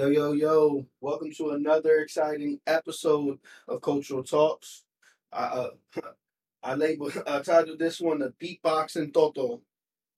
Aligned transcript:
Yo, 0.00 0.08
yo, 0.08 0.32
yo. 0.32 0.86
Welcome 1.02 1.30
to 1.32 1.50
another 1.50 1.98
exciting 1.98 2.58
episode 2.66 3.38
of 3.68 3.82
Cultural 3.82 4.24
Talks. 4.24 4.84
I, 5.30 5.42
uh, 5.44 5.70
I 6.62 6.74
labeled, 6.74 7.22
I 7.26 7.40
titled 7.40 7.78
this 7.78 8.00
one 8.00 8.20
the 8.20 8.32
Beatboxing 8.42 9.12
Toto. 9.12 9.60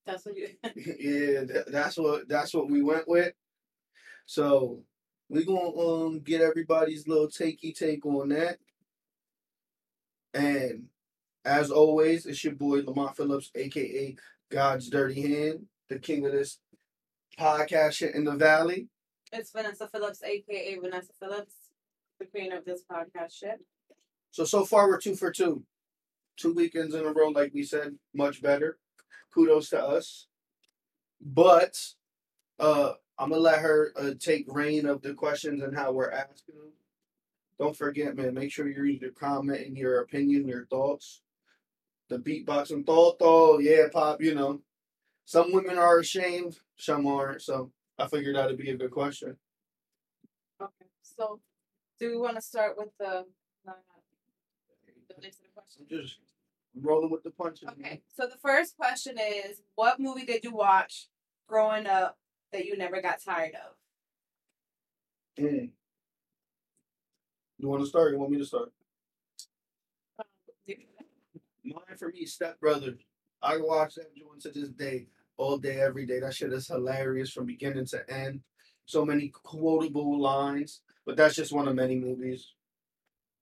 That's 0.06 0.24
what 0.24 0.36
you. 0.36 0.50
yeah, 0.62 1.42
that, 1.46 1.64
that's 1.72 1.96
what 1.96 2.28
that's 2.28 2.54
what 2.54 2.70
we 2.70 2.80
went 2.80 3.08
with. 3.08 3.32
So 4.24 4.84
we 5.28 5.44
gonna 5.44 5.76
um 5.76 6.20
get 6.20 6.42
everybody's 6.42 7.08
little 7.08 7.26
takey 7.26 7.76
take 7.76 8.06
on 8.06 8.28
that. 8.28 8.58
And 10.32 10.84
as 11.44 11.72
always, 11.72 12.24
it's 12.24 12.44
your 12.44 12.54
boy 12.54 12.82
Lamont 12.82 13.16
Phillips, 13.16 13.50
aka 13.56 14.14
God's 14.48 14.88
Dirty 14.88 15.22
Hand, 15.22 15.66
the 15.88 15.98
king 15.98 16.24
of 16.24 16.30
this 16.30 16.60
podcast 17.36 17.94
shit 17.94 18.14
in 18.14 18.22
the 18.22 18.36
valley. 18.36 18.86
It's 19.32 19.50
Vanessa 19.50 19.88
Phillips, 19.88 20.22
aka 20.22 20.78
Vanessa 20.78 21.12
Phillips, 21.18 21.54
the 22.18 22.26
queen 22.26 22.52
of 22.52 22.66
this 22.66 22.82
podcast 22.84 23.32
shit. 23.32 23.64
So 24.30 24.44
so 24.44 24.66
far 24.66 24.88
we're 24.88 25.00
two 25.00 25.16
for 25.16 25.32
two. 25.32 25.64
Two 26.36 26.52
weekends 26.52 26.94
in 26.94 27.06
a 27.06 27.12
row, 27.12 27.28
like 27.28 27.52
we 27.54 27.62
said, 27.62 27.96
much 28.14 28.42
better. 28.42 28.78
Kudos 29.32 29.70
to 29.70 29.82
us. 29.82 30.26
But 31.18 31.78
uh 32.58 32.92
I'm 33.18 33.30
gonna 33.30 33.40
let 33.40 33.60
her 33.60 33.92
uh, 33.96 34.10
take 34.18 34.44
reign 34.48 34.84
of 34.84 35.00
the 35.00 35.14
questions 35.14 35.62
and 35.62 35.74
how 35.76 35.92
we're 35.92 36.10
asking 36.10 36.56
them. 36.56 36.72
Don't 37.58 37.76
forget, 37.76 38.14
man. 38.14 38.34
Make 38.34 38.52
sure 38.52 38.68
you 38.68 38.82
read 38.82 39.00
your 39.00 39.12
comment 39.12 39.66
and 39.66 39.78
your 39.78 40.00
opinion, 40.00 40.46
your 40.46 40.66
thoughts. 40.66 41.22
The 42.08 42.18
beatboxing 42.18 42.84
thought, 42.84 43.18
though, 43.18 43.58
yeah, 43.60 43.86
pop. 43.90 44.20
You 44.20 44.34
know, 44.34 44.60
some 45.24 45.52
women 45.52 45.78
are 45.78 46.00
ashamed, 46.00 46.58
some 46.76 47.06
aren't. 47.06 47.42
So 47.42 47.70
I 47.98 48.06
figured 48.08 48.36
that'd 48.36 48.58
be 48.58 48.70
a 48.70 48.76
good 48.76 48.90
question. 48.90 49.36
Okay, 50.60 50.86
so 51.02 51.40
do 51.98 52.10
we 52.10 52.16
want 52.16 52.36
to 52.36 52.42
start 52.42 52.76
with 52.76 52.88
the? 52.98 53.24
Uh, 53.68 53.72
the 55.08 55.22
next 55.22 55.40
question? 55.54 55.86
I'm 55.90 56.02
just 56.02 56.18
rolling 56.80 57.10
with 57.10 57.22
the 57.22 57.30
punches. 57.30 57.68
man. 57.76 57.76
Okay, 57.78 58.02
so 58.16 58.26
the 58.26 58.38
first 58.42 58.76
question 58.76 59.18
is, 59.18 59.62
what 59.74 60.00
movie 60.00 60.24
did 60.24 60.44
you 60.44 60.52
watch 60.52 61.08
growing 61.48 61.86
up 61.86 62.18
that 62.52 62.64
you 62.64 62.76
never 62.76 63.02
got 63.02 63.22
tired 63.22 63.52
of? 63.54 65.44
Mm. 65.44 65.70
You 67.58 67.68
want 67.68 67.82
to 67.82 67.88
start? 67.88 68.12
You 68.12 68.18
want 68.18 68.32
me 68.32 68.38
to 68.38 68.44
start? 68.44 68.72
Um, 70.18 70.26
Mine 71.64 71.96
for 71.98 72.08
me, 72.08 72.26
Step 72.26 72.58
Brothers. 72.58 73.00
I 73.40 73.56
watch 73.58 73.94
that 73.96 74.14
joint 74.16 74.40
to 74.42 74.50
this 74.50 74.68
day, 74.68 75.06
all 75.36 75.58
day, 75.58 75.80
every 75.80 76.06
day. 76.06 76.20
That 76.20 76.34
shit 76.34 76.52
is 76.52 76.68
hilarious 76.68 77.30
from 77.30 77.46
beginning 77.46 77.86
to 77.86 78.10
end. 78.10 78.40
So 78.84 79.04
many 79.04 79.28
quotable 79.28 80.20
lines, 80.20 80.82
but 81.06 81.16
that's 81.16 81.36
just 81.36 81.52
one 81.52 81.68
of 81.68 81.74
many 81.74 81.96
movies. 81.96 82.54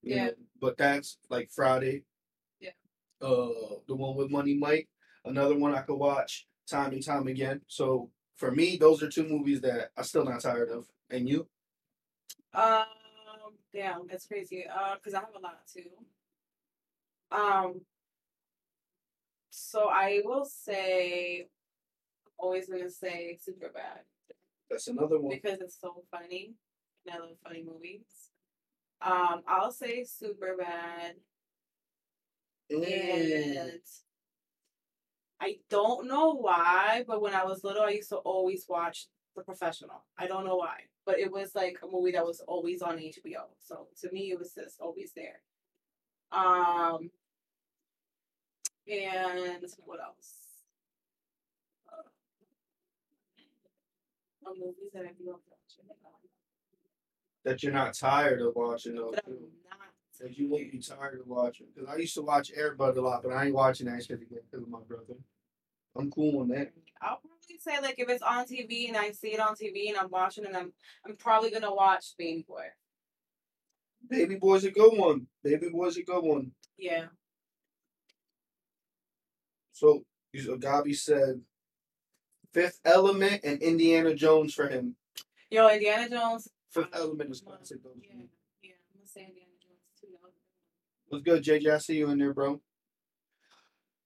Yeah. 0.02 0.26
know. 0.26 0.32
But 0.60 0.76
that's 0.76 1.18
like 1.28 1.50
Friday. 1.50 2.04
Yeah. 2.60 2.70
Uh, 3.20 3.78
the 3.88 3.94
one 3.94 4.16
with 4.16 4.30
Money 4.30 4.54
Mike. 4.54 4.88
Another 5.24 5.56
one 5.56 5.74
I 5.74 5.82
could 5.82 5.96
watch 5.96 6.46
time 6.68 6.92
and 6.92 7.04
time 7.04 7.26
again. 7.26 7.60
So 7.66 8.10
for 8.36 8.50
me, 8.50 8.76
those 8.78 9.02
are 9.02 9.08
two 9.08 9.28
movies 9.28 9.60
that 9.62 9.90
I'm 9.96 10.04
still 10.04 10.24
not 10.24 10.40
tired 10.40 10.70
of. 10.70 10.86
And 11.10 11.28
you? 11.28 11.46
Um, 12.54 12.84
damn, 13.72 14.06
that's 14.08 14.26
crazy. 14.26 14.64
Uh, 14.66 14.96
cause 15.02 15.14
I 15.14 15.20
have 15.20 15.34
a 15.36 15.40
lot 15.40 15.60
too. 15.72 15.90
Um, 17.32 17.80
so 19.50 19.88
I 19.88 20.20
will 20.24 20.44
say, 20.44 21.48
always 22.40 22.68
gonna 22.68 22.90
say 22.90 23.38
super 23.42 23.68
bad 23.72 24.00
That's 24.68 24.88
another 24.88 25.18
one. 25.20 25.34
because 25.36 25.60
it's 25.60 25.78
so 25.80 26.04
funny 26.10 26.54
and 27.06 27.14
I 27.14 27.18
love 27.18 27.36
funny 27.42 27.62
movies. 27.64 28.30
Um, 29.02 29.42
I'll 29.46 29.72
say 29.72 30.04
super 30.04 30.56
bad 30.58 31.16
Mm. 32.70 33.64
and 33.64 33.80
I 35.40 35.58
don't 35.70 36.06
know 36.06 36.34
why, 36.34 37.02
but 37.06 37.20
when 37.20 37.34
I 37.34 37.44
was 37.44 37.64
little, 37.64 37.82
I 37.82 37.90
used 37.90 38.10
to 38.10 38.18
always 38.18 38.66
watch 38.68 39.08
The 39.34 39.42
Professional. 39.42 40.04
I 40.16 40.26
don't 40.28 40.44
know 40.44 40.56
why, 40.56 40.82
but 41.04 41.18
it 41.18 41.32
was 41.32 41.54
like 41.56 41.78
a 41.82 41.88
movie 41.88 42.12
that 42.12 42.24
was 42.26 42.40
always 42.46 42.80
on 42.82 42.98
HBO. 42.98 43.48
So 43.58 43.88
to 44.02 44.12
me, 44.12 44.30
it 44.30 44.38
was 44.38 44.54
just 44.54 44.80
always 44.80 45.12
there. 45.16 45.42
Um, 46.30 47.10
and 48.86 49.64
what 49.84 50.00
else? 50.00 50.39
Movies 54.46 54.90
that 54.94 55.04
I 55.04 55.12
watching. 55.24 55.84
That 57.44 57.62
you're 57.62 57.72
not 57.72 57.94
tired 57.94 58.40
of 58.40 58.54
watching 58.54 58.94
though. 58.94 59.08
I'm 59.08 59.32
not. 59.68 59.78
That 60.20 60.36
you 60.36 60.48
won't 60.48 60.70
be 60.70 60.78
tired 60.78 61.20
of 61.20 61.26
watching. 61.26 61.66
Because 61.74 61.88
I 61.88 61.96
used 61.96 62.14
to 62.14 62.22
watch 62.22 62.52
Airbud 62.52 62.96
a 62.96 63.00
lot, 63.00 63.22
but 63.22 63.32
I 63.32 63.46
ain't 63.46 63.54
watching 63.54 63.86
that 63.86 64.04
shit 64.04 64.20
again 64.20 64.40
because 64.50 64.64
of 64.64 64.70
my 64.70 64.80
brother. 64.86 65.14
I'm 65.96 66.10
cool 66.10 66.40
on 66.40 66.48
that. 66.48 66.72
I'll 67.00 67.20
probably 67.20 67.58
say 67.58 67.80
like 67.80 67.98
if 67.98 68.08
it's 68.08 68.22
on 68.22 68.44
TV 68.44 68.88
and 68.88 68.96
I 68.96 69.12
see 69.12 69.32
it 69.32 69.40
on 69.40 69.54
TV 69.54 69.88
and 69.88 69.96
I'm 69.96 70.10
watching 70.10 70.44
and 70.44 70.56
I'm 70.56 70.72
I'm 71.06 71.16
probably 71.16 71.50
gonna 71.50 71.74
watch 71.74 72.14
Baby 72.18 72.44
Boy. 72.46 72.66
Baby 74.08 74.36
Boy's 74.36 74.64
a 74.64 74.70
good 74.70 74.96
one. 74.96 75.26
Baby 75.42 75.68
Boy's 75.70 75.96
a 75.96 76.02
good 76.02 76.22
one. 76.22 76.52
Yeah. 76.78 77.06
So, 79.72 80.04
Gabi 80.34 80.94
said 80.94 81.40
Fifth 82.52 82.80
Element 82.84 83.40
and 83.44 83.62
Indiana 83.62 84.14
Jones 84.14 84.54
for 84.54 84.68
him. 84.68 84.96
Yo, 85.50 85.68
Indiana 85.68 86.08
Jones. 86.08 86.48
Fifth 86.70 86.88
Element 86.92 87.30
is 87.30 87.40
classic 87.40 87.82
though. 87.82 87.90
Yeah, 88.00 88.24
yeah. 88.62 88.72
I'm 88.92 88.98
gonna 88.98 89.06
say 89.06 89.20
Indiana 89.22 89.50
Jones 89.60 89.80
too. 90.00 90.08
That 90.12 90.22
was 90.22 90.32
a 90.34 91.24
good 91.24 91.42
What's 91.42 91.46
good, 91.46 91.62
JJ? 91.64 91.74
I 91.74 91.78
see 91.78 91.96
you 91.96 92.10
in 92.10 92.18
there, 92.18 92.34
bro. 92.34 92.60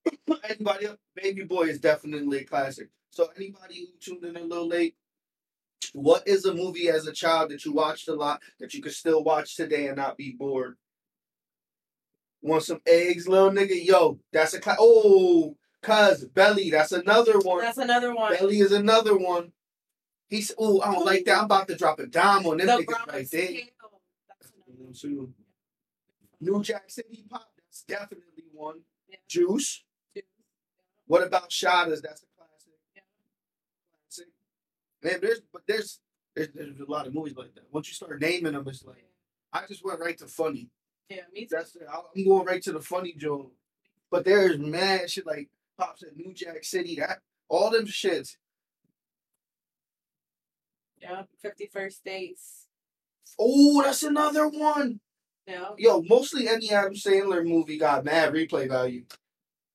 anybody 0.48 0.86
else? 0.86 0.98
Baby 1.14 1.44
Boy 1.44 1.64
is 1.64 1.80
definitely 1.80 2.38
a 2.38 2.44
classic. 2.44 2.88
So 3.10 3.28
anybody 3.36 3.86
who 3.86 3.86
tuned 4.00 4.24
in 4.24 4.36
a 4.36 4.44
little 4.44 4.68
late, 4.68 4.96
what 5.92 6.26
is 6.26 6.44
a 6.44 6.54
movie 6.54 6.88
as 6.88 7.06
a 7.06 7.12
child 7.12 7.50
that 7.50 7.64
you 7.64 7.72
watched 7.72 8.08
a 8.08 8.14
lot 8.14 8.40
that 8.58 8.74
you 8.74 8.82
could 8.82 8.92
still 8.92 9.22
watch 9.22 9.56
today 9.56 9.86
and 9.86 9.96
not 9.96 10.16
be 10.16 10.32
bored? 10.32 10.76
Want 12.42 12.62
some 12.62 12.80
eggs, 12.86 13.28
little 13.28 13.50
nigga? 13.50 13.82
Yo, 13.84 14.18
that's 14.32 14.54
a 14.54 14.60
cla- 14.60 14.76
oh, 14.78 15.56
cuz 15.84 16.24
Belly. 16.24 16.70
That's 16.70 16.92
another 16.92 17.38
one. 17.38 17.60
That's 17.60 17.78
another 17.78 18.14
one. 18.14 18.32
Belly 18.34 18.60
is 18.60 18.72
another 18.72 19.16
one. 19.16 19.52
He's 20.28 20.52
oh, 20.58 20.80
I 20.80 20.92
don't 20.92 21.04
like 21.04 21.24
that. 21.26 21.38
I'm 21.38 21.44
about 21.44 21.68
to 21.68 21.76
drop 21.76 21.98
a 21.98 22.06
dime 22.06 22.46
on 22.46 22.56
them 22.58 22.66
The 22.66 22.84
Brahma 22.84 23.12
right 23.12 23.30
there. 23.30 23.42
That's 23.48 24.52
another 24.66 24.84
one. 24.84 24.92
Too. 24.94 25.32
New 26.40 26.62
Jack 26.62 26.90
City 26.90 27.24
Pop, 27.28 27.48
that's 27.56 27.82
definitely 27.82 28.44
one. 28.52 28.80
Yeah. 29.08 29.16
Juice. 29.28 29.84
Juice. 30.14 30.24
What 31.06 31.22
about 31.22 31.50
Shottas? 31.50 32.02
That's 32.02 32.22
a 32.22 32.26
classic. 32.36 32.72
Yeah. 32.94 33.02
Classic. 34.08 34.26
Man, 35.02 35.18
there's 35.20 35.40
but 35.52 35.62
there's, 35.66 36.00
there's 36.34 36.48
there's 36.54 36.80
a 36.80 36.90
lot 36.90 37.06
of 37.06 37.14
movies 37.14 37.36
like 37.36 37.54
that. 37.54 37.64
Once 37.70 37.88
you 37.88 37.94
start 37.94 38.20
naming 38.20 38.52
them, 38.52 38.64
it's 38.66 38.84
like 38.84 39.06
I 39.52 39.66
just 39.68 39.84
went 39.84 40.00
right 40.00 40.18
to 40.18 40.26
funny. 40.26 40.70
Yeah, 41.08 41.22
me 41.32 41.42
too. 41.42 41.48
That's 41.56 41.76
it. 41.76 41.86
I'm 41.92 42.24
going 42.24 42.46
right 42.46 42.62
to 42.62 42.72
the 42.72 42.80
funny 42.80 43.14
joke. 43.16 43.52
But 44.10 44.24
there's 44.24 44.58
mad 44.58 45.10
shit 45.10 45.26
like 45.26 45.48
Pops 45.78 46.02
at 46.02 46.16
New 46.16 46.32
Jack 46.32 46.64
City. 46.64 46.96
That 46.96 47.18
all 47.48 47.70
them 47.70 47.86
shits. 47.86 48.36
Yeah, 51.00 51.22
Fifty 51.40 51.68
First 51.72 52.04
Dates. 52.04 52.66
Oh, 53.38 53.82
that's 53.82 54.02
another 54.02 54.48
one. 54.48 55.00
Yeah. 55.46 55.70
Yo, 55.76 56.02
mostly 56.02 56.48
any 56.48 56.70
Adam 56.70 56.94
Sandler 56.94 57.46
movie 57.46 57.78
got 57.78 58.04
mad 58.04 58.32
replay 58.32 58.68
value. 58.68 59.04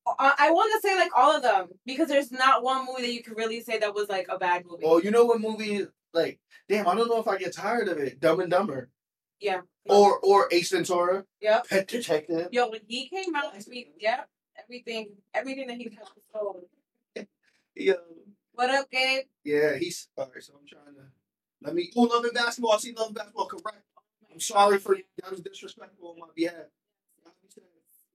Uh, 0.08 0.14
I, 0.18 0.34
I 0.48 0.52
want 0.52 0.72
to 0.82 0.88
say 0.88 0.96
like 0.96 1.12
all 1.16 1.36
of 1.36 1.44
them 1.44 1.68
because 1.86 2.08
there's 2.08 2.32
not 2.32 2.64
one 2.64 2.86
movie 2.88 3.04
that 3.04 3.14
you 3.14 3.22
could 3.22 3.38
really 3.38 3.62
say 3.62 3.78
that 3.78 3.94
was 3.94 4.10
like 4.10 4.28
a 4.30 4.40
bad 4.40 4.66
movie. 4.66 4.84
Oh, 4.86 5.00
you 5.00 5.12
know 5.12 5.26
what 5.26 5.42
movie? 5.42 5.86
Like, 6.14 6.40
damn, 6.68 6.88
I 6.88 6.96
don't 6.96 7.08
know 7.10 7.20
if 7.20 7.28
I 7.28 7.38
get 7.38 7.54
tired 7.54 7.88
of 7.88 8.00
it. 8.00 8.20
Dumb 8.20 8.40
and 8.40 8.50
Dumber, 8.50 8.90
yeah. 9.40 9.62
or 9.86 10.18
or 10.20 10.48
Ace 10.52 10.72
Ventura, 10.72 11.26
Yeah. 11.40 11.62
Pet 11.70 11.88
Detective. 11.88 12.48
Yo, 12.52 12.68
when 12.70 12.82
he 12.88 13.08
came 13.10 13.36
out, 13.36 13.54
we 13.70 13.92
yeah, 14.00 14.22
everything, 14.64 15.10
everything 15.34 15.68
that 15.68 15.78
he 15.78 15.90
was 15.90 16.08
sold. 16.34 16.64
Yo, 17.76 17.96
What 18.54 18.70
up, 18.70 18.90
Gabe? 18.92 19.26
yeah, 19.44 19.76
he's 19.76 20.08
all 20.18 20.30
right. 20.34 20.44
So 20.44 20.54
I'm 20.60 20.68
trying 20.68 20.96
to 20.96 21.02
let 21.62 21.74
me. 21.76 21.92
Oh, 21.96 22.02
love 22.04 22.24
and 22.26 22.34
basketball. 22.34 22.74
I 22.74 22.78
see 22.78 22.94
love 22.94 23.14
basketball. 23.14 23.46
Correct. 23.48 23.84
I'm 24.32 24.40
sorry 24.40 24.78
for 24.80 24.96
that 25.22 25.32
was 25.32 25.42
disrespectful 25.42 26.10
on 26.10 26.20
my 26.20 26.28
behalf. 26.36 26.68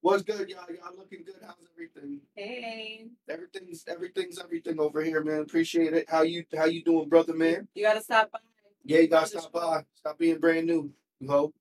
What's 0.00 0.22
good, 0.22 0.50
y'all? 0.50 0.64
Y'all 0.68 0.94
looking 0.98 1.24
good? 1.24 1.36
How's 1.42 1.54
everything? 1.72 2.20
Hey, 2.34 3.06
Everything's 3.26 3.84
everything's 3.88 4.38
everything 4.38 4.78
over 4.78 5.02
here, 5.02 5.24
man. 5.24 5.40
Appreciate 5.40 5.94
it. 5.94 6.10
How 6.10 6.22
you 6.22 6.44
how 6.54 6.66
you 6.66 6.82
doing, 6.84 7.08
brother, 7.08 7.32
man? 7.32 7.68
you 7.74 7.84
gotta 7.84 8.02
stop 8.02 8.30
by. 8.30 8.38
Yeah, 8.84 8.98
you 8.98 9.08
gotta 9.08 9.26
stop 9.28 9.50
by. 9.50 9.84
Stop 9.94 10.18
being 10.18 10.38
brand 10.40 10.66
new. 10.66 10.92
You 11.20 11.28
hope. 11.30 11.54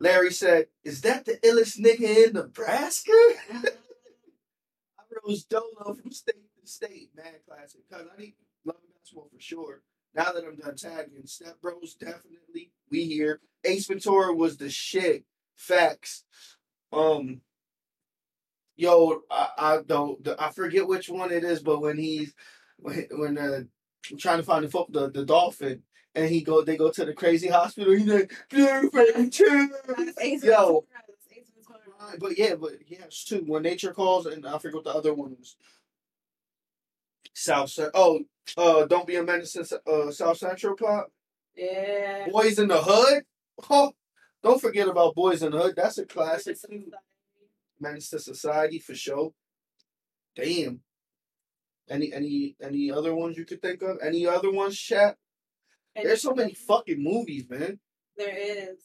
Larry 0.00 0.32
said, 0.32 0.66
"Is 0.82 1.00
that 1.02 1.24
the 1.26 1.34
illest 1.44 1.78
nigga 1.78 2.26
in 2.26 2.32
Nebraska?" 2.32 3.12
Rose 5.26 5.44
Dolo 5.44 5.94
from 6.00 6.12
state 6.12 6.36
to 6.60 6.66
state, 6.68 7.10
man. 7.16 7.34
Classic. 7.48 7.80
Cause 7.90 8.06
I 8.16 8.20
need 8.20 8.34
love 8.64 8.76
basketball 8.94 9.28
for 9.32 9.40
sure. 9.40 9.82
Now 10.14 10.32
that 10.32 10.44
I'm 10.44 10.56
done 10.56 10.76
tagging, 10.76 11.26
Step 11.26 11.60
Bros 11.60 11.94
definitely. 11.94 12.72
We 12.90 13.04
here. 13.04 13.40
Ace 13.64 13.86
Ventura 13.86 14.32
was 14.32 14.56
the 14.56 14.70
shit. 14.70 15.24
Facts. 15.56 16.24
Um. 16.92 17.40
Yo, 18.76 19.22
I, 19.30 19.48
I 19.58 19.78
don't. 19.86 20.26
I 20.38 20.50
forget 20.50 20.86
which 20.86 21.08
one 21.08 21.32
it 21.32 21.44
is, 21.44 21.62
but 21.62 21.80
when 21.80 21.96
he's 21.96 22.34
when 22.78 23.06
when 23.12 23.38
uh, 23.38 23.60
trying 24.18 24.38
to 24.38 24.44
find 24.44 24.64
the 24.64 24.68
foot, 24.68 24.92
the, 24.92 25.10
the 25.10 25.24
dolphin, 25.24 25.82
and 26.14 26.28
he 26.28 26.42
go 26.42 26.62
they 26.62 26.76
go 26.76 26.90
to 26.90 27.04
the 27.04 27.14
crazy 27.14 27.48
hospital. 27.48 27.94
He's 27.94 28.06
like. 28.06 28.32
Yo, 30.42 30.84
Right, 31.98 32.18
but 32.18 32.38
yeah, 32.38 32.54
but 32.56 32.72
yes, 32.86 33.24
two. 33.24 33.42
When 33.46 33.62
nature 33.62 33.92
calls, 33.92 34.26
and 34.26 34.46
I 34.46 34.58
forget 34.58 34.74
what 34.74 34.84
the 34.84 34.94
other 34.94 35.14
one 35.14 35.36
was. 35.38 35.56
South 37.34 37.78
Oh, 37.94 38.20
uh, 38.56 38.86
don't 38.86 39.06
be 39.06 39.16
a 39.16 39.22
menace 39.22 39.56
uh, 39.56 40.10
South 40.10 40.38
Central 40.38 40.76
Pop. 40.76 41.08
Yeah. 41.54 42.28
Boyz 42.28 42.58
n 42.58 42.68
the 42.68 42.80
Hood. 42.80 43.24
Oh, 43.70 43.92
don't 44.42 44.60
forget 44.60 44.88
about 44.88 45.16
Boyz 45.16 45.42
n 45.42 45.52
the 45.52 45.58
Hood. 45.58 45.74
That's 45.76 45.98
a 45.98 46.06
classic. 46.06 46.56
Menace 47.80 48.10
to 48.10 48.18
Society 48.18 48.78
for 48.78 48.94
sure. 48.94 49.32
Damn. 50.34 50.80
Any 51.88 52.12
any 52.12 52.56
any 52.60 52.90
other 52.90 53.14
ones 53.14 53.36
you 53.38 53.44
could 53.44 53.62
think 53.62 53.82
of? 53.82 53.98
Any 54.02 54.26
other 54.26 54.50
ones, 54.50 54.78
chat? 54.78 55.16
There's 55.94 56.22
so 56.22 56.34
many 56.34 56.52
fucking 56.52 57.02
movies, 57.02 57.48
man. 57.48 57.78
There 58.16 58.36
is. 58.36 58.78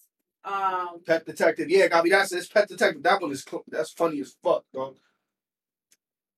Um. 0.43 1.01
Pet 1.05 1.25
Detective. 1.25 1.69
Yeah, 1.69 1.87
Gabby, 1.87 2.09
that's 2.09 2.31
it's 2.31 2.47
Pet 2.47 2.67
Detective. 2.67 3.03
That 3.03 3.21
one 3.21 3.31
is 3.31 3.43
cl- 3.43 3.63
that's 3.67 3.91
funny 3.91 4.19
as 4.21 4.35
fuck, 4.43 4.63
dog. 4.73 4.97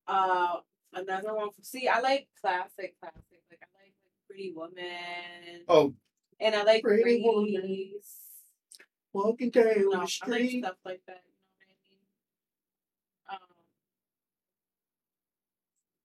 Uh. 0.07 0.57
Another 0.95 1.33
one. 1.33 1.49
From, 1.51 1.63
see, 1.63 1.87
I 1.87 2.01
like 2.01 2.27
classic, 2.39 2.95
classic. 2.99 3.41
Like 3.49 3.61
I 3.63 3.65
like, 3.81 3.93
like 4.03 4.13
Pretty 4.27 4.53
Woman. 4.55 5.63
Oh, 5.67 5.95
And 6.39 6.53
I 6.53 6.61
like 6.63 6.83
Pretty 6.83 7.19
Woman. 7.23 7.89
walking 9.11 9.49
down 9.49 9.65
know, 9.65 9.73
the 9.91 9.97
like 9.97 10.09
street. 10.09 10.63
stuff 10.63 10.75
like 10.85 11.01
that. 11.07 11.23
You 11.25 11.31
know 11.65 13.25
what 13.25 13.31
I 13.31 13.39
mean? 13.39 13.41
Um, 13.41 13.55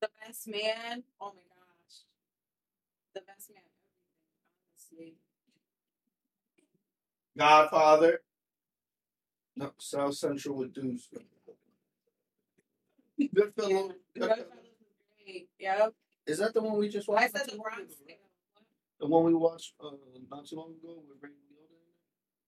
the 0.01 0.09
best 0.27 0.49
man. 0.49 1.03
Oh 1.21 1.33
my 1.37 1.43
gosh, 1.43 2.05
the 3.15 3.21
best 3.21 3.51
man. 3.53 3.63
Honestly, 4.73 5.17
Godfather. 7.39 8.21
No, 9.57 9.73
South 9.79 10.15
Central 10.15 10.57
with 10.57 10.75
Deuce. 10.75 11.09
Good. 11.13 11.25
Goodfellas 13.35 13.93
is. 14.17 15.43
Yep. 15.59 15.95
Is 16.27 16.39
that 16.39 16.55
the 16.55 16.63
one 16.63 16.79
we 16.79 16.89
just 16.89 17.09
I 17.09 17.13
watched? 17.13 17.37
said 17.37 17.51
the 17.51 17.57
Bronx. 17.57 17.95
The 19.01 19.07
one 19.07 19.25
we 19.25 19.35
watched 19.35 19.75
uh, 19.81 19.91
not 20.31 20.47
too 20.47 20.57
long 20.57 20.75
ago 20.83 21.03
with 21.09 21.19
Ray. 21.23 21.31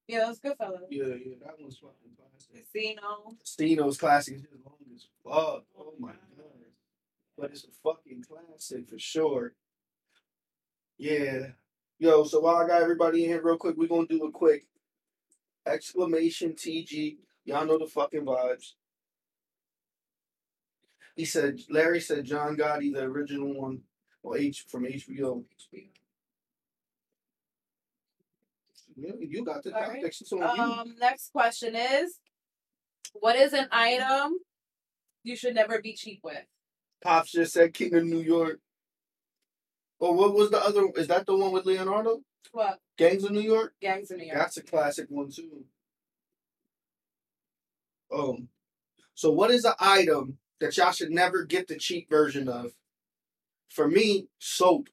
Yeah, 0.09 0.21
that 0.21 0.29
was 0.29 0.41
Goodfellas. 0.41 0.87
Yeah, 0.91 1.05
yeah, 1.05 1.35
that 1.45 1.61
one's 1.61 1.79
fucking 1.79 2.17
classic. 2.17 2.67
Casino. 2.73 3.37
Stino's 3.45 3.99
classic 3.99 4.37
is 4.37 4.43
just 4.43 4.65
long 4.65 4.75
as 4.95 5.07
fuck. 5.25 5.65
Oh 5.79 5.95
my 5.99 6.09
god. 6.09 6.19
But 7.37 7.51
it's 7.53 7.65
a 7.65 7.69
fucking 7.83 8.25
classic 8.29 8.89
for 8.89 8.99
sure. 8.99 9.55
Yeah. 10.99 11.49
Yo, 11.99 12.25
so 12.25 12.41
while 12.41 12.57
I 12.57 12.67
got 12.67 12.83
everybody 12.83 13.25
in 13.25 13.31
here 13.31 13.43
real 13.43 13.57
quick, 13.57 13.77
we're 13.77 13.89
gonna 13.89 14.07
do 14.07 14.25
a 14.25 14.31
quick 14.31 14.67
exclamation 15.67 16.53
TG. 16.53 17.17
Y'all 17.45 17.67
know 17.67 17.79
the 17.79 17.87
fucking 17.87 18.25
vibes. 18.25 18.75
He 21.17 21.25
said 21.25 21.61
Larry 21.69 22.01
said 22.01 22.25
John 22.25 22.57
Gotti, 22.57 22.93
the 22.93 23.03
original 23.03 23.55
one, 23.55 23.81
or 24.23 24.39
H 24.39 24.65
from 24.69 24.85
HBO. 24.85 25.45
Yeah, 28.97 29.13
you 29.19 29.45
got 29.45 29.63
the 29.63 29.71
right. 29.71 30.03
you. 30.03 30.43
Um, 30.43 30.95
next 30.99 31.33
question 31.33 31.75
is, 31.75 32.19
what 33.15 33.37
is 33.37 33.53
an 33.53 33.67
item 33.73 34.35
you 35.23 35.37
should 35.37 35.55
never 35.55 35.81
be 35.81 35.95
cheap 35.95 36.21
with? 36.23 36.45
Pops 37.03 37.33
just 37.33 37.53
said 37.53 37.73
King 37.73 37.95
of 37.95 38.05
New 38.05 38.21
York. 38.21 38.61
Or 39.99 40.15
what 40.15 40.35
was 40.35 40.51
the 40.51 40.63
other? 40.63 40.89
Is 40.97 41.09
that 41.09 41.27
the 41.27 41.37
one 41.37 41.53
with 41.53 41.67
Leonardo? 41.67 42.21
What? 42.53 42.79
Gangs 43.01 43.25
of 43.25 43.31
New 43.31 43.41
York? 43.41 43.73
Gangs 43.81 44.11
of 44.11 44.19
New 44.19 44.27
York. 44.27 44.37
That's 44.37 44.59
a 44.59 44.63
classic 44.63 45.07
one 45.09 45.31
too. 45.31 45.65
Um, 48.15 48.49
so 49.15 49.31
what 49.31 49.51
is 49.51 49.65
an 49.65 49.73
item 49.81 50.37
that 50.61 50.77
y'all 50.77 50.93
should 50.93 51.11
never 51.11 51.45
get 51.45 51.67
the 51.67 51.77
cheap 51.77 52.11
version 52.11 52.47
of? 52.47 52.73
For 53.71 53.89
me, 53.89 54.27
soap. 54.39 54.91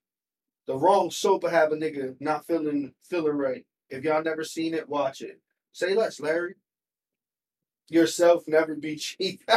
The 0.68 0.78
wrong 0.78 1.12
soap 1.12 1.44
will 1.44 1.50
have 1.50 1.74
a 1.74 1.76
nigga 1.76 2.16
not 2.22 2.48
feeling 2.48 2.94
feeling 3.04 3.36
right. 3.36 3.66
If 3.90 4.06
y'all 4.06 4.24
never 4.24 4.46
seen 4.46 4.74
it, 4.74 4.88
watch 4.88 5.22
it. 5.22 5.42
Say 5.74 5.94
less, 5.94 6.22
Larry. 6.22 6.56
Yourself 7.90 8.46
never 8.48 8.76
be 8.76 8.96
cheap. 8.96 9.42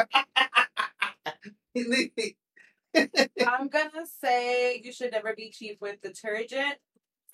I'm 2.96 3.68
gonna 3.68 4.06
say 4.20 4.80
you 4.82 4.92
should 4.92 5.12
never 5.12 5.36
be 5.36 5.50
cheap 5.50 5.78
with 5.80 6.00
detergent 6.00 6.78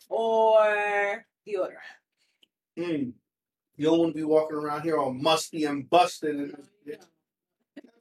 or 0.09 1.27
deodorant. 1.47 1.97
Mm. 2.79 3.13
You 3.77 3.87
don't 3.87 3.99
want 3.99 4.15
to 4.15 4.19
be 4.19 4.25
walking 4.25 4.57
around 4.57 4.83
here 4.83 4.97
all 4.97 5.13
musty 5.13 5.65
and 5.65 5.89
busted 5.89 6.37
and 6.37 6.51
this 6.51 6.71
bitch. 6.87 7.07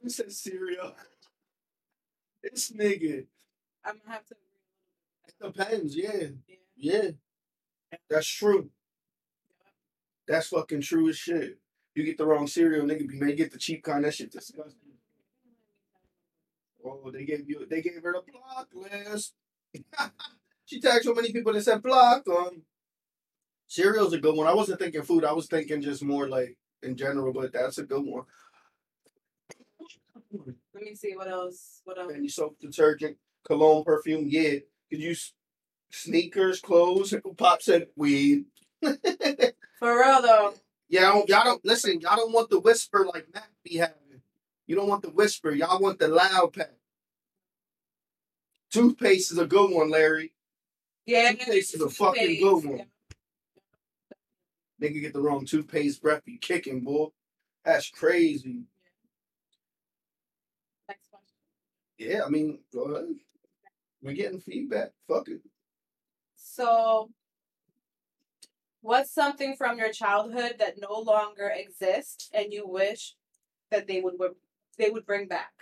He 0.02 0.08
said 0.08 0.32
cereal. 0.32 0.94
This 2.42 2.70
nigga. 2.70 3.26
I'm 3.84 3.98
gonna 3.98 4.14
have 4.14 4.26
to. 4.26 4.34
It 5.28 5.54
depends, 5.54 5.96
yeah. 5.96 6.28
Yeah. 6.46 6.56
Yeah. 6.76 7.10
That's 8.08 8.26
true. 8.26 8.70
That's 10.26 10.48
fucking 10.48 10.80
true 10.80 11.08
as 11.08 11.16
shit. 11.16 11.58
You 11.94 12.04
get 12.04 12.18
the 12.18 12.26
wrong 12.26 12.46
cereal, 12.46 12.86
nigga, 12.86 13.10
you 13.12 13.20
may 13.20 13.34
get 13.34 13.52
the 13.52 13.58
cheap 13.58 13.82
kind. 13.82 14.04
That 14.04 14.14
shit 14.14 14.32
disgusting. 14.32 14.80
Oh, 16.84 17.10
they 17.10 17.24
gave 17.24 17.48
you 17.48 17.66
they 17.68 17.82
gave 17.82 18.02
her 18.02 18.12
the 18.12 18.32
block 18.32 18.68
list. 18.74 19.34
she 20.66 20.80
tagged 20.80 21.04
so 21.04 21.14
many 21.14 21.32
people 21.32 21.52
that 21.52 21.62
said 21.62 21.82
block 21.82 22.28
um 22.28 22.62
cereal's 23.66 24.12
a 24.12 24.18
good 24.18 24.36
one. 24.36 24.46
I 24.46 24.54
wasn't 24.54 24.80
thinking 24.80 25.02
food, 25.02 25.24
I 25.24 25.32
was 25.32 25.46
thinking 25.46 25.82
just 25.82 26.04
more 26.04 26.28
like 26.28 26.56
in 26.82 26.96
general, 26.96 27.32
but 27.32 27.52
that's 27.52 27.78
a 27.78 27.84
good 27.84 28.04
one. 28.04 28.24
Let 30.74 30.84
me 30.84 30.94
see 30.94 31.16
what 31.16 31.28
else. 31.28 31.80
What 31.84 31.98
else? 31.98 32.12
Any 32.14 32.28
soap, 32.28 32.58
detergent, 32.60 33.16
cologne, 33.46 33.84
perfume, 33.84 34.26
yeah. 34.28 34.58
Could 34.90 35.00
you 35.00 35.16
sneakers, 35.90 36.60
clothes. 36.60 37.14
Pop 37.36 37.62
said 37.62 37.88
weed. 37.96 38.44
For 38.82 39.98
real 39.98 40.22
though, 40.22 40.54
Yeah, 40.88 41.12
don't, 41.12 41.28
y'all 41.28 41.44
don't 41.44 41.64
listen. 41.64 42.00
Y'all 42.00 42.16
don't 42.16 42.32
want 42.32 42.50
the 42.50 42.60
whisper 42.60 43.06
like 43.12 43.26
Mac 43.34 43.50
be 43.64 43.76
having. 43.76 43.94
You 44.66 44.76
don't 44.76 44.88
want 44.88 45.02
the 45.02 45.10
whisper. 45.10 45.50
Y'all 45.52 45.80
want 45.80 45.98
the 45.98 46.08
loud 46.08 46.52
pack. 46.52 46.72
Toothpaste 48.70 49.32
is 49.32 49.38
a 49.38 49.46
good 49.46 49.70
one, 49.70 49.90
Larry. 49.90 50.32
Yeah, 51.06 51.30
Toothpaste 51.30 51.74
is 51.74 51.82
a 51.82 51.88
fucking 51.88 52.40
good 52.40 52.64
one. 52.64 52.86
Nigga 54.82 55.00
get 55.00 55.12
the 55.12 55.20
wrong 55.20 55.46
toothpaste 55.46 56.02
breath 56.02 56.24
be 56.24 56.36
kicking, 56.36 56.80
boy. 56.80 57.06
That's 57.64 57.88
crazy. 57.88 58.64
Next 60.88 61.08
question. 61.08 61.36
Yeah, 61.96 62.24
I 62.26 62.28
mean, 62.28 62.58
go 62.72 62.82
ahead. 62.82 63.06
We're 64.02 64.12
getting 64.12 64.40
feedback. 64.40 64.90
Fuck 65.08 65.28
it. 65.28 65.40
So, 66.34 67.10
what's 68.82 69.12
something 69.12 69.56
from 69.56 69.78
your 69.78 69.92
childhood 69.92 70.56
that 70.58 70.74
no 70.78 71.00
longer 71.00 71.52
exists 71.54 72.28
and 72.34 72.52
you 72.52 72.66
wish 72.68 73.14
that 73.70 73.86
they 73.86 74.00
would 74.00 74.14
they 74.76 74.90
would 74.90 75.06
bring 75.06 75.28
back? 75.28 75.52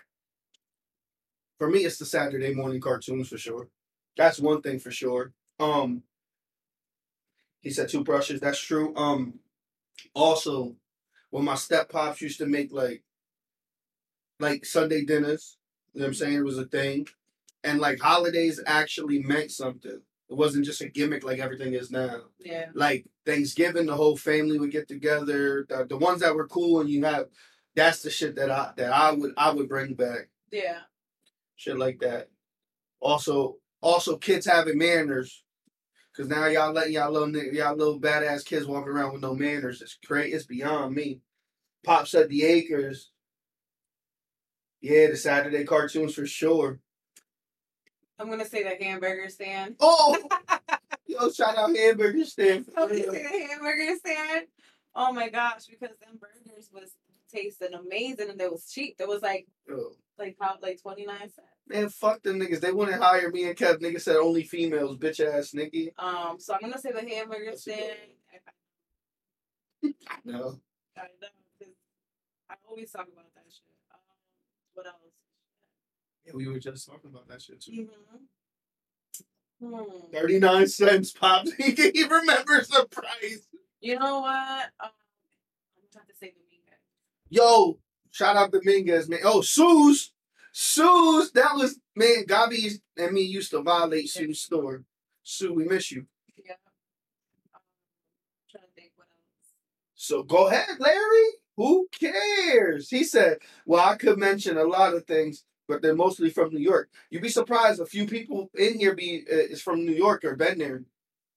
For 1.59 1.69
me, 1.69 1.85
it's 1.85 1.99
the 1.99 2.07
Saturday 2.07 2.53
morning 2.53 2.81
cartoons 2.81 3.29
for 3.29 3.39
sure. 3.39 3.69
That's 4.17 4.39
one 4.39 4.63
thing 4.63 4.79
for 4.79 4.91
sure. 4.91 5.33
Um, 5.59 6.03
he 7.61 7.71
said 7.71 7.89
two 7.89 8.05
brushes. 8.05 8.41
That's 8.41 8.61
true. 8.61 8.95
Um, 8.97 9.41
also, 10.15 10.77
when 11.31 11.45
my 11.45 11.55
step 11.55 11.89
pops 11.89 12.21
used 12.21 12.39
to 12.39 12.47
make 12.47 12.73
like 12.73 13.03
like 14.39 14.65
Sunday 14.65 15.05
dinners, 15.05 15.57
you 15.93 16.01
know 16.01 16.05
what 16.05 16.09
I'm 16.09 16.15
saying? 16.15 16.35
It 16.35 16.45
was 16.45 16.59
a 16.59 16.67
thing. 16.67 17.09
And 17.63 17.81
like 17.81 18.01
holidays 18.01 18.61
actually 18.67 19.21
meant 19.21 19.51
something. 19.51 20.03
It 20.31 20.37
wasn't 20.37 20.65
just 20.65 20.81
a 20.81 20.89
gimmick 20.89 21.25
like 21.25 21.39
everything 21.39 21.75
is 21.75 21.91
now. 21.91 22.23
Yeah. 22.39 22.67
Like 22.75 23.07
Thanksgiving, 23.25 23.87
the 23.87 23.97
whole 23.97 24.17
family 24.17 24.59
would 24.59 24.71
get 24.71 24.89
together. 24.89 25.67
The, 25.69 25.87
the 25.89 25.97
ones 25.97 26.21
that 26.21 26.35
were 26.35 26.49
cool 26.49 26.81
and 26.81 26.91
you 26.91 27.05
have 27.05 27.27
that's 27.75 28.03
the 28.03 28.11
shit 28.11 28.37
that 28.37 28.51
I 28.51 28.73
that 28.77 28.93
I 28.93 29.13
would 29.13 29.33
I 29.37 29.53
would 29.53 29.69
bring 29.69 29.95
back. 29.95 30.29
Yeah. 30.51 30.81
Shit 31.57 31.79
like 31.79 32.01
that. 32.01 32.29
Also 33.01 33.57
also 33.85 34.17
kids 34.17 34.47
having 34.47 34.79
manners. 34.79 35.45
Cause 36.17 36.29
now 36.29 36.47
y'all 36.47 36.73
letting 36.73 36.95
y'all 36.95 37.11
little 37.11 37.29
y'all 37.53 37.77
little 37.77 38.01
badass 38.01 38.45
kids 38.45 38.67
walking 38.67 38.93
around 38.93 39.13
with 39.13 39.23
no 39.23 39.35
manners. 39.35 39.83
It's 39.83 39.99
great. 40.07 40.33
It's 40.33 40.47
beyond 40.47 40.95
me. 40.95 41.21
Pops 41.85 42.15
at 42.15 42.29
the 42.29 42.45
acres. 42.45 43.11
Yeah, 44.81 45.09
the 45.09 45.17
Saturday 45.17 45.65
cartoons 45.65 46.15
for 46.15 46.25
sure. 46.25 46.79
I'm 48.19 48.31
gonna 48.31 48.45
say 48.45 48.63
the 48.63 48.83
hamburger 48.83 49.29
stand. 49.29 49.75
Oh, 49.81 50.17
yo, 51.07 51.31
shout 51.31 51.59
out 51.59 51.77
hamburger 51.77 52.25
stand. 52.25 52.67
I'm 52.77 52.89
gonna 52.89 53.01
say 53.01 53.23
the 53.23 53.47
hamburger 53.49 53.97
stand. 53.97 54.47
Oh 54.95 55.13
my 55.13 55.29
gosh, 55.29 55.67
because 55.67 55.97
them 56.01 56.21
burgers 56.21 56.71
was 56.73 56.93
tasting 57.29 57.75
amazing 57.75 58.31
and 58.31 58.39
they 58.39 58.49
was 58.49 58.71
cheap. 58.71 58.97
There 58.99 59.09
was 59.09 59.23
like 59.23 59.49
Yo, 59.69 59.91
like 60.17 60.37
how 60.41 60.59
like 60.63 60.81
twenty 60.81 61.07
nine 61.07 61.19
cents. 61.19 61.54
Man, 61.69 61.89
fuck 61.89 62.23
them 62.23 62.39
niggas. 62.41 62.61
They 62.61 62.73
wouldn't 62.73 63.03
hire 63.03 63.31
me 63.31 63.45
and 63.49 63.57
Kev. 63.57 63.81
niggas 63.81 64.03
said 64.03 64.17
only 64.17 64.43
females, 64.45 64.97
bitch 64.99 65.21
ass 65.25 65.53
nigga. 65.53 65.93
Um, 65.99 66.39
so 66.39 66.55
I'm 66.55 66.61
gonna 66.61 66.79
say 66.79 66.93
the 66.93 67.01
hamburger 67.09 67.47
That's 67.51 67.67
a 67.67 67.71
good 67.71 67.79
stand. 67.79 67.99
No. 70.25 70.61
I 70.97 71.03
know, 71.21 71.29
'cause 71.59 71.69
I 72.49 72.55
always 72.69 72.91
talk 72.91 73.09
about 73.13 73.35
that 73.35 73.45
shit. 73.49 73.63
Um, 73.93 73.99
what 74.75 74.87
else? 74.87 74.95
Yeah, 76.25 76.33
we 76.35 76.49
were 76.49 76.59
just 76.59 76.87
talking 76.87 77.11
about 77.11 77.29
that 77.29 77.43
shit 77.43 77.61
too. 77.61 77.73
Mm-hmm. 77.73 78.17
Hmm. 79.63 80.13
39 80.13 80.67
cents, 80.69 81.13
Pops. 81.13 81.53
he, 81.59 82.05
remembers 82.05 82.69
the 82.69 82.87
price. 82.91 83.47
You 83.81 83.99
know 83.99 84.21
what? 84.21 84.71
Um, 84.81 84.91
I'm 84.91 85.89
trying 85.93 86.07
to 86.07 86.15
say 86.19 86.33
Dominguez. 86.33 86.81
Yo, 87.31 87.79
shout 88.11 88.37
out 88.37 88.53
Dominguez, 88.53 89.09
man. 89.09 89.21
Oh, 89.25 89.41
Sue's. 89.43 90.13
Sue's. 90.57 91.33
That 91.33 91.57
was, 91.57 91.81
man, 91.97 92.27
Gabi 92.29 92.81
and 92.97 93.13
me 93.13 93.23
used 93.23 93.51
to 93.51 93.61
violate 93.61 94.09
Sue's 94.09 94.41
store. 94.41 94.85
Sue, 95.25 95.53
we 95.53 95.65
miss 95.65 95.91
you. 95.91 96.07
Yeah. 96.45 96.53
Um, 97.53 97.61
trying 98.49 98.63
to 98.63 98.71
think 98.77 98.93
what 98.95 99.09
else. 99.09 99.55
So 99.97 100.23
go 100.23 100.47
ahead, 100.47 100.79
Larry. 100.79 101.27
Who 101.57 101.89
cares? 101.91 102.89
He 102.89 103.03
said, 103.03 103.39
Well, 103.67 103.85
I 103.85 103.97
could 103.97 104.17
mention 104.17 104.57
a 104.57 104.63
lot 104.63 104.95
of 104.95 105.07
things, 105.07 105.45
but 105.67 105.83
they're 105.83 105.95
mostly 105.97 106.31
from 106.31 106.55
New 106.55 106.61
York. 106.61 106.89
You'd 107.11 107.23
be 107.23 107.29
surprised 107.29 107.81
a 107.81 107.87
few 107.87 108.07
people 108.07 108.49
in 108.55 108.79
here 108.79 108.95
be 108.95 109.25
uh, 109.29 109.35
is 109.35 109.61
from 109.61 109.85
New 109.85 109.93
York 109.93 110.25
or 110.25 110.37
been 110.37 110.59
there. 110.59 110.85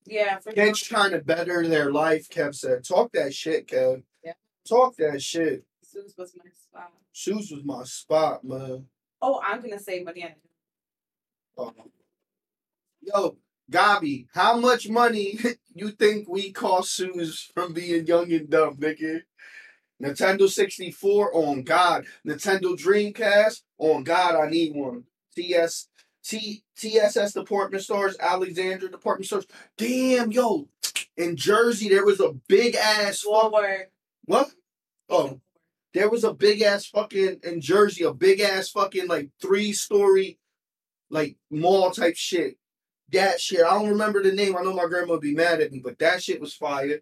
Yeah, 0.05 0.37
for 0.37 0.51
Kids 0.51 0.77
sure. 0.77 0.95
trying 0.95 1.11
to 1.11 1.19
better 1.19 1.67
their 1.67 1.91
life, 1.91 2.29
Kev 2.29 2.53
said. 2.53 2.83
Talk 2.83 3.13
that 3.13 3.33
shit, 3.33 3.67
Kev. 3.67 4.03
Yeah. 4.23 4.33
Talk 4.69 4.95
that 4.97 5.23
shit. 5.23 5.65
Sue's 5.81 6.13
was 6.15 6.35
my 6.35 6.51
spot. 6.51 6.91
Shoes 7.13 7.51
was 7.51 7.63
my 7.63 7.83
spot, 7.83 8.43
man. 8.43 8.85
Oh, 9.21 9.41
I'm 9.45 9.61
gonna 9.61 9.79
say 9.79 10.03
Mariana. 10.03 10.35
Oh. 11.57 11.73
Yo, 13.01 13.37
Gabi, 13.71 14.27
how 14.33 14.57
much 14.57 14.89
money 14.89 15.39
you 15.73 15.91
think 15.91 16.27
we 16.27 16.51
cost 16.51 16.93
Sue's 16.93 17.49
from 17.53 17.73
being 17.73 18.05
young 18.05 18.31
and 18.31 18.49
dumb, 18.49 18.75
nigga? 18.77 19.21
Nintendo 20.01 20.47
64 20.47 21.35
on 21.35 21.63
God. 21.63 22.05
Nintendo 22.25 22.77
Dreamcast 22.77 23.63
on 23.79 24.03
God. 24.03 24.35
I 24.35 24.49
need 24.49 24.75
one. 24.75 25.05
TS 25.35 25.87
T 26.23 26.63
TSS 26.77 27.33
department 27.33 27.83
stores, 27.83 28.17
Alexandria 28.19 28.91
department 28.91 29.27
stores. 29.27 29.47
Damn, 29.77 30.31
yo, 30.31 30.67
in 31.15 31.35
Jersey 31.35 31.89
there 31.89 32.05
was 32.05 32.19
a 32.19 32.33
big 32.47 32.75
ass. 32.75 33.21
Forward. 33.21 33.87
What? 34.25 34.51
Oh, 35.09 35.39
there 35.93 36.09
was 36.09 36.23
a 36.23 36.33
big 36.33 36.61
ass 36.61 36.85
fucking 36.85 37.39
in 37.43 37.61
Jersey, 37.61 38.03
a 38.03 38.13
big 38.13 38.39
ass 38.39 38.69
fucking 38.69 39.07
like 39.07 39.29
three 39.41 39.73
story, 39.73 40.39
like 41.09 41.37
mall 41.49 41.91
type 41.91 42.15
shit. 42.15 42.57
That 43.13 43.39
shit, 43.39 43.63
I 43.63 43.71
don't 43.71 43.89
remember 43.89 44.21
the 44.21 44.33
name. 44.33 44.57
I 44.57 44.63
know 44.63 44.73
my 44.73 44.85
grandma 44.85 45.13
would 45.13 45.21
be 45.21 45.33
mad 45.33 45.61
at 45.61 45.71
me, 45.71 45.79
but 45.79 45.97
that 45.99 46.21
shit 46.21 46.41
was 46.41 46.53
fire. 46.53 46.99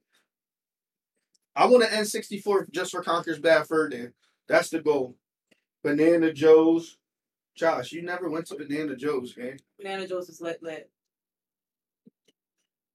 I 1.56 1.66
want 1.66 1.84
to 1.84 1.90
N64 1.90 2.72
just 2.72 2.92
for 2.92 3.02
Conker's 3.02 3.40
Bad 3.40 3.66
Fur 3.68 3.90
Day. 3.90 4.10
That's 4.48 4.70
the 4.70 4.82
goal. 4.82 5.16
Banana 5.84 6.32
Joe's. 6.32 6.98
Josh, 7.56 7.94
you 7.94 8.02
never 8.02 8.30
went 8.30 8.48
to 8.48 8.56
Banana 8.56 8.96
Joe's, 8.98 9.36
man. 9.38 9.58
Banana 9.78 10.08
Joe's 10.08 10.30
is 10.30 10.42
lit 10.42 10.62
lit. 10.62 10.90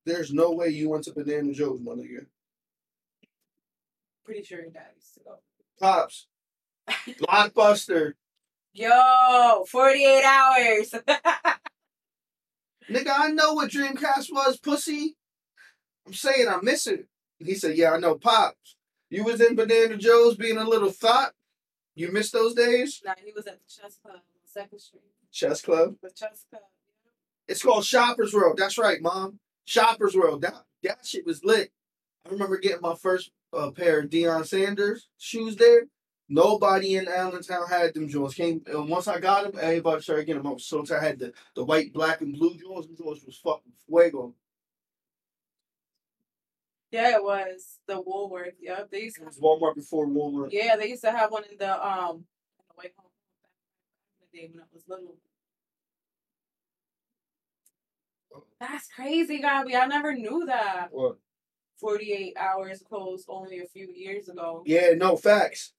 There's 0.04 0.32
no 0.32 0.52
way 0.52 0.68
you 0.68 0.90
went 0.90 1.04
to 1.04 1.14
Banana 1.14 1.52
Joe's, 1.52 1.80
my 1.80 1.92
nigga. 1.92 2.26
Pretty 4.24 4.42
sure 4.42 4.60
your 4.60 4.70
dad 4.70 4.90
used 4.94 5.14
to 5.14 5.20
go. 5.20 5.38
Pops. 5.80 6.26
Blockbuster. 7.20 8.12
Yo, 8.72 9.64
48 9.68 10.24
hours. 10.24 10.90
Nigga, 12.90 13.12
I 13.16 13.30
know 13.30 13.54
what 13.54 13.70
Dreamcast 13.70 14.32
was, 14.32 14.58
pussy. 14.58 15.16
I'm 16.06 16.14
saying 16.14 16.48
I 16.48 16.58
miss 16.62 16.86
it. 16.86 17.06
He 17.38 17.54
said, 17.54 17.76
Yeah, 17.76 17.92
I 17.92 17.98
know, 17.98 18.16
Pops. 18.16 18.76
You 19.08 19.24
was 19.24 19.40
in 19.40 19.56
Banana 19.56 19.96
Joe's 19.96 20.36
being 20.36 20.56
a 20.58 20.64
little 20.64 20.90
thought. 20.90 21.32
You 21.94 22.12
missed 22.12 22.32
those 22.32 22.54
days? 22.54 23.00
nah, 23.04 23.14
he 23.24 23.32
was 23.34 23.46
at 23.46 23.58
the 23.58 23.64
chess 23.68 23.98
club 24.02 24.16
on 24.16 24.20
Second 24.44 24.78
Street. 24.78 25.02
Chess 25.32 25.62
Club. 25.62 25.94
The 26.02 26.10
chess 26.10 26.44
club. 26.50 26.62
It's 27.48 27.62
called 27.62 27.84
Shoppers 27.84 28.32
World. 28.34 28.56
That's 28.58 28.78
right, 28.78 29.00
Mom. 29.00 29.38
Shoppers 29.64 30.16
World. 30.16 30.42
That, 30.42 30.54
that 30.82 31.04
shit 31.04 31.26
was 31.26 31.44
lit. 31.44 31.70
I 32.26 32.30
remember 32.30 32.58
getting 32.58 32.80
my 32.80 32.94
first 32.94 33.30
uh, 33.52 33.70
pair 33.70 34.00
of 34.00 34.10
Deion 34.10 34.46
Sanders 34.46 35.08
shoes 35.18 35.56
there. 35.56 35.82
Nobody 36.28 36.94
in 36.96 37.08
Allentown 37.08 37.66
had 37.68 37.92
them 37.94 38.08
joints. 38.08 38.34
Came 38.34 38.62
and 38.66 38.88
once 38.88 39.08
I 39.08 39.18
got 39.18 39.44
them, 39.44 39.60
everybody 39.60 40.00
started 40.00 40.26
getting 40.26 40.42
them. 40.44 40.58
So. 40.60 40.84
I 40.94 41.02
had 41.02 41.18
the, 41.18 41.32
the 41.56 41.64
white, 41.64 41.92
black, 41.92 42.20
and 42.20 42.32
blue 42.32 42.56
joints. 42.56 42.86
Them 42.86 42.96
joints 42.96 43.24
was 43.26 43.36
fucking 43.36 43.72
fuego. 43.88 44.34
Yeah, 46.92 47.16
it 47.16 47.22
was 47.22 47.78
the 47.86 48.00
Woolworth. 48.00 48.54
Yep, 48.60 48.90
they 48.90 49.02
used 49.02 49.16
It 49.18 49.20
to. 49.20 49.26
was 49.26 49.38
Walmart 49.38 49.74
before 49.76 50.06
Walmart. 50.06 50.50
Yeah, 50.52 50.76
they 50.76 50.88
used 50.88 51.02
to 51.02 51.10
have 51.12 51.30
one 51.32 51.44
in 51.50 51.56
the 51.58 51.72
um 51.86 52.16
in 52.58 52.64
the 52.68 52.74
White 52.74 52.92
Home 52.96 53.10
back 53.42 53.50
in 54.20 54.26
the 54.32 54.38
day 54.38 54.50
when 54.52 54.62
I 54.62 54.66
was 54.72 54.82
little. 54.88 55.16
That's 58.60 58.88
crazy, 58.94 59.38
Gabby. 59.40 59.74
I 59.74 59.86
never 59.86 60.14
knew 60.14 60.44
that. 60.46 60.88
What? 60.90 61.16
48 61.80 62.36
hours 62.38 62.82
closed 62.86 63.26
only 63.28 63.58
a 63.60 63.66
few 63.66 63.88
years 63.94 64.28
ago. 64.28 64.62
Yeah, 64.66 64.90
no 64.96 65.16
facts. 65.16 65.72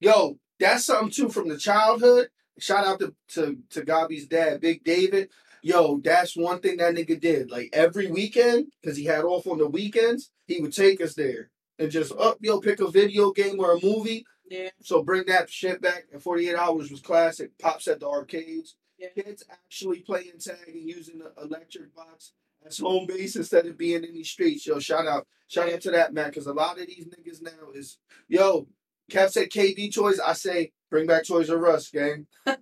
Yo, 0.00 0.38
that's 0.58 0.84
something 0.84 1.10
too 1.10 1.28
from 1.28 1.48
the 1.48 1.56
childhood. 1.58 2.28
Shout 2.58 2.86
out 2.86 2.98
to 3.00 3.14
to, 3.34 3.58
to 3.70 3.82
Gabi's 3.82 4.26
dad, 4.26 4.60
Big 4.60 4.84
David. 4.84 5.30
Yo, 5.62 5.98
that's 6.04 6.36
one 6.36 6.60
thing 6.60 6.76
that 6.76 6.94
nigga 6.94 7.18
did. 7.18 7.50
Like 7.50 7.70
every 7.72 8.06
weekend, 8.10 8.66
because 8.82 8.96
he 8.98 9.04
had 9.06 9.24
off 9.24 9.46
on 9.46 9.58
the 9.58 9.66
weekends, 9.66 10.30
he 10.46 10.60
would 10.60 10.74
take 10.74 11.00
us 11.00 11.14
there 11.14 11.50
and 11.78 11.90
just 11.90 12.12
up, 12.12 12.36
yo, 12.42 12.60
pick 12.60 12.80
a 12.80 12.90
video 12.90 13.32
game 13.32 13.58
or 13.58 13.72
a 13.72 13.80
movie. 13.82 14.26
Yeah, 14.50 14.68
So 14.82 15.02
bring 15.02 15.24
that 15.26 15.48
shit 15.50 15.80
back. 15.80 16.04
And 16.12 16.22
48 16.22 16.54
hours 16.54 16.90
was 16.90 17.00
classic. 17.00 17.58
Pops 17.58 17.88
at 17.88 18.00
the 18.00 18.06
arcades. 18.08 18.76
yeah. 18.98 19.08
Kids 19.14 19.42
actually 19.50 20.00
playing 20.00 20.38
tag 20.38 20.58
and 20.68 20.86
using 20.86 21.18
the 21.18 21.32
electric 21.42 21.94
box 21.96 22.32
as 22.66 22.78
home 22.78 23.06
base 23.06 23.36
instead 23.36 23.66
of 23.66 23.76
being 23.78 24.04
in 24.04 24.14
these 24.14 24.30
streets. 24.30 24.66
Yo, 24.66 24.78
shout 24.78 25.06
out, 25.06 25.26
shout 25.48 25.72
out 25.72 25.80
to 25.82 25.90
that 25.90 26.12
man, 26.14 26.28
because 26.30 26.46
a 26.46 26.52
lot 26.52 26.80
of 26.80 26.86
these 26.86 27.06
niggas 27.06 27.42
now 27.42 27.70
is 27.74 27.98
yo. 28.28 28.66
Cap 29.10 29.28
said 29.30 29.50
KB 29.50 29.94
toys. 29.94 30.18
I 30.18 30.32
say 30.32 30.72
bring 30.90 31.06
back 31.06 31.26
Toys 31.26 31.50
R 31.50 31.66
Us, 31.68 31.90
gang. 31.90 32.26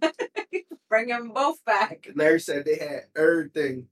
Bring 0.89 1.09
them 1.09 1.31
both 1.35 1.65
back. 1.65 2.09
Larry 2.15 2.39
said 2.41 2.67
they 2.67 2.77
had 2.77 3.05
everything. 3.17 3.87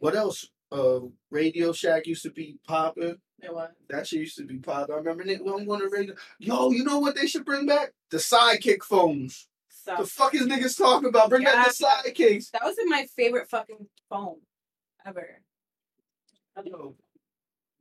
What 0.00 0.14
else? 0.14 0.46
Uh, 0.70 1.00
Radio 1.30 1.72
Shack 1.72 2.06
used 2.06 2.24
to 2.24 2.30
be 2.30 2.58
popping. 2.66 3.16
It 3.40 3.54
was. 3.54 3.70
That 3.88 4.06
shit 4.06 4.20
used 4.20 4.36
to 4.38 4.44
be 4.44 4.58
popping. 4.58 4.94
I 4.94 4.98
remember 4.98 5.24
they 5.24 5.36
when 5.36 5.66
on 5.70 5.78
the 5.78 5.88
radio. 5.88 6.14
Yo, 6.38 6.70
you 6.70 6.84
know 6.84 6.98
what 6.98 7.14
they 7.14 7.26
should 7.26 7.46
bring 7.46 7.64
back? 7.64 7.92
The 8.10 8.18
sidekick 8.18 8.82
phones. 8.82 9.48
So 9.68 9.94
The 9.98 10.06
fuck 10.06 10.34
is 10.34 10.42
niggas 10.46 10.76
talking 10.76 11.08
about? 11.08 11.30
Bring 11.30 11.44
back 11.44 11.66
the 11.66 11.74
Yeah. 11.80 12.02
sidekicks. 12.12 12.50
that 12.50 12.62
was 12.64 12.76
my 12.86 13.06
favorite 13.16 13.48
fucking 13.48 13.86
phone 14.10 14.40
ever. 15.06 15.40
Yo, 16.64 16.94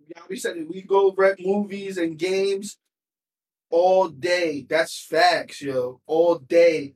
yeah, 0.08 0.22
we 0.30 0.36
said 0.36 0.58
it. 0.58 0.68
We 0.70 0.82
go 0.82 1.14
rent 1.16 1.40
movies 1.44 1.98
and 1.98 2.18
games 2.18 2.78
all 3.70 4.10
day. 4.10 4.66
That's 4.68 5.00
facts, 5.06 5.62
yo. 5.62 6.02
All 6.06 6.36
day. 6.40 6.96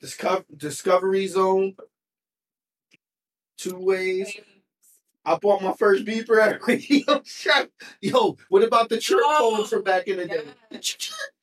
Discover 0.00 0.44
Discovery 0.56 1.26
Zone. 1.26 1.76
Two 3.56 3.78
ways. 3.78 4.36
I 5.24 5.36
bought 5.38 5.62
my 5.62 5.72
first 5.78 6.04
beeper 6.04 6.38
at 6.42 6.60
Radio 6.68 7.22
Shack. 7.24 7.70
Yo, 8.02 8.36
what 8.50 8.62
about 8.62 8.90
the 8.90 8.98
chirp 8.98 9.22
Oh, 9.24 9.56
phones 9.56 9.70
from 9.70 9.82
back 9.82 10.06
in 10.06 10.18
the 10.18 10.26
day? 10.26 10.44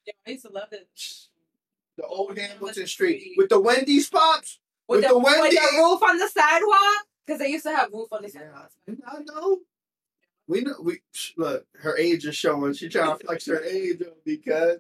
Yeah, 0.06 0.14
I 0.28 0.32
used 0.32 0.46
to 0.46 0.52
love 0.52 0.68
it. 0.72 0.88
The 1.98 2.04
old 2.06 2.38
Hamilton 2.38 2.86
Street 2.86 3.34
with 3.38 3.50
the 3.50 3.60
Wendy's 3.60 4.08
pops. 4.10 4.60
With, 4.88 5.00
With 5.00 5.08
the, 5.08 5.14
the 5.14 5.20
with 5.20 5.34
the 5.34 5.40
Wendy's? 5.42 5.60
roof 5.78 6.04
on 6.04 6.18
the 6.20 6.28
sidewalk, 6.28 7.06
because 7.26 7.40
they 7.40 7.50
used 7.50 7.66
to 7.66 7.76
have 7.76 7.92
roof 7.92 8.08
on 8.12 8.24
the 8.24 8.32
Yeah. 8.34 8.96
I 9.08 9.20
know. 9.24 9.60
We 10.48 10.62
know. 10.62 10.76
We 10.82 11.02
look. 11.38 11.66
Her 11.76 11.98
age 11.98 12.26
is 12.26 12.36
showing. 12.36 12.74
She 12.74 12.90
trying 12.90 13.18
to 13.18 13.26
flex 13.26 13.46
her 13.48 13.64
age 13.64 14.02
on 14.02 14.14
cuz. 14.26 14.80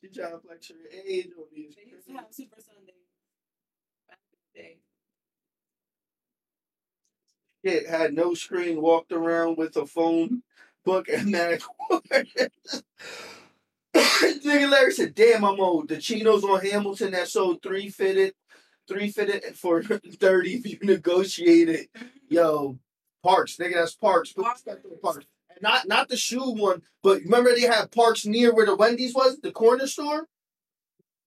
She 0.00 0.08
trying 0.08 0.32
to 0.32 0.38
flex 0.38 0.68
her 0.68 0.76
age 1.04 1.30
on 1.36 1.44
me. 1.54 1.68
They 1.76 1.90
used 1.90 2.06
to 2.06 2.12
have 2.14 2.26
Super 2.30 2.60
Sunday. 2.60 2.94
Back 4.08 4.18
in 4.32 4.38
the 4.54 4.60
day. 4.60 4.78
Kid 7.64 7.86
had 7.86 8.14
no 8.14 8.34
screen, 8.34 8.80
walked 8.80 9.12
around 9.12 9.58
with 9.58 9.76
a 9.76 9.86
phone 9.86 10.42
book 10.84 11.08
and 11.08 11.34
that. 11.34 11.60
Nigga 13.94 14.70
Larry 14.70 14.92
said, 14.92 15.14
"Damn, 15.14 15.44
I'm 15.44 15.60
old." 15.60 15.88
The 15.88 15.98
chinos 15.98 16.44
on 16.44 16.60
Hamilton 16.60 17.12
that 17.12 17.28
sold 17.28 17.62
three 17.62 17.88
fitted, 17.88 18.34
three 18.88 19.10
fitted 19.10 19.56
for 19.56 19.82
thirty 19.82 20.54
if 20.54 20.66
you 20.66 20.78
negotiate 20.82 21.68
it. 21.68 21.88
Yo, 22.28 22.78
Parks, 23.22 23.56
nigga, 23.56 23.74
that's 23.74 23.94
Parks. 23.94 24.32
Put 24.32 24.46
respect 24.46 24.84
on 24.84 24.98
Parks. 25.02 25.26
And 25.50 25.62
not 25.62 25.88
not 25.88 26.08
the 26.08 26.16
shoe 26.16 26.52
one, 26.52 26.82
but 27.02 27.22
remember 27.22 27.54
they 27.54 27.62
had 27.62 27.90
Parks 27.90 28.26
near 28.26 28.54
where 28.54 28.66
the 28.66 28.76
Wendy's 28.76 29.14
was, 29.14 29.38
the 29.40 29.52
corner 29.52 29.86
store. 29.86 30.28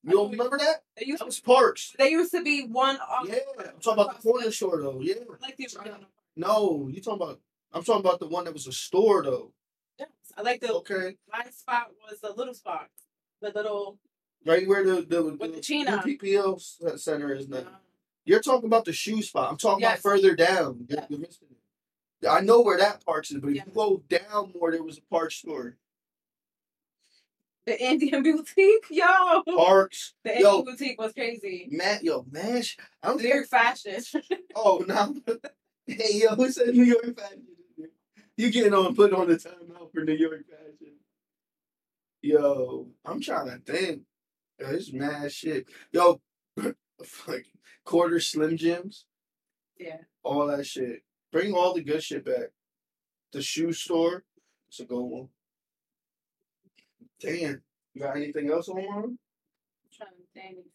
You 0.03 0.11
don't 0.11 0.31
remember 0.31 0.57
that? 0.57 0.83
They 0.97 1.05
used 1.05 1.21
That 1.21 1.27
was 1.27 1.39
Parks. 1.39 1.95
They 1.97 2.09
used 2.09 2.31
to 2.31 2.43
be 2.43 2.65
one 2.65 2.97
off. 2.97 3.25
Yeah, 3.27 3.35
I'm 3.59 3.79
talking 3.79 4.03
about 4.03 4.21
the 4.21 4.29
corner 4.29 4.51
store 4.51 4.81
though. 4.81 4.99
Yeah. 5.01 5.15
Like 5.41 5.55
the. 5.55 5.67
No, 6.35 6.89
you 6.91 7.01
talking 7.01 7.21
about? 7.21 7.39
I'm 7.71 7.83
talking 7.83 8.01
about 8.01 8.19
the 8.19 8.27
one 8.27 8.45
that 8.45 8.53
was 8.53 8.67
a 8.67 8.73
store 8.73 9.23
though. 9.23 9.53
Yes, 9.97 10.09
I 10.37 10.41
like 10.41 10.59
the 10.59 10.73
Okay, 10.73 11.15
my 11.31 11.45
spot 11.51 11.91
was 12.09 12.19
the 12.19 12.33
little 12.33 12.53
spot, 12.53 12.89
the 13.41 13.51
little. 13.51 13.97
Right 14.45 14.67
where 14.67 14.83
the 14.83 15.01
the, 15.01 15.23
With 15.23 15.55
the 15.55 15.61
Chino. 15.61 15.97
PPL 15.97 16.99
center 16.99 17.33
is 17.33 17.47
now. 17.49 17.57
uh, 17.59 17.63
You're 18.25 18.41
talking 18.41 18.67
about 18.67 18.85
the 18.85 18.93
shoe 18.93 19.21
spot. 19.21 19.49
I'm 19.51 19.57
talking 19.57 19.81
Yes. 19.81 19.99
about 19.99 20.01
further 20.11 20.35
down. 20.35 20.87
Yeah. 20.89 21.05
I 22.29 22.39
know 22.41 22.61
where 22.61 22.77
that 22.77 23.03
parks 23.05 23.31
is, 23.31 23.39
but 23.41 23.49
if 23.49 23.55
Yeah. 23.57 23.63
you 23.67 23.71
go 23.73 24.03
down 24.09 24.53
more, 24.57 24.71
there 24.71 24.83
was 24.83 24.97
a 24.97 25.01
park 25.09 25.31
store. 25.31 25.77
the 27.65 27.81
Indian 27.81 28.23
boutique, 28.23 28.85
yo. 28.89 29.41
Parks, 29.55 30.13
The 30.23 30.31
yo, 30.39 30.59
Indian 30.59 30.65
boutique 30.65 30.99
was 31.01 31.13
crazy. 31.13 31.69
Matt, 31.71 32.03
yo, 32.03 32.25
Mash. 32.29 32.77
I 33.01 33.07
don't 33.07 33.21
New 33.21 33.27
York 33.29 33.47
fashion. 33.47 34.01
Oh 34.55 34.83
no. 34.87 35.15
hey 35.87 36.19
yo, 36.21 36.35
who 36.35 36.51
said 36.51 36.75
New 36.75 36.83
York 36.83 37.17
fashion? 37.17 37.47
You 38.37 38.51
getting 38.51 38.73
on 38.73 38.95
put 38.95 39.13
on 39.13 39.27
the 39.29 39.35
timeout 39.35 39.91
for 39.93 40.03
New 40.03 40.13
York 40.13 40.43
fashion. 40.49 40.95
Yo, 42.21 42.87
I'm 43.05 43.19
trying 43.21 43.47
to 43.49 43.57
think. 43.59 44.01
Is 44.59 44.93
mad 44.93 45.31
shit. 45.31 45.65
Yo, 45.91 46.21
like 47.27 47.47
quarter 47.83 48.19
slim 48.19 48.55
jims, 48.55 49.05
yeah. 49.77 49.97
all 50.23 50.47
that 50.47 50.65
shit. 50.65 51.03
Bring 51.31 51.53
all 51.53 51.73
the 51.73 51.83
good 51.83 52.03
shit 52.03 52.23
back. 52.23 52.51
The 53.31 53.41
shoe 53.41 53.73
store, 53.73 54.23
it's 54.69 54.79
a 54.79 54.85
good 54.85 55.01
one. 55.01 55.29
Damn. 57.19 57.61
You 57.93 58.01
got 58.01 58.15
anything 58.15 58.51
else 58.51 58.69
on 58.69 58.75
one? 58.77 59.03
I'm 59.03 59.17
trying 59.95 60.09
to 60.09 60.39
think. 60.39 60.65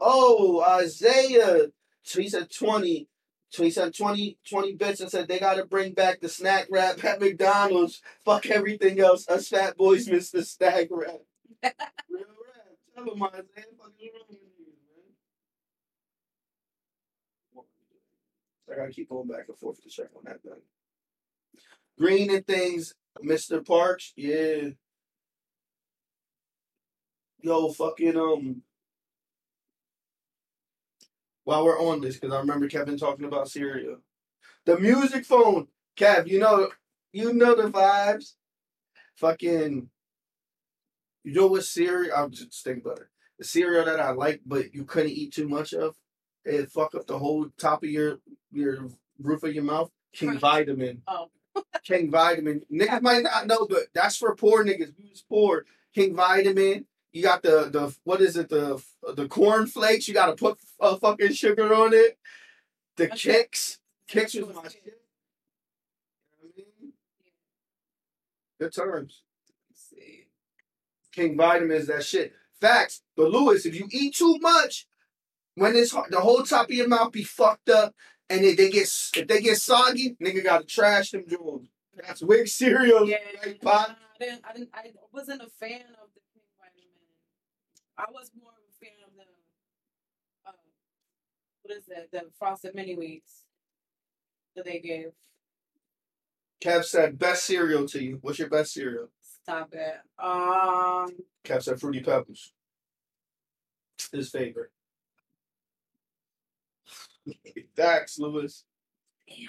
Oh, 0.00 0.62
Isaiah. 0.62 1.68
So 2.02 2.20
he 2.20 2.28
said 2.28 2.50
20. 2.50 3.08
So 3.48 3.62
he 3.62 3.70
said 3.70 3.94
20, 3.96 4.38
20 4.50 4.74
bits 4.74 5.00
and 5.00 5.10
said 5.10 5.28
they 5.28 5.38
got 5.38 5.54
to 5.54 5.64
bring 5.64 5.92
back 5.92 6.20
the 6.20 6.28
snack 6.28 6.66
wrap 6.70 7.02
at 7.04 7.20
McDonald's. 7.20 8.02
Fuck 8.24 8.46
everything 8.46 9.00
else. 9.00 9.28
Us 9.28 9.48
fat 9.48 9.76
boys 9.76 10.08
miss 10.08 10.30
the 10.30 10.44
snack 10.44 10.88
wrap. 10.90 11.20
Real 12.96 13.04
rap. 13.06 13.06
Tell 13.06 13.14
him, 13.14 13.22
Isaiah. 13.22 13.44
Fuck 13.78 13.90
wrong 13.90 13.90
with 13.90 13.96
you, 13.98 14.72
man? 18.66 18.72
I 18.72 18.76
got 18.80 18.86
to 18.86 18.92
keep 18.92 19.08
going 19.08 19.28
back 19.28 19.48
and 19.48 19.58
forth 19.58 19.82
to 19.82 19.88
check 19.88 20.08
on 20.16 20.22
that 20.24 20.42
thing. 20.42 20.62
Green 21.98 22.30
and 22.34 22.46
things, 22.46 22.94
Mr. 23.24 23.64
Parks. 23.66 24.12
Yeah. 24.16 24.70
Yo, 27.42 27.72
fucking, 27.72 28.16
um, 28.16 28.62
while 31.44 31.64
we're 31.64 31.80
on 31.80 32.00
this, 32.00 32.16
because 32.18 32.34
I 32.34 32.38
remember 32.40 32.68
Kevin 32.68 32.96
talking 32.96 33.26
about 33.26 33.50
Syria. 33.50 33.96
The 34.64 34.78
music 34.78 35.26
phone, 35.26 35.68
Kev, 35.96 36.26
you 36.26 36.38
know, 36.38 36.70
you 37.12 37.34
know 37.34 37.54
the 37.54 37.70
vibes. 37.70 38.34
Fucking, 39.16 39.90
you 41.24 41.34
know 41.34 41.46
what 41.46 41.64
cereal? 41.64 42.14
I'm 42.16 42.30
just 42.30 42.66
about 42.66 42.98
it. 42.98 43.06
The 43.38 43.44
cereal 43.44 43.84
that 43.86 43.98
I 43.98 44.10
like, 44.12 44.42
but 44.46 44.74
you 44.74 44.84
couldn't 44.84 45.10
eat 45.12 45.32
too 45.32 45.48
much 45.48 45.72
of, 45.72 45.96
it 46.44 46.70
fuck 46.70 46.94
up 46.94 47.06
the 47.06 47.18
whole 47.18 47.48
top 47.58 47.82
of 47.82 47.90
your 47.90 48.18
your 48.52 48.88
roof 49.18 49.42
of 49.42 49.54
your 49.54 49.64
mouth. 49.64 49.90
King. 50.12 50.38
Vitamin. 50.38 51.02
Oh. 51.08 51.30
King 51.84 52.10
Vitaman. 52.12 52.62
Niggas 52.72 53.02
might 53.02 53.22
not 53.22 53.46
know, 53.46 53.66
but 53.68 53.84
that's 53.92 54.16
for 54.16 54.34
poor 54.36 54.64
niggas. 54.64 54.92
We 54.98 55.10
was 55.10 55.24
poor. 55.28 55.64
King 55.94 56.14
Vitaman. 56.14 56.84
You 57.12 57.22
got 57.22 57.42
the 57.42 57.68
the 57.70 57.96
what 58.04 58.20
is 58.20 58.36
it 58.36 58.48
the 58.48 58.82
the 59.14 59.28
corn 59.28 59.66
flakes? 59.66 60.06
You 60.06 60.14
got 60.14 60.26
to 60.26 60.34
put 60.34 60.58
uh, 60.80 60.96
fucking 60.96 61.32
sugar 61.32 61.72
on 61.74 61.94
it. 61.94 62.18
The 62.96 63.04
Okay. 63.06 63.46
Kix, 63.50 63.78
Kix 64.08 64.46
was 64.46 64.54
my 64.54 64.62
shit. 64.68 64.82
You 64.84 64.92
know 64.92 66.50
what 66.54 66.54
I 66.56 66.82
mean? 66.82 66.92
Good 68.60 68.72
times. 68.72 69.22
King 71.14 71.36
Vitamans, 71.36 71.86
that 71.86 72.04
shit. 72.04 72.32
Facts. 72.60 73.02
But 73.16 73.30
Lewis, 73.30 73.66
if 73.66 73.74
you 73.74 73.88
eat 73.90 74.14
too 74.14 74.38
much, 74.40 74.86
when 75.54 75.76
it's 75.76 75.92
hard, 75.92 76.10
the 76.10 76.20
whole 76.20 76.42
top 76.42 76.68
of 76.68 76.74
your 76.74 76.88
mouth 76.88 77.12
be 77.12 77.22
fucked 77.22 77.68
up, 77.68 77.94
and 78.28 78.44
if 78.44 78.56
they 78.56 78.70
get 78.70 78.88
if 79.16 79.28
they 79.28 79.40
get 79.40 79.58
soggy, 79.58 80.16
nigga 80.22 80.42
gotta 80.42 80.64
trash 80.64 81.10
them 81.10 81.24
jewels. 81.28 81.66
That's 81.96 82.22
wig 82.22 82.48
cereal, 82.48 83.08
Yeah? 83.08 83.18
I 83.42 83.44
didn't. 84.18 84.44
I 84.44 84.52
didn't. 84.52 84.70
I 84.74 84.90
wasn't 85.12 85.42
a 85.42 85.50
fan 85.60 85.82
of 86.02 86.08
the 86.14 86.20
King 86.32 86.42
Vitaman. 86.58 87.98
I 87.98 88.06
was 88.10 88.30
more 88.40 88.50
of 88.50 88.64
a 88.68 88.84
fan 88.84 88.94
of 89.06 89.14
the. 89.16 89.22
Uh, 90.48 90.52
what 91.62 91.76
is 91.76 91.84
it? 91.88 92.08
The 92.10 92.30
frosted 92.38 92.74
mini 92.74 92.94
wheats 92.94 93.44
that 94.56 94.64
they 94.64 94.78
gave. 94.80 95.12
Kev 96.62 96.84
said 96.84 97.18
best 97.18 97.44
cereal 97.44 97.86
to 97.88 98.02
you. 98.02 98.18
What's 98.22 98.38
your 98.38 98.48
best 98.48 98.72
cereal? 98.72 99.10
Stop 99.44 99.74
it. 99.74 99.96
Um. 100.18 101.10
Kev 101.44 101.62
said 101.62 101.78
Fruity 101.78 102.00
Pebbles. 102.00 102.52
His 104.10 104.30
favorite. 104.30 104.70
Dax 107.76 108.18
Lewis. 108.18 108.64
Damn. 109.28 109.48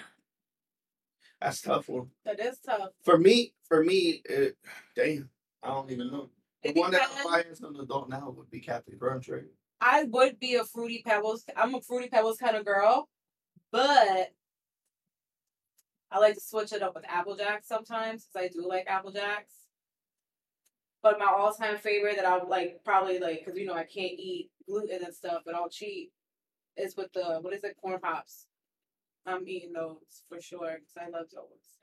That's 1.40 1.62
tough 1.62 1.88
one. 1.88 2.08
That 2.26 2.40
is 2.40 2.58
tough. 2.58 2.90
For 3.04 3.16
me, 3.18 3.54
for 3.68 3.82
me, 3.84 4.22
it, 4.24 4.56
damn, 4.94 5.28
I 5.62 5.68
don't 5.68 5.90
even 5.90 6.10
know. 6.10 6.30
The 6.62 6.72
one 6.72 6.90
that 6.90 7.02
I'm 7.02 7.08
depends. 7.08 7.30
buying 7.30 7.46
as 7.50 7.60
an 7.60 7.76
adult 7.80 8.08
now 8.08 8.34
would 8.36 8.50
be 8.50 8.60
Captain 8.60 8.98
Crunch, 8.98 9.28
right? 9.28 9.44
I 9.80 10.04
would 10.04 10.38
be 10.38 10.56
a 10.56 10.64
fruity 10.64 11.02
pebbles. 11.06 11.44
I'm 11.56 11.74
a 11.74 11.80
fruity 11.80 12.08
pebbles 12.08 12.38
kind 12.38 12.56
of 12.56 12.64
girl, 12.64 13.08
but 13.70 14.32
I 16.10 16.18
like 16.18 16.34
to 16.34 16.40
switch 16.40 16.72
it 16.72 16.82
up 16.82 16.94
with 16.94 17.04
apple 17.08 17.36
jacks 17.36 17.68
sometimes 17.68 18.26
because 18.26 18.46
I 18.46 18.52
do 18.52 18.66
like 18.66 18.86
apple 18.88 19.12
jacks. 19.12 19.52
But 21.06 21.20
my 21.20 21.32
all-time 21.32 21.78
favorite 21.78 22.16
that 22.16 22.24
I 22.24 22.36
would 22.36 22.48
like 22.48 22.80
probably 22.84 23.20
like 23.20 23.44
because 23.44 23.56
you 23.56 23.64
know 23.64 23.74
I 23.74 23.84
can't 23.84 24.18
eat 24.18 24.50
gluten 24.66 25.04
and 25.04 25.14
stuff, 25.14 25.42
but 25.46 25.54
I'll 25.54 25.68
cheat 25.68 26.10
is 26.76 26.96
with 26.96 27.12
the 27.12 27.38
what 27.42 27.54
is 27.54 27.62
it 27.62 27.76
corn 27.80 28.00
pops. 28.00 28.46
I'm 29.24 29.46
eating 29.46 29.72
those 29.72 30.24
for 30.28 30.40
sure 30.40 30.80
because 30.80 30.96
I 31.00 31.08
love 31.08 31.26
those. 31.32 31.78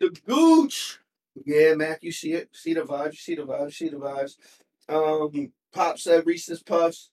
The 0.00 0.10
gooch. 0.26 0.98
Yeah, 1.46 1.74
Mac, 1.74 2.02
you 2.02 2.10
see 2.10 2.32
it. 2.32 2.48
See 2.52 2.74
the 2.74 2.80
vibes. 2.80 3.12
You 3.12 3.18
see 3.18 3.34
the 3.36 3.42
vibes. 3.42 3.64
You 3.66 3.70
see 3.70 3.88
the 3.90 3.96
vibes. 3.96 4.36
Um, 4.88 5.52
Pop 5.72 6.00
said 6.00 6.26
Reese's 6.26 6.64
Puffs. 6.64 7.10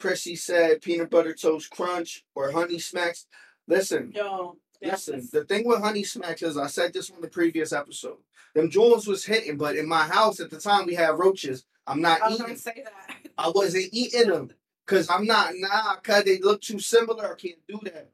Prissy 0.00 0.34
said 0.34 0.82
peanut 0.82 1.10
butter 1.10 1.32
toast 1.32 1.70
crunch 1.70 2.24
or 2.34 2.50
honey 2.50 2.80
smacks. 2.80 3.26
Listen, 3.68 4.10
Yo, 4.16 4.56
listen. 4.82 5.28
The 5.32 5.44
thing 5.44 5.66
with 5.66 5.80
honey 5.80 6.04
smacks 6.04 6.42
is 6.42 6.56
I 6.56 6.66
said 6.68 6.92
this 6.92 7.10
on 7.10 7.20
the 7.20 7.28
previous 7.28 7.72
episode. 7.72 8.18
Them 8.54 8.70
jewels 8.70 9.06
was 9.06 9.24
hitting, 9.24 9.56
but 9.56 9.76
in 9.76 9.86
my 9.88 10.04
house 10.04 10.40
at 10.40 10.50
the 10.50 10.58
time 10.60 10.86
we 10.86 10.94
had 10.94 11.18
roaches. 11.18 11.64
I'm 11.86 12.00
not 12.02 12.20
I 12.22 12.28
was 12.28 12.40
eating. 12.40 12.56
say 12.56 12.82
that. 12.84 13.16
I 13.38 13.48
wasn't 13.50 13.86
eating 13.92 14.28
them 14.28 14.50
because 14.86 15.08
I'm 15.08 15.26
not 15.26 15.52
nah, 15.56 15.96
cause 15.96 16.24
they 16.24 16.38
look 16.38 16.60
too 16.60 16.78
similar. 16.78 17.32
I 17.32 17.36
can't 17.36 17.58
do 17.68 17.80
that. 17.84 18.10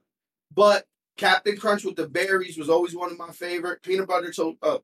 But 0.54 0.86
Captain 1.16 1.56
Crunch 1.56 1.84
with 1.84 1.96
the 1.96 2.08
berries 2.08 2.56
was 2.58 2.68
always 2.68 2.94
one 2.94 3.10
of 3.10 3.18
my 3.18 3.30
favorite. 3.30 3.82
Peanut 3.82 4.06
butter 4.08 4.32
toast, 4.32 4.58
uh, 4.62 4.78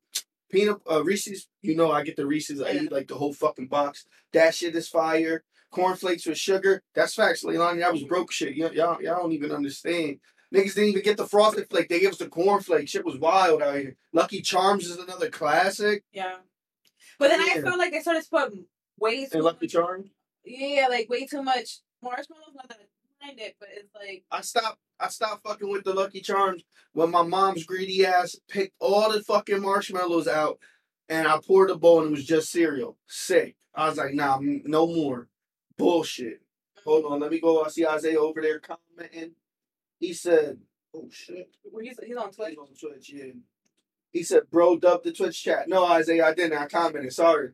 peanut 0.50 0.78
uh, 0.90 1.02
Reese's. 1.04 1.48
You 1.62 1.76
know 1.76 1.90
I 1.92 2.02
get 2.02 2.16
the 2.16 2.26
Reese's. 2.26 2.60
I 2.60 2.70
Yeah. 2.70 2.82
eat 2.82 2.92
like 2.92 3.08
the 3.08 3.14
whole 3.16 3.32
fucking 3.32 3.68
box. 3.68 4.06
That 4.32 4.54
shit 4.54 4.74
is 4.74 4.88
fire. 4.88 5.44
Cornflakes 5.72 6.26
with 6.26 6.38
sugar. 6.38 6.82
That's 6.96 7.14
facts, 7.14 7.44
Leilani. 7.44 7.84
I 7.84 7.90
was 7.90 8.02
broke 8.02 8.32
shit. 8.32 8.56
Y- 8.58 8.70
y'all, 8.72 9.00
y'all 9.00 9.22
don't 9.22 9.32
even 9.32 9.52
understand. 9.52 10.18
Niggas 10.54 10.74
didn't 10.74 10.90
even 10.90 11.02
get 11.02 11.16
the 11.16 11.26
frosted 11.26 11.68
flake. 11.70 11.88
They 11.88 12.00
gave 12.00 12.10
us 12.10 12.18
the 12.18 12.26
cornflake. 12.26 12.88
Shit 12.88 13.04
was 13.04 13.18
wild 13.18 13.62
out 13.62 13.76
here. 13.76 13.96
Lucky 14.12 14.40
Charms 14.42 14.86
is 14.86 14.98
another 14.98 15.30
classic. 15.30 16.04
Yeah. 16.12 16.38
But 17.18 17.28
then 17.28 17.40
I 17.40 17.52
Yeah. 17.56 17.60
felt 17.62 17.78
like 17.78 17.92
they 17.92 18.00
started 18.00 18.24
to 18.24 18.28
put 18.30 18.52
way 18.98 19.24
too 19.26 19.30
And 19.34 19.44
Lucky 19.44 19.66
much, 19.66 19.72
Charms. 19.72 20.10
yeah, 20.44 20.88
like 20.88 21.08
way 21.08 21.26
too 21.26 21.42
much 21.42 21.80
marshmallows. 22.02 22.54
Not 22.54 22.68
that 22.68 22.78
I 22.80 23.26
mind 23.26 23.38
it, 23.40 23.56
but 23.60 23.68
it's 23.72 23.94
like 23.94 24.24
I 24.30 24.40
stopped. 24.40 24.80
I 24.98 25.08
stopped 25.08 25.44
fucking 25.46 25.68
with 25.70 25.84
the 25.84 25.94
Lucky 25.94 26.20
Charms 26.20 26.62
when 26.92 27.10
my 27.10 27.22
mom's 27.22 27.64
greedy 27.64 28.04
ass 28.04 28.36
picked 28.48 28.74
all 28.80 29.10
the 29.12 29.22
fucking 29.22 29.62
marshmallows 29.62 30.26
out, 30.28 30.58
and 31.08 31.28
I 31.28 31.38
poured 31.38 31.70
a 31.70 31.76
bowl 31.76 32.00
and 32.00 32.08
it 32.08 32.10
was 32.10 32.24
just 32.26 32.50
cereal. 32.50 32.98
Sick. 33.06 33.56
I 33.74 33.88
was 33.88 33.98
like, 33.98 34.14
nah, 34.14 34.38
no 34.40 34.86
more. 34.88 35.28
Bullshit. 35.78 36.42
Hold 36.84 37.04
on, 37.04 37.20
let 37.20 37.30
me 37.30 37.40
go. 37.40 37.62
I 37.62 37.68
see 37.68 37.86
Isaiah 37.86 38.18
over 38.20 38.42
there 38.42 38.58
commenting. 38.58 39.36
He 40.00 40.12
said, 40.14 40.58
"Oh 40.94 41.08
shit." 41.12 41.50
Well, 41.70 41.84
he's 41.84 41.98
he's 42.04 42.16
on 42.16 42.32
Twitch. 42.32 42.48
He's 42.48 42.58
on 42.58 42.74
Twitch, 42.74 43.12
yeah. 43.12 43.32
He 44.12 44.24
said, 44.24 44.50
bro, 44.50 44.76
dub 44.76 45.04
the 45.04 45.12
Twitch 45.12 45.40
chat. 45.42 45.68
No, 45.68 45.84
Isaiah, 45.86 46.26
I 46.26 46.34
didn't. 46.34 46.58
I 46.58 46.66
commented. 46.66 47.12
Sorry. 47.12 47.50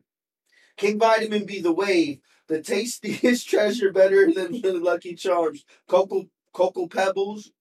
King 0.75 0.99
Vitaman 0.99 1.45
be 1.45 1.61
the 1.61 1.73
wave. 1.73 2.19
The 2.47 2.61
tastiest 2.61 3.47
treasure 3.49 3.91
better 3.91 4.31
than 4.31 4.61
the 4.61 4.73
Lucky 4.73 5.13
Charms. 5.15 5.65
Cocoa 5.87 6.29
Cocoa 6.53 6.87
Pebbles. 6.87 7.51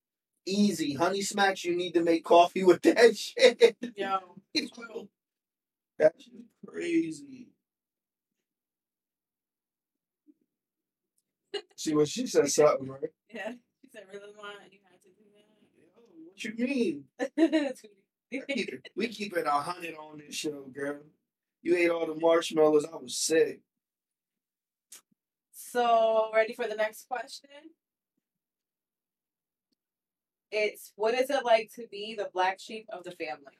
Easy. 0.46 0.94
Honey 0.94 1.22
Smacks, 1.22 1.64
you 1.64 1.77
need 1.77 1.92
to 1.92 2.03
make 2.03 2.25
coffee 2.25 2.62
with 2.62 2.81
that 2.83 3.16
shit. 3.16 3.77
Yo, 3.96 4.18
That's 5.99 6.29
crazy. 6.66 7.49
See 11.75 11.94
what 11.94 12.09
she 12.09 12.27
said 12.27 12.49
something, 12.49 12.88
right? 12.88 13.11
yeah. 13.35 13.53
Said, 13.96 14.04
"Really 14.12 14.35
want 14.37 14.59
you 14.70 14.78
have 14.90 15.00
to 15.00 15.09
do 15.09 15.24
that. 15.32 15.46
Yo, 15.74 15.87
What 16.28 16.44
you 16.44 16.66
mean? 16.66 17.72
We 18.30 18.42
keep 18.42 18.68
it- 18.74 18.88
we 18.94 19.09
keep 19.09 19.37
it 19.37 19.46
a 19.46 19.50
hundred 19.52 19.94
on 19.94 20.18
this 20.18 20.35
show, 20.35 20.64
girl. 20.64 21.00
You 21.62 21.76
ate 21.76 21.88
all 21.90 22.06
the 22.06 22.14
marshmallows. 22.16 22.85
I 22.85 22.96
was 22.96 23.16
sick. 23.16 23.61
so, 25.52 26.30
ready 26.35 26.52
for 26.52 26.66
the 26.68 26.74
next 26.74 27.09
question? 27.09 27.48
It's 30.50 30.92
what 30.96 31.14
is 31.14 31.30
it 31.30 31.44
like 31.44 31.70
to 31.76 31.87
be 31.90 32.14
the 32.16 32.28
black 32.35 32.61
sheep 32.61 32.87
of 32.92 33.04
the 33.04 33.12
family? 33.12 33.56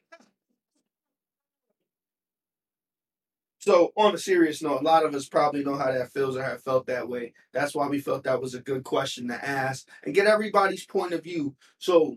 So, 3.67 3.93
on 3.97 4.15
a 4.15 4.19
serious 4.19 4.63
note, 4.63 4.81
a 4.81 4.85
lot 4.85 5.05
of 5.05 5.15
us 5.15 5.29
probably 5.29 5.65
know 5.65 5.77
how 5.77 5.91
that 5.93 6.13
feels 6.13 6.37
or 6.37 6.43
have 6.43 6.63
felt 6.63 6.87
that 6.87 7.09
way. 7.09 7.33
That's 7.53 7.75
why 7.75 7.89
we 7.89 7.99
felt 8.01 8.25
that 8.25 8.41
was 8.41 8.55
a 8.55 8.61
good 8.61 8.85
question 8.85 9.29
to 9.29 9.45
ask 9.49 9.89
and 10.05 10.15
get 10.15 10.27
everybody's 10.29 10.87
point 10.87 11.13
of 11.13 11.25
view. 11.25 11.57
So, 11.79 12.17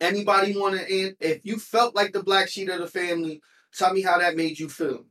anybody 0.00 0.56
want 0.56 0.76
to 0.78 0.90
end? 0.90 1.16
If 1.20 1.44
you 1.44 1.58
felt 1.58 1.94
like 1.94 2.12
the 2.12 2.22
black 2.22 2.48
sheep 2.48 2.68
of 2.70 2.80
the 2.80 2.86
family, 2.86 3.40
tell 3.74 3.92
me 3.92 4.02
how 4.02 4.18
that 4.18 4.36
made 4.36 4.58
you 4.58 4.68
feel. 4.68 5.04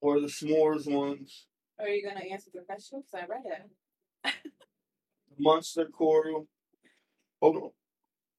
Or 0.00 0.20
the 0.20 0.26
s'mores 0.26 0.86
ones, 0.90 1.46
Are 1.78 1.88
you 1.88 2.06
gonna 2.06 2.24
answer 2.26 2.50
the 2.52 2.60
question? 2.60 3.02
Because 3.02 3.24
I 3.24 3.26
read 3.26 3.44
it. 3.46 3.70
monster 5.38 5.86
coral. 5.86 6.48
Hold 7.42 7.56
on. 7.56 7.70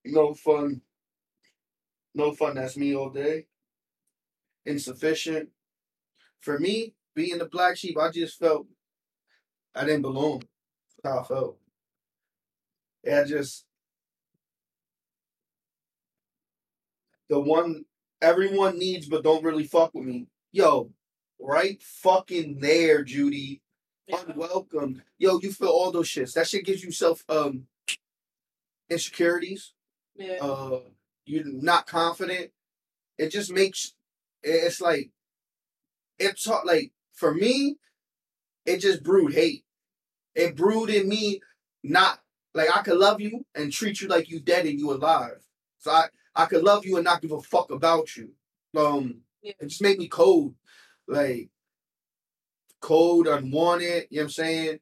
No 0.06 0.34
fun. 0.34 0.82
No 2.16 2.32
fun. 2.32 2.56
That's 2.56 2.78
me 2.78 2.96
all 2.96 3.10
day. 3.10 3.48
Insufficient. 4.66 5.50
For 6.40 6.58
me, 6.58 6.96
being 7.14 7.38
the 7.38 7.46
black 7.46 7.76
sheep, 7.76 7.98
I 8.00 8.10
just 8.12 8.40
felt 8.40 8.66
I 9.76 9.84
didn't 9.84 10.04
belong. 10.04 10.44
That's 11.04 11.14
how 11.16 11.20
I 11.20 11.24
felt. 11.24 11.58
Yeah, 13.04 13.22
I 13.22 13.24
just 13.26 13.66
the 17.30 17.42
one 17.42 17.84
everyone 18.22 18.80
needs 18.80 19.10
but 19.10 19.24
don't 19.24 19.44
really 19.44 19.66
fuck 19.68 19.94
with 19.94 20.06
me. 20.06 20.28
Yo, 20.54 20.92
right 21.40 21.82
fucking 21.82 22.60
there, 22.60 23.04
Judy 23.04 23.62
unwelcome. 24.08 25.02
Yo, 25.18 25.40
you 25.40 25.52
feel 25.52 25.70
all 25.70 25.92
those 25.92 26.08
shits. 26.08 26.34
That 26.34 26.48
shit 26.48 26.66
gives 26.66 26.84
you 26.84 26.92
self 26.92 27.26
um 27.28 27.68
insecurities. 28.90 29.74
Yeah. 30.16 30.38
Uh 30.42 30.80
you're 31.26 31.46
not 31.46 31.88
confident. 31.88 32.52
It 33.18 33.30
just 33.30 33.52
makes 33.52 33.94
it's 34.44 34.82
like 34.82 35.12
it's 36.20 36.48
like 36.48 36.92
for 37.14 37.34
me, 37.34 37.78
it 38.66 38.80
just 38.80 39.04
brewed 39.04 39.34
hate. 39.34 39.66
It 40.36 40.56
brewed 40.56 40.90
in 40.90 41.08
me 41.08 41.42
not 41.84 42.20
like 42.54 42.76
I 42.76 42.82
could 42.82 42.98
love 42.98 43.22
you 43.22 43.46
and 43.56 43.72
treat 43.72 44.02
you 44.02 44.08
like 44.08 44.30
you 44.30 44.40
dead 44.40 44.66
and 44.66 44.80
you 44.80 44.92
alive. 44.92 45.42
So 45.80 45.92
I, 45.92 46.08
I 46.36 46.46
could 46.46 46.64
love 46.64 46.86
you 46.86 46.96
and 46.98 47.06
not 47.06 47.22
give 47.22 47.32
a 47.32 47.42
fuck 47.42 47.72
about 47.72 48.16
you. 48.16 48.32
Um 48.78 49.22
Yeah. 49.42 49.54
it 49.60 49.68
just 49.68 49.82
made 49.82 50.00
me 50.00 50.08
cold. 50.08 50.56
Like 51.08 51.50
cold, 52.82 53.28
unwanted, 53.28 54.08
you 54.10 54.18
know 54.18 54.24
what 54.24 54.24
I'm 54.24 54.30
saying? 54.30 54.80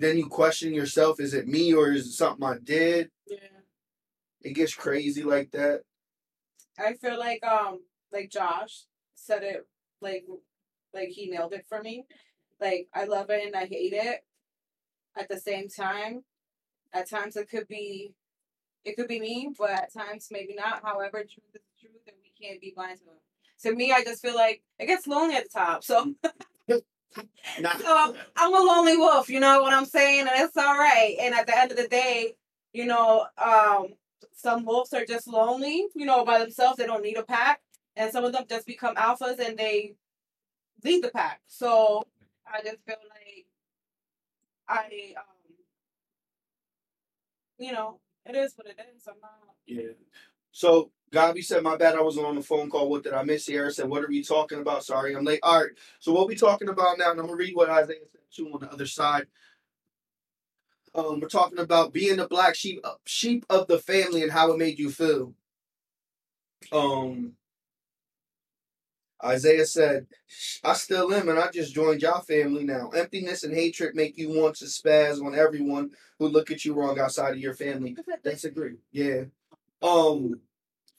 Then 0.00 0.16
you 0.16 0.28
question 0.28 0.72
yourself, 0.72 1.20
is 1.20 1.34
it 1.34 1.46
me 1.46 1.74
or 1.74 1.92
is 1.92 2.06
it 2.06 2.12
something 2.12 2.42
I 2.42 2.56
did? 2.64 3.10
yeah. 3.26 3.36
It 4.40 4.54
gets 4.54 4.74
crazy 4.74 5.22
like 5.22 5.50
that. 5.50 5.82
I 6.78 6.94
feel 6.94 7.18
like 7.18 7.44
um 7.44 7.80
like 8.10 8.30
Josh 8.30 8.86
said 9.14 9.42
it 9.42 9.66
like 10.00 10.24
like 10.94 11.10
he 11.10 11.28
nailed 11.28 11.52
it 11.52 11.66
for 11.68 11.82
me. 11.82 12.06
Like 12.58 12.88
I 12.94 13.04
love 13.04 13.28
it 13.28 13.44
and 13.44 13.54
I 13.54 13.66
hate 13.66 13.92
it 13.92 14.24
at 15.14 15.28
the 15.28 15.38
same 15.38 15.68
time. 15.68 16.24
At 16.94 17.10
times 17.10 17.36
it 17.36 17.50
could 17.50 17.68
be 17.68 18.14
it 18.86 18.96
could 18.96 19.08
be 19.08 19.20
me, 19.20 19.50
but 19.58 19.70
at 19.70 19.92
times 19.92 20.28
maybe 20.30 20.54
not. 20.54 20.82
However, 20.82 21.18
truth 21.18 21.54
is 21.54 21.60
truth 21.78 22.00
and 22.06 22.16
we 22.22 22.32
can't 22.42 22.58
be 22.62 22.72
blind 22.74 23.00
to 23.00 23.04
it. 23.04 23.68
To 23.68 23.76
me, 23.76 23.92
I 23.92 24.02
just 24.02 24.22
feel 24.22 24.34
like 24.34 24.62
it 24.78 24.86
gets 24.86 25.06
lonely 25.06 25.34
at 25.36 25.44
the 25.44 25.58
top. 25.58 25.84
So 25.84 26.14
Not, 27.60 27.80
So 27.80 28.14
I'm 28.36 28.54
a 28.54 28.58
lonely 28.58 28.96
wolf, 28.96 29.28
you 29.28 29.40
know 29.40 29.62
what 29.62 29.72
I'm 29.72 29.84
saying? 29.84 30.20
And 30.20 30.30
it's 30.34 30.56
all 30.56 30.78
right. 30.78 31.16
And 31.20 31.34
at 31.34 31.46
the 31.46 31.58
end 31.58 31.70
of 31.70 31.76
the 31.76 31.88
day, 31.88 32.34
you 32.72 32.86
know, 32.86 33.26
um, 33.38 33.88
some 34.34 34.64
wolves 34.64 34.92
are 34.92 35.04
just 35.04 35.26
lonely, 35.26 35.86
you 35.94 36.06
know, 36.06 36.24
by 36.24 36.38
themselves. 36.38 36.78
They 36.78 36.86
don't 36.86 37.02
need 37.02 37.16
a 37.16 37.22
pack. 37.22 37.60
And 37.96 38.12
some 38.12 38.24
of 38.24 38.32
them 38.32 38.44
just 38.48 38.66
become 38.66 38.94
alphas 38.94 39.38
and 39.38 39.58
they 39.58 39.94
lead 40.84 41.02
the 41.04 41.10
pack. 41.10 41.40
So 41.46 42.04
I 42.46 42.62
just 42.62 42.78
feel 42.86 42.96
like 43.10 43.46
I, 44.68 45.14
um, 45.16 45.54
you 47.58 47.72
know, 47.72 48.00
it 48.24 48.36
is 48.36 48.52
what 48.56 48.68
it 48.68 48.78
is. 48.94 49.02
I'm 49.08 49.14
not. 49.20 49.32
yeah. 49.66 49.92
So 50.52 50.90
Gabi 51.12 51.44
said, 51.44 51.62
my 51.62 51.76
bad, 51.76 51.96
I 51.96 52.02
was 52.02 52.18
on 52.18 52.36
the 52.36 52.42
phone 52.42 52.70
call. 52.70 52.88
What 52.88 53.02
did 53.02 53.14
I 53.14 53.22
miss? 53.22 53.46
Sierra 53.46 53.72
said, 53.72 53.88
what 53.88 54.04
are 54.04 54.08
we 54.08 54.22
talking 54.22 54.60
about? 54.60 54.84
Sorry, 54.84 55.14
I'm 55.16 55.24
late. 55.24 55.40
All 55.42 55.60
right. 55.60 55.70
So 55.98 56.12
what 56.12 56.28
we 56.28 56.36
talking 56.36 56.68
about 56.68 56.98
now, 56.98 57.10
and 57.10 57.20
I'm 57.20 57.26
gonna 57.26 57.36
read 57.36 57.54
what 57.56 57.68
Isaiah 57.68 57.98
said 58.12 58.20
too 58.34 58.50
on 58.52 58.60
the 58.60 58.72
other 58.72 58.86
side. 58.86 59.26
Um, 60.94 61.20
we're 61.20 61.28
talking 61.28 61.58
about 61.58 61.92
being 61.92 62.16
the 62.16 62.28
black 62.28 62.54
sheep 62.54 62.80
uh, 62.84 62.94
sheep 63.04 63.44
of 63.48 63.66
the 63.68 63.78
family 63.78 64.22
and 64.22 64.32
how 64.32 64.52
it 64.52 64.58
made 64.58 64.78
you 64.78 64.90
feel. 64.90 65.34
Um 66.72 67.32
Isaiah 69.22 69.66
said, 69.66 70.06
I 70.64 70.72
still 70.72 71.12
am, 71.12 71.28
and 71.28 71.38
I 71.38 71.50
just 71.50 71.74
joined 71.74 72.00
y'all 72.00 72.22
family 72.22 72.64
now. 72.64 72.88
Emptiness 72.88 73.44
and 73.44 73.54
hatred 73.54 73.94
make 73.94 74.16
you 74.16 74.30
want 74.30 74.56
to 74.56 74.64
spaz 74.64 75.22
on 75.22 75.34
everyone 75.34 75.90
who 76.18 76.28
look 76.28 76.50
at 76.50 76.64
you 76.64 76.72
wrong 76.72 76.98
outside 76.98 77.32
of 77.32 77.38
your 77.38 77.54
family. 77.54 77.96
That's 78.24 78.44
agree. 78.44 78.76
Yeah. 78.92 79.24
Um 79.82 80.40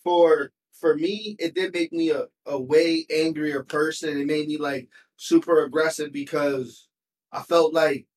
for 0.03 0.51
for 0.73 0.95
me, 0.95 1.35
it 1.39 1.53
did 1.53 1.73
make 1.73 1.93
me 1.93 2.09
a, 2.09 2.25
a 2.45 2.59
way 2.59 3.05
angrier 3.13 3.63
person. 3.63 4.19
It 4.19 4.25
made 4.25 4.47
me 4.47 4.57
like 4.57 4.89
super 5.15 5.63
aggressive 5.63 6.11
because 6.11 6.87
I 7.31 7.41
felt 7.43 7.73
like 7.73 8.07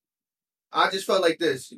I 0.71 0.89
just 0.89 1.05
felt 1.05 1.21
like 1.21 1.39
this. 1.39 1.73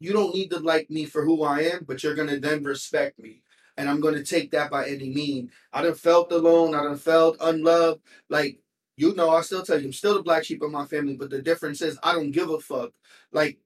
You 0.00 0.12
don't 0.12 0.34
need 0.34 0.50
to 0.50 0.58
like 0.58 0.90
me 0.90 1.06
for 1.06 1.24
who 1.24 1.42
I 1.42 1.62
am, 1.62 1.84
but 1.86 2.02
you're 2.02 2.14
gonna 2.14 2.38
then 2.38 2.62
respect 2.64 3.18
me. 3.18 3.42
And 3.76 3.88
I'm 3.88 4.00
gonna 4.00 4.22
take 4.22 4.50
that 4.50 4.70
by 4.70 4.86
any 4.86 5.08
mean. 5.08 5.50
I 5.72 5.82
done 5.82 5.94
felt 5.94 6.30
alone, 6.30 6.74
I 6.74 6.82
done 6.82 6.96
felt 6.96 7.38
unloved. 7.40 8.02
Like, 8.28 8.60
you 8.96 9.14
know, 9.14 9.30
I 9.30 9.40
still 9.40 9.62
tell 9.62 9.80
you, 9.80 9.86
I'm 9.86 9.92
still 9.92 10.14
the 10.14 10.22
black 10.22 10.44
sheep 10.44 10.62
of 10.62 10.70
my 10.70 10.84
family, 10.84 11.16
but 11.16 11.30
the 11.30 11.42
difference 11.42 11.80
is 11.80 11.98
I 12.02 12.12
don't 12.12 12.30
give 12.30 12.50
a 12.50 12.60
fuck. 12.60 12.92
Like, 13.32 13.58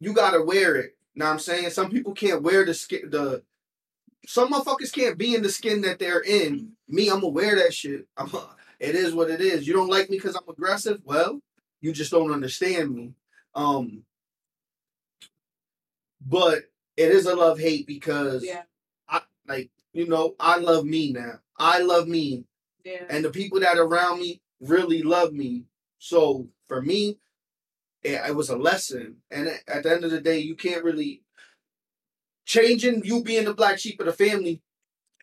you 0.00 0.12
gotta 0.14 0.42
wear 0.42 0.76
it. 0.76 0.96
Now 1.16 1.30
I'm 1.30 1.38
saying 1.38 1.70
some 1.70 1.90
people 1.90 2.12
can't 2.14 2.42
wear 2.42 2.64
the 2.64 2.72
the 3.10 3.42
some 4.26 4.52
motherfuckers 4.52 4.92
can't 4.92 5.18
be 5.18 5.34
in 5.34 5.42
the 5.42 5.48
skin 5.48 5.80
that 5.82 5.98
they're 5.98 6.22
in. 6.22 6.72
Me, 6.88 7.08
I'm 7.08 7.20
wear 7.20 7.56
that 7.56 7.74
shit. 7.74 8.06
I'm 8.16 8.30
it 8.80 8.94
is 8.94 9.14
what 9.14 9.30
it 9.30 9.40
is. 9.40 9.66
You 9.66 9.72
don't 9.72 9.88
like 9.88 10.10
me 10.10 10.16
because 10.16 10.36
I'm 10.36 10.48
aggressive? 10.48 11.00
Well, 11.04 11.40
you 11.80 11.92
just 11.92 12.10
don't 12.10 12.32
understand 12.32 12.94
me. 12.94 13.12
Um 13.54 14.04
but 16.26 16.64
it 16.96 17.10
is 17.10 17.26
a 17.26 17.34
love 17.34 17.58
hate 17.58 17.86
because 17.86 18.44
Yeah. 18.44 18.62
I 19.08 19.22
like 19.46 19.70
you 19.92 20.06
know, 20.08 20.34
I 20.40 20.58
love 20.58 20.84
me 20.84 21.12
now. 21.12 21.40
I 21.58 21.78
love 21.78 22.08
me. 22.08 22.44
Yeah. 22.84 23.04
And 23.08 23.24
the 23.24 23.30
people 23.30 23.60
that 23.60 23.78
are 23.78 23.84
around 23.84 24.20
me 24.20 24.40
really 24.60 25.02
love 25.02 25.32
me. 25.32 25.64
So 25.98 26.48
for 26.66 26.82
me, 26.82 27.18
it, 28.02 28.20
it 28.28 28.34
was 28.34 28.50
a 28.50 28.56
lesson. 28.56 29.16
And 29.30 29.48
at 29.68 29.84
the 29.84 29.92
end 29.92 30.04
of 30.04 30.10
the 30.10 30.20
day, 30.20 30.38
you 30.38 30.56
can't 30.56 30.84
really 30.84 31.22
changing 32.44 33.04
you 33.04 33.22
being 33.22 33.44
the 33.44 33.54
black 33.54 33.78
sheep 33.78 34.00
of 34.00 34.06
the 34.06 34.12
family 34.12 34.62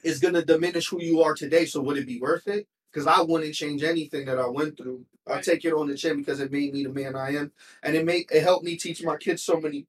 is 0.03 0.19
gonna 0.19 0.43
diminish 0.43 0.89
who 0.89 1.01
you 1.01 1.21
are 1.21 1.33
today. 1.33 1.65
So 1.65 1.81
would 1.81 1.97
it 1.97 2.07
be 2.07 2.19
worth 2.19 2.47
it? 2.47 2.67
Because 2.91 3.07
I 3.07 3.21
wouldn't 3.21 3.53
change 3.53 3.83
anything 3.83 4.25
that 4.25 4.39
I 4.39 4.47
went 4.47 4.77
through. 4.77 5.05
I 5.27 5.39
take 5.39 5.63
it 5.63 5.73
on 5.73 5.87
the 5.87 5.95
chin 5.95 6.17
because 6.17 6.39
it 6.39 6.51
made 6.51 6.73
me 6.73 6.83
the 6.83 6.89
man 6.89 7.15
I 7.15 7.35
am, 7.35 7.51
and 7.83 7.95
it 7.95 8.05
made 8.05 8.25
it 8.31 8.43
helped 8.43 8.65
me 8.65 8.75
teach 8.75 9.03
my 9.03 9.17
kids 9.17 9.43
so 9.43 9.59
many 9.59 9.85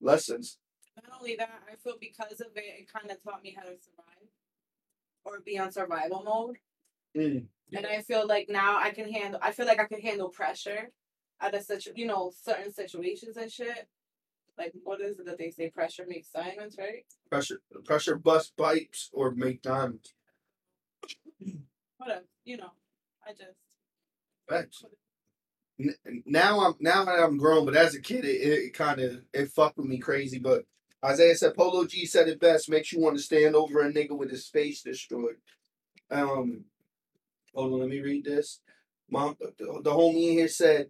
lessons. 0.00 0.58
Not 0.96 1.18
only 1.18 1.36
that, 1.36 1.62
I 1.70 1.74
feel 1.76 1.94
because 2.00 2.40
of 2.40 2.48
it, 2.54 2.64
it 2.78 2.92
kind 2.92 3.10
of 3.10 3.22
taught 3.22 3.42
me 3.42 3.56
how 3.56 3.62
to 3.62 3.76
survive 3.80 4.28
or 5.24 5.40
be 5.40 5.58
on 5.58 5.72
survival 5.72 6.22
mode. 6.24 6.58
Mm. 7.16 7.46
And 7.72 7.86
I 7.86 8.02
feel 8.02 8.26
like 8.26 8.48
now 8.48 8.78
I 8.78 8.90
can 8.90 9.10
handle. 9.10 9.40
I 9.42 9.52
feel 9.52 9.66
like 9.66 9.80
I 9.80 9.86
can 9.86 10.00
handle 10.00 10.28
pressure 10.28 10.90
at 11.40 11.54
a 11.54 11.62
such 11.62 11.88
you 11.96 12.06
know 12.06 12.32
certain 12.42 12.72
situations 12.72 13.36
and 13.36 13.50
shit. 13.50 13.88
Like 14.58 14.72
what 14.84 15.00
is 15.00 15.18
it 15.18 15.26
that 15.26 15.38
they 15.38 15.50
say? 15.50 15.70
Pressure 15.70 16.04
makes 16.08 16.28
diamonds, 16.28 16.76
right? 16.78 17.04
Pressure, 17.30 17.60
pressure 17.84 18.16
bust 18.16 18.56
pipes 18.56 19.10
or 19.12 19.32
make 19.32 19.62
diamonds. 19.62 20.14
Whatever. 21.98 22.24
You 22.44 22.58
know, 22.58 22.70
I 23.26 23.32
just. 23.32 24.84
N- 25.80 25.96
Now 26.26 26.60
I'm 26.66 26.74
now 26.80 27.04
that 27.04 27.20
I'm 27.22 27.36
grown, 27.38 27.64
but 27.64 27.76
as 27.76 27.94
a 27.94 28.00
kid, 28.00 28.24
it, 28.24 28.40
it 28.42 28.74
kind 28.74 29.00
of 29.00 29.22
it 29.32 29.50
fucked 29.50 29.76
with 29.78 29.86
me 29.86 29.98
crazy. 29.98 30.38
But 30.38 30.64
Isaiah 31.04 31.34
said, 31.36 31.54
Polo 31.54 31.84
G 31.86 32.06
said 32.06 32.28
it 32.28 32.40
best. 32.40 32.70
Makes 32.70 32.92
you 32.92 33.00
want 33.00 33.16
to 33.16 33.22
stand 33.22 33.56
over 33.56 33.80
a 33.80 33.92
nigga 33.92 34.16
with 34.16 34.30
his 34.30 34.48
face 34.48 34.82
destroyed. 34.82 35.36
Um, 36.10 36.64
hold 37.54 37.72
on, 37.74 37.80
let 37.80 37.88
me 37.88 38.00
read 38.00 38.24
this. 38.24 38.60
Mom, 39.10 39.36
the, 39.40 39.52
the 39.82 39.90
homie 39.90 40.28
in 40.30 40.38
here 40.38 40.48
said, 40.48 40.88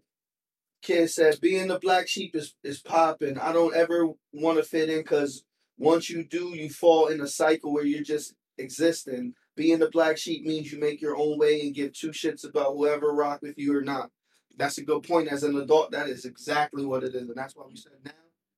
kid 0.85 1.11
said, 1.11 1.41
being 1.41 1.69
the 1.69 1.79
black 1.81 2.07
sheep 2.07 2.37
is 2.37 2.55
is 2.63 2.81
popping. 2.81 3.39
I 3.39 3.53
don't 3.53 3.75
ever 3.75 4.09
want 4.33 4.59
to 4.59 4.63
fit 4.63 4.89
in 4.91 5.01
because 5.01 5.45
once 5.79 6.09
you 6.09 6.25
do, 6.25 6.51
you 6.51 6.71
fall 6.71 7.09
in 7.09 7.21
a 7.21 7.27
cycle 7.27 7.73
where 7.73 7.85
you're 7.85 8.05
just 8.05 8.35
existing. 8.59 9.35
Being 9.57 9.79
the 9.81 9.91
black 9.91 10.19
sheep 10.19 10.45
means 10.45 10.73
you 10.73 10.79
make 10.79 11.01
your 11.01 11.17
own 11.17 11.39
way 11.39 11.61
and 11.63 11.75
give 11.75 11.93
two 11.93 12.11
shits 12.11 12.49
about 12.49 12.75
whoever 12.75 13.13
rock 13.13 13.43
with 13.43 13.59
you 13.59 13.77
or 13.77 13.83
not. 13.83 14.11
That's 14.57 14.79
a 14.79 14.85
good 14.85 15.03
point. 15.03 15.29
As 15.29 15.43
an 15.43 15.57
adult, 15.57 15.91
that 15.93 16.09
is 16.09 16.25
exactly 16.25 16.85
what 16.85 17.03
it 17.03 17.15
is. 17.15 17.29
And 17.29 17.37
that's 17.37 17.57
why 17.57 17.65
we 17.69 17.77
said 17.77 17.93
now 18.05 18.13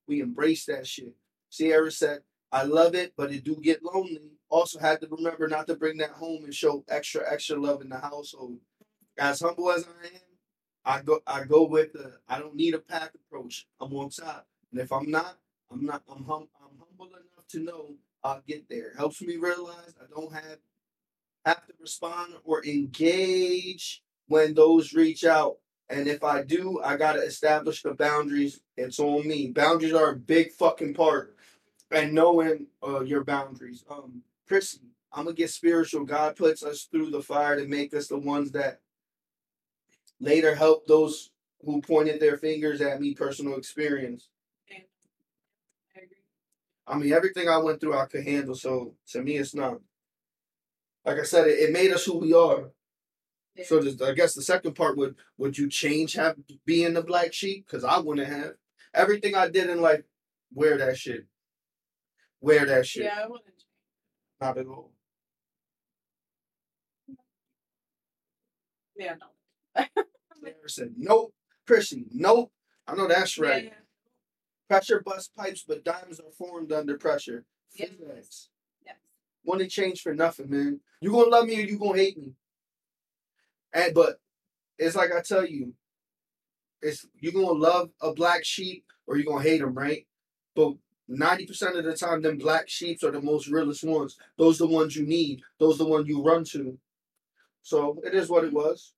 we 0.07 0.21
embrace 0.21 0.67
that 0.67 0.87
shit. 0.87 1.15
Sierra 1.49 1.91
said, 1.91 2.21
I 2.53 2.65
love 2.65 2.95
it, 2.95 3.13
but 3.17 3.33
it 3.33 3.45
do 3.45 3.57
get 3.63 3.83
lonely. 3.83 4.33
Also 4.49 4.79
had 4.79 5.01
to 5.01 5.09
remember 5.11 5.49
not 5.49 5.67
to 5.67 5.77
bring 5.77 5.99
that 5.99 6.11
home 6.11 6.45
and 6.45 6.55
show 6.55 6.85
extra, 6.89 7.23
extra 7.31 7.61
love 7.61 7.83
in 7.83 7.89
the 7.89 7.99
household. 7.99 8.59
As 9.19 9.41
humble 9.41 9.71
as 9.71 9.85
I 9.85 10.07
am, 10.07 10.21
I 10.87 11.03
go 11.03 11.21
I 11.27 11.45
go 11.45 11.65
with 11.65 11.93
the 11.93 12.15
I 12.29 12.39
don't 12.39 12.55
need 12.55 12.75
a 12.75 12.79
pack 12.79 13.11
approach. 13.15 13.67
I'm 13.81 13.93
on 13.95 14.11
top. 14.11 14.47
And 14.71 14.81
if 14.81 14.93
I'm 14.93 15.11
not, 15.11 15.37
I'm 15.71 15.85
not 15.85 16.03
I'm 16.09 16.25
hum 16.25 16.49
I'm 16.63 16.79
humble 16.79 17.15
enough 17.15 17.49
to 17.51 17.61
know 17.61 17.95
I'll 18.23 18.43
get 18.47 18.69
there. 18.71 18.93
Helps 18.97 19.21
me 19.21 19.37
realize 19.37 19.95
I 20.01 20.07
don't 20.09 20.33
have 20.33 20.59
have 21.45 21.67
to 21.67 21.75
respond 21.81 22.35
or 22.45 22.65
engage 22.65 24.03
when 24.29 24.55
those 24.55 24.93
reach 24.95 25.25
out. 25.25 25.57
And 25.89 26.07
if 26.09 26.23
I 26.23 26.43
do, 26.43 26.81
I 26.83 26.97
gotta 26.97 27.21
establish 27.21 27.83
the 27.83 27.95
boundaries. 27.95 28.61
It's 28.77 29.01
on 29.01 29.27
me. 29.27 29.49
Boundaries 29.49 29.93
are 29.93 30.11
a 30.11 30.17
big 30.17 30.53
fucking 30.53 30.95
part. 30.95 31.37
And 31.91 32.13
knowing 32.13 32.69
uh, 32.87 33.01
your 33.01 33.25
boundaries. 33.25 33.85
Um, 33.91 34.23
Chrissy, 34.47 34.81
I'm 35.13 35.25
gonna 35.25 35.37
get 35.37 35.51
spiritual. 35.51 36.05
God 36.05 36.37
puts 36.37 36.63
us 36.63 36.85
through 36.85 37.11
the 37.11 37.23
fire 37.23 37.57
to 37.57 37.67
make 37.67 37.93
us 37.95 38.07
the 38.09 38.19
ones 38.19 38.53
that 38.53 38.81
later 40.21 40.55
help 40.55 40.87
those 40.87 41.31
who 41.65 41.81
pointed 41.81 42.21
their 42.21 42.37
fingers 42.37 42.81
at 42.81 43.01
me. 43.01 43.15
Personal 43.15 43.57
experience. 43.57 44.29
I 46.87 46.97
mean, 46.97 47.13
everything 47.13 47.49
I 47.49 47.59
went 47.59 47.81
through, 47.81 47.99
I 47.99 48.07
could 48.07 48.25
handle. 48.25 48.55
So 48.55 48.95
to 49.09 49.21
me, 49.23 49.37
it's 49.37 49.55
not. 49.55 49.81
Like 51.05 51.19
I 51.19 51.25
said, 51.25 51.49
it, 51.49 51.59
it 51.59 51.73
made 51.73 51.93
us 51.93 52.05
who 52.05 52.19
we 52.19 52.33
are. 52.33 52.71
Yeah. 53.57 53.65
So 53.67 53.81
this, 53.81 54.01
I 54.01 54.13
guess 54.13 54.35
the 54.35 54.43
second 54.43 54.75
part 54.75 54.97
would 54.97 55.17
would 55.39 55.59
you 55.59 55.69
change 55.69 56.13
have 56.15 56.37
being 56.65 56.95
the 56.95 57.03
black 57.03 57.33
sheep? 57.33 57.67
Because 57.67 57.85
I 57.85 57.99
wouldn't 57.99 58.29
have. 58.29 58.53
Everything 58.95 59.35
I 59.35 59.49
did 59.49 59.69
in 59.69 59.81
life, 59.81 60.03
wear 60.55 60.79
that 60.79 60.97
shit. 60.97 61.27
Wear 62.41 62.67
that 62.67 62.87
shit. 62.87 63.05
Yeah, 63.05 63.21
I 63.25 63.27
wouldn't. 63.27 63.47
change. 63.47 63.65
Not 64.41 64.59
at 64.59 64.67
all. 64.67 64.93
Yeah, 68.97 69.15
no. 69.21 69.27
Said 70.67 70.95
nope. 70.97 71.33
Christian, 71.67 72.07
nope. 72.13 72.53
I 72.87 72.95
know 72.95 73.09
that's 73.09 73.39
right. 73.39 73.65
Yeah, 73.65 73.71
Pressure 74.69 75.01
bust 75.05 75.35
pipes, 75.37 75.65
but 75.67 75.85
diamonds 75.85 76.21
are 76.21 76.31
formed 76.37 76.73
under 76.73 76.97
pressure. 76.99 77.45
Yes. 77.75 78.49
Yes. 78.85 78.97
Wouldn't 79.45 79.71
change 79.71 80.01
for 80.03 80.15
nothing, 80.15 80.51
man. 80.51 80.81
You 81.01 81.13
gonna 81.13 81.31
love 81.31 81.47
me 81.47 81.57
or 81.59 81.67
you 81.67 81.79
gonna 81.79 81.99
hate 81.99 82.19
me. 82.19 82.33
And 83.73 83.95
but 83.95 84.21
it's 84.79 84.97
like 84.97 85.11
I 85.13 85.21
tell 85.23 85.47
you, 85.47 85.75
it's 86.83 87.07
you 87.21 87.33
gonna 87.33 87.53
love 87.53 87.91
a 88.01 88.13
black 88.13 88.45
sheep 88.45 88.85
or 89.07 89.17
you 89.17 89.25
gonna 89.25 89.43
hate 89.43 89.61
him, 89.61 89.75
right? 89.75 90.07
But 90.55 90.75
ninety 91.09 91.47
percent 91.47 91.77
of 91.77 91.85
the 91.85 91.97
time, 91.97 92.23
them 92.23 92.39
black 92.39 92.69
sheeps 92.69 93.05
are 93.05 93.11
the 93.13 93.21
most 93.21 93.47
realest 93.49 93.85
ones. 93.85 94.17
Those 94.37 94.61
are 94.61 94.67
the 94.67 94.73
ones 94.75 94.97
you 94.97 95.07
need. 95.07 95.43
Those 95.61 95.77
are 95.77 95.85
the 95.85 95.91
ones 95.91 96.09
you 96.09 96.23
run 96.23 96.45
to. 96.47 96.79
So 97.63 98.01
it 98.05 98.15
is 98.15 98.29
what 98.29 98.45
it 98.45 98.53
was. 98.53 98.93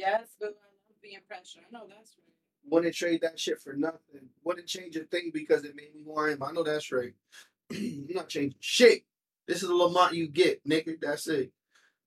Yes, 0.00 0.28
but 0.40 0.46
I 0.46 0.48
love 0.48 1.02
being 1.02 1.18
pressure. 1.28 1.60
I 1.60 1.70
know 1.70 1.86
that's 1.86 2.16
right. 2.16 2.34
Wouldn't 2.64 2.94
trade 2.94 3.20
that 3.20 3.38
shit 3.38 3.60
for 3.60 3.74
nothing. 3.74 4.30
Wouldn't 4.44 4.66
change 4.66 4.96
a 4.96 5.00
thing 5.00 5.30
because 5.32 5.64
it 5.64 5.76
made 5.76 5.94
me 5.94 6.02
who 6.06 6.16
I 6.16 6.30
am. 6.30 6.42
I 6.42 6.52
know 6.52 6.62
that's 6.62 6.90
right. 6.90 7.12
You're 7.70 8.16
not 8.16 8.30
changing 8.30 8.56
shit. 8.60 9.02
This 9.46 9.62
is 9.62 9.68
the 9.68 9.74
Lamont 9.74 10.14
you 10.14 10.26
get, 10.26 10.66
nigga. 10.66 10.96
That's 11.02 11.26
it. 11.26 11.52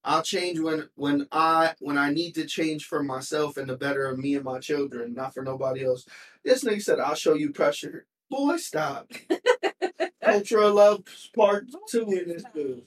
I'll 0.04 0.24
change 0.24 0.60
when 0.60 0.90
when 0.96 1.28
I 1.32 1.76
when 1.80 2.00
I 2.00 2.12
need 2.12 2.34
to 2.36 2.46
change 2.46 2.86
for 2.86 3.04
myself 3.04 3.58
and 3.58 3.70
the 3.70 3.78
better 3.78 4.08
of 4.08 4.18
me 4.18 4.34
and 4.34 4.44
my 4.44 4.60
children, 4.60 5.14
not 5.14 5.36
for 5.36 5.44
nobody 5.44 5.86
else. 5.86 6.06
This 6.44 6.64
nigga 6.64 6.82
said 6.82 7.00
I'll 7.00 7.14
show 7.14 7.36
you 7.36 7.52
pressure. 7.52 8.08
Boy, 8.30 8.58
stop. 8.58 9.12
Ultra 10.28 10.70
love 10.70 11.04
part 11.36 11.68
two 11.90 12.10
in 12.10 12.30
this 12.30 12.44
dude. 12.56 12.86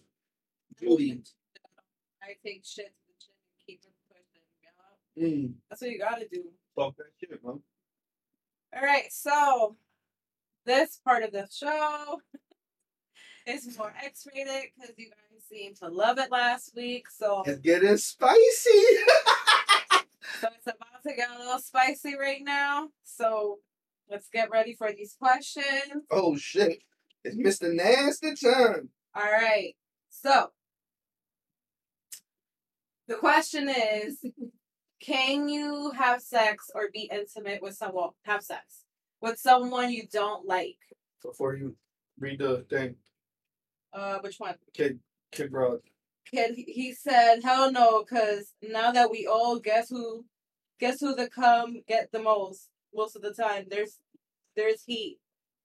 Judy. 0.80 1.22
I 2.22 2.34
take 2.44 2.64
shit 2.64 2.86
to 2.86 3.02
the 3.06 3.14
chin 3.20 3.34
and 3.38 3.66
keep 3.66 3.80
it. 3.84 3.95
Mm, 5.18 5.54
That's 5.70 5.80
what 5.82 5.90
you 5.90 5.98
gotta 5.98 6.26
do. 6.30 6.44
talk 6.78 6.96
that 6.96 7.06
shit, 7.18 7.42
man. 7.44 7.60
All 8.74 8.82
right, 8.82 9.10
so 9.10 9.76
this 10.66 11.00
part 11.04 11.22
of 11.22 11.32
the 11.32 11.48
show 11.50 12.20
is 13.46 13.78
more 13.78 13.94
X-rated 14.04 14.70
because 14.76 14.94
you 14.98 15.06
guys 15.06 15.42
seemed 15.48 15.76
to 15.76 15.88
love 15.88 16.18
it 16.18 16.30
last 16.30 16.72
week. 16.76 17.08
So, 17.08 17.42
It's 17.46 17.60
getting 17.60 17.96
spicy. 17.96 18.36
so 20.40 20.48
it's 20.54 20.66
about 20.66 21.02
to 21.06 21.14
get 21.16 21.30
a 21.34 21.38
little 21.38 21.58
spicy 21.60 22.16
right 22.18 22.42
now. 22.42 22.88
So 23.04 23.60
let's 24.10 24.28
get 24.28 24.50
ready 24.50 24.74
for 24.74 24.92
these 24.92 25.16
questions. 25.18 26.04
oh 26.10 26.36
shit. 26.36 26.82
It's 27.24 27.36
Mr. 27.36 27.72
Nasty 27.74 28.34
time. 28.34 28.90
All 29.14 29.22
right. 29.22 29.74
So 30.10 30.48
the 33.08 33.14
question 33.14 33.68
is 33.68 34.22
can 35.00 35.48
you 35.48 35.90
have 35.92 36.20
sex 36.22 36.70
or 36.74 36.88
be 36.92 37.08
intimate 37.12 37.62
with 37.62 37.74
someone 37.74 38.10
have 38.24 38.42
sex 38.42 38.84
with 39.20 39.38
someone 39.38 39.90
you 39.90 40.06
don't 40.10 40.46
like? 40.46 40.78
Before 41.22 41.54
you 41.56 41.76
read 42.18 42.38
the 42.40 42.64
thing, 42.70 42.96
Uh 43.92 44.18
which 44.20 44.38
one? 44.38 44.56
Kid 44.74 45.00
Kid 45.32 45.50
Broad. 45.50 45.80
kid, 46.30 46.54
he- 46.56 46.72
he 46.72 46.92
said, 46.92 47.42
"Hell 47.42 47.70
no," 47.70 48.02
because 48.02 48.52
now 48.62 48.90
that 48.92 49.10
we 49.10 49.26
all 49.26 49.58
guess 49.58 49.88
who, 49.90 50.24
guess 50.80 51.00
who 51.00 51.14
the 51.14 51.28
come 51.30 51.82
get 51.86 52.10
the 52.12 52.20
most 52.22 52.68
most 52.94 53.16
of 53.16 53.22
the 53.22 53.34
time. 53.34 53.66
There's 53.68 53.98
there's 54.56 54.84
heat. 54.84 55.18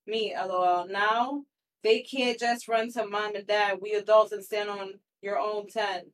Me, 0.05 0.35
lol. 0.35 0.87
Now 0.87 1.45
they 1.83 2.01
can't 2.01 2.39
just 2.39 2.67
run 2.67 2.91
to 2.93 3.05
mom 3.07 3.35
and 3.35 3.47
dad. 3.47 3.79
We 3.81 3.93
adults 3.93 4.31
and 4.33 4.43
stand 4.43 4.69
on 4.69 4.99
your 5.21 5.39
own 5.39 5.67
ten. 5.67 6.11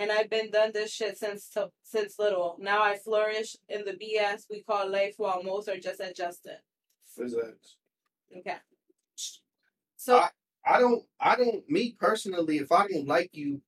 And 0.00 0.10
I've 0.10 0.30
been 0.30 0.50
done 0.50 0.70
this 0.72 0.94
shit 0.94 1.18
since 1.18 1.50
to, 1.50 1.68
since 1.82 2.18
little. 2.18 2.56
Now 2.58 2.82
I 2.82 2.96
flourish 2.96 3.54
in 3.68 3.84
the 3.84 3.92
BS 3.92 4.44
we 4.48 4.62
call 4.62 4.90
life, 4.90 5.16
while 5.18 5.42
most 5.42 5.68
are 5.68 5.76
just 5.76 6.00
adjusting. 6.00 6.56
Physics. 7.14 7.76
Okay. 8.34 8.56
So 9.98 10.24
I 10.64 10.80
don't 10.80 11.04
I 11.20 11.36
don't 11.36 11.68
me 11.68 11.94
personally, 12.00 12.56
if 12.56 12.72
I 12.72 12.88
don't 12.88 13.06
like 13.06 13.28
you, 13.34 13.60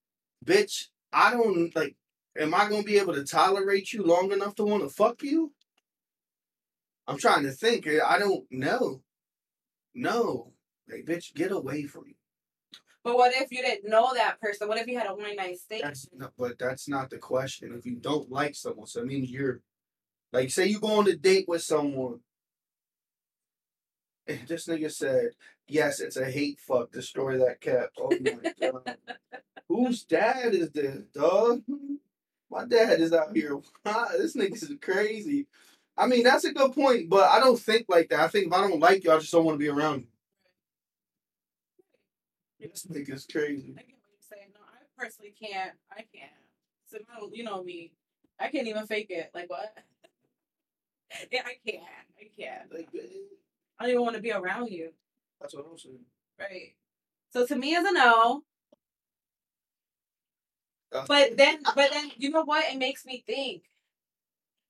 bitch, 0.42 0.86
I 1.12 1.32
don't 1.32 1.76
like 1.76 1.96
am 2.38 2.54
I 2.54 2.66
gonna 2.66 2.82
be 2.82 2.98
able 2.98 3.12
to 3.12 3.24
tolerate 3.24 3.92
you 3.92 4.02
long 4.02 4.32
enough 4.32 4.54
to 4.54 4.64
wanna 4.64 4.88
fuck 4.88 5.22
you? 5.22 5.52
I'm 7.06 7.18
trying 7.18 7.42
to 7.42 7.52
think. 7.52 7.86
I 7.86 8.18
don't 8.18 8.46
know. 8.50 9.02
No. 9.94 10.54
Like 10.90 11.04
bitch, 11.04 11.34
get 11.34 11.52
away 11.52 11.82
from 11.84 12.04
me. 12.04 12.16
But 13.04 13.16
what 13.16 13.32
if 13.34 13.50
you 13.50 13.62
didn't 13.62 13.90
know 13.90 14.14
that 14.14 14.40
person? 14.40 14.68
What 14.68 14.78
if 14.78 14.86
you 14.86 14.98
had 14.98 15.08
a 15.08 15.14
one 15.14 15.34
night 15.34 15.58
stand? 15.58 15.82
That's 15.82 16.08
not, 16.12 16.32
but 16.38 16.58
that's 16.58 16.88
not 16.88 17.10
the 17.10 17.18
question. 17.18 17.74
If 17.76 17.84
you 17.84 17.96
don't 17.96 18.30
like 18.30 18.54
someone, 18.54 18.86
so 18.86 19.00
I 19.00 19.04
mean 19.04 19.24
you're 19.24 19.60
like 20.32 20.50
say 20.50 20.66
you 20.66 20.80
go 20.80 20.98
on 20.98 21.08
a 21.08 21.16
date 21.16 21.46
with 21.48 21.62
someone. 21.62 22.20
And 24.26 24.46
this 24.46 24.68
nigga 24.68 24.90
said, 24.92 25.30
Yes, 25.66 26.00
it's 26.00 26.16
a 26.16 26.30
hate 26.30 26.60
fuck. 26.60 26.92
Destroy 26.92 27.38
that 27.38 27.60
cat. 27.60 27.90
Oh 27.98 28.12
my 28.20 28.52
god. 28.60 28.96
Whose 29.68 30.04
dad 30.04 30.54
is 30.54 30.70
this, 30.70 31.04
dog? 31.14 31.62
My 32.50 32.66
dad 32.66 33.00
is 33.00 33.12
out 33.12 33.34
here. 33.34 33.58
This 34.18 34.36
nigga's 34.36 34.70
crazy. 34.80 35.46
I 35.96 36.06
mean, 36.06 36.22
that's 36.22 36.44
a 36.44 36.52
good 36.52 36.72
point, 36.72 37.08
but 37.08 37.28
I 37.30 37.40
don't 37.40 37.58
think 37.58 37.86
like 37.88 38.10
that. 38.10 38.20
I 38.20 38.28
think 38.28 38.46
if 38.46 38.52
I 38.52 38.60
don't 38.66 38.80
like 38.80 39.04
you, 39.04 39.10
I 39.10 39.18
just 39.18 39.32
don't 39.32 39.44
want 39.44 39.54
to 39.56 39.64
be 39.64 39.68
around 39.68 40.00
you. 40.00 40.06
This 42.70 42.86
nigga's 42.86 43.26
crazy. 43.26 43.74
I 43.76 43.82
get 43.82 43.96
what 43.98 44.10
you're 44.12 44.28
saying. 44.38 44.48
No, 44.54 44.60
I 44.60 44.82
personally 44.96 45.34
can't. 45.38 45.72
I 45.90 46.02
can't. 46.14 46.30
So 46.86 46.98
don't- 47.18 47.34
you 47.34 47.44
know 47.44 47.62
me. 47.62 47.92
I 48.38 48.48
can't 48.48 48.66
even 48.68 48.86
fake 48.86 49.10
it. 49.10 49.30
Like 49.34 49.50
what? 49.50 49.76
yeah, 51.30 51.42
I 51.44 51.56
can't. 51.70 51.84
I 52.18 52.30
can't. 52.40 52.72
Like, 52.72 52.88
I 53.78 53.84
don't 53.84 53.90
even 53.90 54.02
want 54.02 54.16
to 54.16 54.22
be 54.22 54.32
around 54.32 54.70
you. 54.70 54.92
that's 55.40 55.54
what 55.54 55.66
I'm 55.70 55.78
saying. 55.78 56.04
Right. 56.38 56.74
So 57.32 57.46
to 57.46 57.56
me, 57.56 57.74
as 57.76 57.84
a 57.84 57.92
no. 57.92 58.42
Uh, 60.92 61.04
But 61.08 61.36
then, 61.36 61.60
but 61.74 61.90
then, 61.90 62.10
you 62.16 62.30
know 62.30 62.44
what? 62.44 62.70
It 62.72 62.78
makes 62.78 63.06
me 63.06 63.22
think. 63.26 63.62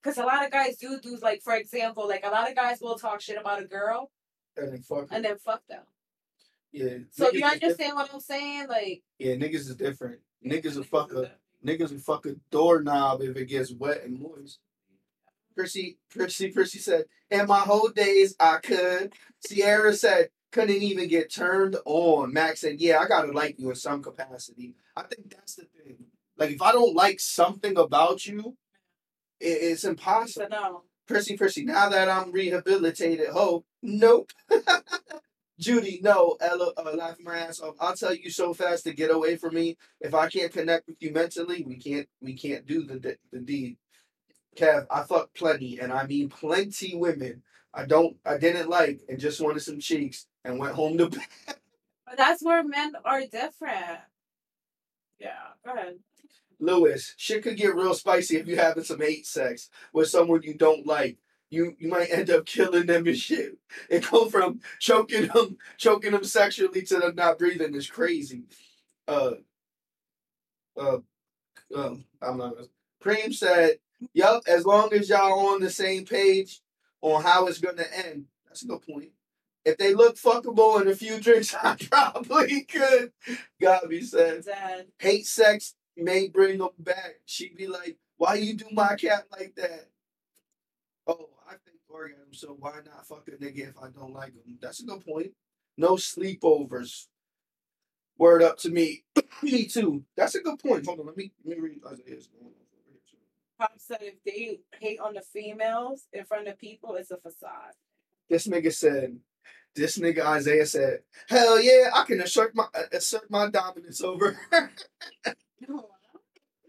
Because 0.01 0.17
a 0.17 0.23
lot 0.25 0.45
of 0.45 0.51
guys 0.51 0.77
do 0.77 0.99
do 1.01 1.17
like, 1.21 1.41
for 1.41 1.55
example, 1.55 2.07
like 2.07 2.25
a 2.25 2.29
lot 2.29 2.49
of 2.49 2.55
guys 2.55 2.79
will 2.81 2.95
talk 2.97 3.21
shit 3.21 3.37
about 3.39 3.61
a 3.61 3.65
girl 3.65 4.11
and 4.57 4.71
then 4.73 4.81
fuck. 4.81 5.07
and 5.11 5.23
then 5.23 5.37
fuck 5.37 5.65
them. 5.67 5.83
Yeah. 6.73 6.97
So 7.11 7.31
you 7.31 7.45
understand 7.45 7.95
what 7.95 8.09
I'm 8.13 8.19
saying? 8.19 8.67
Like. 8.67 9.03
Yeah, 9.19 9.35
niggas 9.35 9.69
is 9.69 9.75
different. 9.75 10.19
Niggas 10.45 10.75
will 10.75 10.83
fuck 10.83 11.13
a 11.13 11.31
niggas 11.65 11.91
will 11.91 11.99
fuck 11.99 12.25
a 12.25 12.35
doorknob 12.51 13.21
if 13.21 13.37
it 13.37 13.45
gets 13.45 13.71
wet 13.71 14.03
and 14.03 14.19
moist. 14.19 14.59
Prissy, 15.55 15.99
Prissy, 16.09 16.49
Prissy 16.51 16.79
said, 16.79 17.05
"In 17.29 17.45
my 17.45 17.59
whole 17.59 17.89
days, 17.89 18.35
I 18.39 18.57
could." 18.57 19.13
Sierra 19.39 19.93
said, 19.93 20.31
"Couldn't 20.51 20.81
even 20.81 21.07
get 21.07 21.31
turned 21.31 21.77
on." 21.85 22.33
Max 22.33 22.61
said, 22.61 22.81
"Yeah, 22.81 22.99
I 22.99 23.07
gotta 23.07 23.31
like 23.31 23.59
you 23.59 23.69
in 23.69 23.75
some 23.75 24.01
capacity." 24.01 24.75
I 24.97 25.03
think 25.03 25.29
that's 25.29 25.55
the 25.55 25.65
thing. 25.65 26.07
Like, 26.37 26.51
if 26.51 26.61
I 26.61 26.71
don't 26.71 26.95
like 26.95 27.19
something 27.19 27.77
about 27.77 28.25
you, 28.25 28.57
it, 29.39 29.45
it's 29.45 29.83
impossible. 29.83 30.47
No. 30.49 30.83
Prissy, 31.05 31.37
Prissy, 31.37 31.65
now 31.65 31.89
that 31.89 32.09
I'm 32.09 32.31
rehabilitated, 32.31 33.29
ho, 33.29 33.65
nope. 33.81 34.31
Judy, 35.59 35.99
no, 36.03 36.35
Ella, 36.41 36.73
uh, 36.77 36.93
laughing 36.95 37.25
my 37.25 37.37
ass 37.37 37.59
off. 37.59 37.75
I'll 37.79 37.95
tell 37.95 38.13
you 38.13 38.29
so 38.29 38.53
fast 38.53 38.85
to 38.85 38.93
get 38.93 39.11
away 39.11 39.37
from 39.37 39.53
me. 39.53 39.77
If 40.01 40.13
I 40.13 40.27
can't 40.27 40.51
connect 40.51 40.87
with 40.87 40.97
you 40.99 41.11
mentally, 41.11 41.63
we 41.63 41.77
can't, 41.77 42.07
we 42.21 42.33
can't 42.33 42.65
do 42.65 42.83
the 42.83 42.99
de- 42.99 43.17
the 43.31 43.39
deed. 43.39 43.77
Kev, 44.57 44.85
I 44.89 45.03
fucked 45.03 45.35
plenty, 45.35 45.79
and 45.79 45.91
I 45.91 46.05
mean 46.05 46.29
plenty 46.29 46.95
women. 46.95 47.43
I 47.73 47.85
don't, 47.85 48.17
I 48.25 48.37
didn't 48.37 48.69
like, 48.69 49.01
and 49.09 49.19
just 49.19 49.41
wanted 49.41 49.61
some 49.61 49.79
cheeks, 49.79 50.27
and 50.43 50.59
went 50.59 50.75
home 50.75 50.97
to 50.97 51.09
bed. 51.09 51.21
But 52.05 52.17
that's 52.17 52.43
where 52.43 52.63
men 52.63 52.93
are 53.05 53.21
different. 53.21 54.01
Yeah. 55.19 55.31
Go 55.65 55.73
ahead. 55.73 55.95
Lewis, 56.59 57.15
shit 57.17 57.41
could 57.41 57.57
get 57.57 57.75
real 57.75 57.95
spicy 57.95 58.37
if 58.37 58.47
you 58.47 58.55
having 58.55 58.83
some 58.83 59.01
hate 59.01 59.25
sex 59.25 59.69
with 59.93 60.09
someone 60.09 60.43
you 60.43 60.53
don't 60.53 60.85
like. 60.85 61.17
You 61.53 61.75
you 61.77 61.87
might 61.87 62.09
end 62.09 62.31
up 62.31 62.47
killing 62.47 62.87
them 62.87 63.05
and 63.05 63.15
shit. 63.15 63.59
It 63.87 64.09
go 64.09 64.27
from 64.27 64.61
choking 64.79 65.27
them, 65.27 65.57
choking 65.77 66.13
them 66.13 66.23
sexually 66.23 66.81
to 66.81 66.97
them 66.97 67.13
not 67.15 67.37
breathing 67.37 67.75
is 67.75 67.87
crazy. 67.87 68.45
Uh, 69.07 69.33
uh, 70.75 70.97
um, 71.75 72.05
I'm 72.23 72.37
not. 72.39 72.55
Preem 73.03 73.31
said, 73.35 73.77
"Yup, 74.13 74.41
as 74.47 74.65
long 74.65 74.93
as 74.93 75.09
y'all 75.09 75.47
on 75.53 75.61
the 75.61 75.69
same 75.69 76.05
page 76.05 76.61
on 77.01 77.21
how 77.21 77.45
it's 77.45 77.59
gonna 77.59 77.85
end, 78.07 78.25
that's 78.47 78.63
a 78.63 78.67
good 78.67 78.81
point. 78.81 79.11
If 79.63 79.77
they 79.77 79.93
look 79.93 80.15
fuckable 80.15 80.81
in 80.81 80.87
a 80.87 80.95
few 80.95 81.19
drinks, 81.19 81.53
I 81.63 81.75
probably 81.75 82.63
could." 82.63 83.11
Gabi 83.61 84.03
said 84.03 84.45
Dad. 84.45 84.87
hate 84.97 85.27
sex 85.27 85.75
may 85.95 86.29
bring 86.29 86.57
them 86.57 86.69
back. 86.79 87.19
She'd 87.25 87.55
be 87.55 87.67
like, 87.67 87.97
"Why 88.17 88.35
you 88.35 88.55
do 88.55 88.65
my 88.71 88.95
cat 88.95 89.27
like 89.31 89.53
that?" 89.57 89.89
Oh, 91.05 91.29
orgasm. 91.93 92.33
So 92.33 92.55
why 92.59 92.79
not 92.85 93.07
fuck 93.07 93.27
a 93.27 93.31
nigga 93.31 93.69
if 93.69 93.77
I 93.81 93.89
don't 93.89 94.13
like 94.13 94.33
him? 94.33 94.57
That's 94.61 94.81
a 94.81 94.85
good 94.85 95.05
point. 95.05 95.31
No 95.77 95.93
sleepovers. 95.93 97.07
Word 98.17 98.43
up 98.43 98.57
to 98.59 98.69
me. 98.69 99.03
me 99.43 99.65
too. 99.65 100.03
That's 100.15 100.35
a 100.35 100.41
good 100.41 100.59
point. 100.59 100.85
Hold 100.85 100.99
on, 100.99 101.07
let 101.07 101.17
me 101.17 101.31
let 101.45 101.57
me 101.57 101.63
read 101.63 101.81
Isaiah's 101.85 102.27
going 102.27 102.45
on 102.45 102.51
over 102.51 102.83
here, 102.87 102.99
too. 103.09 103.17
Pop 103.59 103.73
said 103.77 103.99
if 104.01 104.23
they 104.23 104.59
hate 104.79 104.99
on 104.99 105.13
the 105.13 105.21
females 105.21 106.07
in 106.13 106.25
front 106.25 106.47
of 106.47 106.57
people, 106.57 106.95
it's 106.95 107.11
a 107.11 107.17
facade. 107.17 107.73
This 108.29 108.47
nigga 108.47 108.73
said. 108.73 109.17
This 109.75 109.97
nigga 109.97 110.19
Isaiah 110.19 110.67
said, 110.67 110.99
"Hell 111.27 111.59
yeah, 111.59 111.89
I 111.95 112.03
can 112.03 112.21
assert 112.21 112.53
my 112.53 112.67
assert 112.91 113.31
my 113.31 113.49
dominance 113.49 114.01
over." 114.01 114.37
her." 114.51 114.71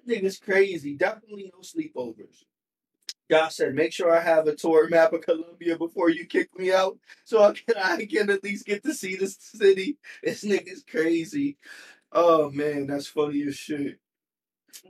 Nigga's 0.08 0.38
crazy. 0.38 0.94
Definitely 0.96 1.52
no 1.52 1.60
sleepovers. 1.60 2.44
Josh 3.30 3.54
said, 3.54 3.74
make 3.74 3.92
sure 3.92 4.14
I 4.14 4.20
have 4.20 4.46
a 4.46 4.54
tour 4.54 4.88
map 4.88 5.12
of 5.12 5.22
Colombia 5.22 5.78
before 5.78 6.10
you 6.10 6.26
kick 6.26 6.56
me 6.58 6.72
out 6.72 6.98
so 7.24 7.42
I 7.42 7.52
can 7.52 7.76
I 7.82 8.06
can 8.06 8.30
at 8.30 8.44
least 8.44 8.66
get 8.66 8.82
to 8.84 8.94
see 8.94 9.16
the 9.16 9.28
city. 9.28 9.98
This 10.22 10.44
nigga's 10.44 10.84
crazy. 10.88 11.56
Oh 12.12 12.50
man, 12.50 12.86
that's 12.86 13.06
funny 13.06 13.42
as 13.44 13.56
shit. 13.56 13.98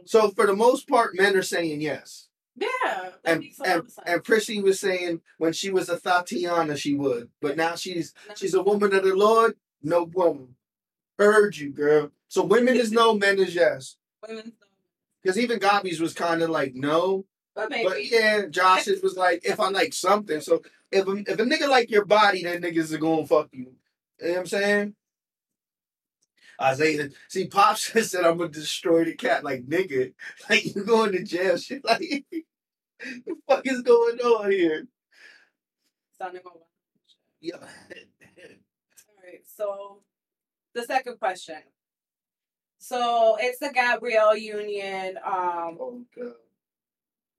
So 0.04 0.30
for 0.30 0.46
the 0.46 0.56
most 0.56 0.88
part, 0.88 1.16
men 1.16 1.36
are 1.36 1.42
saying 1.42 1.80
yes. 1.80 2.28
Yeah. 2.56 3.10
And 3.24 3.40
makes 3.40 3.58
a 3.58 3.62
lot 3.62 3.70
and, 3.70 3.90
and 4.06 4.24
Prissy 4.24 4.62
was 4.62 4.80
saying 4.80 5.20
when 5.38 5.52
she 5.52 5.70
was 5.70 5.88
a 5.88 5.98
Thotiana 5.98 6.76
she 6.76 6.94
would. 6.94 7.30
But 7.40 7.56
now 7.56 7.74
she's 7.76 8.14
she's 8.36 8.54
a 8.54 8.62
woman 8.62 8.94
of 8.94 9.04
the 9.04 9.14
Lord, 9.14 9.54
no 9.82 10.04
woman. 10.04 10.56
Heard 11.18 11.56
you, 11.56 11.70
girl. 11.70 12.10
So 12.28 12.44
women 12.44 12.76
is 12.76 12.90
no, 12.90 13.14
men 13.14 13.38
is 13.38 13.54
yes. 13.54 13.96
Women, 14.26 14.52
Because 15.22 15.38
even 15.38 15.60
Gabi's 15.60 16.00
was 16.00 16.14
kind 16.14 16.42
of 16.42 16.50
like 16.50 16.74
no. 16.74 17.24
But 17.54 17.70
maybe. 17.70 17.88
But 17.88 18.10
yeah, 18.10 18.46
Josh's 18.46 19.02
was 19.02 19.16
like, 19.16 19.44
if 19.44 19.60
I 19.60 19.70
like 19.70 19.92
something. 19.92 20.40
So 20.40 20.62
if 20.90 21.06
a, 21.06 21.12
if 21.12 21.38
a 21.38 21.44
nigga 21.44 21.68
like 21.68 21.90
your 21.90 22.04
body, 22.04 22.42
then 22.42 22.62
niggas 22.62 22.92
are 22.92 22.98
gonna 22.98 23.26
fuck 23.26 23.48
you. 23.52 23.72
You 24.20 24.26
know 24.26 24.32
what 24.32 24.40
I'm 24.40 24.46
saying? 24.46 24.94
Isaiah, 26.60 27.10
see, 27.28 27.46
Pops 27.46 27.92
said 28.10 28.24
I'm 28.24 28.38
gonna 28.38 28.50
destroy 28.50 29.04
the 29.04 29.14
cat. 29.14 29.44
Like 29.44 29.66
nigga, 29.66 30.12
like 30.50 30.74
you 30.74 30.84
going 30.84 31.12
to 31.12 31.22
jail? 31.22 31.56
Shit, 31.58 31.84
like 31.84 32.24
the 32.30 33.36
fuck 33.48 33.66
is 33.66 33.82
going 33.82 34.18
on 34.18 34.50
here? 34.50 34.86
Yeah. 37.40 37.56
All 37.56 37.62
right. 39.22 39.42
So 39.44 40.00
the 40.74 40.84
second 40.84 41.18
question. 41.18 41.58
So 42.78 43.36
it's 43.40 43.58
the 43.58 43.70
Gabrielle 43.72 44.36
Union 44.36 45.18
um 45.24 45.78
Oh 45.80 46.04
god. 46.16 46.34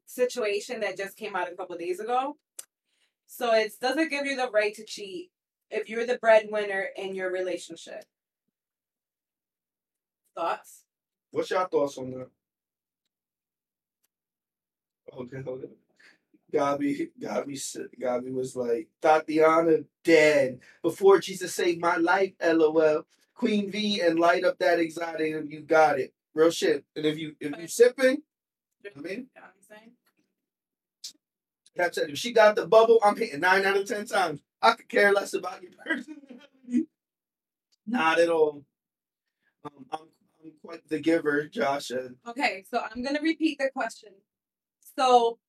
Situation 0.06 0.80
that 0.82 0.97
just 0.97 1.18
came 1.18 1.36
out 1.36 1.51
a 1.51 1.56
couple 1.56 1.78
days 1.78 1.99
ago. 1.99 2.38
So 3.28 3.53
it's 3.53 3.78
doesn't 3.78 4.10
give 4.10 4.26
you 4.26 4.36
the 4.36 4.49
right 4.51 4.74
to 4.76 4.86
cheat 4.86 5.32
if 5.70 5.89
you're 5.89 6.06
the 6.06 6.18
breadwinner 6.18 6.88
in 6.95 7.16
your 7.16 7.32
relationship? 7.32 8.06
Thoughts? 10.36 10.84
What's 11.32 11.49
your 11.49 11.68
thoughts 11.68 11.97
on 11.97 12.12
that? 12.12 12.30
Okay, 15.18 15.41
hold 15.41 15.64
on. 15.64 15.70
Gabi, 16.53 17.10
Gabi, 17.22 17.88
Gabi 18.01 18.34
was 18.34 18.56
like, 18.56 18.88
Thotiana 19.01 19.86
dead 20.03 20.60
before 20.82 21.20
Jesus 21.20 21.53
saved 21.53 21.82
my 21.82 21.97
life. 21.97 22.34
LOL. 22.41 23.06
Queen 23.34 23.70
V 23.70 23.99
and 23.99 24.18
light 24.18 24.45
up 24.45 24.58
that 24.60 24.80
exotic. 24.80 25.36
You 25.49 25.62
got 25.62 25.99
it. 25.99 26.14
Real 26.34 26.51
shit. 26.51 26.86
And 26.95 27.06
if 27.06 27.18
you 27.18 27.36
if 27.39 27.58
you 27.58 27.68
sipping, 27.68 28.22
I 28.86 28.99
mean, 28.99 29.28
know 29.36 29.41
what 29.41 29.43
I'm 29.43 29.62
saying? 29.68 29.91
Cap 29.91 30.03
said 31.12 31.64
if 31.78 32.17
she 32.17 32.32
got 32.32 32.55
the 32.55 32.67
bubble, 32.67 32.99
I'm 33.03 33.17
hitting 33.17 33.39
nine 33.41 33.65
out 33.65 33.78
of 33.78 33.88
ten 33.88 34.05
times. 34.05 34.41
I 34.61 34.73
could 34.73 34.89
care 34.89 35.11
less 35.13 35.34
about 35.34 35.61
your 35.61 35.71
personality. 35.86 36.88
Not 37.88 38.19
at 38.19 38.30
all. 38.30 38.63
Um, 39.63 39.86
I'm 39.91 39.99
I'm 40.43 40.51
quite 40.63 40.88
the 40.89 40.99
giver, 40.99 41.45
Josh 41.47 41.88
said. 41.88 42.15
Okay, 42.28 42.63
so 42.69 42.80
I'm 42.80 43.03
gonna 43.03 43.21
repeat 43.21 43.57
the 43.59 43.69
question. 43.73 44.09
So 44.97 45.39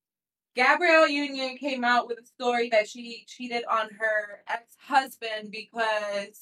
Gabrielle 0.54 1.08
Union 1.08 1.56
came 1.58 1.84
out 1.84 2.08
with 2.08 2.18
a 2.18 2.26
story 2.26 2.68
that 2.70 2.88
she 2.88 3.24
cheated 3.28 3.64
on 3.70 3.90
her 3.98 4.42
ex-husband 4.48 5.50
because 5.52 6.40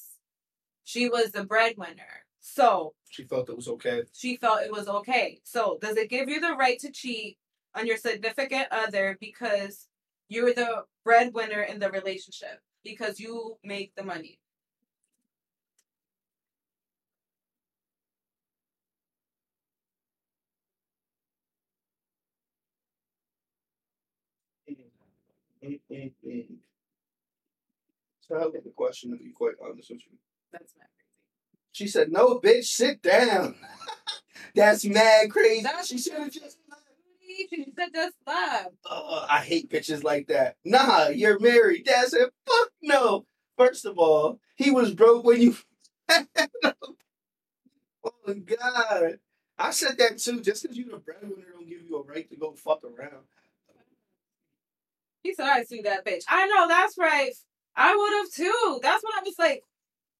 she 0.85 1.09
was 1.09 1.31
the 1.31 1.43
breadwinner. 1.43 2.23
So 2.39 2.93
She 3.09 3.23
felt 3.23 3.49
it 3.49 3.55
was 3.55 3.67
okay. 3.67 4.03
she 4.13 4.37
felt 4.37 4.61
it 4.61 4.71
was 4.71 4.87
okay. 4.87 5.41
So 5.43 5.77
does 5.81 5.97
it 5.97 6.09
give 6.09 6.29
you 6.29 6.39
the 6.39 6.55
right 6.55 6.79
to 6.79 6.91
cheat 6.91 7.37
on 7.75 7.87
your 7.87 7.97
significant 7.97 8.67
other 8.71 9.17
because 9.19 9.87
you're 10.29 10.53
the 10.53 10.85
breadwinner 11.03 11.61
in 11.61 11.79
the 11.79 11.89
relationship? 11.91 12.61
Because 12.83 13.19
you 13.19 13.57
make 13.63 13.93
the 13.95 14.03
money. 14.03 14.39
So 28.21 28.35
I 28.35 28.43
like 28.45 28.63
the 28.63 28.71
question 28.75 29.11
to 29.11 29.17
be 29.17 29.31
quite 29.31 29.55
honest 29.63 29.89
with 29.91 30.01
you. 30.11 30.17
That's 30.51 30.73
not 30.77 30.87
She 31.71 31.87
said, 31.87 32.11
"No, 32.11 32.39
bitch, 32.39 32.65
sit 32.65 33.01
down." 33.01 33.55
That's 34.55 34.85
mad 34.85 35.31
crazy. 35.31 35.63
That's- 35.63 35.87
she 35.87 35.97
should 35.99 36.13
have 36.13 36.31
just. 36.31 36.57
She 37.49 37.65
said 37.77 37.89
just 37.93 38.15
love. 38.27 38.67
Uh, 38.89 39.25
I 39.29 39.39
hate 39.39 39.69
bitches 39.69 40.03
like 40.03 40.27
that. 40.27 40.55
Nah, 40.63 41.07
you're 41.07 41.39
married. 41.39 41.85
Dad 41.85 42.07
said, 42.07 42.29
"Fuck 42.45 42.71
no." 42.81 43.25
First 43.57 43.85
of 43.85 43.97
all, 43.97 44.39
he 44.55 44.71
was 44.71 44.93
broke 44.93 45.23
when 45.25 45.41
you. 45.41 45.55
oh 46.09 46.73
God, 48.45 49.19
I 49.57 49.71
said 49.71 49.97
that 49.97 50.17
too. 50.17 50.41
Just 50.41 50.63
because 50.63 50.77
you 50.77 50.89
the 50.89 50.97
breadwinner 50.97 51.51
don't 51.53 51.67
give 51.67 51.81
you 51.81 51.97
a 51.97 52.03
right 52.03 52.29
to 52.29 52.35
go 52.35 52.53
fuck 52.53 52.83
around. 52.83 53.23
He 55.23 55.33
said 55.33 55.47
I 55.47 55.63
see 55.63 55.81
that 55.81 56.05
bitch. 56.05 56.23
I 56.27 56.47
know 56.47 56.67
that's 56.67 56.97
right. 56.97 57.33
I 57.75 57.95
would 57.95 58.13
have 58.17 58.31
too. 58.31 58.79
That's 58.81 59.03
when 59.03 59.13
I 59.17 59.21
was 59.25 59.35
like, 59.39 59.63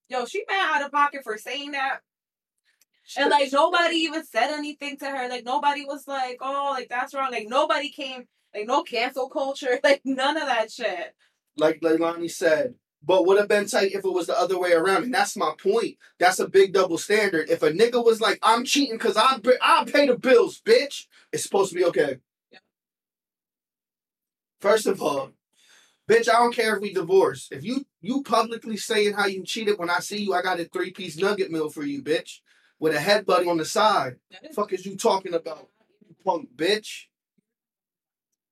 yo, 0.10 0.26
she 0.26 0.44
mad 0.50 0.78
out 0.78 0.86
of 0.86 0.92
pocket 0.92 1.22
for 1.24 1.38
saying 1.38 1.72
that. 1.72 2.00
And 3.18 3.30
like 3.30 3.52
nobody 3.52 3.96
even 3.98 4.26
said 4.26 4.52
anything 4.52 4.98
to 4.98 5.06
her. 5.06 5.30
Like 5.30 5.46
nobody 5.46 5.86
was 5.86 6.08
like, 6.08 6.38
oh, 6.42 6.72
like 6.74 6.90
that's 6.90 7.14
wrong. 7.14 7.32
Like 7.32 7.48
nobody 7.48 7.90
came, 7.90 8.26
like 8.54 8.68
no 8.68 8.84
cancel 8.84 9.30
culture, 9.30 9.80
like 9.84 10.02
none 10.04 10.38
of 10.38 10.48
that 10.48 10.72
shit. 10.72 11.16
like 11.58 11.82
Leilani 11.82 12.30
said, 12.30 12.76
but 13.04 13.26
would 13.26 13.38
have 13.38 13.48
been 13.48 13.68
tight 13.68 13.92
if 13.94 14.04
it 14.04 14.14
was 14.14 14.28
the 14.28 14.40
other 14.40 14.60
way 14.60 14.74
around. 14.74 15.04
And 15.04 15.14
that's 15.14 15.38
my 15.38 15.54
point. 15.62 15.98
That's 16.20 16.40
a 16.40 16.48
big 16.48 16.74
double 16.74 16.98
standard. 16.98 17.50
If 17.50 17.62
a 17.64 17.72
nigga 17.72 18.04
was 18.04 18.20
like, 18.20 18.40
I'm 18.42 18.66
cheating 18.66 18.98
because 18.98 19.18
I 19.18 19.38
I 19.62 19.86
pay 19.86 20.08
the 20.08 20.18
bills, 20.18 20.62
bitch, 20.66 21.06
it's 21.32 21.44
supposed 21.44 21.72
to 21.72 21.78
be 21.78 21.86
okay. 21.86 22.18
Yeah. 22.52 22.60
First 24.60 24.88
of 24.88 25.02
all, 25.02 25.32
bitch, 26.10 26.28
I 26.28 26.34
don't 26.34 26.56
care 26.56 26.76
if 26.76 26.82
we 26.82 26.94
divorce. 26.94 27.50
If 27.52 27.64
you 27.64 27.86
you 28.02 28.24
publicly 28.24 28.78
saying 28.78 29.14
how 29.14 29.28
you 29.28 29.44
cheated 29.44 29.78
when 29.78 29.90
I 29.90 30.00
see 30.00 30.24
you, 30.24 30.34
I 30.34 30.42
got 30.42 30.60
a 30.60 30.66
three 30.66 30.92
piece 30.92 31.18
nugget 31.18 31.52
meal 31.52 31.70
for 31.70 31.84
you, 31.84 32.02
bitch, 32.02 32.40
with 32.80 32.96
a 32.96 33.00
headbutt 33.00 33.48
on 33.48 33.58
the 33.58 33.66
side. 33.66 34.18
fuck 34.54 34.74
is 34.74 34.86
you 34.86 34.98
talking 34.98 35.34
about, 35.34 35.70
you 36.08 36.16
punk 36.24 36.50
bitch? 36.56 37.06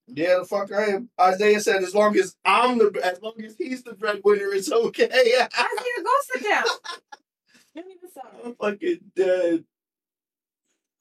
Yeah, 0.07 0.39
the 0.39 0.45
fuck 0.45 0.71
I 0.71 0.87
am. 0.87 1.09
Isaiah 1.19 1.61
said, 1.61 1.83
as 1.83 1.95
long 1.95 2.17
as 2.17 2.35
I'm 2.43 2.77
the, 2.77 2.99
as 3.03 3.21
long 3.21 3.41
as 3.43 3.55
he's 3.57 3.83
the 3.83 3.93
breadwinner, 3.93 4.53
it's 4.53 4.71
okay. 4.71 5.09
I 5.13 5.13
need 5.13 5.95
to 5.97 6.03
go 6.03 6.11
sit 6.33 6.43
down. 6.43 6.63
Give 7.75 7.85
me 7.85 7.95
the 8.01 8.09
sound. 8.09 8.35
I'm 8.45 8.55
fucking 8.55 8.99
dead. 9.15 9.63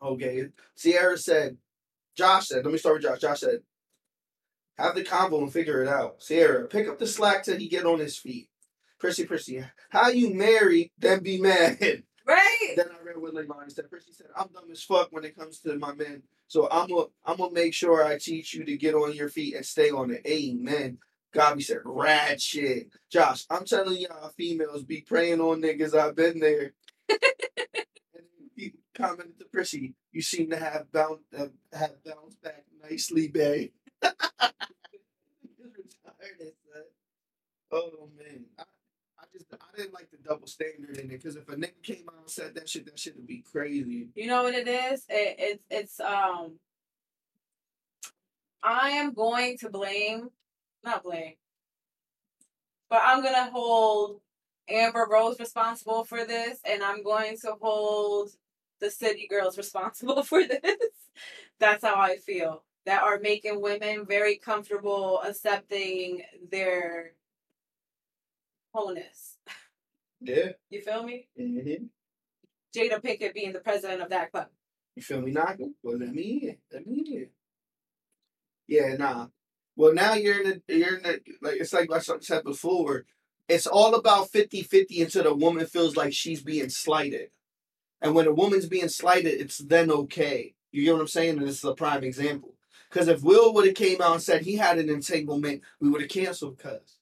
Okay. 0.00 0.48
Sierra 0.74 1.18
said, 1.18 1.56
Josh 2.16 2.48
said, 2.48 2.64
let 2.64 2.72
me 2.72 2.78
start 2.78 2.96
with 2.96 3.02
Josh. 3.02 3.20
Josh 3.20 3.40
said, 3.40 3.60
have 4.78 4.94
the 4.94 5.04
convo 5.04 5.42
and 5.42 5.52
figure 5.52 5.82
it 5.82 5.88
out. 5.88 6.22
Sierra, 6.22 6.66
pick 6.66 6.88
up 6.88 6.98
the 6.98 7.06
slack 7.06 7.44
till 7.44 7.58
he 7.58 7.68
get 7.68 7.86
on 7.86 7.98
his 7.98 8.16
feet. 8.16 8.48
Prissy, 8.98 9.26
Prissy, 9.26 9.64
how 9.90 10.08
you 10.08 10.32
marry, 10.32 10.92
then 10.98 11.22
be 11.22 11.40
mad. 11.40 12.04
Right? 12.24 12.74
Then 12.76 12.86
I 12.88 13.01
what 13.22 13.34
Leilani 13.34 13.72
said. 13.72 13.88
Prissy 13.88 14.12
said, 14.12 14.28
I'm 14.36 14.48
dumb 14.52 14.70
as 14.70 14.82
fuck 14.82 15.12
when 15.12 15.24
it 15.24 15.36
comes 15.36 15.60
to 15.60 15.78
my 15.78 15.94
men. 15.94 16.22
So 16.48 16.68
I'm 16.70 16.88
gonna 16.88 17.06
I'm 17.24 17.38
gonna 17.38 17.52
make 17.52 17.74
sure 17.74 18.04
I 18.04 18.18
teach 18.18 18.54
you 18.54 18.64
to 18.64 18.76
get 18.76 18.94
on 18.94 19.14
your 19.14 19.28
feet 19.28 19.54
and 19.54 19.64
stay 19.64 19.90
on 19.90 20.10
it. 20.10 20.22
Amen. 20.26 20.98
Gabi 21.34 21.62
said, 21.62 21.78
rad 21.84 22.42
shit. 22.42 22.88
Josh, 23.10 23.46
I'm 23.48 23.64
telling 23.64 23.98
y'all 23.98 24.28
females 24.36 24.84
be 24.84 25.00
praying 25.00 25.40
on 25.40 25.62
niggas. 25.62 25.94
I've 25.98 26.16
been 26.16 26.40
there. 26.40 26.74
and 27.08 27.20
he 28.54 28.74
commented 28.94 29.38
to 29.38 29.46
Prissy, 29.46 29.94
you 30.12 30.20
seem 30.20 30.50
to 30.50 30.56
have 30.56 30.92
bounce 30.92 31.22
uh, 31.38 31.46
have 31.72 32.04
bounced 32.04 32.42
back 32.42 32.64
nicely, 32.82 33.28
babe. 33.28 33.70
oh 37.72 38.10
man. 38.18 38.44
I 38.58 38.64
just 39.32 39.46
I 39.52 39.76
didn't 39.76 39.94
like 39.94 40.10
the 40.10 40.18
double 40.18 40.46
standard 40.46 40.96
in 40.98 41.06
it 41.06 41.08
because 41.08 41.36
if 41.36 41.48
a 41.48 41.56
nigga 41.56 41.82
came 41.82 42.08
out 42.08 42.20
and 42.20 42.30
said 42.30 42.54
that 42.54 42.68
shit, 42.68 42.86
that 42.86 42.98
shit 42.98 43.16
would 43.16 43.26
be 43.26 43.44
crazy. 43.50 44.08
You 44.14 44.26
know 44.26 44.42
what 44.42 44.54
it 44.54 44.68
is? 44.68 45.04
It, 45.08 45.36
it's 45.38 45.64
it's 45.70 46.00
um. 46.00 46.58
I 48.62 48.90
am 48.90 49.12
going 49.12 49.58
to 49.58 49.70
blame, 49.70 50.30
not 50.84 51.02
blame, 51.02 51.34
but 52.88 53.00
I'm 53.04 53.22
gonna 53.22 53.50
hold 53.50 54.20
Amber 54.68 55.06
Rose 55.10 55.40
responsible 55.40 56.04
for 56.04 56.24
this, 56.24 56.58
and 56.64 56.82
I'm 56.82 57.02
going 57.02 57.36
to 57.38 57.54
hold 57.60 58.30
the 58.80 58.90
city 58.90 59.26
girls 59.28 59.56
responsible 59.58 60.22
for 60.22 60.46
this. 60.46 60.60
That's 61.58 61.84
how 61.84 61.96
I 61.96 62.16
feel. 62.16 62.64
That 62.84 63.02
are 63.02 63.20
making 63.20 63.60
women 63.62 64.06
very 64.06 64.36
comfortable 64.36 65.20
accepting 65.22 66.22
their 66.50 67.12
wholeness. 68.72 69.36
Yeah. 70.20 70.52
You 70.70 70.82
feel 70.82 71.02
me? 71.02 71.28
Mm-hmm. 71.38 71.84
Jada 72.76 73.02
Pinkett 73.02 73.34
being 73.34 73.52
the 73.52 73.60
president 73.60 74.02
of 74.02 74.10
that 74.10 74.30
club. 74.30 74.48
You 74.96 75.02
feel 75.02 75.20
me 75.20 75.32
knocking? 75.32 75.74
Well, 75.82 75.98
let 75.98 76.14
me 76.14 76.40
in. 76.42 76.56
Let 76.72 76.86
me 76.86 77.04
in. 77.06 77.28
Yeah, 78.68 78.96
nah. 78.96 79.26
Well, 79.76 79.94
now 79.94 80.14
you're 80.14 80.42
in 80.42 80.62
the, 80.66 80.76
you're 80.76 80.96
in 80.96 81.02
the, 81.02 81.20
like, 81.40 81.56
it's 81.56 81.72
like 81.72 81.90
I 81.90 81.98
said 81.98 82.44
before, 82.44 83.04
it's 83.48 83.66
all 83.66 83.94
about 83.94 84.30
50-50 84.30 85.02
until 85.02 85.24
the 85.24 85.34
woman 85.34 85.66
feels 85.66 85.96
like 85.96 86.12
she's 86.12 86.42
being 86.42 86.68
slighted. 86.68 87.30
And 88.00 88.14
when 88.14 88.26
a 88.26 88.32
woman's 88.32 88.66
being 88.66 88.88
slighted, 88.88 89.40
it's 89.40 89.58
then 89.58 89.90
okay. 89.90 90.54
You 90.70 90.84
get 90.84 90.92
what 90.92 91.00
I'm 91.00 91.08
saying? 91.08 91.38
And 91.38 91.46
this 91.46 91.58
is 91.58 91.64
a 91.64 91.74
prime 91.74 92.04
example. 92.04 92.54
Because 92.90 93.08
if 93.08 93.22
Will 93.22 93.54
would 93.54 93.66
have 93.66 93.74
came 93.74 94.00
out 94.02 94.14
and 94.14 94.22
said 94.22 94.42
he 94.42 94.56
had 94.56 94.78
an 94.78 94.88
entanglement, 94.88 95.62
we 95.80 95.88
would 95.88 96.02
have 96.02 96.10
canceled 96.10 96.58
cuz. 96.58 96.98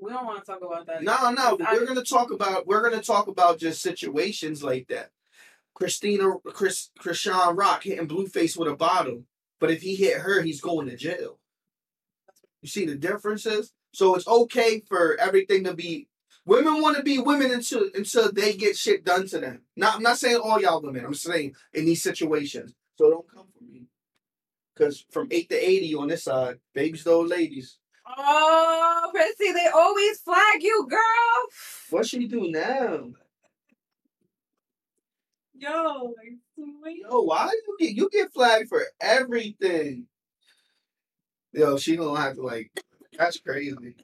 We 0.00 0.10
don't 0.10 0.24
want 0.24 0.44
to 0.44 0.50
talk 0.50 0.62
about 0.62 0.86
that. 0.86 1.02
No, 1.02 1.30
no, 1.30 1.58
we're 1.72 1.86
gonna 1.86 2.02
talk 2.02 2.30
about 2.30 2.66
we're 2.66 2.82
gonna 2.82 3.02
talk 3.02 3.28
about 3.28 3.58
just 3.58 3.82
situations 3.82 4.62
like 4.62 4.88
that. 4.88 5.10
Christina, 5.74 6.34
Chris, 6.44 6.90
Chrisean 7.00 7.56
Rock 7.56 7.84
hitting 7.84 8.08
Blueface 8.08 8.56
with 8.56 8.68
a 8.68 8.76
bottle, 8.76 9.24
but 9.58 9.70
if 9.70 9.82
he 9.82 9.94
hit 9.96 10.18
her, 10.18 10.42
he's 10.42 10.60
going 10.60 10.88
to 10.88 10.96
jail. 10.96 11.38
You 12.62 12.68
see 12.68 12.84
the 12.84 12.96
differences? 12.96 13.72
So 13.92 14.14
it's 14.14 14.28
okay 14.28 14.82
for 14.88 15.16
everything 15.18 15.64
to 15.64 15.74
be. 15.74 16.08
Women 16.46 16.80
want 16.80 16.96
to 16.96 17.02
be 17.02 17.18
women 17.18 17.50
until 17.50 17.88
until 17.94 18.32
they 18.32 18.54
get 18.54 18.76
shit 18.76 19.04
done 19.04 19.26
to 19.28 19.38
them. 19.38 19.62
Not, 19.76 19.96
I'm 19.96 20.02
not 20.02 20.18
saying 20.18 20.36
all 20.36 20.60
y'all 20.60 20.82
women. 20.82 21.04
I'm 21.04 21.14
saying 21.14 21.54
in 21.74 21.84
these 21.84 22.02
situations. 22.02 22.74
So 22.96 23.10
don't 23.10 23.28
come 23.28 23.46
for 23.56 23.64
me. 23.64 23.86
Because 24.74 25.04
from 25.10 25.28
eight 25.30 25.50
to 25.50 25.56
eighty 25.56 25.94
on 25.94 26.08
this 26.08 26.24
side, 26.24 26.58
babies 26.74 27.04
to 27.04 27.10
old 27.10 27.28
ladies. 27.28 27.78
Oh, 28.06 29.10
Prissy, 29.12 29.52
they 29.52 29.68
always 29.74 30.20
flag 30.20 30.62
you, 30.62 30.86
girl. 30.88 31.00
What 31.90 32.06
she 32.06 32.26
do 32.26 32.50
now? 32.50 33.10
Yo, 35.54 36.14
sweet. 36.54 37.02
Yo, 37.02 37.20
why 37.22 37.50
you 37.52 37.76
get 37.78 37.96
you 37.96 38.08
get 38.10 38.32
flagged 38.32 38.68
for 38.68 38.84
everything? 39.00 40.06
Yo, 41.52 41.76
she 41.76 41.96
gonna 41.96 42.20
have 42.20 42.36
to 42.36 42.42
like. 42.42 42.70
That's 43.18 43.38
crazy. 43.38 43.96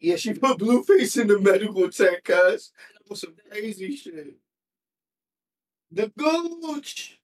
Yeah, 0.00 0.16
she 0.16 0.34
put 0.34 0.58
Blueface 0.58 1.20
in 1.20 1.28
the 1.28 1.38
medical 1.40 1.88
tech, 1.90 2.24
cuz. 2.24 2.72
That 2.92 3.10
was 3.10 3.20
some 3.22 3.34
crazy 3.50 3.96
shit. 3.96 4.36
The 5.90 6.12
Gooch. 6.18 7.18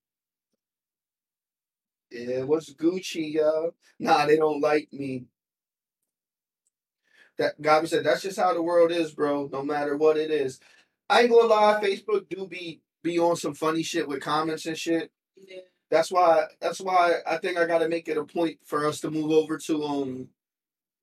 Yeah, 2.10 2.42
what's 2.42 2.72
Gucci, 2.74 3.34
y'all? 3.34 3.74
Nah, 3.98 4.26
they 4.26 4.36
don't 4.36 4.60
like 4.60 4.92
me. 4.92 5.26
That 7.38 7.60
Gabi 7.60 7.88
said, 7.88 8.04
that's 8.04 8.22
just 8.22 8.38
how 8.38 8.52
the 8.52 8.62
world 8.62 8.92
is, 8.92 9.12
bro. 9.12 9.48
No 9.52 9.62
matter 9.62 9.96
what 9.96 10.16
it 10.16 10.30
is. 10.30 10.60
I 11.08 11.22
ain't 11.22 11.30
gonna 11.30 11.48
lie, 11.48 11.80
Facebook 11.82 12.28
do 12.28 12.46
be 12.46 12.82
be 13.02 13.18
on 13.18 13.36
some 13.36 13.54
funny 13.54 13.82
shit 13.82 14.06
with 14.06 14.20
comments 14.20 14.66
and 14.66 14.76
shit. 14.78 15.10
Yeah. 15.36 15.58
That's 15.90 16.12
why 16.12 16.44
that's 16.60 16.80
why 16.80 17.16
I 17.26 17.38
think 17.38 17.58
I 17.58 17.66
gotta 17.66 17.88
make 17.88 18.08
it 18.08 18.18
a 18.18 18.24
point 18.24 18.58
for 18.64 18.86
us 18.86 19.00
to 19.00 19.10
move 19.10 19.30
over 19.32 19.58
to 19.58 19.84
um 19.84 20.28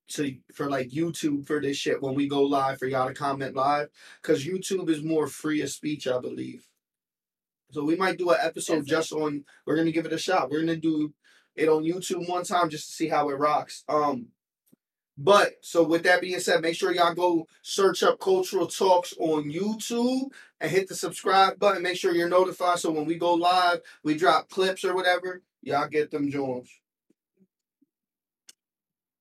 to 0.10 0.38
for 0.53 0.70
like 0.70 0.89
YouTube 0.89 1.47
for 1.47 1.60
this 1.62 1.78
shit 1.78 2.01
when 2.01 2.16
we 2.16 2.28
go 2.28 2.43
live 2.43 2.80
for 2.80 2.88
y'all 2.88 3.08
to 3.08 3.14
comment 3.14 3.55
live. 3.55 3.89
Cause 4.22 4.45
YouTube 4.45 4.89
is 4.89 5.03
more 5.03 5.28
free 5.28 5.62
of 5.62 5.70
speech, 5.70 6.08
I 6.08 6.20
believe. 6.20 6.66
So 7.72 7.84
we 7.84 7.95
might 7.95 8.18
do 8.18 8.30
an 8.32 8.38
episode 8.41 8.80
Is 8.80 8.86
it? 8.86 8.89
just 8.89 9.11
on 9.13 9.43
we're 9.65 9.76
gonna 9.76 9.91
give 9.91 10.05
it 10.05 10.13
a 10.13 10.18
shot. 10.18 10.49
We're 10.49 10.61
gonna 10.61 10.76
do 10.78 11.13
it 11.55 11.68
on 11.70 11.84
YouTube 11.84 12.28
one 12.30 12.43
time 12.43 12.70
just 12.70 12.88
to 12.88 12.93
see 12.93 13.07
how 13.07 13.30
it 13.30 13.34
rocks. 13.34 13.84
Um 13.89 14.28
but 15.20 15.53
so 15.61 15.84
with 15.84 16.03
that 16.03 16.22
being 16.22 16.39
said, 16.39 16.61
make 16.61 16.76
sure 16.76 16.93
y'all 16.93 17.15
go 17.15 17.47
search 17.63 18.03
up 18.03 18.20
Cultural 18.20 18.68
Talks 18.68 19.13
on 19.20 19.51
YouTube 19.51 20.30
and 20.61 20.70
hit 20.72 20.88
the 20.88 20.93
subscribe 20.95 21.57
button. 21.57 21.82
Make 21.82 21.97
sure 21.97 22.13
you're 22.13 22.30
notified 22.30 22.78
so 22.80 22.91
when 22.91 23.05
we 23.05 23.15
go 23.15 23.34
live, 23.34 23.82
we 24.03 24.15
drop 24.15 24.47
clips 24.49 24.86
or 24.86 24.93
whatever, 24.93 25.41
y'all 25.63 25.88
get 25.88 26.11
them 26.11 26.30
joints. 26.30 26.70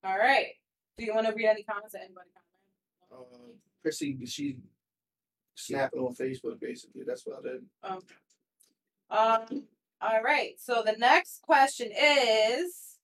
All 0.04 0.18
right. 0.18 0.48
Do 0.98 1.04
you 1.04 1.14
want 1.14 1.26
to 1.26 1.34
read 1.34 1.46
any 1.46 1.62
comments 1.62 1.92
that 1.94 2.02
anybody 2.04 2.28
Uh, 3.10 3.16
comment? 3.16 3.56
Chrissy, 3.82 4.18
she 4.26 4.58
snapping 5.54 6.00
on 6.00 6.14
Facebook 6.14 6.60
basically. 6.60 7.02
That's 7.06 7.26
what 7.26 7.38
I 7.38 7.42
did. 7.52 7.64
Um, 7.82 8.00
um, 9.10 9.64
all 10.00 10.22
right. 10.22 10.54
So 10.58 10.82
the 10.84 10.96
next 10.98 11.42
question 11.42 11.90
is 11.90 12.98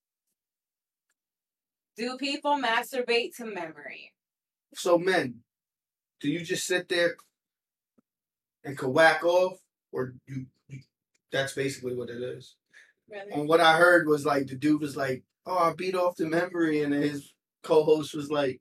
Do 1.97 2.17
people 2.17 2.59
masturbate 2.59 3.37
to 3.37 3.47
memory? 3.47 4.13
So 4.75 4.99
men, 4.99 5.41
do 6.21 6.31
you 6.31 6.41
just 6.41 6.67
sit 6.67 6.89
there 6.89 7.17
and 8.65 8.77
can 8.79 8.93
whack 8.93 9.25
off, 9.25 9.59
or 9.93 10.15
you? 10.27 10.47
you 10.69 10.81
that's 11.31 11.55
basically 11.55 11.95
what 11.95 12.11
it 12.11 12.23
is. 12.23 12.57
Really? 13.11 13.33
And 13.33 13.49
what 13.49 13.61
I 13.61 13.77
heard 13.77 14.07
was 14.07 14.25
like 14.25 14.47
the 14.47 14.55
dude 14.55 14.81
was 14.81 14.97
like, 14.97 15.25
"Oh, 15.45 15.59
I 15.59 15.75
beat 15.75 15.95
off 15.95 16.17
the 16.17 16.27
memory," 16.27 16.83
and 16.83 16.95
his 16.95 17.35
co-host 17.63 18.15
was 18.15 18.31
like, 18.31 18.61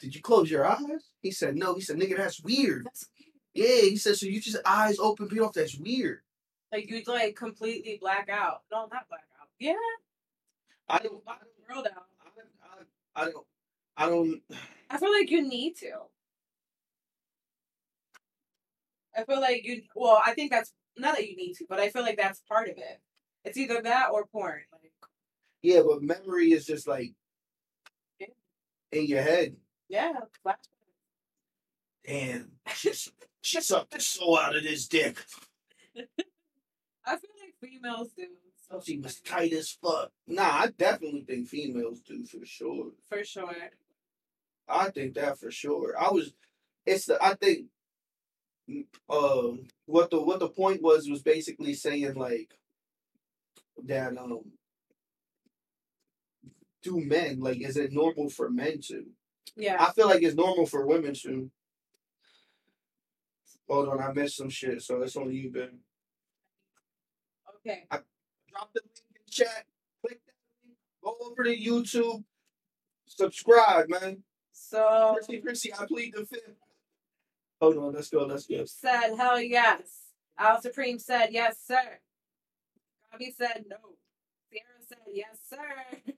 "Did 0.00 0.14
you 0.14 0.20
close 0.20 0.50
your 0.50 0.66
eyes?" 0.66 1.10
He 1.20 1.30
said, 1.30 1.56
"No." 1.56 1.74
He 1.74 1.80
said, 1.80 1.96
"Nigga, 1.96 2.16
that's 2.16 2.42
weird." 2.42 2.84
That's 2.84 3.08
weird. 3.18 3.32
Yeah, 3.54 3.88
he 3.88 3.96
said, 3.96 4.16
"So 4.16 4.26
you 4.26 4.40
just 4.40 4.58
eyes 4.66 4.98
open, 4.98 5.28
beat 5.28 5.40
off? 5.40 5.54
That's 5.54 5.78
weird." 5.78 6.23
Like 6.74 6.90
you'd 6.90 7.06
like 7.06 7.36
completely 7.36 7.98
black 8.00 8.28
out. 8.28 8.62
No, 8.72 8.88
not 8.92 9.08
black 9.08 9.22
out. 9.40 9.46
Yeah. 9.60 9.74
I 10.88 10.98
don't. 10.98 11.22
I 11.24 11.24
Black 11.24 11.40
don't. 11.40 11.48
the 11.68 11.72
world 11.74 11.86
out. 11.86 12.06
I, 13.16 13.22
I, 13.22 13.22
I 13.22 13.30
don't. 13.30 13.46
I 13.96 14.06
don't. 14.08 14.42
I 14.90 14.98
feel 14.98 15.12
like 15.12 15.30
you 15.30 15.46
need 15.48 15.76
to. 15.76 15.92
I 19.16 19.22
feel 19.22 19.40
like 19.40 19.64
you. 19.64 19.82
Well, 19.94 20.20
I 20.26 20.34
think 20.34 20.50
that's 20.50 20.72
not 20.96 21.14
that 21.14 21.28
you 21.28 21.36
need 21.36 21.54
to, 21.58 21.64
but 21.68 21.78
I 21.78 21.90
feel 21.90 22.02
like 22.02 22.16
that's 22.16 22.40
part 22.40 22.68
of 22.68 22.76
it. 22.76 23.00
It's 23.44 23.56
either 23.56 23.80
that 23.82 24.08
or 24.12 24.26
porn. 24.26 24.62
Like, 24.72 24.90
Yeah, 25.62 25.82
but 25.86 26.02
memory 26.02 26.50
is 26.50 26.66
just 26.66 26.88
like 26.88 27.12
Yeah. 28.18 28.26
in 28.90 29.06
your 29.06 29.22
head. 29.22 29.54
yeah, 29.88 30.12
flash. 30.42 30.56
Damn, 32.04 32.50
she's 32.74 33.12
she 33.42 33.60
sucked 33.60 33.92
the 33.92 34.00
soul 34.00 34.36
out 34.38 34.56
of 34.56 34.64
this 34.64 34.88
dick. 34.88 35.24
Females 37.64 38.10
do. 38.16 38.26
So 38.70 38.80
She 38.84 38.98
was 38.98 39.20
tight 39.20 39.52
as 39.52 39.70
fuck. 39.70 40.10
Nah, 40.26 40.42
I 40.42 40.68
definitely 40.76 41.24
think 41.26 41.48
females 41.48 42.00
do 42.00 42.24
for 42.24 42.44
sure. 42.44 42.92
for 43.08 43.22
sure. 43.24 43.54
I 44.68 44.90
think 44.90 45.14
that 45.14 45.38
for 45.38 45.50
sure. 45.50 45.94
I 45.98 46.10
was. 46.10 46.32
It's 46.86 47.06
the. 47.06 47.22
I 47.22 47.34
think. 47.34 47.66
Um, 49.10 49.66
what 49.84 50.10
the 50.10 50.22
what 50.22 50.38
the 50.38 50.48
point 50.48 50.82
was 50.82 51.08
was 51.08 51.22
basically 51.22 51.74
saying 51.74 52.14
like 52.14 52.54
that. 53.84 54.16
Um, 54.16 54.52
do 56.82 57.00
men 57.00 57.40
like 57.40 57.60
is 57.60 57.76
it 57.76 57.92
normal 57.92 58.30
for 58.30 58.50
men 58.50 58.80
to? 58.88 59.06
Yeah. 59.56 59.76
I 59.78 59.92
feel 59.92 60.06
like 60.06 60.22
it's 60.22 60.36
normal 60.36 60.66
for 60.66 60.86
women 60.86 61.14
to. 61.22 61.50
Hold 63.68 63.88
on, 63.88 64.00
I 64.00 64.12
missed 64.12 64.36
some 64.36 64.50
shit, 64.50 64.82
so 64.82 65.00
it's 65.02 65.16
on 65.16 65.32
you, 65.32 65.50
Ben. 65.50 65.78
Okay. 67.66 67.84
I 67.90 67.98
Drop 68.50 68.72
the 68.72 68.80
link 68.82 69.02
in 69.16 69.22
chat. 69.30 69.64
Click 70.00 70.20
that 70.26 70.34
link. 70.64 70.76
Go 71.02 71.16
over 71.26 71.44
to 71.44 71.56
YouTube. 71.56 72.24
Subscribe, 73.06 73.88
man. 73.88 74.22
So 74.52 75.16
Chrissy, 75.16 75.40
Chrissy, 75.40 75.74
I 75.74 75.86
plead 75.86 76.14
the 76.14 76.24
fifth. 76.24 76.56
Hold 77.60 77.78
on, 77.78 77.92
let's 77.94 78.10
go, 78.10 78.24
let's 78.24 78.46
go. 78.46 78.64
said 78.64 79.14
hell 79.16 79.40
yes. 79.40 80.10
Al 80.38 80.60
Supreme 80.60 80.98
said 80.98 81.28
yes, 81.30 81.56
sir. 81.66 82.00
Bobby 83.10 83.34
said 83.36 83.64
no. 83.68 83.76
Sierra 84.50 84.80
said 84.86 84.98
yes, 85.12 85.38
sir. 85.48 86.02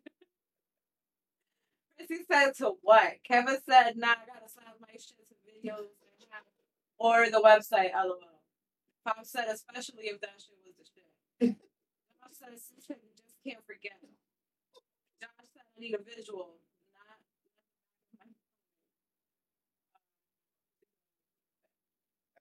Chrissy 1.97 2.25
said 2.31 2.53
to 2.59 2.75
what? 2.83 3.15
Kevin 3.25 3.57
said, 3.69 3.97
nah, 3.97 4.09
I 4.09 4.27
gotta 4.27 4.49
slap 4.53 4.77
my 4.81 4.89
shit 4.93 5.17
to 5.29 5.69
videos 5.69 5.87
or 6.99 7.31
the 7.31 7.41
website, 7.41 7.93
lol. 7.95 8.19
Pop 9.05 9.25
said, 9.25 9.47
especially 9.53 10.07
if 10.07 10.21
that 10.21 10.35
shit 10.39 10.57
was 10.65 10.75
the 10.77 10.85
shit. 10.85 11.06
Said, 11.41 11.57
some 12.59 12.79
shit 12.87 13.01
you 13.03 13.11
just 13.17 13.37
can't 13.45 13.65
forget. 13.67 13.93
Josh 15.21 15.31
said, 15.53 15.63
I 15.77 15.81
need 15.81 15.95
a 15.95 15.99
visual. 16.17 16.55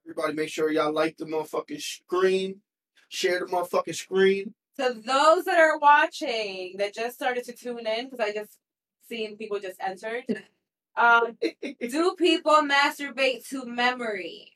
Everybody 0.06 0.34
make 0.34 0.50
sure 0.50 0.72
y'all 0.72 0.94
like 0.94 1.18
the 1.18 1.26
motherfucking 1.26 1.82
screen. 1.82 2.62
Share 3.10 3.40
the 3.40 3.46
motherfucking 3.46 3.96
screen. 3.96 4.54
to 4.78 4.94
those 5.06 5.46
that 5.46 5.58
are 5.60 5.80
watching 5.80 6.76
that 6.78 6.94
just 6.94 7.16
started 7.16 7.44
to 7.46 7.54
tune 7.54 7.88
in, 7.88 8.06
because 8.06 8.20
I 8.20 8.34
just 8.34 8.58
seen 9.08 9.38
people 9.38 9.60
just 9.60 9.80
entered. 9.80 10.24
Um, 10.98 11.38
do 11.80 12.16
people 12.18 12.54
masturbate 12.62 13.48
to 13.50 13.66
memory? 13.66 14.54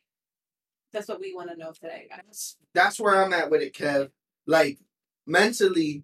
That's 0.91 1.07
what 1.07 1.19
we 1.19 1.33
want 1.33 1.49
to 1.51 1.57
know 1.57 1.71
today, 1.71 2.07
guys. 2.09 2.57
That's 2.73 2.99
where 2.99 3.23
I'm 3.23 3.33
at 3.33 3.49
with 3.49 3.61
it, 3.61 3.73
Kev. 3.73 4.09
Like, 4.49 4.79
mentally, 5.27 6.03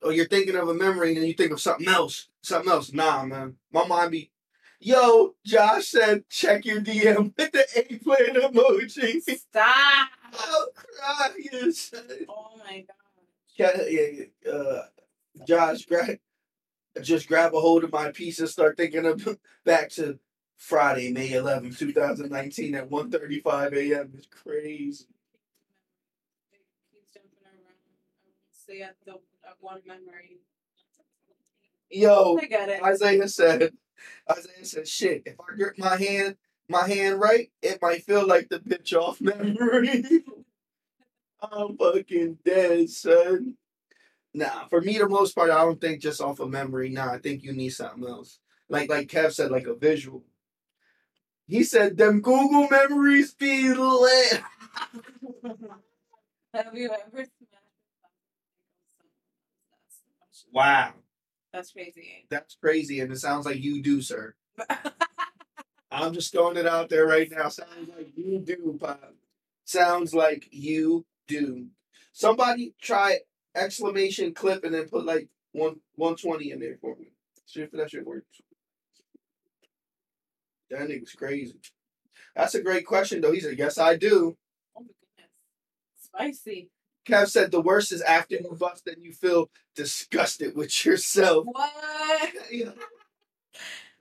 or 0.00 0.12
you're 0.12 0.28
thinking 0.28 0.54
of 0.54 0.68
a 0.68 0.74
memory 0.74 1.16
and 1.16 1.26
you 1.26 1.34
think 1.34 1.50
of 1.50 1.60
something 1.60 1.88
else. 1.88 2.28
Something 2.40 2.70
else. 2.70 2.92
Nah, 2.92 3.24
man. 3.24 3.56
My 3.72 3.84
mind 3.84 4.12
be, 4.12 4.30
yo, 4.78 5.34
Josh 5.44 5.88
said, 5.88 6.28
check 6.28 6.64
your 6.64 6.80
DM 6.80 7.36
with 7.36 7.50
the 7.50 7.66
eggplant 7.74 8.36
emoji. 8.36 9.20
Stop! 9.22 10.08
Crying. 10.32 11.72
son. 11.72 12.00
Oh 12.28 12.52
my 12.64 12.84
god. 12.86 12.94
Yeah, 13.56 13.82
yeah, 13.88 14.24
yeah, 14.44 14.52
uh, 14.52 14.82
Josh, 15.46 15.86
grab, 15.86 16.18
just 17.02 17.26
grab 17.26 17.54
a 17.54 17.60
hold 17.60 17.84
of 17.84 17.92
my 17.92 18.12
piece 18.12 18.38
and 18.38 18.48
start 18.48 18.76
thinking 18.76 19.06
of 19.06 19.38
back 19.64 19.90
to 19.90 20.18
Friday, 20.56 21.12
May 21.12 21.30
11th, 21.30 21.78
2019 21.78 22.74
at 22.74 22.88
1.35 22.88 23.72
a.m. 23.74 24.12
It's 24.16 24.26
crazy. 24.26 25.06
Keeps 26.92 27.12
jumping 27.12 27.38
around. 27.44 27.74
Stay 28.64 28.80
at 28.80 28.96
the 29.04 29.12
at 29.46 29.56
one 29.60 29.82
memory. 29.86 30.38
Yo, 31.90 32.38
I 32.40 32.46
get 32.46 32.70
it. 32.70 32.82
Isaiah 32.82 33.28
said, 33.28 33.72
Isaiah 34.30 34.64
said, 34.64 34.88
shit, 34.88 35.22
if 35.26 35.34
I 35.38 35.54
grip 35.54 35.76
my 35.76 35.96
hand, 35.96 36.36
my 36.66 36.88
hand 36.88 37.20
right, 37.20 37.50
it 37.60 37.78
might 37.82 38.04
feel 38.04 38.26
like 38.26 38.48
the 38.48 38.60
bitch 38.60 38.94
off 38.94 39.20
memory. 39.20 40.02
I'm 41.42 41.76
fucking 41.76 42.38
dead, 42.42 42.88
son. 42.88 43.56
Nah, 44.32 44.66
for 44.68 44.80
me, 44.80 44.96
the 44.96 45.10
most 45.10 45.34
part, 45.34 45.50
I 45.50 45.60
don't 45.60 45.78
think 45.78 46.00
just 46.00 46.22
off 46.22 46.40
of 46.40 46.48
memory. 46.48 46.88
Nah, 46.88 47.12
I 47.12 47.18
think 47.18 47.42
you 47.42 47.52
need 47.52 47.68
something 47.68 48.08
else. 48.08 48.38
Like, 48.70 48.88
like 48.88 49.08
Kev 49.08 49.34
said, 49.34 49.50
like 49.50 49.66
a 49.66 49.74
visual. 49.74 50.24
He 51.46 51.64
said, 51.64 51.98
them 51.98 52.22
Google 52.22 52.66
memories 52.70 53.34
be 53.34 53.74
lit. 53.74 54.42
Have 56.54 56.74
you 56.74 56.88
ever 56.88 57.26
wow, 60.54 60.94
That's 61.52 61.72
crazy. 61.72 62.26
that's 62.30 62.54
crazy, 62.56 63.00
and 63.00 63.12
it 63.12 63.18
sounds 63.18 63.44
like 63.44 63.58
you 63.62 63.82
do, 63.82 64.00
sir. 64.00 64.34
I'm 65.90 66.12
just 66.14 66.32
throwing 66.32 66.56
it 66.56 66.66
out 66.66 66.88
there 66.88 67.06
right 67.06 67.30
now. 67.30 67.48
Sounds 67.50 67.88
like 67.96 68.12
you 68.16 68.38
do, 68.40 68.78
Pop. 68.80 69.14
Sounds 69.64 70.14
like 70.14 70.48
you 70.50 71.04
do. 71.28 71.66
Somebody 72.12 72.74
try 72.80 73.20
exclamation 73.54 74.34
clip 74.34 74.64
and 74.64 74.74
then 74.74 74.88
put 74.88 75.04
like 75.04 75.28
one 75.52 75.76
one 75.96 76.16
twenty 76.16 76.50
in 76.50 76.60
there 76.60 76.78
for 76.80 76.96
me. 76.96 77.08
See 77.46 77.60
if 77.62 77.70
that 77.72 77.90
shit 77.90 78.06
works. 78.06 78.40
That 80.70 80.88
nigga's 80.88 81.12
crazy. 81.12 81.58
That's 82.34 82.54
a 82.54 82.62
great 82.62 82.86
question 82.86 83.20
though. 83.20 83.32
He 83.32 83.40
said, 83.40 83.58
Yes, 83.58 83.78
I 83.78 83.96
do. 83.96 84.36
Oh 84.76 84.80
my 84.80 84.86
goodness. 85.16 85.30
Spicy. 86.00 86.70
Kev 87.06 87.28
said 87.28 87.50
the 87.50 87.60
worst 87.60 87.92
is 87.92 88.00
after 88.02 88.36
you 88.36 88.56
bust 88.58 88.86
and 88.86 89.04
you 89.04 89.12
feel 89.12 89.50
disgusted 89.76 90.56
with 90.56 90.84
yourself. 90.84 91.46
What? 91.46 91.72
Yeah. 92.50 92.70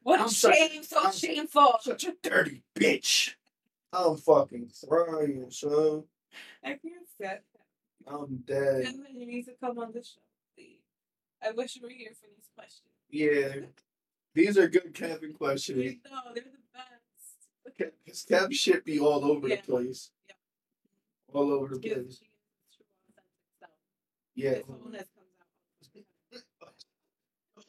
What 0.04 0.20
a 0.20 0.24
I'm 0.24 0.30
such- 0.30 0.56
shame. 0.56 0.84
So 0.84 1.01
I'm- 1.04 1.14
shameful. 1.14 1.76
Such 1.82 2.04
a 2.06 2.14
dirty 2.22 2.64
bitch. 2.76 3.36
I'm 3.93 4.18
fucking 4.18 4.70
crying, 4.88 5.45
son. 5.49 6.04
I 6.64 6.70
can't 6.70 7.08
stand 7.16 7.39
I'm 8.08 8.38
dead. 8.45 8.86
Then 8.86 9.06
you 9.14 9.26
need 9.26 9.45
to 9.45 9.54
come 9.60 9.78
on 9.80 9.91
the 9.93 10.04
show, 10.04 10.20
please. 10.58 10.82
I 11.41 11.51
wish 11.51 11.76
you 11.76 11.82
were 11.84 11.89
here 11.89 12.12
for 12.20 12.28
these 12.36 12.49
questions. 12.56 12.89
Yeah. 13.10 13.68
These 14.34 14.58
are 14.58 14.68
good 14.68 14.93
Kevin 14.93 15.30
You 15.30 15.36
questions. 15.38 15.95
know, 16.04 16.34
they're 16.34 16.43
the 16.43 17.84
best. 18.10 18.28
Kevin 18.28 18.51
shit 18.51 18.84
be 18.84 18.99
all 18.99 19.24
over 19.24 19.47
Yeah. 19.47 19.58
the 19.58 19.62
place. 19.72 20.12
Yeah. 20.28 20.36
All 21.34 21.51
over 21.51 21.76
the 21.76 21.80
place. 21.80 21.93
she 21.93 21.99
is 22.01 22.18
true 22.76 22.86
authentic 23.08 23.60
self. 23.60 23.72
Yeah. 24.36 24.56
His 24.56 24.64
wholeness 24.68 25.08
comes 25.16 25.30
out. 26.34 26.44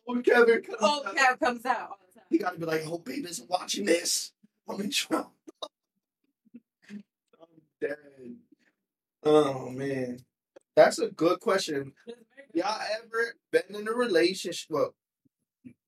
Oh, 0.07 0.21
Kevin 0.23 0.61
comes 0.63 0.79
Oh, 0.83 1.03
out. 1.07 1.17
Kev 1.17 1.39
comes 1.41 1.65
out 1.65 1.81
all 1.91 1.99
the 2.07 2.21
time. 2.21 2.27
You 2.31 2.39
gotta 2.39 2.59
be 2.59 2.67
like, 2.67 2.85
hope 2.85 3.07
babe 3.07 3.25
isn't 3.27 3.49
watching 3.49 3.87
this. 3.87 4.33
I'm 4.69 4.81
in 4.83 4.91
trouble. 4.91 5.33
I'm 6.91 7.03
dead. 7.81 7.97
Oh 9.23 9.71
man. 9.71 10.19
That's 10.77 10.99
a 10.99 11.09
good 11.09 11.41
question. 11.41 11.93
It's 12.07 12.19
very 12.35 12.49
good. 12.53 12.63
Y'all 12.63 12.81
ever 13.03 13.35
been 13.51 13.81
in 13.81 13.89
a 13.89 13.93
relationship? 13.93 14.67
Well, 14.71 14.95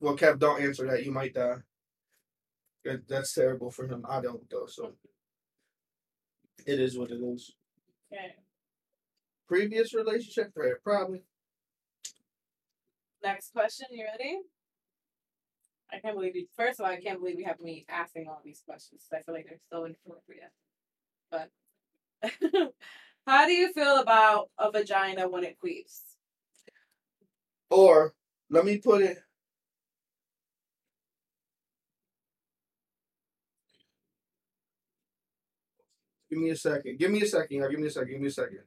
well, 0.01 0.17
Kev, 0.17 0.39
don't 0.39 0.63
answer 0.63 0.87
that. 0.89 1.05
You 1.05 1.13
might 1.13 1.35
die. 1.35 1.57
That- 2.85 3.07
That's 3.09 3.35
terrible 3.35 3.71
for 3.71 3.87
him. 3.87 4.07
I 4.09 4.21
don't 4.23 4.49
though, 4.49 4.67
so 4.67 4.95
it 6.67 6.81
is 6.81 6.97
what 6.99 7.11
it 7.11 7.21
is. 7.21 7.53
Okay. 8.13 8.35
Previous 9.49 9.95
relationship, 9.95 10.53
right? 10.57 10.75
Probably. 10.83 11.23
Next 13.23 13.53
question. 13.53 13.87
You 13.91 14.05
ready? 14.05 14.41
I 15.93 16.01
can't 16.01 16.17
believe 16.17 16.35
you. 16.35 16.47
First 16.57 16.81
of 16.81 16.87
all, 16.87 16.93
I 16.93 17.01
can't 17.01 17.21
believe 17.21 17.37
we 17.37 17.45
have 17.45 17.61
me 17.61 17.87
asking 17.89 18.27
all 18.29 18.41
these 18.45 18.63
questions. 18.67 19.03
I 19.13 19.23
feel 19.23 19.35
like 19.35 19.47
they're 19.49 19.59
so 19.71 19.85
inappropriate. 19.85 20.51
But 21.31 21.51
how 23.27 23.47
do 23.47 23.53
you 23.53 23.73
feel 23.73 23.99
about 24.01 24.51
a 24.59 24.71
vagina 24.71 25.29
when 25.29 25.45
it 25.45 25.59
queefs? 25.65 26.01
Or 27.71 28.15
let 28.51 28.65
me 28.65 28.79
put 28.79 29.03
it. 29.03 29.19
Give 36.29 36.39
me 36.41 36.51
a 36.51 36.57
second. 36.57 36.99
Give 36.99 37.11
me 37.11 37.23
a 37.23 37.27
second. 37.27 37.61
Give 37.71 37.79
me 37.79 37.87
a 37.87 37.91
second. 37.91 38.11
Give 38.11 38.21
me 38.21 38.27
a 38.27 38.31
second. 38.31 38.61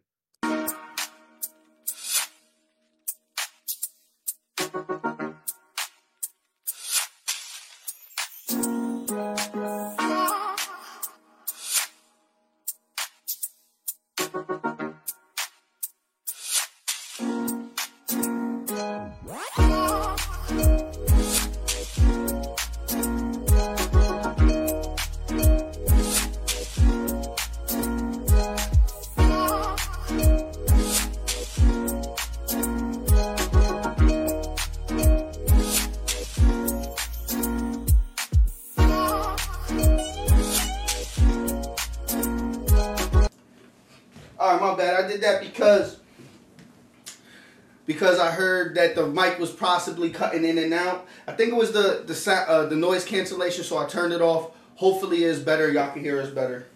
Because 48.20 48.34
I 48.34 48.36
heard 48.36 48.76
that 48.76 48.96
the 48.96 49.08
mic 49.08 49.40
was 49.40 49.52
possibly 49.52 50.10
cutting 50.10 50.44
in 50.44 50.58
and 50.58 50.74
out. 50.74 51.08
I 51.28 51.34
think 51.34 51.52
it 51.52 51.56
was 51.56 51.72
the 51.72 52.04
the 52.06 52.32
uh, 52.32 52.66
the 52.66 52.76
noise 52.76 53.06
cancellation, 53.06 53.64
so 53.64 53.78
I 53.78 53.86
turned 53.86 54.14
it 54.14 54.22
off. 54.22 54.52
Hopefully, 54.76 55.24
it's 55.24 55.40
better. 55.40 55.72
Y'all 55.72 55.92
can 55.92 56.02
hear 56.02 56.22
us 56.22 56.30
better. 56.30 56.68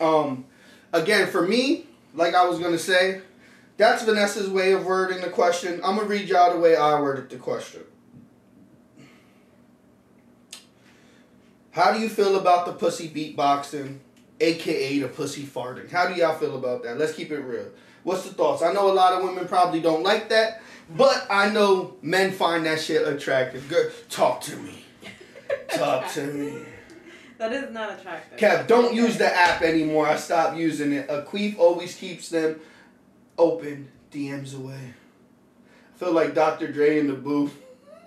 Um, 0.00 0.44
again, 0.92 1.28
for 1.28 1.46
me, 1.46 1.86
like 2.14 2.34
I 2.34 2.46
was 2.46 2.58
gonna 2.58 2.78
say, 2.78 3.22
that's 3.76 4.02
Vanessa's 4.02 4.50
way 4.50 4.72
of 4.72 4.84
wording 4.84 5.20
the 5.20 5.30
question. 5.30 5.80
I'm 5.82 5.96
gonna 5.96 6.08
read 6.08 6.28
y'all 6.28 6.52
the 6.52 6.60
way 6.60 6.76
I 6.76 7.00
worded 7.00 7.30
the 7.30 7.36
question. 7.36 7.82
How 11.70 11.92
do 11.92 12.00
you 12.00 12.08
feel 12.08 12.36
about 12.36 12.66
the 12.66 12.72
pussy 12.72 13.08
beatboxing, 13.08 13.98
aka 14.40 14.98
the 14.98 15.08
pussy 15.08 15.44
farting? 15.44 15.90
How 15.90 16.08
do 16.08 16.14
y'all 16.14 16.36
feel 16.38 16.56
about 16.56 16.82
that? 16.82 16.98
Let's 16.98 17.14
keep 17.14 17.30
it 17.30 17.40
real. 17.40 17.70
What's 18.06 18.22
the 18.22 18.32
thoughts? 18.32 18.62
I 18.62 18.72
know 18.72 18.88
a 18.88 18.94
lot 18.94 19.14
of 19.14 19.24
women 19.24 19.48
probably 19.48 19.80
don't 19.80 20.04
like 20.04 20.28
that, 20.28 20.62
but 20.96 21.26
I 21.28 21.50
know 21.50 21.96
men 22.02 22.30
find 22.30 22.64
that 22.64 22.80
shit 22.80 23.04
attractive. 23.04 23.68
Girl, 23.68 23.90
talk 24.08 24.40
to 24.42 24.54
me. 24.58 24.84
Talk 25.70 26.08
to 26.12 26.24
me. 26.24 26.58
That 27.38 27.52
is 27.52 27.70
not 27.70 27.98
attractive. 27.98 28.38
Kev, 28.38 28.66
don't 28.66 28.94
use 28.94 29.18
the 29.18 29.26
app 29.26 29.60
anymore. 29.60 30.06
I 30.06 30.16
stopped 30.16 30.56
using 30.56 30.92
it. 30.92 31.10
A 31.10 31.20
queef 31.20 31.58
always 31.58 31.94
keeps 31.94 32.30
them 32.30 32.60
open. 33.36 33.90
DMs 34.10 34.56
away. 34.56 34.94
I 35.94 35.98
feel 35.98 36.12
like 36.12 36.34
Dr. 36.34 36.72
Dre 36.72 36.98
in 36.98 37.08
the 37.08 37.12
booth. 37.12 37.54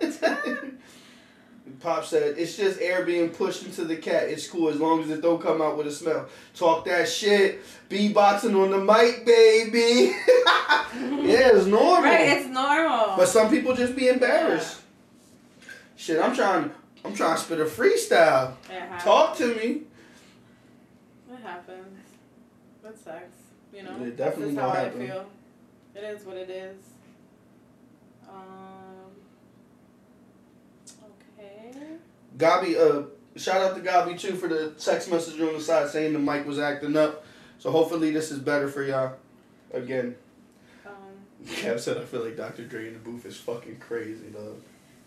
Pop 1.80 2.04
said, 2.04 2.36
it's 2.36 2.56
just 2.56 2.80
air 2.80 3.04
being 3.04 3.30
pushed 3.30 3.64
into 3.64 3.84
the 3.84 3.96
cat. 3.96 4.24
It's 4.24 4.48
cool 4.48 4.68
as 4.68 4.80
long 4.80 5.02
as 5.02 5.10
it 5.10 5.22
don't 5.22 5.40
come 5.40 5.62
out 5.62 5.76
with 5.78 5.86
a 5.86 5.90
smell. 5.90 6.26
Talk 6.54 6.84
that 6.86 7.08
shit. 7.08 7.60
Beatboxing 7.88 8.54
on 8.60 8.70
the 8.70 8.78
mic, 8.78 9.24
baby. 9.24 10.14
yeah, 11.26 11.50
it's 11.54 11.66
normal. 11.66 12.02
Right, 12.02 12.38
it's 12.38 12.48
normal. 12.48 13.16
But 13.16 13.28
some 13.28 13.50
people 13.50 13.74
just 13.74 13.94
be 13.94 14.08
embarrassed. 14.08 14.80
Shit, 15.96 16.20
I'm 16.20 16.34
trying 16.34 16.70
I'm 17.04 17.14
trying 17.14 17.36
to 17.36 17.42
spit 17.42 17.60
a 17.60 17.64
freestyle. 17.64 18.54
Talk 19.00 19.36
to 19.38 19.54
me. 19.54 19.82
It 21.32 21.40
happens. 21.42 21.98
That 22.82 22.98
sucks. 22.98 23.38
You 23.72 23.84
know. 23.84 24.04
It 24.04 24.16
definitely 24.16 24.54
That's 24.54 24.66
how 24.66 24.74
gonna 24.74 24.88
I 24.88 25.06
feel. 25.06 25.26
It 25.94 26.04
is 26.04 26.24
what 26.24 26.36
it 26.36 26.50
is. 26.50 26.76
Um. 28.28 29.10
Okay. 31.38 31.96
Gabi, 32.36 32.76
uh, 32.76 33.06
shout 33.36 33.60
out 33.60 33.76
to 33.76 33.82
Gabi 33.82 34.18
too 34.18 34.34
for 34.34 34.48
the 34.48 34.70
text 34.72 35.10
message 35.10 35.40
on 35.40 35.54
the 35.54 35.60
side 35.60 35.88
saying 35.88 36.12
the 36.12 36.18
mic 36.18 36.46
was 36.46 36.58
acting 36.58 36.96
up. 36.96 37.24
So 37.58 37.70
hopefully 37.70 38.10
this 38.10 38.30
is 38.30 38.38
better 38.38 38.68
for 38.68 38.82
y'all. 38.82 39.14
Again, 39.72 40.16
Um. 40.86 40.92
Kev 41.46 41.78
said 41.78 41.98
I 41.98 42.04
feel 42.04 42.24
like 42.24 42.36
Dr. 42.36 42.64
Dre 42.64 42.88
in 42.88 42.94
the 42.94 43.00
booth 43.00 43.26
is 43.26 43.36
fucking 43.36 43.78
crazy 43.78 44.26
though. 44.32 44.56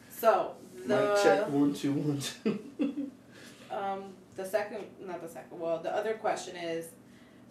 So 0.09 0.53
Mic 0.86 0.97
check 1.21 1.49
one 1.49 1.74
two 1.74 1.93
one 1.93 2.19
two. 2.19 3.11
um 3.71 4.03
the 4.36 4.45
second 4.45 4.84
not 5.05 5.21
the 5.21 5.28
second 5.28 5.59
well 5.59 5.80
the 5.80 5.93
other 5.93 6.13
question 6.13 6.55
is 6.55 6.88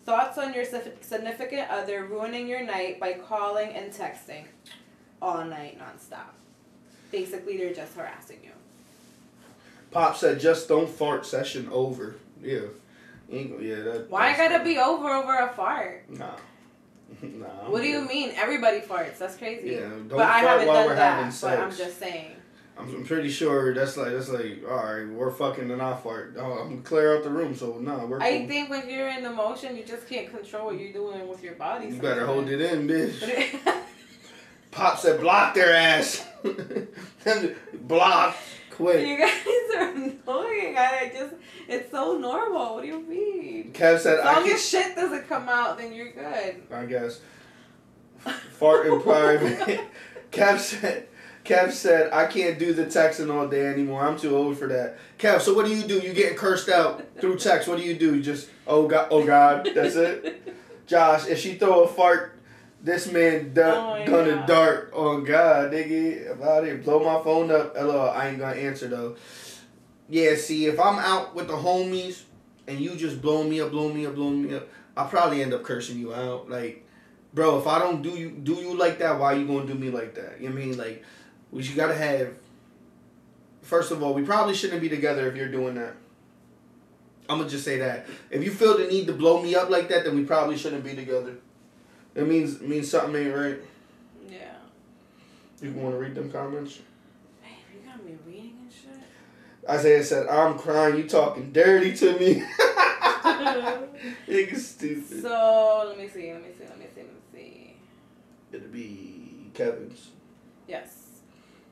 thoughts 0.05 0.39
on 0.39 0.53
your 0.53 0.65
significant 0.65 1.69
other 1.71 2.05
ruining 2.07 2.49
your 2.49 2.63
night 2.63 2.99
by 2.99 3.13
calling 3.13 3.71
and 3.71 3.93
texting 3.93 4.45
all 5.21 5.45
night 5.45 5.79
nonstop. 5.79 6.31
Basically, 7.13 7.57
they're 7.57 7.75
just 7.75 7.95
harassing 7.97 8.39
you. 8.43 8.51
Pop 9.93 10.17
said 10.17 10.41
just 10.41 10.69
don't 10.69 10.89
fart. 10.89 11.25
Session 11.27 11.69
over. 11.71 12.17
Yeah. 12.43 12.61
Yeah. 13.31 13.77
That, 13.83 14.07
Why 14.11 14.31
that's- 14.33 14.51
gotta 14.51 14.65
be 14.65 14.79
over 14.79 15.09
over 15.09 15.39
a 15.39 15.49
fart? 15.51 16.11
Nah. 16.11 16.31
nah. 17.23 17.47
I'm 17.67 17.71
What 17.71 17.83
do 17.83 17.89
you 17.89 18.07
mean? 18.07 18.33
Everybody 18.37 18.81
farts. 18.81 19.19
That's 19.19 19.37
crazy. 19.37 19.71
Yeah. 19.73 19.81
Don't 19.81 20.09
but 20.09 20.21
I 20.21 20.39
haven't 20.41 20.67
while 20.67 20.77
done 20.77 20.87
we're 20.89 20.95
that. 20.97 21.25
having 21.25 21.39
But. 21.41 21.59
I'm 21.59 21.75
just 21.77 21.99
saying. 21.99 22.33
I'm, 22.79 22.89
I'm 22.89 23.05
pretty 23.05 23.29
sure 23.29 23.75
that's 23.75 23.99
like 23.99 24.13
that's 24.13 24.31
like 24.31 24.63
all 24.69 24.77
right. 24.77 25.07
We're 25.07 25.31
fucking 25.31 25.71
and 25.71 25.83
I 25.83 25.95
fart. 25.95 26.37
Oh, 26.39 26.53
I'm 26.53 26.69
gonna 26.71 26.81
clear 26.83 27.17
out 27.17 27.23
the 27.23 27.31
room. 27.31 27.55
So 27.55 27.79
nah, 27.79 28.07
we're. 28.07 28.21
I 28.21 28.39
cool. 28.39 28.49
think 28.49 28.71
when 28.71 28.89
you're 28.89 29.09
in 29.09 29.27
emotion, 29.27 29.77
you 29.77 29.85
just 29.85 30.09
can't 30.09 30.31
control 30.31 30.67
what 30.67 30.81
you're 30.81 30.93
doing 30.93 31.29
with 31.29 31.43
your 31.43 31.55
body. 31.55 31.89
You 31.89 31.97
better 31.97 32.27
hold 32.27 32.49
it 32.49 32.61
in, 32.63 32.89
bitch. 32.89 33.19
it. 33.23 33.61
Pop 34.71 34.99
said, 34.99 35.21
block 35.21 35.55
their 35.55 35.75
ass. 35.77 36.27
block. 37.83 38.35
Quick. 38.77 39.07
you 39.07 39.19
guys 39.19 39.77
are 39.77 39.91
annoying. 39.91 40.77
I 40.79 41.11
just, 41.13 41.35
it's 41.69 41.91
so 41.91 42.19
normal. 42.19 42.75
What 42.75 42.83
do 42.83 42.89
you 42.89 43.01
mean? 43.01 43.73
Kev 43.73 43.99
said, 43.99 44.21
As 44.21 44.25
I 44.25 44.35
long 44.35 44.45
can 44.45 44.55
as 44.55 44.69
shit 44.69 44.97
doesn't 44.97 45.29
come 45.29 45.49
out, 45.49 45.79
then 45.79 45.93
you're 45.93 46.13
good. 46.13 46.63
I 46.73 46.87
guess. 46.87 47.21
Fart 48.53 48.87
in 48.87 49.01
private. 49.01 49.81
Kev 50.31 50.59
said, 50.59 51.09
Kev 51.45 51.73
said, 51.73 52.13
I 52.13 52.27
can't 52.27 52.59
do 52.59 52.73
the 52.73 52.87
texting 52.87 53.33
all 53.33 53.49
day 53.49 53.67
anymore. 53.67 54.03
I'm 54.03 54.19
too 54.19 54.37
old 54.37 54.59
for 54.59 54.69
that. 54.69 54.97
Kev, 55.19 55.41
so 55.41 55.55
what 55.55 55.67
do 55.67 55.75
you 55.75 55.83
do? 55.83 55.99
You 55.99 56.13
getting 56.13 56.39
cursed 56.39 56.69
out 56.69 57.05
through 57.21 57.39
text. 57.39 57.69
What 57.69 57.79
do 57.79 57.85
you 57.85 57.95
do? 57.95 58.15
You 58.15 58.23
just, 58.23 58.49
oh 58.67 58.87
God, 58.87 59.09
oh 59.11 59.27
God, 59.27 59.69
that's 59.75 59.97
it? 59.97 60.57
Josh, 60.87 61.27
if 61.27 61.39
she 61.39 61.55
throw 61.55 61.85
a 61.85 61.89
fart, 61.89 62.39
this 62.83 63.11
man 63.11 63.53
du- 63.55 63.63
Oh 63.65 64.05
gonna 64.07 64.35
God. 64.37 64.47
dart 64.47 64.93
on 64.95 65.25
God, 65.25 65.73
nigga. 65.73 66.33
About 66.33 66.65
it. 66.65 66.85
Blow 66.85 66.99
my 67.01 67.23
phone 67.23 67.51
up. 67.51 67.77
Hello, 67.77 68.07
I 68.07 68.29
ain't 68.29 68.39
gonna 68.39 68.57
answer 68.57 68.89
though. 68.89 69.17
Yeah, 70.09 70.35
see, 70.35 70.67
if 70.67 70.79
I'm 70.79 70.99
out 70.99 71.35
with 71.35 71.47
the 71.47 71.55
homies 71.55 72.23
and 72.67 72.81
you 72.81 72.97
just 72.97 73.23
blow 73.23 73.43
me 73.45 73.61
up, 73.61 73.71
blow 73.71 73.93
me 73.93 74.05
up, 74.05 74.15
blow 74.15 74.31
me 74.31 74.55
up, 74.55 74.69
I'll 74.97 75.09
probably 75.09 75.43
end 75.43 75.55
up 75.55 75.63
cursing 75.63 75.99
you 75.99 76.13
out. 76.13 76.51
Like, 76.51 76.85
bro, 77.33 77.59
if 77.59 77.67
I 77.67 77.79
don't 77.79 78.03
do 78.03 78.11
you 78.11 78.31
do 78.31 78.55
you 78.55 78.77
like 78.77 78.99
that, 78.99 79.19
why 79.19 79.35
you 79.35 79.47
gonna 79.47 79.67
do 79.67 79.75
me 79.75 79.91
like 79.91 80.15
that? 80.15 80.41
You 80.41 80.49
know 80.49 80.55
what 80.55 80.63
I 80.63 80.67
mean? 80.67 80.77
Like, 80.77 81.05
we 81.51 81.63
should 81.63 81.77
gotta 81.77 81.95
have. 81.95 82.31
First 83.63 83.93
of 83.93 84.03
all, 84.03 84.13
we 84.13 84.23
probably 84.23 84.55
shouldn't 84.55 84.81
be 84.83 84.89
together 84.89 85.29
if 85.29 85.37
you're 85.37 85.49
doing 85.49 85.77
that. 85.77 85.95
I'm 87.29 87.39
gonna 87.39 87.49
just 87.49 87.65
say 87.65 87.79
that. 87.79 88.07
If 88.31 88.43
you 88.45 88.51
feel 88.51 88.77
the 88.77 88.87
need 88.89 89.07
to 89.07 89.13
blow 89.13 89.41
me 89.41 89.55
up 89.55 89.71
like 89.71 89.89
that, 89.89 90.05
then 90.05 90.17
we 90.17 90.25
probably 90.25 90.57
shouldn't 90.57 90.85
be 90.85 90.95
together. 90.95 91.37
It 92.15 92.27
means 92.27 92.61
it 92.61 92.69
means 92.69 92.91
something 92.91 93.15
ain't 93.23 93.35
right. 93.35 93.59
Yeah. 94.29 94.55
You 95.61 95.73
want 95.73 95.95
to 95.95 95.99
read 95.99 96.15
them 96.15 96.31
comments? 96.31 96.81
Babe, 97.43 97.53
you 97.73 97.89
got 97.89 98.05
me 98.05 98.17
reading 98.27 98.57
and 98.63 98.73
shit. 98.73 99.69
Isaiah 99.69 100.05
said, 100.05 100.27
"I'm 100.27 100.59
crying. 100.59 100.97
You 100.97 101.09
talking 101.09 101.53
dirty 101.53 101.95
to 101.97 102.19
me." 102.19 102.45
Nigga 104.29 104.57
stupid. 104.57 105.23
so 105.23 105.85
let 105.89 105.99
me 105.99 106.09
see. 106.09 106.33
Let 106.33 106.43
me 106.43 106.49
see. 106.59 106.65
Let 106.65 106.79
me 106.79 106.87
see. 106.95 107.03
Let 107.03 107.13
me 107.13 107.21
see. 107.33 107.77
It'll 108.53 108.69
be 108.69 109.51
Kevin's. 109.55 110.11
Yes. 110.67 111.21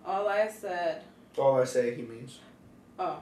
All 0.06 0.28
I 0.28 0.48
said. 0.48 1.02
All 1.36 1.60
I 1.60 1.64
say 1.64 1.94
he 1.94 2.02
means. 2.02 2.38
Oh. 2.98 3.20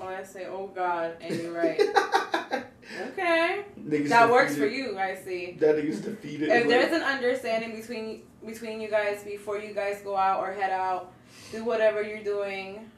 All 0.00 0.08
I 0.08 0.22
say. 0.24 0.46
Oh 0.46 0.68
God, 0.68 1.16
and 1.20 1.34
you're 1.40 1.52
right. 1.52 1.80
okay. 3.08 3.64
Niggas 3.80 4.08
That 4.08 4.30
works 4.30 4.56
for 4.56 4.66
you. 4.66 4.98
I 4.98 5.14
see. 5.14 5.56
That 5.58 5.76
nigga's 5.76 6.00
defeated. 6.00 6.48
If 6.48 6.68
there's 6.68 6.92
an 6.92 7.02
understanding 7.02 7.74
between 7.78 8.22
between 8.44 8.80
you 8.80 8.88
guys 8.88 9.22
before 9.24 9.58
you 9.58 9.74
guys 9.74 10.00
go 10.02 10.16
out 10.16 10.40
or 10.40 10.52
head 10.52 10.70
out, 10.70 11.12
do 11.52 11.64
whatever 11.64 12.02
you're 12.02 12.22
doing, 12.22 12.90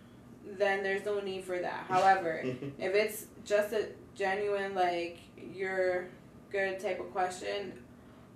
then 0.58 0.82
there's 0.82 1.04
no 1.04 1.20
need 1.20 1.44
for 1.44 1.58
that. 1.58 1.86
However, 1.88 2.42
if 2.78 2.94
it's 2.94 3.26
just 3.44 3.72
a 3.72 3.88
genuine 4.14 4.74
like 4.74 5.18
you're 5.54 6.08
good 6.50 6.80
type 6.80 7.00
of 7.00 7.10
question 7.12 7.72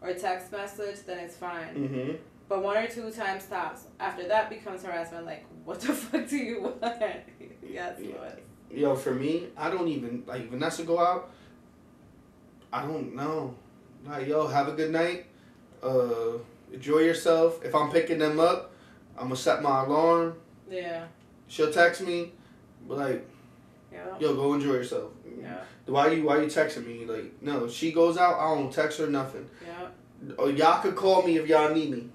or 0.01 0.13
text 0.15 0.53
message, 0.53 1.01
then 1.07 1.19
it's 1.19 1.37
fine. 1.37 1.75
mm-hmm. 1.75 2.13
But 2.49 2.63
one 2.63 2.77
or 2.77 2.87
two 2.87 3.11
times 3.11 3.47
tops. 3.47 3.85
After 3.99 4.29
that 4.29 4.51
becomes 4.51 4.83
harassment. 4.85 5.25
Like, 5.25 5.47
what 5.65 5.81
the 5.81 5.93
fuck 5.95 6.29
do 6.29 6.37
you 6.37 6.63
want? 6.63 6.83
yes, 7.67 7.99
Yeah. 7.99 8.35
Yo, 8.73 8.95
for 8.95 9.12
me, 9.14 9.49
I 9.57 9.70
don't 9.70 9.89
even 9.89 10.23
like 10.27 10.49
Vanessa 10.51 10.83
go 10.85 10.99
out. 10.99 11.31
I 12.73 12.83
don't 12.83 13.14
know. 13.14 13.55
Like, 14.07 14.27
yo, 14.27 14.47
have 14.47 14.68
a 14.68 14.73
good 14.73 14.91
night. 14.91 15.27
Uh, 15.83 16.39
enjoy 16.73 16.99
yourself. 17.01 17.62
If 17.64 17.75
I'm 17.75 17.91
picking 17.91 18.18
them 18.18 18.41
up, 18.41 18.73
I'm 19.16 19.25
gonna 19.25 19.37
set 19.37 19.62
my 19.62 19.85
alarm. 19.85 20.37
Yeah. 20.70 21.05
She'll 21.49 21.70
text 21.73 22.01
me, 22.01 22.33
but 22.89 22.97
like, 22.99 23.29
Yeah. 23.93 24.07
yo, 24.18 24.35
go 24.35 24.55
enjoy 24.55 24.73
yourself. 24.73 25.11
Yeah. 25.39 25.59
Why 25.85 26.09
you 26.12 26.25
Why 26.25 26.39
you 26.41 26.47
texting 26.47 26.87
me? 26.87 27.05
Like, 27.05 27.43
no, 27.43 27.68
she 27.68 27.93
goes 27.93 28.16
out. 28.16 28.39
I 28.39 28.55
don't 28.55 28.73
text 28.73 28.99
her 29.01 29.07
nothing. 29.07 29.49
Yeah. 29.66 29.89
Oh, 30.39 30.49
y'all 30.49 30.81
could 30.81 30.97
call 30.97 31.23
me 31.23 31.37
if 31.37 31.47
y'all 31.47 31.75
need 31.75 31.91
me. 31.91 32.09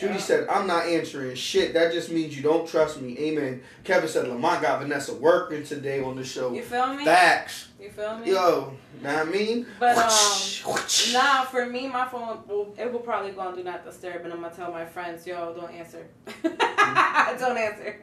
Judy 0.00 0.14
yeah. 0.14 0.20
said, 0.20 0.48
I'm 0.48 0.66
not 0.66 0.86
answering 0.86 1.34
shit. 1.34 1.74
That 1.74 1.92
just 1.92 2.10
means 2.10 2.34
you 2.34 2.42
don't 2.42 2.66
trust 2.66 3.02
me. 3.02 3.18
Amen. 3.18 3.60
Kevin 3.84 4.08
said, 4.08 4.26
Lamont 4.28 4.62
got 4.62 4.80
Vanessa 4.80 5.14
working 5.14 5.62
today 5.62 6.02
on 6.02 6.16
the 6.16 6.24
show. 6.24 6.54
You 6.54 6.62
feel 6.62 6.94
me? 6.94 7.04
Facts. 7.04 7.68
You 7.78 7.90
feel 7.90 8.16
me? 8.16 8.30
Yo, 8.30 8.72
know 9.02 9.14
what 9.14 9.26
I 9.26 9.30
mean? 9.30 9.66
But 9.78 9.98
um, 9.98 11.12
nah, 11.12 11.44
for 11.44 11.66
me, 11.66 11.86
my 11.86 12.06
phone 12.08 12.38
will 12.48 12.74
it 12.78 12.90
will 12.90 13.00
probably 13.00 13.32
go 13.32 13.40
on 13.40 13.54
do 13.54 13.62
not 13.62 13.84
disturb, 13.84 14.24
and 14.24 14.32
I'm 14.32 14.40
gonna 14.40 14.54
tell 14.54 14.72
my 14.72 14.86
friends, 14.86 15.26
yo, 15.26 15.54
don't 15.54 15.72
answer, 15.72 16.06
don't 16.42 17.58
answer. 17.58 18.02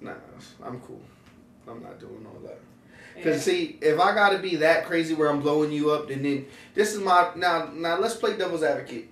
Nah, 0.00 0.14
I'm 0.64 0.80
cool. 0.80 1.00
I'm 1.68 1.82
not 1.82 2.00
doing 2.00 2.26
all 2.26 2.40
that. 2.46 2.58
Yeah. 3.16 3.24
Cause 3.24 3.42
see, 3.42 3.78
if 3.80 4.00
I 4.00 4.14
gotta 4.14 4.38
be 4.38 4.56
that 4.56 4.86
crazy 4.86 5.14
where 5.14 5.28
I'm 5.28 5.40
blowing 5.40 5.72
you 5.72 5.90
up, 5.90 6.08
then 6.08 6.22
then 6.22 6.46
this 6.74 6.94
is 6.94 7.00
my 7.00 7.30
now 7.36 7.70
now 7.74 7.98
let's 7.98 8.14
play 8.14 8.36
devil's 8.36 8.62
advocate. 8.62 9.11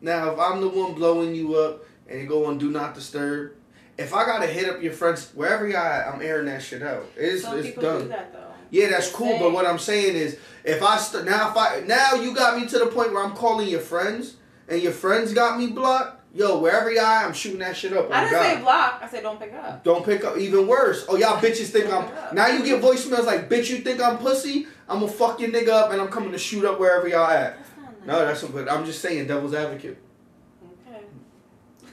Now 0.00 0.32
if 0.32 0.38
I'm 0.38 0.60
the 0.60 0.68
one 0.68 0.94
blowing 0.94 1.34
you 1.34 1.54
up 1.56 1.84
and 2.08 2.20
you 2.20 2.26
go 2.26 2.46
on 2.46 2.58
do 2.58 2.70
not 2.70 2.94
disturb, 2.94 3.52
if 3.98 4.14
I 4.14 4.24
gotta 4.24 4.46
hit 4.46 4.68
up 4.68 4.82
your 4.82 4.92
friends 4.92 5.30
wherever 5.34 5.66
at, 5.68 6.12
I'm 6.12 6.22
airing 6.22 6.46
that 6.46 6.62
shit 6.62 6.82
out. 6.82 7.04
It's 7.16 7.42
Some 7.42 7.58
it's 7.58 7.76
done. 7.76 8.02
do 8.02 8.08
that 8.08 8.32
though. 8.32 8.46
Yeah, 8.70 8.88
that's 8.88 9.10
cool. 9.10 9.38
But 9.38 9.52
what 9.52 9.66
I'm 9.66 9.78
saying 9.78 10.16
is, 10.16 10.38
if 10.64 10.82
I 10.82 10.96
st- 10.96 11.24
now 11.24 11.50
if 11.50 11.56
I 11.56 11.82
now 11.86 12.14
you 12.14 12.34
got 12.34 12.58
me 12.58 12.66
to 12.68 12.78
the 12.78 12.86
point 12.86 13.12
where 13.12 13.22
I'm 13.24 13.34
calling 13.34 13.68
your 13.68 13.80
friends 13.80 14.36
and 14.68 14.80
your 14.80 14.92
friends 14.92 15.32
got 15.32 15.58
me 15.58 15.68
blocked. 15.68 16.18
Yo, 16.32 16.60
wherever 16.60 16.92
y'all, 16.92 17.02
at, 17.02 17.26
I'm 17.26 17.32
shooting 17.32 17.58
that 17.58 17.76
shit 17.76 17.92
up. 17.92 18.08
I 18.08 18.20
didn't 18.20 18.32
God. 18.34 18.42
say 18.44 18.60
block. 18.60 19.00
I 19.02 19.08
said 19.08 19.24
don't 19.24 19.40
pick 19.40 19.52
up. 19.52 19.82
Don't 19.82 20.04
pick 20.04 20.22
up. 20.22 20.38
Even 20.38 20.68
worse. 20.68 21.04
Oh, 21.08 21.16
y'all 21.16 21.40
bitches 21.40 21.70
think 21.70 21.92
I'm. 21.92 22.08
Now 22.32 22.46
you 22.46 22.64
get 22.64 22.80
voicemails 22.80 23.24
like, 23.26 23.48
bitch, 23.48 23.68
you 23.68 23.78
think 23.78 24.00
I'm 24.00 24.16
pussy? 24.16 24.68
I'm 24.88 25.00
gonna 25.00 25.10
fuck 25.10 25.40
your 25.40 25.50
nigga 25.50 25.70
up 25.70 25.90
and 25.90 26.00
I'm 26.00 26.06
coming 26.06 26.30
to 26.30 26.38
shoot 26.38 26.64
up 26.64 26.78
wherever 26.78 27.08
y'all 27.08 27.26
at. 27.28 27.58
That's 28.04 28.06
not 28.06 28.06
nice. 28.06 28.42
No, 28.42 28.50
that's 28.50 28.66
but 28.66 28.70
I'm 28.72 28.84
just 28.84 29.00
saying, 29.00 29.26
devil's 29.26 29.54
advocate. 29.54 29.98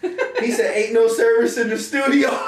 Okay. 0.01 0.16
He 0.45 0.51
said, 0.51 0.76
ain't 0.78 0.93
no 0.93 1.08
service 1.08 1.58
in 1.58 1.70
the 1.70 1.78
studio. 1.78 2.30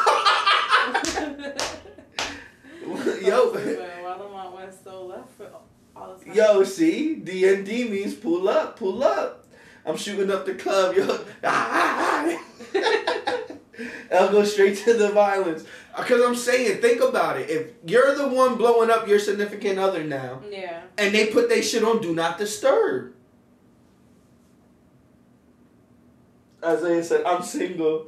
Yo, 3.21 3.51
Why 3.51 4.15
Lamont 4.15 4.55
went 4.55 4.73
so 4.83 5.05
left 5.05 5.29
for 5.37 5.49
all 5.95 6.15
the 6.17 6.25
time? 6.25 6.33
yo, 6.33 6.63
see, 6.63 7.21
DND 7.23 7.89
means 7.89 8.13
pull 8.15 8.47
up, 8.49 8.77
pull 8.79 9.03
up. 9.03 9.45
I'm 9.85 9.97
shooting 9.97 10.31
up 10.31 10.45
the 10.45 10.55
club, 10.55 10.95
yo. 10.95 11.19
I'll 14.11 14.31
go 14.31 14.43
straight 14.43 14.77
to 14.79 14.93
the 14.93 15.09
violence. 15.09 15.63
Uh, 15.93 16.01
because 16.01 16.21
I'm 16.25 16.35
saying, 16.35 16.81
think 16.81 17.01
about 17.01 17.39
it. 17.39 17.49
If 17.49 17.67
you're 17.85 18.15
the 18.15 18.27
one 18.27 18.55
blowing 18.55 18.89
up 18.89 19.07
your 19.07 19.19
significant 19.19 19.77
other 19.79 20.03
now, 20.03 20.41
Yeah. 20.49 20.81
and 20.97 21.13
they 21.13 21.27
put 21.27 21.47
their 21.49 21.61
shit 21.61 21.83
on 21.83 22.01
do 22.01 22.13
not 22.13 22.37
disturb. 22.37 23.13
Isaiah 26.63 27.03
said, 27.03 27.23
I'm 27.25 27.41
single. 27.43 28.07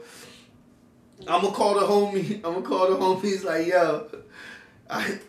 I'm 1.28 1.42
gonna 1.42 1.54
call 1.54 1.76
the 1.76 1.86
homie. 1.86 2.36
I'm 2.36 2.54
gonna 2.54 2.62
call 2.62 2.90
the 2.90 2.98
homies 2.98 3.44
like, 3.44 3.68
yo, 3.68 4.08
I, 4.90 5.20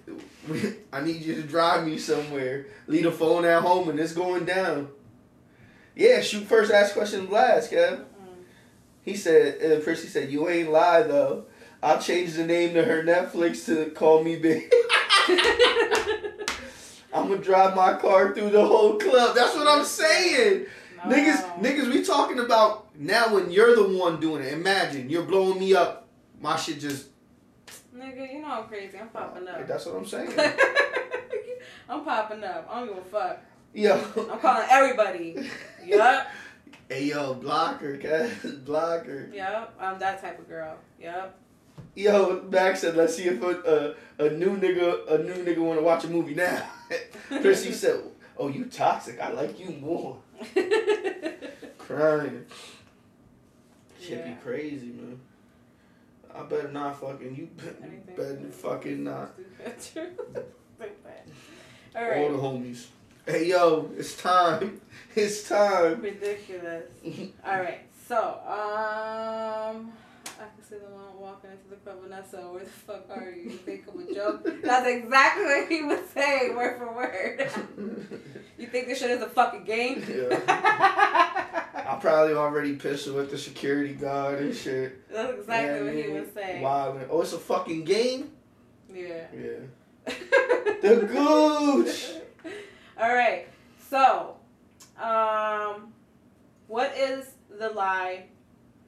I 0.92 1.00
need 1.02 1.22
you 1.22 1.34
to 1.36 1.42
drive 1.42 1.86
me 1.86 1.98
somewhere. 1.98 2.66
Leave 2.86 3.04
the 3.04 3.12
phone 3.12 3.44
at 3.44 3.62
home 3.62 3.88
and 3.88 4.00
it's 4.00 4.12
going 4.12 4.44
down. 4.44 4.88
Yeah, 5.94 6.20
shoot 6.20 6.44
first, 6.44 6.72
ask 6.72 6.94
questions 6.94 7.30
last, 7.30 7.70
Kev. 7.70 7.98
Mm. 7.98 8.04
He 9.02 9.14
said, 9.14 9.62
uh, 9.62 9.80
Prissy 9.80 10.08
said, 10.08 10.30
you 10.30 10.48
ain't 10.48 10.70
lie 10.70 11.02
though. 11.02 11.44
I'll 11.82 12.00
change 12.00 12.34
the 12.34 12.46
name 12.46 12.74
to 12.74 12.84
her 12.84 13.02
Netflix 13.02 13.66
to 13.66 13.90
call 13.90 14.22
me 14.24 14.36
big. 14.36 14.72
I'm 17.12 17.28
gonna 17.28 17.38
drive 17.38 17.76
my 17.76 17.94
car 17.94 18.34
through 18.34 18.50
the 18.50 18.64
whole 18.64 18.98
club. 18.98 19.34
That's 19.34 19.54
what 19.54 19.68
I'm 19.68 19.84
saying. 19.84 20.66
Niggas, 21.04 21.42
oh. 21.42 21.60
niggas, 21.60 21.92
we 21.92 22.04
talking 22.04 22.38
about 22.38 22.86
now 22.96 23.34
when 23.34 23.50
you're 23.50 23.74
the 23.74 23.98
one 23.98 24.20
doing 24.20 24.42
it. 24.42 24.52
Imagine 24.52 25.10
you're 25.10 25.24
blowing 25.24 25.58
me 25.58 25.74
up. 25.74 26.06
My 26.40 26.56
shit 26.56 26.80
just. 26.80 27.08
Nigga, 27.96 28.32
you 28.32 28.40
know 28.40 28.48
I'm 28.48 28.64
crazy. 28.68 28.98
I'm 28.98 29.08
popping 29.08 29.48
up. 29.48 29.66
That's 29.66 29.86
what 29.86 29.96
I'm 29.96 30.06
saying. 30.06 30.32
I'm 31.88 32.04
popping 32.04 32.44
up. 32.44 32.68
I 32.70 32.80
don't 32.80 32.88
give 32.88 32.98
a 32.98 33.02
fuck. 33.02 33.40
Yo. 33.74 34.28
I'm 34.30 34.38
calling 34.38 34.66
everybody. 34.70 35.48
Yup. 35.84 36.26
Hey 36.88 37.04
yo, 37.04 37.32
blocker, 37.32 37.96
guys, 37.96 38.34
blocker. 38.66 39.30
Yup. 39.32 39.74
I'm 39.80 39.98
that 39.98 40.20
type 40.20 40.38
of 40.38 40.46
girl. 40.46 40.76
Yup. 41.00 41.38
Yo, 41.94 42.42
Max 42.50 42.80
said, 42.80 42.96
let's 42.96 43.16
see 43.16 43.24
if 43.24 43.40
a, 43.42 43.96
a, 44.18 44.26
a 44.26 44.30
new 44.30 44.58
nigga 44.58 45.10
a 45.10 45.22
new 45.22 45.32
nigga 45.42 45.58
want 45.58 45.78
to 45.78 45.82
watch 45.82 46.04
a 46.04 46.08
movie 46.08 46.34
now. 46.34 46.68
Prissy 47.40 47.72
said, 47.72 48.02
oh 48.36 48.48
you 48.48 48.66
toxic. 48.66 49.18
I 49.20 49.30
like 49.30 49.58
you 49.58 49.70
more. 49.70 50.18
Crying. 51.78 52.44
Shit 54.00 54.18
Yeah. 54.18 54.28
be 54.30 54.34
crazy, 54.42 54.86
man. 54.86 55.20
I 56.34 56.42
better 56.44 56.68
not 56.72 56.98
fucking 57.00 57.36
you. 57.36 57.48
Anything. 57.82 58.16
Better 58.16 58.50
fucking 58.50 59.04
not. 59.04 59.34
All 61.94 62.02
All 62.02 62.08
right. 62.10 62.30
the 62.30 62.38
homies. 62.38 62.86
Hey 63.26 63.48
yo, 63.50 63.90
it's 63.96 64.16
time. 64.16 64.80
It's 65.14 65.46
time. 65.48 66.00
Ridiculous. 66.00 66.84
All 67.46 67.58
right. 67.60 67.80
So, 68.08 68.16
um, 68.46 69.92
I 70.42 70.46
can 70.46 70.64
see 70.64 70.74
the 70.74 70.92
one 70.92 71.20
walking 71.20 71.50
into 71.52 71.68
the 71.70 71.76
club, 71.76 72.02
Vanessa. 72.02 72.38
Where 72.38 72.64
the 72.64 72.70
fuck 72.70 73.06
are 73.10 73.30
you? 73.30 73.50
You 73.50 73.58
think 73.58 73.84
I'm 73.88 74.00
a 74.00 74.12
joke? 74.12 74.44
That's 74.64 74.88
exactly 74.88 75.44
what 75.44 75.68
he 75.68 75.82
was 75.82 76.00
saying, 76.12 76.56
word 76.56 76.78
for 76.78 76.92
word. 76.92 77.48
you 78.58 78.66
think 78.66 78.88
this 78.88 78.98
shit 78.98 79.10
is 79.10 79.22
a 79.22 79.28
fucking 79.28 79.62
game? 79.62 80.04
Yeah. 80.08 80.40
I 81.86 81.96
probably 82.00 82.34
already 82.34 82.74
pissed 82.74 83.06
with 83.12 83.30
the 83.30 83.38
security 83.38 83.94
guard 83.94 84.40
and 84.40 84.52
shit. 84.52 85.08
That's 85.12 85.38
exactly 85.38 85.84
what 85.84 85.94
he 85.94 86.10
was 86.10 86.28
saying. 86.34 86.64
Wildin'. 86.64 87.06
Oh, 87.08 87.20
it's 87.20 87.34
a 87.34 87.38
fucking 87.38 87.84
game? 87.84 88.32
Yeah. 88.92 89.26
Yeah. 89.32 90.12
The 90.82 90.96
gooch. 90.96 92.10
All 93.00 93.14
right. 93.14 93.46
So, 93.88 94.34
um, 95.00 95.92
what 96.66 96.92
is 96.96 97.30
the 97.56 97.68
lie 97.68 98.24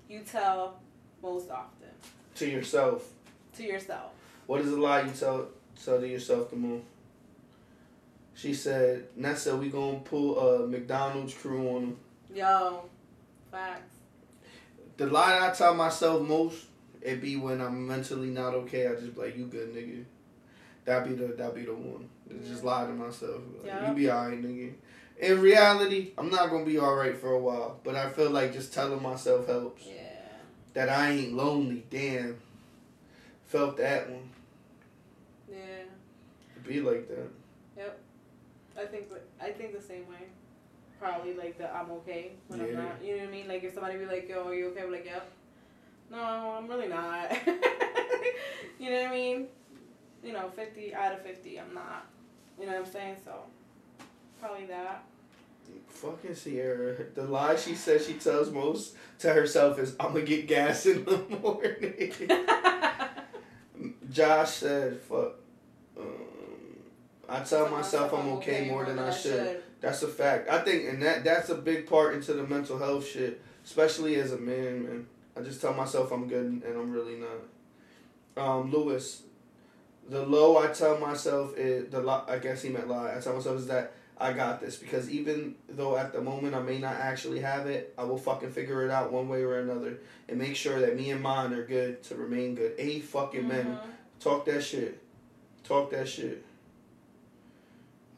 you 0.09 0.23
tell 0.23 0.81
most 1.25 1.51
often 1.51 1.89
To 2.37 2.47
yourself. 2.49 3.11
to 3.57 3.63
yourself? 3.65 4.13
What 4.47 4.61
is 4.61 4.71
the 4.71 4.77
lie 4.77 5.03
you 5.03 5.11
tell 5.11 5.49
tell 5.83 5.99
to 5.99 6.07
yourself 6.09 6.51
the 6.51 6.57
most? 6.57 6.85
She 8.37 8.53
said, 8.53 9.07
Nessa, 9.17 9.57
we 9.57 9.69
gonna 9.71 10.01
pull 10.01 10.39
a 10.39 10.67
McDonald's 10.67 11.35
crew 11.35 11.69
on 11.77 11.81
them. 11.83 11.97
Yo, 12.35 12.83
facts. 13.51 13.95
The 14.97 15.07
lie 15.07 15.49
I 15.49 15.51
tell 15.53 15.75
myself 15.75 16.27
most, 16.27 16.67
it 17.01 17.21
be 17.23 17.37
when 17.37 17.61
I'm 17.61 17.87
mentally 17.87 18.29
not 18.29 18.55
okay. 18.55 18.87
I 18.89 18.95
just 18.95 19.15
be 19.15 19.21
like, 19.21 19.37
you 19.37 19.47
good, 19.47 19.73
nigga. 19.75 20.05
That 20.85 21.07
be 21.09 21.15
the 21.15 21.29
that 21.29 21.55
be 21.55 21.63
the 21.63 21.75
one. 21.75 22.09
Just 22.47 22.65
lie 22.65 22.87
to 22.87 22.93
myself. 22.93 23.41
Like, 23.59 23.67
Yeah. 23.67 23.89
You 23.89 23.95
be 23.97 24.11
alright, 24.11 24.43
nigga. 24.43 24.73
In 25.21 25.41
reality, 25.41 26.11
I'm 26.19 26.29
not 26.31 26.51
gonna 26.51 26.65
be 26.65 26.79
alright 26.79 27.17
for 27.17 27.31
a 27.33 27.39
while, 27.39 27.79
but 27.85 27.95
I 27.95 28.11
feel 28.11 28.31
like 28.31 28.53
just 28.53 28.75
telling 28.75 29.01
myself 29.03 29.47
helps. 29.47 29.87
Yeah. 29.87 30.04
That 30.75 30.89
I 30.89 31.11
ain't 31.11 31.35
lonely. 31.35 31.85
Damn. 31.89 32.41
Felt 33.47 33.77
that 33.77 34.11
one. 34.11 34.29
Yeah. 35.51 35.85
It 36.57 36.67
be 36.67 36.81
like 36.81 37.09
that. 37.09 37.31
Yep, 37.77 37.99
I 38.79 38.85
think 38.85 39.07
I 39.41 39.51
think 39.51 39.75
the 39.75 39.83
same 39.83 40.09
way. 40.09 40.27
Probably 41.01 41.35
like 41.35 41.59
the 41.59 41.73
I'm 41.73 41.91
okay 41.93 42.33
when 42.49 42.61
I'm 42.61 42.75
not. 42.75 43.05
You 43.05 43.17
know 43.17 43.23
what 43.25 43.29
I 43.29 43.33
mean? 43.33 43.49
Like 43.49 43.65
if 43.65 43.75
somebody 43.75 43.99
be 43.99 44.07
like, 44.07 44.29
"Yo, 44.29 44.47
are 44.47 44.55
you 44.55 44.69
okay?" 44.69 44.83
I'm 44.83 44.93
like, 44.93 45.05
"Yep." 45.05 45.31
No, 46.11 46.19
I'm 46.59 46.67
really 46.67 46.89
not. 46.89 47.31
you 48.79 48.91
know 48.91 49.03
what 49.03 49.09
I 49.09 49.15
mean? 49.15 49.47
You 50.23 50.33
know, 50.33 50.51
fifty 50.55 50.95
out 50.95 51.13
of 51.13 51.23
fifty, 51.23 51.59
I'm 51.59 51.75
not. 51.75 52.07
You 52.59 52.67
know 52.67 52.73
what 52.73 52.87
I'm 52.87 52.93
saying? 52.93 53.17
So 53.25 53.33
probably 54.41 54.67
that. 54.67 55.05
Fucking 55.89 56.35
Sierra. 56.35 56.97
The 57.15 57.25
lie 57.25 57.57
she 57.57 57.75
says 57.75 58.07
she 58.07 58.15
tells 58.15 58.51
most 58.51 58.95
to 59.21 59.33
herself 59.33 59.79
is, 59.79 59.95
I'm 59.99 60.13
gonna 60.13 60.23
get 60.23 60.47
gas 60.47 60.85
in 60.87 61.05
the 61.05 61.19
morning. 61.43 62.13
Josh 64.11 64.51
said, 64.51 65.01
fuck. 65.01 65.35
Um, 65.99 66.05
I 67.29 67.41
tell 67.41 67.69
myself 67.69 68.13
I'm 68.13 68.29
okay 68.35 68.69
more 68.69 68.85
than 68.85 68.99
I 68.99 69.11
should. 69.11 69.63
That's 69.81 70.03
a 70.03 70.09
fact. 70.09 70.49
I 70.49 70.61
think, 70.61 70.89
and 70.89 71.03
that 71.03 71.25
that's 71.25 71.49
a 71.51 71.55
big 71.57 71.87
part 71.87 72.15
into 72.15 72.33
the 72.33 72.45
mental 72.47 72.79
health 72.79 73.07
shit, 73.07 73.43
especially 73.65 74.17
as 74.17 74.33
a 74.33 74.39
man, 74.39 74.83
man. 74.85 75.07
I 75.37 75.41
just 75.41 75.61
tell 75.61 75.75
myself 75.75 76.13
I'm 76.13 76.29
good, 76.29 76.45
and 76.47 76.65
I'm 76.65 76.91
really 76.93 77.17
not. 77.17 78.43
Um, 78.43 78.71
Lewis, 78.71 79.23
the 80.09 80.25
low 80.25 80.57
I 80.57 80.69
tell 80.69 80.99
myself 80.99 81.57
is 81.57 81.91
the 81.91 82.01
lo- 82.01 82.25
I 82.29 82.39
guess 82.39 82.63
he 82.63 82.69
meant 82.71 82.89
lie. 82.89 83.15
I 83.17 83.21
tell 83.21 83.35
myself 83.35 83.59
is 83.59 83.67
that 83.67 83.93
I 84.17 84.33
got 84.33 84.61
this 84.61 84.77
because 84.77 85.11
even 85.11 85.57
though 85.69 85.97
at 85.97 86.13
the 86.13 86.21
moment 86.21 86.55
I 86.55 86.61
may 86.63 86.79
not 86.79 86.95
actually 86.95 87.41
have 87.41 87.67
it, 87.67 87.93
I 87.99 88.05
will 88.05 88.17
fucking 88.17 88.53
figure 88.53 88.85
it 88.85 88.91
out 88.91 89.11
one 89.13 89.29
way 89.29 89.43
or 89.43 89.59
another 89.59 89.99
and 90.29 90.39
make 90.39 90.55
sure 90.55 90.79
that 90.81 90.97
me 90.97 91.11
and 91.11 91.21
mine 91.21 91.53
are 91.53 91.65
good 91.67 92.03
to 92.05 92.15
remain 92.15 92.55
good. 92.55 92.75
A 92.79 93.01
fucking 93.01 93.47
man, 93.49 93.67
Mhm. 93.67 93.81
talk 94.21 94.45
that 94.47 94.63
shit, 94.63 95.01
talk 95.65 95.91
that 95.91 96.09
shit. 96.09 96.45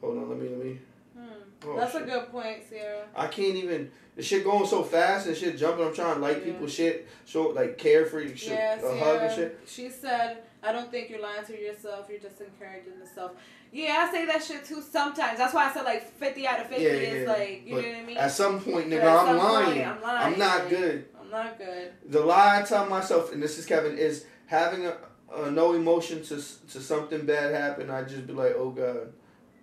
Hold 0.01 0.17
on, 0.17 0.29
let 0.29 0.37
me 0.39 0.49
let 0.49 0.63
me. 0.65 0.79
Hmm. 1.17 1.23
Oh, 1.65 1.75
That's 1.77 1.93
shit. 1.93 2.03
a 2.03 2.05
good 2.05 2.29
point, 2.31 2.57
Sierra. 2.69 3.07
I 3.15 3.27
can't 3.27 3.55
even. 3.55 3.91
The 4.15 4.23
shit 4.23 4.43
going 4.43 4.65
so 4.65 4.83
fast 4.83 5.27
and 5.27 5.35
shit 5.37 5.57
jumping. 5.57 5.85
I'm 5.85 5.93
trying 5.93 6.15
to 6.15 6.21
like 6.21 6.39
Yeah. 6.39 6.45
people 6.53 6.67
shit, 6.67 7.07
show 7.25 7.49
like 7.49 7.77
carefree 7.77 8.35
shit, 8.35 8.49
Yeah, 8.53 8.79
a 8.83 8.97
hug 8.97 9.21
and 9.21 9.31
shit. 9.35 9.59
She 9.67 9.89
said, 9.89 10.43
"I 10.63 10.71
don't 10.71 10.89
think 10.91 11.09
you're 11.09 11.21
lying 11.21 11.45
to 11.45 11.59
yourself. 11.59 12.07
You're 12.09 12.19
just 12.19 12.39
encouraging 12.41 12.93
yourself." 12.99 13.31
Yeah, 13.71 14.05
I 14.07 14.11
say 14.11 14.25
that 14.25 14.43
shit 14.43 14.65
too 14.65 14.81
sometimes. 14.81 15.37
That's 15.37 15.53
why 15.53 15.69
I 15.69 15.73
said 15.73 15.83
like 15.83 16.03
fifty 16.13 16.47
out 16.47 16.59
of 16.61 16.67
fifty 16.67 16.83
Yeah, 16.83 16.89
is 16.91 17.27
like 17.27 17.63
you 17.65 17.75
know 17.75 17.87
what 17.87 17.97
I 17.97 18.03
mean. 18.03 18.17
At 18.17 18.31
some 18.31 18.59
point, 18.59 18.89
nigga, 18.89 19.03
I'm 19.03 19.25
some 19.27 19.37
lying. 19.37 19.65
point, 19.65 19.87
I'm 19.87 20.01
lying. 20.01 20.33
I'm 20.33 20.39
not 20.39 20.69
good. 20.69 21.05
I'm 21.19 21.29
not 21.29 21.57
good. 21.57 21.91
The 22.09 22.21
lie 22.21 22.59
I 22.59 22.63
tell 22.63 22.85
myself, 22.87 23.33
and 23.33 23.41
this 23.43 23.57
is 23.57 23.65
Kevin, 23.65 23.97
is 23.97 24.25
having 24.45 24.85
a, 24.85 24.97
a 25.35 25.51
no 25.51 25.73
emotion 25.73 26.23
to 26.23 26.35
to 26.35 26.79
something 26.81 27.25
bad 27.25 27.53
happen. 27.53 27.89
I 27.89 28.03
just 28.03 28.25
be 28.27 28.33
like, 28.33 28.55
oh 28.57 28.69
god, 28.69 29.13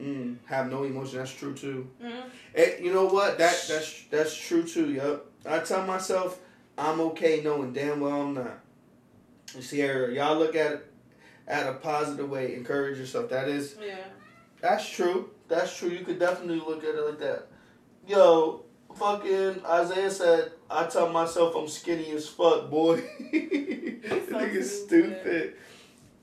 mm, 0.00 0.36
have 0.46 0.70
no 0.70 0.84
emotion. 0.84 1.18
That's 1.18 1.32
true 1.32 1.54
too. 1.54 1.88
Mhm. 2.02 2.22
Eh, 2.54 2.72
you 2.82 2.92
know 2.92 3.06
what? 3.06 3.38
That 3.38 3.64
that's 3.68 4.04
that's 4.10 4.36
true 4.36 4.64
too. 4.64 4.92
Yup. 4.92 5.26
I 5.46 5.58
tell 5.60 5.84
myself 5.86 6.38
I'm 6.76 7.00
okay, 7.00 7.40
knowing 7.42 7.72
damn 7.72 8.00
well 8.00 8.22
I'm 8.22 8.34
not. 8.34 8.58
You 9.54 9.62
see, 9.62 9.80
y'all 9.80 10.36
look 10.38 10.56
at 10.56 10.72
it 10.72 10.93
at 11.46 11.66
a 11.68 11.74
positive 11.74 12.28
way. 12.30 12.54
Encourage 12.54 12.98
yourself. 12.98 13.28
That 13.30 13.48
is 13.48 13.76
Yeah. 13.80 13.96
that's 14.60 14.88
true. 14.88 15.30
That's 15.48 15.76
true. 15.76 15.90
You 15.90 16.04
could 16.04 16.18
definitely 16.18 16.60
look 16.60 16.82
at 16.84 16.94
it 16.94 17.00
like 17.02 17.18
that. 17.18 17.46
Yo, 18.06 18.64
fucking 18.94 19.64
Isaiah 19.66 20.10
said, 20.10 20.52
I 20.70 20.86
tell 20.86 21.08
myself 21.10 21.54
I'm 21.54 21.68
skinny 21.68 22.10
as 22.12 22.28
fuck, 22.28 22.70
boy. 22.70 22.96
this 23.32 24.28
so 24.28 24.34
nigga's 24.34 24.84
stupid. 24.84 25.20
stupid. 25.20 25.54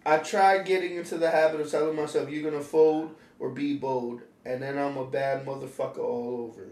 I 0.06 0.18
tried 0.18 0.66
getting 0.66 0.96
into 0.96 1.18
the 1.18 1.30
habit 1.30 1.62
of 1.62 1.70
telling 1.70 1.96
myself, 1.96 2.30
you're 2.30 2.50
gonna 2.50 2.64
fold 2.64 3.16
or 3.40 3.50
be 3.50 3.78
bold. 3.78 4.22
And 4.44 4.62
then 4.64 4.78
I'm 4.78 4.98
a 4.98 5.06
bad 5.06 5.46
motherfucker 5.46 6.00
all 6.00 6.50
over. 6.50 6.68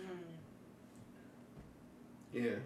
Mm. 0.00 0.04
Yeah. 2.32 2.56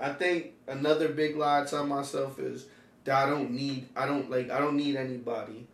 I 0.00 0.12
think 0.12 0.52
another 0.68 1.08
big 1.08 1.36
lie 1.36 1.62
I 1.62 1.64
tell 1.64 1.84
myself 1.86 2.38
is 2.38 2.66
that 3.04 3.26
I 3.26 3.28
don't 3.30 3.50
need, 3.50 3.88
I 3.96 4.06
don't 4.06 4.30
like, 4.30 4.50
I 4.50 4.58
don't 4.58 4.76
need 4.76 4.96
anybody. 4.96 5.66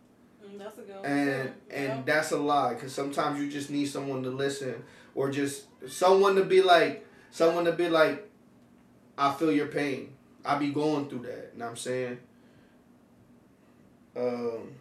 Mm, 0.43 0.57
that's 0.57 0.77
a 0.77 0.81
good 0.81 0.95
one. 0.95 1.05
and 1.05 1.53
and 1.69 2.05
that's 2.05 2.31
a 2.31 2.37
lie 2.37 2.73
because 2.73 2.93
sometimes 2.93 3.39
you 3.39 3.49
just 3.49 3.69
need 3.69 3.85
someone 3.85 4.23
to 4.23 4.29
listen 4.29 4.83
or 5.15 5.29
just 5.29 5.65
someone 5.87 6.35
to 6.35 6.43
be 6.43 6.61
like 6.61 7.05
someone 7.31 7.65
to 7.65 7.71
be 7.71 7.87
like 7.89 8.27
i 9.17 9.31
feel 9.33 9.51
your 9.51 9.67
pain. 9.67 10.13
I 10.45 10.57
be 10.57 10.71
going 10.71 11.09
through 11.09 11.23
that. 11.23 11.51
You 11.53 11.59
know 11.59 11.65
what 11.65 11.71
i'm 11.71 11.77
saying? 11.77 12.17
Um 14.15 14.71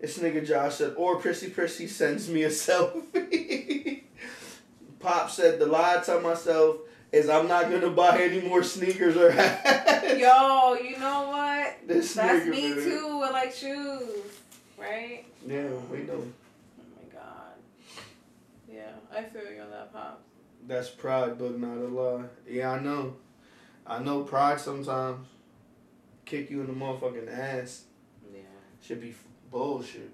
this 0.00 0.18
nigga 0.18 0.46
josh 0.46 0.76
said 0.76 0.94
or 0.96 1.18
prissy 1.20 1.48
prissy 1.50 1.86
sends 1.86 2.28
me 2.28 2.42
a 2.44 2.48
selfie. 2.50 4.02
Pop 5.00 5.30
said 5.30 5.58
the 5.58 5.66
lie 5.66 5.96
i 5.98 6.02
tell 6.02 6.20
myself 6.20 6.76
is 7.12 7.28
i'm 7.28 7.46
not 7.46 7.70
gonna 7.70 7.90
buy 7.90 8.18
any 8.20 8.40
more 8.40 8.62
sneakers 8.62 9.16
or 9.16 9.30
hats 9.30 10.18
Yo, 10.18 10.74
you 10.74 10.98
know 10.98 11.28
what? 11.28 11.76
this 11.86 12.14
That's 12.14 12.46
me 12.46 12.74
too 12.74 13.18
with 13.20 13.32
like 13.32 13.52
shoes, 13.52 14.10
right? 14.78 15.24
yeah 15.46 15.68
we 15.90 15.98
know 15.98 16.22
Oh 16.22 16.84
my 16.96 17.12
god. 17.12 17.54
Yeah, 18.70 18.90
I 19.14 19.22
feel 19.22 19.50
you 19.52 19.62
on 19.62 19.70
that, 19.70 19.92
pop. 19.92 20.22
That's 20.66 20.90
pride, 20.90 21.38
but 21.38 21.58
not 21.58 21.76
a 21.76 21.88
lie. 21.88 22.24
Yeah, 22.48 22.72
I 22.72 22.80
know. 22.80 23.16
I 23.86 23.98
know 24.00 24.22
pride 24.22 24.60
sometimes 24.60 25.26
kick 26.24 26.50
you 26.50 26.60
in 26.60 26.66
the 26.68 26.72
motherfucking 26.72 27.36
ass. 27.36 27.84
Yeah. 28.32 28.40
Should 28.80 29.00
be 29.00 29.10
f- 29.10 29.24
bullshit. 29.50 30.10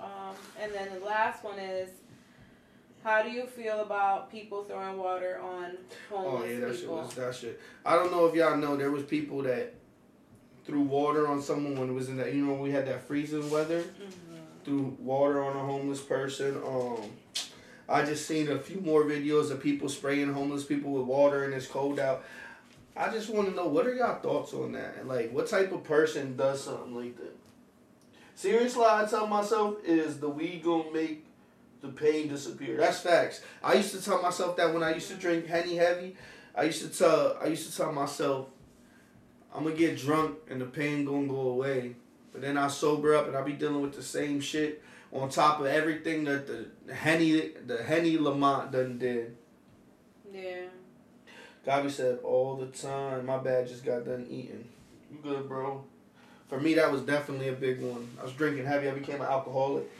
Um, 0.00 0.34
and 0.60 0.72
then 0.72 0.88
the 0.98 1.04
last 1.04 1.44
one 1.44 1.58
is, 1.58 1.90
how 3.06 3.22
do 3.22 3.30
you 3.30 3.46
feel 3.46 3.80
about 3.80 4.32
people 4.32 4.64
throwing 4.64 4.98
water 4.98 5.38
on 5.40 5.76
homeless 6.10 6.42
people? 6.42 6.42
Oh 6.42 6.44
yeah, 6.44 6.60
that 6.60 6.76
shit 6.76 6.90
was 6.90 7.14
that 7.14 7.34
shit. 7.36 7.60
I 7.84 7.94
don't 7.94 8.10
know 8.10 8.26
if 8.26 8.34
y'all 8.34 8.56
know 8.56 8.76
there 8.76 8.90
was 8.90 9.04
people 9.04 9.42
that 9.42 9.74
threw 10.64 10.80
water 10.82 11.28
on 11.28 11.40
someone 11.40 11.78
when 11.78 11.88
it 11.88 11.92
was 11.92 12.08
in 12.08 12.16
that 12.16 12.34
you 12.34 12.44
know 12.44 12.54
when 12.54 12.62
we 12.62 12.72
had 12.72 12.88
that 12.88 13.04
freezing 13.06 13.48
weather. 13.48 13.82
Mhm. 13.82 14.64
Threw 14.64 14.96
water 14.98 15.44
on 15.44 15.54
a 15.56 15.60
homeless 15.60 16.00
person. 16.00 16.60
Um, 16.66 16.98
I 17.88 18.04
just 18.04 18.26
seen 18.26 18.50
a 18.50 18.58
few 18.58 18.80
more 18.80 19.04
videos 19.04 19.52
of 19.52 19.60
people 19.62 19.88
spraying 19.88 20.32
homeless 20.32 20.64
people 20.64 20.90
with 20.90 21.04
water 21.06 21.44
and 21.44 21.54
it's 21.54 21.68
cold 21.68 22.00
out. 22.00 22.24
I 22.96 23.10
just 23.10 23.30
want 23.30 23.48
to 23.48 23.54
know 23.54 23.68
what 23.68 23.86
are 23.86 23.94
y'all 23.94 24.20
thoughts 24.20 24.52
on 24.52 24.72
that 24.72 24.96
and 24.98 25.08
like 25.08 25.30
what 25.30 25.46
type 25.46 25.70
of 25.70 25.84
person 25.84 26.36
does 26.36 26.64
something 26.64 26.96
like 26.96 27.16
that. 27.18 27.36
Seriously, 28.34 28.84
I 28.84 29.06
tell 29.08 29.28
myself 29.28 29.76
is 29.84 30.18
the 30.18 30.28
weed 30.28 30.64
gonna 30.64 30.90
make 30.92 31.25
the 31.80 31.88
pain 31.88 32.28
disappeared. 32.28 32.80
That's 32.80 33.00
facts. 33.00 33.42
I 33.62 33.74
used 33.74 33.92
to 33.92 34.02
tell 34.02 34.20
myself 34.22 34.56
that 34.56 34.72
when 34.72 34.82
I 34.82 34.94
used 34.94 35.08
to 35.08 35.14
drink 35.14 35.46
Henny 35.46 35.76
Heavy. 35.76 36.16
I 36.54 36.64
used 36.64 36.82
to 36.82 36.88
tell 36.88 37.36
I 37.42 37.46
used 37.46 37.70
to 37.70 37.76
tell 37.76 37.92
myself 37.92 38.46
I'm 39.54 39.64
gonna 39.64 39.76
get 39.76 39.98
drunk 39.98 40.38
and 40.50 40.60
the 40.60 40.66
pain 40.66 41.04
gonna 41.04 41.26
go 41.26 41.48
away. 41.50 41.96
But 42.32 42.42
then 42.42 42.56
I 42.56 42.68
sober 42.68 43.14
up 43.14 43.28
and 43.28 43.36
I 43.36 43.42
be 43.42 43.52
dealing 43.52 43.82
with 43.82 43.94
the 43.94 44.02
same 44.02 44.40
shit 44.40 44.82
on 45.12 45.28
top 45.28 45.60
of 45.60 45.66
everything 45.66 46.24
that 46.24 46.46
the 46.46 46.94
Henny 46.94 47.52
the 47.66 47.82
Henny 47.82 48.18
Lamont 48.18 48.72
done 48.72 48.98
did. 48.98 49.36
Yeah. 50.32 50.66
Gabi 51.66 51.90
said 51.90 52.20
all 52.22 52.56
the 52.56 52.66
time. 52.66 53.26
My 53.26 53.38
bad, 53.38 53.66
just 53.66 53.84
got 53.84 54.04
done 54.04 54.26
eating. 54.30 54.64
You 55.10 55.18
good, 55.22 55.48
bro? 55.48 55.84
For 56.48 56.60
me, 56.60 56.74
that 56.74 56.92
was 56.92 57.02
definitely 57.02 57.48
a 57.48 57.52
big 57.52 57.80
one. 57.80 58.08
I 58.20 58.22
was 58.22 58.32
drinking 58.32 58.66
heavy. 58.66 58.88
I 58.88 58.92
became 58.92 59.16
an 59.16 59.26
alcoholic. 59.26 59.90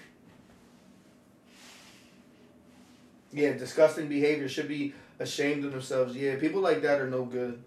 Yeah, 3.37 3.53
disgusting 3.53 4.09
behavior 4.09 4.49
should 4.49 4.67
be 4.67 4.95
ashamed 5.19 5.63
of 5.67 5.73
themselves. 5.73 6.17
Yeah, 6.17 6.37
people 6.37 6.63
like 6.63 6.81
that 6.81 7.03
are 7.03 7.11
no 7.11 7.27
good. 7.27 7.63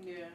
Yeah. 0.00 0.26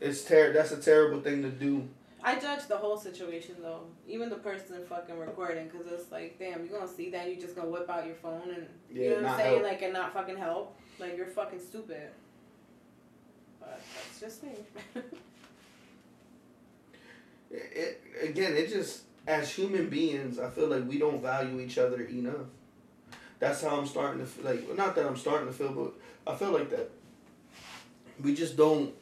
It's 0.00 0.24
ter- 0.24 0.52
That's 0.52 0.72
a 0.72 0.78
terrible 0.78 1.20
thing 1.20 1.42
to 1.42 1.48
do. 1.48 1.88
I 2.24 2.40
judge 2.40 2.66
the 2.66 2.76
whole 2.76 2.96
situation 2.96 3.54
though, 3.62 3.82
even 4.08 4.30
the 4.30 4.36
person 4.36 4.84
fucking 4.88 5.16
recording, 5.16 5.68
because 5.68 5.86
it's 5.86 6.10
like, 6.10 6.40
damn, 6.40 6.66
you're 6.66 6.76
gonna 6.76 6.90
see 6.90 7.10
that, 7.10 7.30
you 7.30 7.40
just 7.40 7.54
gonna 7.54 7.68
whip 7.68 7.88
out 7.88 8.04
your 8.04 8.16
phone 8.16 8.50
and 8.52 8.66
Yeah, 8.90 9.02
you 9.02 9.10
know 9.10 9.22
what 9.22 9.26
I'm 9.30 9.38
saying, 9.38 9.52
help. 9.52 9.62
like, 9.62 9.82
and 9.82 9.92
not 9.92 10.12
fucking 10.12 10.36
help. 10.36 10.76
Like 10.98 11.16
you're 11.16 11.26
fucking 11.26 11.60
stupid. 11.60 12.08
But 13.60 13.80
that's 13.94 14.18
just 14.18 14.42
me. 14.42 14.54
it, 17.52 18.00
again, 18.22 18.56
it 18.56 18.70
just 18.70 19.02
as 19.28 19.52
human 19.54 19.88
beings, 19.88 20.40
I 20.40 20.50
feel 20.50 20.66
like 20.66 20.88
we 20.88 20.98
don't 20.98 21.22
value 21.22 21.60
each 21.60 21.78
other 21.78 22.02
enough. 22.02 22.48
That's 23.42 23.60
how 23.60 23.76
I'm 23.76 23.86
starting 23.88 24.20
to 24.20 24.24
feel 24.24 24.44
like. 24.44 24.76
Not 24.76 24.94
that 24.94 25.04
I'm 25.04 25.16
starting 25.16 25.48
to 25.48 25.52
feel, 25.52 25.72
but 25.72 26.32
I 26.32 26.36
feel 26.36 26.52
like 26.52 26.70
that. 26.70 26.92
We 28.22 28.36
just 28.36 28.56
don't. 28.56 28.94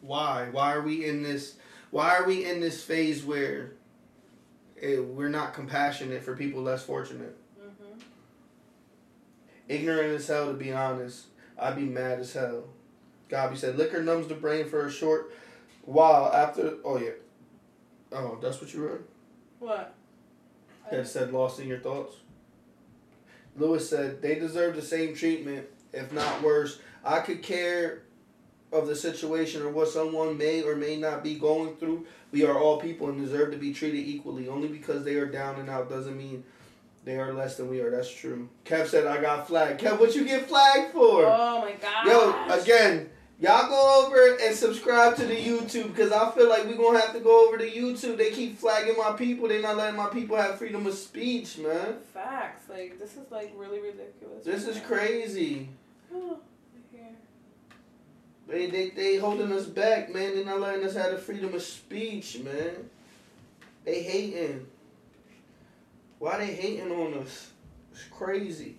Why? 0.00 0.46
Why 0.52 0.74
are 0.74 0.80
we 0.80 1.04
in 1.04 1.24
this? 1.24 1.56
Why 1.90 2.16
are 2.16 2.24
we 2.24 2.44
in 2.44 2.60
this 2.60 2.84
phase 2.84 3.24
where 3.24 3.72
it, 4.76 5.04
we're 5.04 5.28
not 5.28 5.54
compassionate 5.54 6.22
for 6.22 6.36
people 6.36 6.62
less 6.62 6.84
fortunate? 6.84 7.36
Mm-hmm. 7.60 7.98
Ignorant 9.66 10.14
as 10.14 10.28
hell, 10.28 10.46
to 10.46 10.54
be 10.54 10.72
honest. 10.72 11.24
I'd 11.58 11.74
be 11.74 11.82
mad 11.82 12.20
as 12.20 12.32
hell. 12.34 12.62
Gabby 13.28 13.56
said, 13.56 13.76
liquor 13.76 14.04
numbs 14.04 14.28
the 14.28 14.34
brain 14.34 14.68
for 14.68 14.86
a 14.86 14.90
short 14.90 15.34
while 15.84 16.32
after. 16.32 16.74
Oh, 16.84 16.96
yeah. 16.96 17.10
Oh, 18.12 18.38
that's 18.40 18.60
what 18.60 18.72
you 18.72 18.86
wrote? 18.86 19.08
What? 19.58 19.94
That 20.92 21.08
said, 21.08 21.32
lost 21.32 21.58
in 21.58 21.66
your 21.66 21.80
thoughts. 21.80 22.14
Lewis 23.58 23.88
said, 23.88 24.22
they 24.22 24.36
deserve 24.36 24.76
the 24.76 24.82
same 24.82 25.14
treatment, 25.14 25.66
if 25.92 26.12
not 26.12 26.42
worse. 26.42 26.78
I 27.04 27.20
could 27.20 27.42
care 27.42 28.02
of 28.72 28.86
the 28.86 28.94
situation 28.94 29.62
or 29.62 29.70
what 29.70 29.88
someone 29.88 30.36
may 30.36 30.62
or 30.62 30.76
may 30.76 30.96
not 30.96 31.24
be 31.24 31.34
going 31.34 31.76
through. 31.76 32.06
We 32.32 32.44
are 32.44 32.58
all 32.58 32.80
people 32.80 33.08
and 33.08 33.18
deserve 33.18 33.52
to 33.52 33.56
be 33.56 33.72
treated 33.72 34.06
equally. 34.06 34.48
Only 34.48 34.68
because 34.68 35.04
they 35.04 35.14
are 35.14 35.26
down 35.26 35.58
and 35.58 35.70
out 35.70 35.88
doesn't 35.88 36.16
mean 36.16 36.44
they 37.04 37.16
are 37.16 37.32
less 37.32 37.56
than 37.56 37.68
we 37.68 37.80
are. 37.80 37.90
That's 37.90 38.10
true. 38.10 38.48
Kev 38.64 38.86
said, 38.86 39.06
I 39.06 39.20
got 39.20 39.48
flagged. 39.48 39.80
Kev, 39.80 39.98
what 39.98 40.14
you 40.14 40.24
get 40.24 40.48
flagged 40.48 40.92
for? 40.92 41.24
Oh 41.24 41.60
my 41.62 41.72
god. 41.72 42.06
Yo, 42.06 42.60
again, 42.60 43.08
y'all 43.40 43.68
go 43.68 44.06
over 44.06 44.36
and 44.42 44.54
subscribe 44.54 45.16
to 45.16 45.26
the 45.26 45.36
YouTube 45.36 45.88
because 45.94 46.12
I 46.12 46.30
feel 46.32 46.48
like 46.48 46.64
we're 46.64 46.76
going 46.76 46.94
to 46.94 47.00
have 47.00 47.14
to 47.14 47.20
go 47.20 47.46
over 47.46 47.58
to 47.58 47.68
YouTube. 47.68 48.16
They 48.16 48.30
keep 48.30 48.58
flagging 48.58 48.96
my 48.96 49.12
people. 49.12 49.48
They're 49.48 49.62
not 49.62 49.76
letting 49.76 49.96
my 49.96 50.08
people 50.08 50.36
have 50.36 50.58
freedom 50.58 50.86
of 50.86 50.94
speech, 50.94 51.58
man. 51.58 51.96
Facts. 52.12 52.68
Like, 52.68 52.98
this 52.98 53.16
is 53.16 53.30
like 53.30 53.52
really 53.56 53.80
ridiculous. 53.80 54.44
This 54.44 54.66
is 54.66 54.80
crazy. 54.80 55.68
Oh. 56.10 56.38
They, 58.48 58.66
they, 58.70 58.88
they 58.88 59.16
holding 59.16 59.52
us 59.52 59.66
back, 59.66 60.12
man. 60.12 60.34
They're 60.34 60.44
not 60.44 60.60
letting 60.60 60.84
us 60.84 60.94
have 60.94 61.10
the 61.10 61.18
freedom 61.18 61.52
of 61.52 61.60
speech, 61.62 62.38
man. 62.38 62.88
They 63.84 64.02
hating. 64.02 64.66
Why 66.18 66.38
they 66.38 66.46
hating 66.46 66.90
on 66.90 67.14
us? 67.22 67.50
It's 67.92 68.04
crazy. 68.10 68.77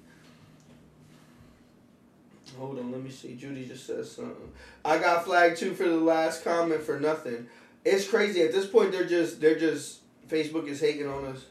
Hold 2.58 2.80
on, 2.80 2.92
let 2.92 3.02
me 3.02 3.10
see. 3.10 3.36
Judy 3.36 3.66
just 3.66 3.86
said 3.86 4.06
something. 4.06 4.52
I 4.84 4.98
got 4.98 5.26
flagged 5.26 5.58
too 5.58 5.74
for 5.74 5.84
the 5.84 5.98
last 5.98 6.44
comment 6.44 6.82
for 6.82 7.00
nothing. 7.00 7.48
It's 7.86 8.08
crazy. 8.08 8.42
At 8.42 8.52
this 8.52 8.66
point, 8.66 8.92
they're 8.92 9.06
just 9.08 9.40
they're 9.40 9.60
just 9.60 10.00
Facebook 10.28 10.68
is 10.68 10.80
hating 10.80 11.08
on 11.08 11.26
us, 11.26 11.46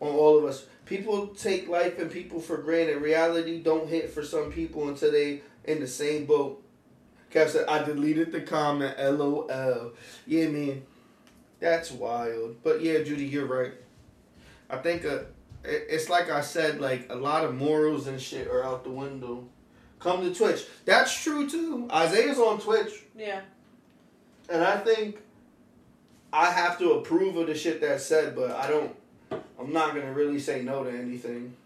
on 0.00 0.08
all 0.14 0.38
of 0.38 0.44
us. 0.44 0.66
People 0.84 1.28
take 1.28 1.68
life 1.68 1.98
and 1.98 2.10
people 2.10 2.40
for 2.40 2.58
granted. 2.58 3.02
Reality 3.02 3.60
don't 3.60 3.88
hit 3.88 4.10
for 4.10 4.22
some 4.22 4.52
people 4.52 4.88
until 4.88 5.12
they 5.12 5.42
in 5.64 5.80
the 5.80 5.86
same 5.86 6.26
boat. 6.26 6.62
Kev 7.32 7.48
said, 7.48 7.66
I 7.68 7.82
deleted 7.82 8.30
the 8.30 8.40
comment. 8.40 8.96
LOL. 8.98 9.92
Yeah, 10.26 10.48
man. 10.48 10.82
That's 11.58 11.90
wild. 11.90 12.62
But 12.62 12.82
yeah, 12.82 13.02
Judy, 13.02 13.24
you're 13.24 13.46
right. 13.46 13.72
I 14.70 14.76
think 14.76 15.04
uh, 15.04 15.20
it's 15.64 16.08
like 16.08 16.30
I 16.30 16.40
said, 16.40 16.80
like 16.80 17.06
a 17.10 17.16
lot 17.16 17.44
of 17.44 17.54
morals 17.54 18.06
and 18.06 18.20
shit 18.20 18.46
are 18.48 18.64
out 18.64 18.84
the 18.84 18.90
window. 18.90 19.48
Come 19.98 20.22
to 20.22 20.34
Twitch. 20.34 20.64
That's 20.84 21.12
true 21.22 21.48
too. 21.48 21.88
Isaiah's 21.92 22.38
on 22.38 22.60
Twitch, 22.60 23.02
Yeah. 23.16 23.40
and 24.48 24.62
I 24.62 24.76
think 24.78 25.20
I 26.32 26.50
have 26.50 26.78
to 26.80 26.92
approve 26.94 27.36
of 27.36 27.46
the 27.46 27.54
shit 27.54 27.80
that's 27.80 28.04
said, 28.04 28.36
but 28.36 28.50
I 28.52 28.68
don't. 28.68 28.94
I'm 29.58 29.72
not 29.72 29.94
gonna 29.94 30.12
really 30.12 30.38
say 30.38 30.62
no 30.62 30.84
to 30.84 30.90
anything. 30.90 31.56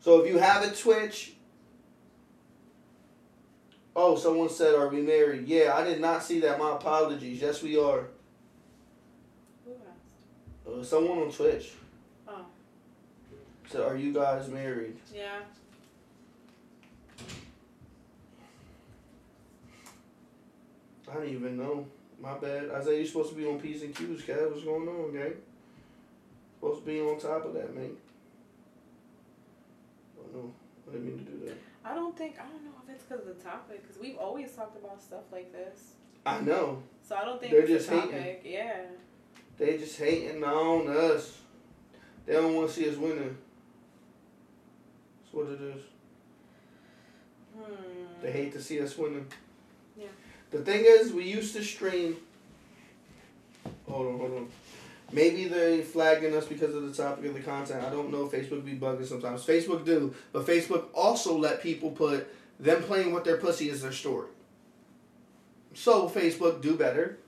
So 0.00 0.20
if 0.22 0.30
you 0.32 0.38
have 0.38 0.62
a 0.64 0.74
Twitch, 0.74 1.34
oh, 3.96 4.16
someone 4.16 4.48
said, 4.48 4.74
"Are 4.74 4.88
we 4.88 5.02
married?" 5.02 5.46
Yeah, 5.48 5.74
I 5.76 5.84
did 5.84 6.00
not 6.00 6.22
see 6.22 6.40
that. 6.40 6.58
My 6.58 6.76
apologies. 6.76 7.42
Yes, 7.42 7.62
we 7.62 7.76
are. 7.78 8.06
Who 9.66 9.72
asked? 9.72 10.80
Uh, 10.80 10.82
someone 10.84 11.18
on 11.18 11.32
Twitch 11.32 11.72
Oh. 12.28 12.46
said, 13.68 13.82
"Are 13.82 13.96
you 13.96 14.12
guys 14.12 14.48
married?" 14.48 14.96
Yeah. 15.14 15.40
I 21.10 21.14
didn't 21.14 21.34
even 21.34 21.56
know. 21.56 21.86
My 22.20 22.36
bad. 22.38 22.70
Isaiah, 22.70 22.98
you're 22.98 23.06
supposed 23.06 23.30
to 23.30 23.34
be 23.34 23.46
on 23.46 23.58
P's 23.58 23.82
and 23.82 23.94
Q's, 23.94 24.22
Kev. 24.22 24.50
What's 24.50 24.64
going 24.64 24.88
on, 24.88 25.12
gang? 25.12 25.34
Supposed 26.60 26.84
to 26.84 26.86
be 26.86 27.00
on 27.00 27.18
top 27.18 27.46
of 27.46 27.54
that, 27.54 27.74
man. 27.74 27.96
Oh 30.18 30.26
no, 30.34 30.52
I 30.88 30.92
didn't 30.92 31.06
mean 31.06 31.24
to 31.24 31.30
do 31.32 31.46
that. 31.46 31.56
I 31.84 31.94
don't 31.94 32.16
think 32.16 32.36
I 32.38 32.42
don't 32.42 32.64
know 32.64 32.72
if 32.86 32.94
it's 32.94 33.04
because 33.04 33.26
of 33.26 33.38
the 33.38 33.42
topic 33.42 33.82
because 33.82 34.00
we've 34.00 34.18
always 34.18 34.52
talked 34.52 34.76
about 34.76 35.00
stuff 35.00 35.24
like 35.32 35.50
this. 35.52 35.94
I 36.26 36.40
know. 36.40 36.82
So 37.02 37.16
I 37.16 37.24
don't 37.24 37.40
think 37.40 37.52
They're 37.52 37.66
just 37.66 37.88
the 37.88 38.00
hating. 38.00 38.52
Yeah. 38.52 38.82
They 39.56 39.78
just 39.78 39.98
hating 39.98 40.44
on 40.44 40.88
us. 40.88 41.38
They 42.26 42.34
don't 42.34 42.54
want 42.54 42.68
to 42.68 42.74
see 42.74 42.88
us 42.88 42.96
winning. 42.96 43.36
That's 45.22 45.32
what 45.32 45.48
it 45.48 45.60
is. 45.60 45.82
Hmm. 47.56 48.22
They 48.22 48.32
hate 48.32 48.52
to 48.52 48.62
see 48.62 48.80
us 48.80 48.96
winning. 48.96 49.26
Yeah. 49.96 50.08
The 50.50 50.58
thing 50.58 50.84
is, 50.84 51.12
we 51.12 51.24
used 51.24 51.54
to 51.56 51.62
stream. 51.62 52.16
Hold 53.88 54.06
on, 54.14 54.18
hold 54.18 54.32
on. 54.32 54.48
Maybe 55.12 55.46
they 55.46 55.82
flagging 55.82 56.36
us 56.36 56.46
because 56.46 56.74
of 56.74 56.82
the 56.86 57.02
topic 57.02 57.24
of 57.26 57.34
the 57.34 57.40
content. 57.40 57.84
I 57.84 57.90
don't 57.90 58.10
know. 58.12 58.26
Facebook 58.26 58.64
be 58.64 58.74
bugging 58.74 59.06
sometimes. 59.06 59.44
Facebook 59.44 59.84
do, 59.84 60.14
but 60.32 60.46
Facebook 60.46 60.84
also 60.94 61.36
let 61.36 61.62
people 61.62 61.90
put 61.90 62.28
them 62.60 62.82
playing 62.82 63.12
with 63.12 63.24
their 63.24 63.36
pussy 63.36 63.70
as 63.70 63.82
their 63.82 63.92
story. 63.92 64.28
So 65.74 66.08
Facebook 66.08 66.62
do 66.62 66.76
better. 66.76 67.18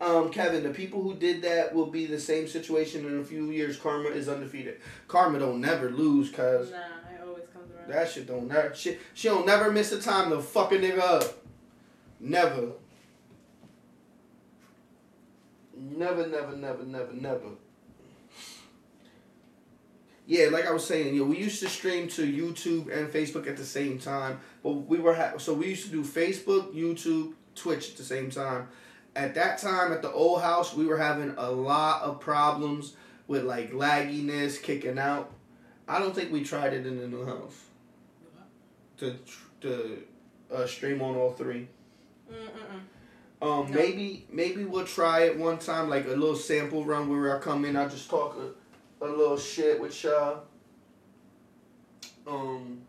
Um, 0.00 0.30
Kevin, 0.30 0.62
the 0.62 0.70
people 0.70 1.02
who 1.02 1.14
did 1.14 1.42
that 1.42 1.74
will 1.74 1.86
be 1.86 2.06
the 2.06 2.20
same 2.20 2.46
situation 2.46 3.04
in 3.04 3.18
a 3.20 3.24
few 3.24 3.50
years. 3.50 3.76
Karma 3.76 4.10
is 4.10 4.28
undefeated. 4.28 4.80
Karma 5.08 5.40
don't 5.40 5.60
never 5.60 5.90
lose, 5.90 6.30
cause 6.30 6.70
Nah, 6.70 6.76
it 6.76 7.20
always 7.26 7.44
comes 7.52 7.72
around. 7.74 7.88
that 7.90 8.08
shit 8.08 8.26
don't 8.26 8.46
never. 8.46 8.72
She, 8.74 8.96
she 9.14 9.28
don't 9.28 9.46
never 9.46 9.72
miss 9.72 9.90
a 9.92 10.00
time 10.00 10.30
to 10.30 10.40
fuck 10.40 10.70
a 10.72 10.76
nigga 10.78 11.00
up. 11.00 11.24
Never. 12.20 12.72
Never, 15.76 16.26
never, 16.26 16.56
never, 16.56 16.82
never, 16.84 17.12
never. 17.12 17.48
Yeah, 20.26 20.48
like 20.50 20.66
I 20.66 20.72
was 20.72 20.84
saying, 20.84 21.14
you 21.14 21.22
know, 21.22 21.30
we 21.30 21.38
used 21.38 21.60
to 21.60 21.68
stream 21.68 22.08
to 22.08 22.22
YouTube 22.22 22.94
and 22.94 23.08
Facebook 23.08 23.46
at 23.46 23.56
the 23.56 23.64
same 23.64 23.98
time, 23.98 24.40
but 24.62 24.72
we 24.72 24.98
were 24.98 25.14
ha- 25.14 25.38
so 25.38 25.54
we 25.54 25.68
used 25.68 25.86
to 25.86 25.90
do 25.90 26.02
Facebook, 26.02 26.74
YouTube, 26.74 27.32
Twitch 27.54 27.90
at 27.92 27.96
the 27.96 28.02
same 28.02 28.30
time. 28.30 28.68
At 29.16 29.34
that 29.36 29.58
time, 29.58 29.92
at 29.92 30.02
the 30.02 30.12
old 30.12 30.42
house, 30.42 30.74
we 30.74 30.84
were 30.84 30.98
having 30.98 31.34
a 31.38 31.50
lot 31.50 32.02
of 32.02 32.20
problems 32.20 32.94
with 33.26 33.44
like 33.44 33.72
lagginess, 33.72 34.62
kicking 34.62 34.98
out. 34.98 35.32
I 35.88 35.98
don't 35.98 36.14
think 36.14 36.30
we 36.30 36.44
tried 36.44 36.74
it 36.74 36.86
in 36.86 36.98
the 36.98 37.08
new 37.08 37.24
house 37.24 37.64
to 38.98 39.16
to 39.62 40.02
uh, 40.52 40.66
stream 40.66 41.00
on 41.00 41.16
all 41.16 41.32
three. 41.32 41.68
Um, 43.40 43.70
No. 43.70 43.78
maybe 43.78 44.26
maybe 44.30 44.64
we'll 44.64 44.84
try 44.84 45.20
it 45.24 45.38
one 45.38 45.58
time, 45.58 45.88
like 45.88 46.06
a 46.06 46.08
little 46.08 46.34
sample 46.34 46.84
run 46.84 47.08
where 47.08 47.36
I 47.36 47.40
come 47.40 47.64
in, 47.64 47.76
I 47.76 47.86
just 47.86 48.10
talk 48.10 48.36
a, 48.36 49.04
a 49.04 49.06
little 49.06 49.38
shit 49.38 49.80
with 49.80 49.94
Shaw. 49.94 50.40
Um, 52.26 52.82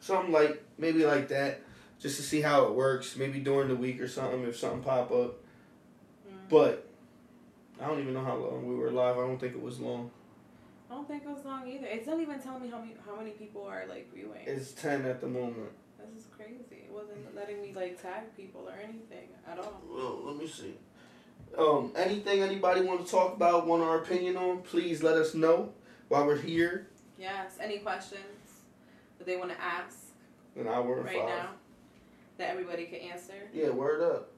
something 0.00 0.32
like 0.32 0.62
maybe 0.78 1.04
like 1.04 1.28
that, 1.28 1.60
just 2.00 2.16
to 2.16 2.22
see 2.22 2.40
how 2.40 2.64
it 2.66 2.74
works. 2.74 3.16
Maybe 3.16 3.38
during 3.38 3.68
the 3.68 3.76
week 3.76 4.00
or 4.00 4.08
something 4.08 4.42
if 4.44 4.56
something 4.56 4.82
pop 4.82 5.10
up. 5.10 5.34
Mm. 6.26 6.48
But 6.48 6.88
I 7.80 7.86
don't 7.86 8.00
even 8.00 8.14
know 8.14 8.24
how 8.24 8.36
long 8.36 8.66
we 8.66 8.74
were 8.76 8.90
live. 8.90 9.18
I 9.18 9.20
don't 9.20 9.38
think 9.38 9.54
it 9.54 9.62
was 9.62 9.78
long. 9.78 10.10
I 10.90 10.94
don't 10.94 11.06
think 11.06 11.24
it 11.24 11.28
was 11.28 11.44
long 11.44 11.68
either. 11.68 11.86
It's 11.86 12.06
not 12.06 12.18
even 12.18 12.40
telling 12.40 12.62
me 12.62 12.70
how 12.70 12.78
many 12.78 12.94
how 13.06 13.14
many 13.14 13.30
people 13.32 13.64
are 13.64 13.84
like 13.88 14.12
viewing. 14.12 14.40
It's 14.46 14.72
ten 14.72 15.04
at 15.04 15.20
the 15.20 15.28
moment. 15.28 15.68
This 16.14 16.24
is 16.24 16.28
crazy. 16.36 16.84
It 16.84 16.90
wasn't 16.92 17.34
letting 17.34 17.60
me 17.60 17.72
like 17.74 18.00
tag 18.00 18.36
people 18.36 18.68
or 18.68 18.74
anything 18.82 19.28
at 19.50 19.58
all. 19.58 19.82
Well, 19.88 20.20
let 20.24 20.36
me 20.36 20.46
see. 20.46 20.74
Um, 21.56 21.92
anything 21.96 22.40
anybody 22.40 22.82
want 22.82 23.04
to 23.04 23.10
talk 23.10 23.34
about, 23.34 23.66
want 23.66 23.82
our 23.82 23.98
opinion 23.98 24.36
on, 24.36 24.62
please 24.62 25.02
let 25.02 25.16
us 25.16 25.34
know 25.34 25.72
while 26.08 26.26
we're 26.26 26.36
here. 26.40 26.88
Yes. 27.18 27.56
Any 27.60 27.78
questions 27.78 28.22
that 29.18 29.26
they 29.26 29.36
want 29.36 29.50
to 29.50 29.60
ask 29.60 29.98
An 30.56 30.66
hour 30.68 31.00
right 31.02 31.16
five. 31.18 31.28
now 31.28 31.48
that 32.36 32.50
everybody 32.50 32.86
can 32.86 33.00
answer? 33.00 33.34
Yeah, 33.52 33.70
word 33.70 34.02
up. 34.02 34.30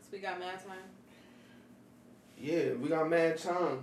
Cause 0.00 0.12
we 0.12 0.18
got 0.18 0.38
mad 0.38 0.58
time. 0.64 0.78
Yeah, 2.38 2.74
we 2.74 2.88
got 2.88 3.08
mad 3.10 3.38
time. 3.38 3.82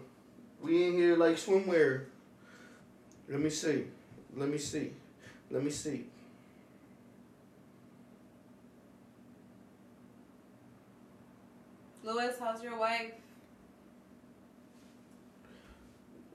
We 0.62 0.88
in 0.88 0.94
here 0.94 1.18
like 1.18 1.36
swimwear. 1.36 2.06
Let 3.28 3.42
me 3.42 3.50
see. 3.50 3.86
Let 4.36 4.50
me 4.50 4.58
see. 4.58 4.92
Let 5.52 5.64
me 5.64 5.72
see. 5.72 6.06
Lewis, 12.06 12.36
how's 12.40 12.62
your 12.64 12.78
wife? 12.78 13.14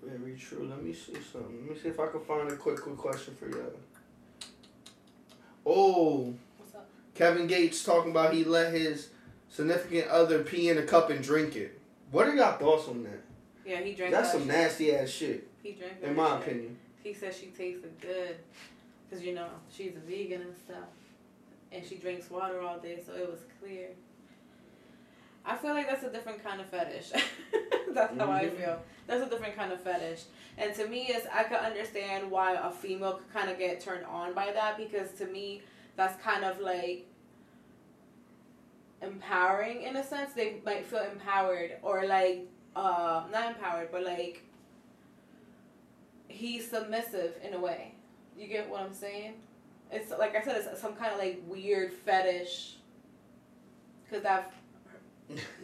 Very 0.05 0.37
true. 0.37 0.67
Let 0.69 0.83
me 0.83 0.93
see 0.93 1.13
something. 1.33 1.67
Let 1.67 1.77
me 1.77 1.81
see 1.81 1.89
if 1.89 2.01
I 2.01 2.09
can 2.09 2.21
find 2.21 2.51
a 2.51 2.57
quick, 2.57 2.81
quick 2.81 2.97
question 2.97 3.35
for 3.39 3.49
you. 3.49 3.65
Oh, 5.65 6.35
What's 6.59 6.75
up? 6.75 6.89
Kevin 7.15 7.47
Gates 7.47 7.85
talking 7.85 8.11
about 8.11 8.33
he 8.35 8.43
let 8.45 8.73
his 8.73 9.11
significant 9.49 10.09
other 10.09 10.43
pee 10.43 10.69
in 10.71 10.79
a 10.79 10.83
cup 10.83 11.11
and 11.11 11.23
drink 11.23 11.55
it. 11.55 11.79
What 12.11 12.27
are 12.27 12.35
y'all 12.35 12.59
thoughts 12.59 12.89
on 12.89 13.05
that? 13.05 13.21
Yeah, 13.65 13.81
he 13.81 13.95
drank. 13.95 14.11
That's 14.13 14.33
that 14.33 14.39
some 14.39 14.49
shit. 14.49 14.57
nasty 14.57 14.97
ass 14.97 15.09
shit, 15.11 15.47
He 15.63 15.73
drank. 15.73 15.93
It. 16.03 16.09
In 16.09 16.17
my 16.17 16.31
shit. 16.31 16.39
opinion. 16.49 16.77
He 17.05 17.15
said 17.15 17.33
she 17.35 17.47
tasted 17.47 17.93
good, 18.01 18.37
cause 19.11 19.23
you 19.23 19.35
know 19.35 19.49
she's 19.73 19.95
a 19.97 20.01
vegan 20.01 20.43
and 20.43 20.55
stuff, 20.57 20.89
and 21.71 21.85
she 21.85 21.97
drinks 21.97 22.29
water 22.31 22.61
all 22.61 22.79
day, 22.79 23.01
so 23.07 23.13
it 23.15 23.31
was 23.31 23.41
clear. 23.61 23.89
I 25.45 25.57
feel 25.57 25.73
like 25.75 25.89
that's 25.89 26.05
a 26.05 26.11
different 26.11 26.43
kind 26.45 26.61
of 26.61 26.67
fetish. 26.67 27.11
that's 27.95 28.17
how 28.19 28.31
I 28.31 28.45
Mhm. 28.45 28.57
feel. 28.57 28.83
That's 29.07 29.23
a 29.27 29.29
different 29.31 29.57
kind 29.57 29.73
of 29.73 29.81
fetish, 29.81 30.23
and 30.57 30.73
to 30.77 30.87
me, 30.87 31.07
is 31.09 31.27
I 31.33 31.43
could 31.45 31.57
understand 31.59 32.31
why 32.31 32.55
a 32.55 32.71
female 32.71 33.15
could 33.15 33.33
kind 33.33 33.51
of 33.51 33.59
get 33.59 33.81
turned 33.81 34.05
on 34.07 34.35
by 34.35 34.53
that 34.53 34.77
because 34.77 35.11
to 35.19 35.27
me, 35.27 35.63
that's 35.97 36.21
kind 36.23 36.45
of 36.45 36.61
like 36.61 37.07
empowering 39.03 39.83
in 39.83 39.97
a 39.97 40.05
sense. 40.05 40.33
They 40.35 40.61
might 40.65 40.85
feel 40.87 41.03
empowered 41.03 41.73
or 41.83 42.07
like 42.07 42.47
uh 42.77 43.25
not 43.33 43.49
empowered, 43.57 43.91
but 43.91 44.05
like 44.05 44.45
he's 46.29 46.69
submissive 46.71 47.35
in 47.43 47.55
a 47.55 47.59
way. 47.61 47.95
You 48.39 48.47
get 48.47 48.69
what 48.69 48.81
I'm 48.83 48.95
saying? 48.95 49.35
It's 49.91 50.13
like 50.17 50.37
I 50.37 50.43
said, 50.43 50.57
it's 50.71 50.81
some 50.81 50.95
kind 50.95 51.13
of 51.13 51.19
like 51.19 51.43
weird 51.49 51.93
fetish. 51.93 52.77
Cause 54.11 54.25
I've 54.25 54.45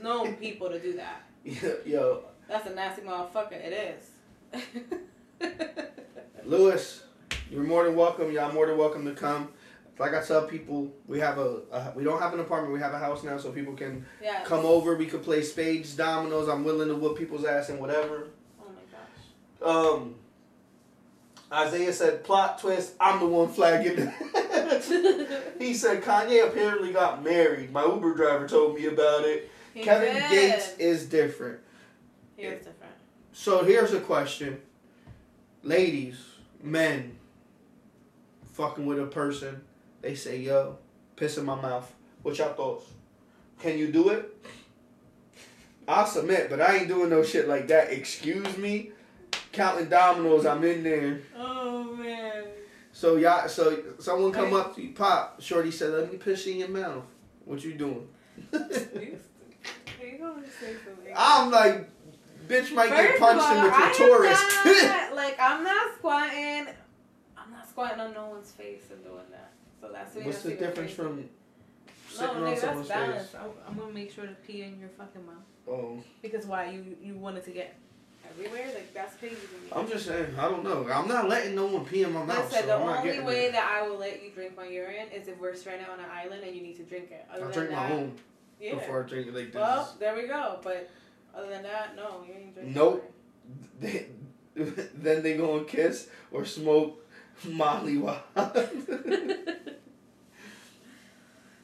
known 0.03 0.35
people 0.35 0.69
to 0.69 0.79
do 0.79 0.95
that. 0.95 1.23
Yo, 1.87 2.25
That's 2.49 2.69
a 2.69 2.75
nasty 2.75 3.03
motherfucker. 3.03 3.53
It 3.53 3.99
is. 4.53 4.63
Lewis, 6.45 7.03
you're 7.51 7.65
more 7.65 7.85
than 7.85 7.95
welcome. 7.95 8.33
Y'all 8.33 8.53
more 8.53 8.67
than 8.67 8.79
welcome 8.79 9.05
to 9.05 9.13
come. 9.13 9.49
Like 9.99 10.15
I 10.15 10.23
tell 10.23 10.47
people, 10.47 10.93
we 11.07 11.19
have 11.21 11.39
a, 11.39 11.61
a 11.73 11.93
we 11.95 12.05
don't 12.05 12.21
have 12.21 12.35
an 12.35 12.41
apartment. 12.41 12.75
We 12.75 12.81
have 12.81 12.93
a 12.93 12.99
house 12.99 13.25
now, 13.25 13.39
so 13.39 13.51
people 13.51 13.75
can 13.75 14.05
yeah. 14.23 14.45
come 14.45 14.67
over. 14.67 14.95
We 14.97 15.07
could 15.07 15.23
play 15.23 15.43
spades, 15.43 15.95
dominoes. 15.95 16.49
I'm 16.49 16.65
willing 16.65 16.89
to 16.89 16.95
whoop 16.95 17.17
people's 17.17 17.45
ass 17.45 17.71
and 17.71 17.81
whatever. 17.81 18.29
Oh 18.61 18.67
my 18.69 19.67
gosh. 19.67 19.97
Um, 19.97 20.17
Isaiah 21.53 21.93
said, 21.93 22.25
plot 22.25 22.59
twist. 22.59 22.95
I'm 23.01 23.21
the 23.21 23.27
one 23.27 23.49
flagging. 23.49 23.97
he 25.59 25.75
said 25.75 26.03
Kanye 26.03 26.47
apparently 26.47 26.93
got 26.93 27.23
married. 27.23 27.73
My 27.73 27.85
Uber 27.85 28.15
driver 28.15 28.49
told 28.49 28.75
me 28.75 28.87
about 28.87 29.25
it. 29.25 29.51
He 29.77 29.83
Kevin 29.83 30.15
did. 30.15 30.31
Gates 30.31 30.75
is 30.79 31.05
different. 31.05 31.59
He 32.35 32.45
is 32.45 32.65
different. 32.65 32.95
So 33.35 33.63
here's 33.63 33.93
a 33.93 34.01
question. 34.01 34.59
Ladies, 35.63 36.17
men, 36.63 37.19
fucking 38.55 38.87
with 38.87 38.99
a 38.99 39.05
person, 39.05 39.61
they 40.01 40.15
say, 40.15 40.39
yo, 40.39 40.79
piss 41.15 41.37
in 41.37 41.45
my 41.45 41.61
mouth. 41.61 41.95
What 42.23 42.39
y'all 42.39 42.55
thoughts? 42.55 42.87
Can 43.61 43.77
you 43.77 43.93
do 43.93 44.09
it? 44.09 44.35
I'll 45.87 46.07
submit, 46.07 46.49
but 46.49 46.63
I 46.63 46.79
ain't 46.79 46.89
doing 46.89 47.11
no 47.11 47.23
shit 47.23 47.47
like 47.47 47.69
that. 47.69 47.93
Excuse 47.93 48.57
me? 48.57 48.93
Counting 49.53 49.91
dominoes, 49.91 50.47
I'm 50.47 50.65
in 50.65 50.83
there. 50.83 51.21
Oh 51.37 51.95
man. 51.97 52.45
So 52.93 53.17
y'all, 53.17 53.47
so 53.47 53.79
someone 53.99 54.33
come 54.33 54.55
up 54.55 54.75
to 54.77 54.83
you, 54.83 54.95
pop. 54.95 55.41
Shorty 55.43 55.71
said, 55.71 55.91
"Let 55.91 56.11
me 56.11 56.19
piss 56.19 56.47
in 56.47 56.57
your 56.57 56.69
mouth." 56.69 57.05
What 57.45 57.63
you 57.63 57.75
doing? 57.75 58.09
You 60.19 60.25
you 60.27 60.33
gonna 60.33 60.47
say 60.61 60.75
something? 60.85 61.13
I'm 61.17 61.51
like, 61.51 61.89
bitch 62.49 62.73
might 62.75 62.91
get 62.91 63.19
punched 63.19 63.45
all, 63.45 63.57
in 63.57 63.65
the 63.65 63.71
I 63.75 63.93
clitoris. 63.95 64.85
not- 64.89 65.15
like 65.17 65.37
I'm 65.41 65.65
not 65.65 65.95
squatting. 65.99 66.67
I'm 67.37 67.53
not 67.53 67.69
squatting 67.69 68.01
on 68.01 68.15
no 68.15 68.27
one's 68.27 68.51
face 68.53 68.85
and 68.91 69.03
doing 69.05 69.17
that. 69.31 69.53
So 69.81 69.91
that's 69.93 70.15
What's 70.17 70.43
the 70.43 70.51
difference 70.51 70.95
crazy. 70.95 70.95
from 70.95 71.17
No, 71.19 71.27
sitting 72.09 72.29
on 72.29 72.37
nigga, 72.43 72.45
that's 72.51 72.61
someone's 72.63 72.89
balance. 72.89 73.23
face? 73.31 73.41
I'm, 73.41 73.51
I'm 73.69 73.79
gonna 73.79 73.93
make 73.93 74.13
sure 74.13 74.27
to 74.27 74.33
pee 74.47 74.63
in 74.63 74.79
your 74.81 74.89
fucking 74.91 75.25
mouth. 75.27 75.35
Oh, 75.69 75.99
Because 76.23 76.47
why? 76.47 76.71
You 76.71 76.97
you 77.03 77.15
wanted 77.17 77.45
to 77.45 77.51
get 77.51 77.77
everywhere? 78.31 78.67
Like 78.75 78.95
that's 78.95 79.17
crazy 79.17 79.35
to 79.37 79.41
me. 79.41 79.69
I'm 79.73 79.89
just 79.89 80.07
saying. 80.07 80.35
I 80.39 80.49
don't 80.49 80.65
know. 80.65 80.87
I'm 80.91 81.09
not 81.09 81.29
letting 81.29 81.55
no 81.55 81.67
one 81.67 81.85
pee 81.85 82.05
in 82.05 82.13
my 82.13 82.25
mouth. 82.25 82.51
Listen, 82.51 82.61
so 82.63 82.67
the 82.67 82.75
I'm 82.77 82.99
only 83.07 83.21
way 83.21 83.47
it. 83.47 83.53
that 83.53 83.65
I 83.83 83.87
will 83.89 83.99
let 83.99 84.23
you 84.23 84.31
drink 84.31 84.57
my 84.57 84.67
urine 84.67 85.09
is 85.15 85.29
if 85.29 85.39
we're 85.39 85.55
stranded 85.55 85.89
on 85.89 85.99
an 86.01 86.07
island 86.11 86.43
and 86.45 86.55
you 86.57 86.63
need 86.63 86.77
to 86.77 86.85
drink 86.85 87.11
it. 87.11 87.27
Other 87.31 87.43
I'll 87.45 87.49
than 87.51 87.59
drink 87.59 87.71
my 87.73 87.89
that, 87.89 87.93
own 87.93 88.13
Yeah. 88.61 88.75
before 88.75 89.05
I 89.05 89.09
drink 89.09 89.29
it 89.29 89.35
like 89.35 89.47
this. 89.47 89.55
Well, 89.55 89.97
there 89.99 90.15
we 90.17 90.27
go. 90.27 90.59
But 90.63 90.91
other 91.35 91.49
than 91.51 91.63
that, 91.63 91.95
no, 91.97 92.25
you 92.27 92.35
ain't 92.35 92.55
drinking. 92.55 92.75
Nope. 92.75 93.13
They, 93.81 94.07
then 94.55 95.23
they 95.23 95.37
go 95.37 95.59
and 95.59 95.69
kiss 95.69 96.09
or 96.31 96.45
smoke 96.45 97.07
Molly. 97.45 98.03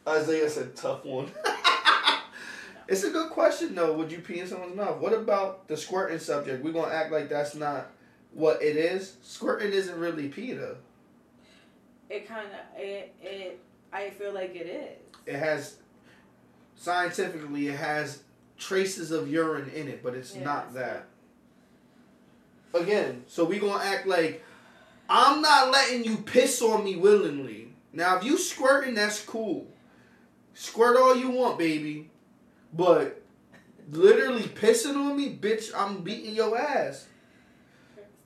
Isaiah 0.06 0.50
said, 0.50 0.76
"Tough 0.76 1.04
one." 1.04 1.30
It's 2.88 3.04
a 3.04 3.10
good 3.10 3.30
question 3.30 3.74
though. 3.74 3.94
Would 3.94 4.12
you 4.12 4.18
pee 4.18 4.40
in 4.40 4.46
someone's 4.46 4.76
mouth? 4.76 5.00
What 5.00 5.14
about 5.14 5.66
the 5.66 5.78
squirting 5.78 6.18
subject? 6.18 6.62
We're 6.62 6.72
gonna 6.72 6.92
act 6.92 7.10
like 7.10 7.30
that's 7.30 7.54
not 7.54 7.90
what 8.32 8.62
it 8.62 8.76
is. 8.76 9.16
Squirting 9.22 9.72
isn't 9.72 9.98
really 9.98 10.28
pee 10.28 10.52
though. 10.52 10.76
It 12.10 12.28
kind 12.28 12.48
of 12.48 12.80
it 12.80 13.14
it. 13.22 13.60
I 13.92 14.10
feel 14.10 14.34
like 14.34 14.54
it 14.54 14.66
is. 14.66 14.98
It 15.24 15.38
has 15.38 15.76
scientifically 16.82 17.68
it 17.68 17.76
has 17.76 18.24
traces 18.58 19.12
of 19.12 19.30
urine 19.30 19.70
in 19.70 19.86
it, 19.86 20.02
but 20.02 20.14
it's 20.14 20.34
Yeah, 20.34 20.42
not 20.44 20.74
that. 20.74 21.06
Again, 22.74 23.22
so 23.28 23.44
we 23.44 23.60
gonna 23.60 23.84
act 23.84 24.06
like 24.06 24.42
I'm 25.08 25.40
not 25.42 25.70
letting 25.70 26.04
you 26.04 26.16
piss 26.16 26.60
on 26.60 26.84
me 26.84 26.96
willingly. 26.96 27.68
Now, 27.92 28.16
if 28.16 28.24
you 28.24 28.36
squirting, 28.36 28.94
that's 28.94 29.22
cool. 29.24 29.66
Squirt 30.54 30.96
all 30.96 31.14
you 31.14 31.30
want, 31.30 31.58
baby. 31.58 32.10
But 32.72 33.22
literally 33.90 34.44
pissing 34.44 34.96
on 34.96 35.16
me, 35.16 35.36
bitch, 35.36 35.70
I'm 35.76 36.02
beating 36.02 36.34
your 36.34 36.58
ass. 36.58 37.06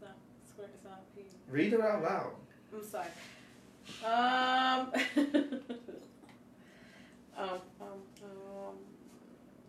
Not. 0.00 0.10
Squirt, 0.48 0.70
not 0.84 1.14
pee. 1.14 1.22
Read 1.50 1.72
it 1.72 1.80
out 1.80 2.02
loud. 2.02 2.32
I'm 2.72 2.84
sorry. 2.84 3.08
Um, 4.04 4.92
um. 7.36 7.60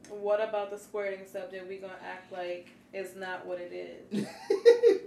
What 0.09 0.41
about 0.41 0.71
the 0.71 0.77
squirting 0.77 1.25
subject? 1.25 1.67
We 1.67 1.77
gonna 1.77 1.93
act 2.03 2.31
like 2.31 2.69
it's 2.93 3.15
not 3.15 3.45
what 3.45 3.59
it 3.59 3.71
is. 4.11 4.27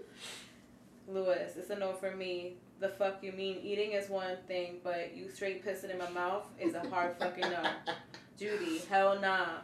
Lewis, 1.09 1.53
it's 1.57 1.71
a 1.71 1.77
no 1.77 1.93
for 1.93 2.15
me. 2.15 2.55
The 2.79 2.89
fuck 2.89 3.23
you 3.23 3.33
mean? 3.33 3.59
Eating 3.63 3.93
is 3.93 4.09
one 4.09 4.37
thing, 4.47 4.77
but 4.83 5.15
you 5.15 5.29
straight 5.31 5.65
pissing 5.65 5.91
in 5.91 5.99
my 5.99 6.09
mouth 6.11 6.47
is 6.59 6.75
a 6.75 6.81
hard 6.89 7.17
fucking 7.19 7.51
no. 7.51 7.63
Judy, 8.39 8.81
hell 8.89 9.21
nah. 9.21 9.59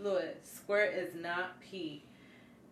Lewis, 0.00 0.36
squirt 0.42 0.94
is 0.94 1.14
not 1.14 1.60
pee. 1.60 2.02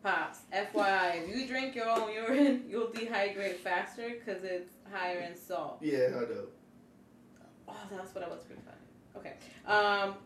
Pops, 0.03 0.41
FYI, 0.53 1.23
if 1.23 1.35
you 1.35 1.47
drink 1.47 1.74
your 1.74 1.89
own 1.89 2.12
urine, 2.12 2.65
you'll 2.69 2.89
dehydrate 2.89 3.57
faster 3.57 4.11
because 4.11 4.45
it's 4.45 4.70
higher 4.93 5.20
in 5.20 5.35
salt. 5.35 5.78
yeah, 5.81 6.09
I 6.09 6.20
know. 6.20 6.47
Oh, 7.69 7.74
that's 7.91 8.15
what 8.15 8.23
I 8.23 8.28
was 8.28 8.43
pretty 8.43 8.61
funny. 8.62 8.77
Okay. 9.16 9.35
Um, 9.66 10.16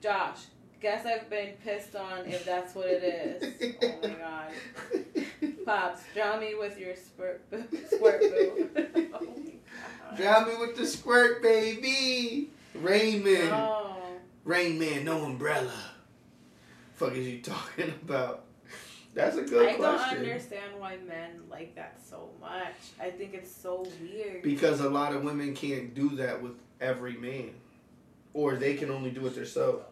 Josh, 0.00 0.46
guess 0.84 1.06
I've 1.06 1.30
been 1.30 1.54
pissed 1.64 1.96
on 1.96 2.26
if 2.26 2.44
that's 2.44 2.74
what 2.74 2.86
it 2.86 3.02
is. 3.02 3.74
oh 3.82 3.98
my 4.02 4.08
god. 4.10 5.24
Pops, 5.64 6.02
drown 6.12 6.40
me 6.40 6.54
with 6.56 6.78
your 6.78 6.94
squirt, 6.94 7.42
squirt 7.88 8.20
boo. 8.20 8.68
oh. 9.14 10.14
Drown 10.14 10.46
me 10.46 10.56
with 10.58 10.76
the 10.76 10.86
squirt, 10.86 11.42
baby. 11.42 12.50
Rain 12.74 13.24
Man. 13.24 13.50
Oh. 13.50 13.96
Rain 14.44 14.78
Man, 14.78 15.06
no 15.06 15.24
umbrella. 15.24 15.72
Fuck 16.96 17.14
is 17.14 17.28
you 17.28 17.40
talking 17.40 17.94
about? 18.02 18.44
That's 19.14 19.38
a 19.38 19.42
good 19.42 19.78
question. 19.78 19.84
I 19.84 20.14
don't 20.14 20.18
understand 20.18 20.72
why 20.76 20.98
men 21.08 21.44
like 21.48 21.74
that 21.76 21.98
so 22.06 22.28
much. 22.42 22.74
I 23.00 23.08
think 23.08 23.32
it's 23.32 23.50
so 23.50 23.86
weird. 24.02 24.42
Because 24.42 24.80
a 24.80 24.90
lot 24.90 25.14
of 25.14 25.24
women 25.24 25.54
can't 25.54 25.94
do 25.94 26.10
that 26.16 26.42
with 26.42 26.56
every 26.78 27.16
man, 27.16 27.52
or 28.34 28.56
they 28.56 28.74
can 28.74 28.90
only 28.90 29.12
do 29.12 29.26
it 29.26 29.34
themselves. 29.34 29.84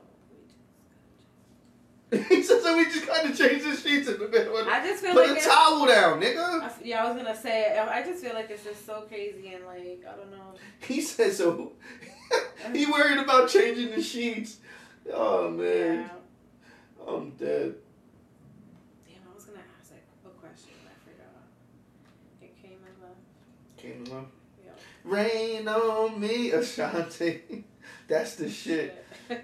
he 2.29 2.43
said, 2.43 2.61
"So 2.61 2.77
we 2.77 2.85
just 2.85 3.07
kind 3.07 3.31
of 3.31 3.37
changed 3.37 3.65
the 3.65 3.75
sheets 3.75 4.07
in 4.07 4.19
the 4.19 4.29
middle. 4.29 4.55
I 4.69 4.87
just 4.87 5.03
feel 5.03 5.15
Put 5.15 5.31
like 5.31 5.39
a 5.39 5.43
towel 5.43 5.87
down, 5.87 6.21
nigga." 6.21 6.61
I 6.61 6.71
yeah, 6.85 7.03
I 7.03 7.09
was 7.11 7.17
gonna 7.17 7.35
say. 7.35 7.79
I 7.79 8.03
just 8.03 8.23
feel 8.23 8.35
like 8.35 8.51
it's 8.51 8.65
just 8.65 8.85
so 8.85 9.03
crazy 9.09 9.55
and 9.55 9.65
like 9.65 10.05
I 10.07 10.17
don't 10.17 10.31
know. 10.31 10.55
He 10.81 11.01
said 11.01 11.33
so. 11.33 11.73
he 12.75 12.85
worried 12.85 13.17
about 13.17 13.49
changing 13.49 13.93
the 13.93 14.03
sheets. 14.03 14.59
Oh 15.11 15.49
man, 15.51 16.01
Yeah. 16.01 17.09
I'm 17.09 17.31
dead. 17.31 17.77
Damn, 19.07 19.23
I 19.31 19.35
was 19.35 19.45
gonna 19.45 19.61
ask 19.81 19.93
like 19.93 20.05
a 20.27 20.29
question 20.39 20.75
I 20.85 20.97
forgot. 21.09 21.43
It 22.43 22.55
came 22.61 22.79
in 22.87 24.05
the 24.05 24.13
Came 24.13 24.27
yeah. 24.63 24.71
Rain 25.03 25.67
on 25.67 26.21
me, 26.21 26.51
Ashanti. 26.51 27.65
That's 28.07 28.35
the 28.35 28.51
shit. 28.51 29.03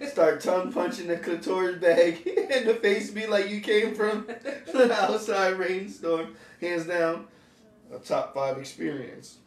Start 0.09 0.41
tongue 0.41 0.73
punching 0.73 1.07
the 1.09 1.17
clitoris 1.17 1.79
bag 1.81 2.27
in 2.27 2.67
the 2.67 2.75
face, 2.75 3.11
be 3.11 3.27
like 3.27 3.49
you 3.51 3.61
came 3.61 3.95
from 3.95 4.27
the 4.73 4.93
outside 5.03 5.59
rainstorm. 5.59 6.35
Hands 6.61 6.85
down, 6.87 7.27
a 7.95 7.99
top 7.99 8.35
five 8.35 8.59
experience. 8.59 9.39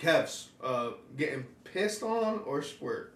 Kevs, 0.00 0.46
uh, 0.62 0.90
getting 1.16 1.44
pissed 1.64 2.02
on 2.02 2.40
or 2.46 2.62
squirt? 2.62 3.14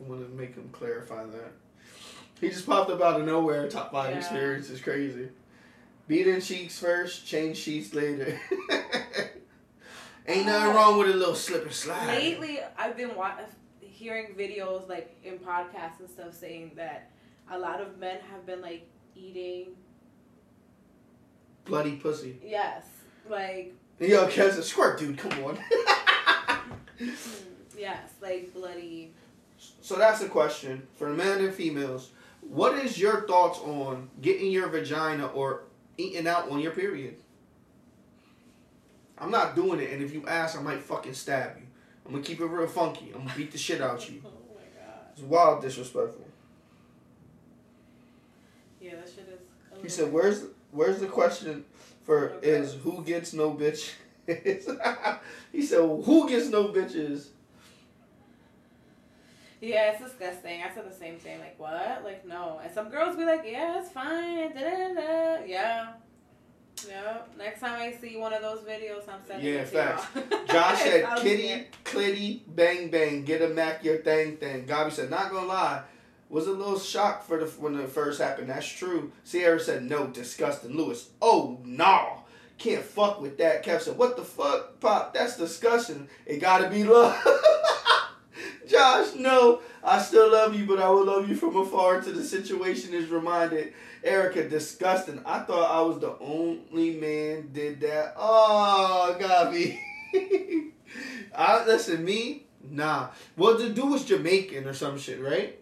I 0.00 0.08
want 0.08 0.28
to 0.28 0.34
make 0.36 0.54
him 0.54 0.68
clarify 0.72 1.24
that. 1.24 1.52
He 2.40 2.48
just 2.50 2.66
popped 2.66 2.90
up 2.90 3.00
out 3.00 3.20
of 3.20 3.26
nowhere. 3.26 3.68
Top 3.68 3.92
five 3.92 4.10
Yeah. 4.10 4.18
experience 4.18 4.68
is 4.70 4.80
crazy. 4.80 5.28
Beating 6.08 6.40
cheeks 6.40 6.78
first, 6.78 7.26
change 7.26 7.56
sheets 7.56 7.94
later. 7.94 8.38
Ain't 10.26 10.46
nothing 10.46 10.74
wrong 10.74 10.98
with 10.98 11.10
a 11.10 11.14
little 11.14 11.34
slip 11.34 11.64
and 11.64 11.72
slide. 11.72 12.06
Lately, 12.08 12.58
I've 12.78 12.96
been 12.96 13.14
wa- 13.14 13.32
hearing 14.04 14.34
videos 14.34 14.86
like 14.86 15.16
in 15.24 15.38
podcasts 15.38 15.98
and 15.98 16.10
stuff 16.10 16.34
saying 16.34 16.72
that 16.76 17.10
a 17.50 17.58
lot 17.58 17.80
of 17.80 17.98
men 17.98 18.18
have 18.30 18.44
been 18.44 18.60
like 18.60 18.86
eating. 19.16 19.68
Bloody 21.64 21.96
pussy. 21.96 22.38
Yes, 22.44 22.84
like 23.30 23.74
Yo, 23.98 24.26
Kev's 24.26 24.58
a 24.58 24.62
squirt, 24.62 24.98
dude. 24.98 25.16
Come 25.16 25.32
on. 25.42 25.58
yes, 27.78 28.10
like 28.20 28.52
bloody. 28.52 29.14
so 29.80 29.96
that's 29.96 30.20
the 30.20 30.28
question 30.28 30.86
for 30.96 31.08
men 31.08 31.40
and 31.42 31.54
females. 31.54 32.10
What 32.42 32.74
is 32.84 32.98
your 32.98 33.26
thoughts 33.26 33.58
on 33.60 34.10
getting 34.20 34.50
your 34.50 34.68
vagina 34.68 35.28
or 35.28 35.62
eating 35.96 36.26
out 36.26 36.50
on 36.50 36.60
your 36.60 36.72
period? 36.72 37.16
I'm 39.16 39.30
not 39.30 39.56
doing 39.56 39.80
it, 39.80 39.92
and 39.92 40.02
if 40.02 40.12
you 40.12 40.26
ask, 40.26 40.58
I 40.58 40.60
might 40.60 40.82
fucking 40.82 41.14
stab 41.14 41.56
you. 41.56 41.63
I'm 42.06 42.12
gonna 42.12 42.22
keep 42.22 42.40
it 42.40 42.46
real 42.46 42.66
funky. 42.66 43.12
I'm 43.14 43.22
gonna 43.24 43.36
beat 43.36 43.52
the 43.52 43.58
shit 43.58 43.80
out 43.80 44.02
of 44.02 44.10
you. 44.10 44.22
Oh 44.26 44.30
my 44.54 44.62
god. 44.80 45.00
It's 45.12 45.22
wild 45.22 45.62
disrespectful. 45.62 46.26
Yeah, 48.80 48.96
that 48.96 49.08
shit 49.08 49.28
is. 49.28 49.82
He 49.82 49.88
said, 49.88 50.12
"Where's 50.12 50.44
where's 50.70 51.00
the 51.00 51.06
question 51.06 51.64
for 52.04 52.30
Okay. 52.34 52.48
is 52.50 52.74
who 52.74 53.02
gets 53.04 53.32
no 53.32 53.52
bitch?" 53.54 53.92
he 55.52 55.62
said, 55.62 55.78
"Who 55.80 56.28
gets 56.28 56.48
no 56.48 56.68
bitches?" 56.68 57.28
Yeah, 59.60 59.92
it's 59.92 60.02
disgusting. 60.02 60.62
I 60.62 60.74
said 60.74 60.90
the 60.90 60.94
same 60.94 61.18
thing. 61.18 61.40
Like 61.40 61.58
what? 61.58 62.04
Like 62.04 62.26
no. 62.26 62.60
And 62.62 62.72
some 62.72 62.90
girls 62.90 63.16
be 63.16 63.24
like, 63.24 63.44
yeah, 63.46 63.80
it's 63.80 63.90
fine. 63.90 64.52
Da 64.54 64.60
da 64.60 64.94
da. 64.94 65.44
Yeah. 65.46 65.92
Yeah. 66.88 67.18
Next 67.38 67.60
time 67.60 67.80
I 67.80 67.92
see 67.92 68.16
one 68.16 68.32
of 68.32 68.42
those 68.42 68.60
videos, 68.60 69.08
I'm 69.08 69.20
sending 69.26 69.46
Yeah, 69.46 69.60
it 69.60 69.70
to 69.70 70.06
y'all. 70.14 70.44
Josh 70.46 70.80
said, 70.80 71.04
oh, 71.10 71.20
"Kitty, 71.22 71.66
clitty, 71.84 72.40
bang 72.46 72.90
bang, 72.90 73.24
get 73.24 73.42
a 73.42 73.48
mac 73.48 73.84
your 73.84 73.98
thing 73.98 74.36
thing." 74.36 74.66
Gabi 74.66 74.92
said, 74.92 75.10
"Not 75.10 75.30
gonna 75.30 75.46
lie." 75.46 75.82
Was 76.30 76.46
a 76.46 76.52
little 76.52 76.78
shocked 76.78 77.26
for 77.26 77.38
the 77.38 77.46
when 77.46 77.78
it 77.78 77.88
first 77.90 78.20
happened. 78.20 78.48
That's 78.50 78.66
true. 78.66 79.12
Sierra 79.22 79.60
said 79.60 79.84
no, 79.84 80.08
disgusting. 80.08 80.76
Lewis, 80.76 81.10
oh 81.22 81.60
no, 81.64 82.24
can't 82.58 82.82
fuck 82.82 83.20
with 83.20 83.38
that. 83.38 83.64
Kev 83.64 83.80
said, 83.80 83.98
what 83.98 84.16
the 84.16 84.24
fuck, 84.24 84.80
Pop? 84.80 85.14
That's 85.14 85.36
disgusting. 85.36 86.08
It 86.26 86.38
gotta 86.40 86.68
be 86.68 86.84
love. 86.84 87.16
Josh, 88.66 89.14
no, 89.16 89.60
I 89.82 90.00
still 90.00 90.32
love 90.32 90.58
you, 90.58 90.64
but 90.64 90.80
I 90.80 90.88
will 90.88 91.04
love 91.04 91.28
you 91.28 91.36
from 91.36 91.56
afar 91.56 91.98
until 91.98 92.14
the 92.14 92.24
situation 92.24 92.94
is 92.94 93.10
reminded. 93.10 93.74
Erica, 94.04 94.48
disgusting. 94.48 95.20
I 95.24 95.40
thought 95.40 95.70
I 95.70 95.80
was 95.80 95.98
the 95.98 96.16
only 96.20 96.96
man 96.96 97.48
did 97.52 97.80
that. 97.80 98.14
Oh, 98.16 99.16
Gabi. 99.18 99.78
I 101.36 101.64
listen, 101.64 102.04
me, 102.04 102.44
nah. 102.70 103.08
Well, 103.36 103.56
the 103.56 103.70
dude 103.70 103.90
was 103.90 104.04
Jamaican 104.04 104.66
or 104.66 104.74
some 104.74 104.98
shit, 104.98 105.20
right? 105.20 105.58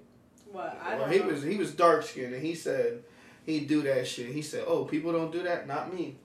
What? 0.51 0.79
I 0.85 0.97
Well, 0.97 1.09
he 1.09 1.21
know. 1.21 1.29
was 1.29 1.43
he 1.43 1.57
was 1.57 1.73
dark 1.73 2.03
skinned 2.03 2.35
and 2.35 2.45
he 2.45 2.55
said 2.55 3.03
he'd 3.47 3.69
do 3.69 3.81
that 3.83 4.07
shit. 4.07 4.27
He 4.35 4.43
said, 4.43 4.65
"Oh, 4.67 4.85
people 4.85 5.13
don't 5.13 5.33
do 5.33 5.43
that. 5.45 5.67
Not 5.67 5.95
me." 5.95 6.17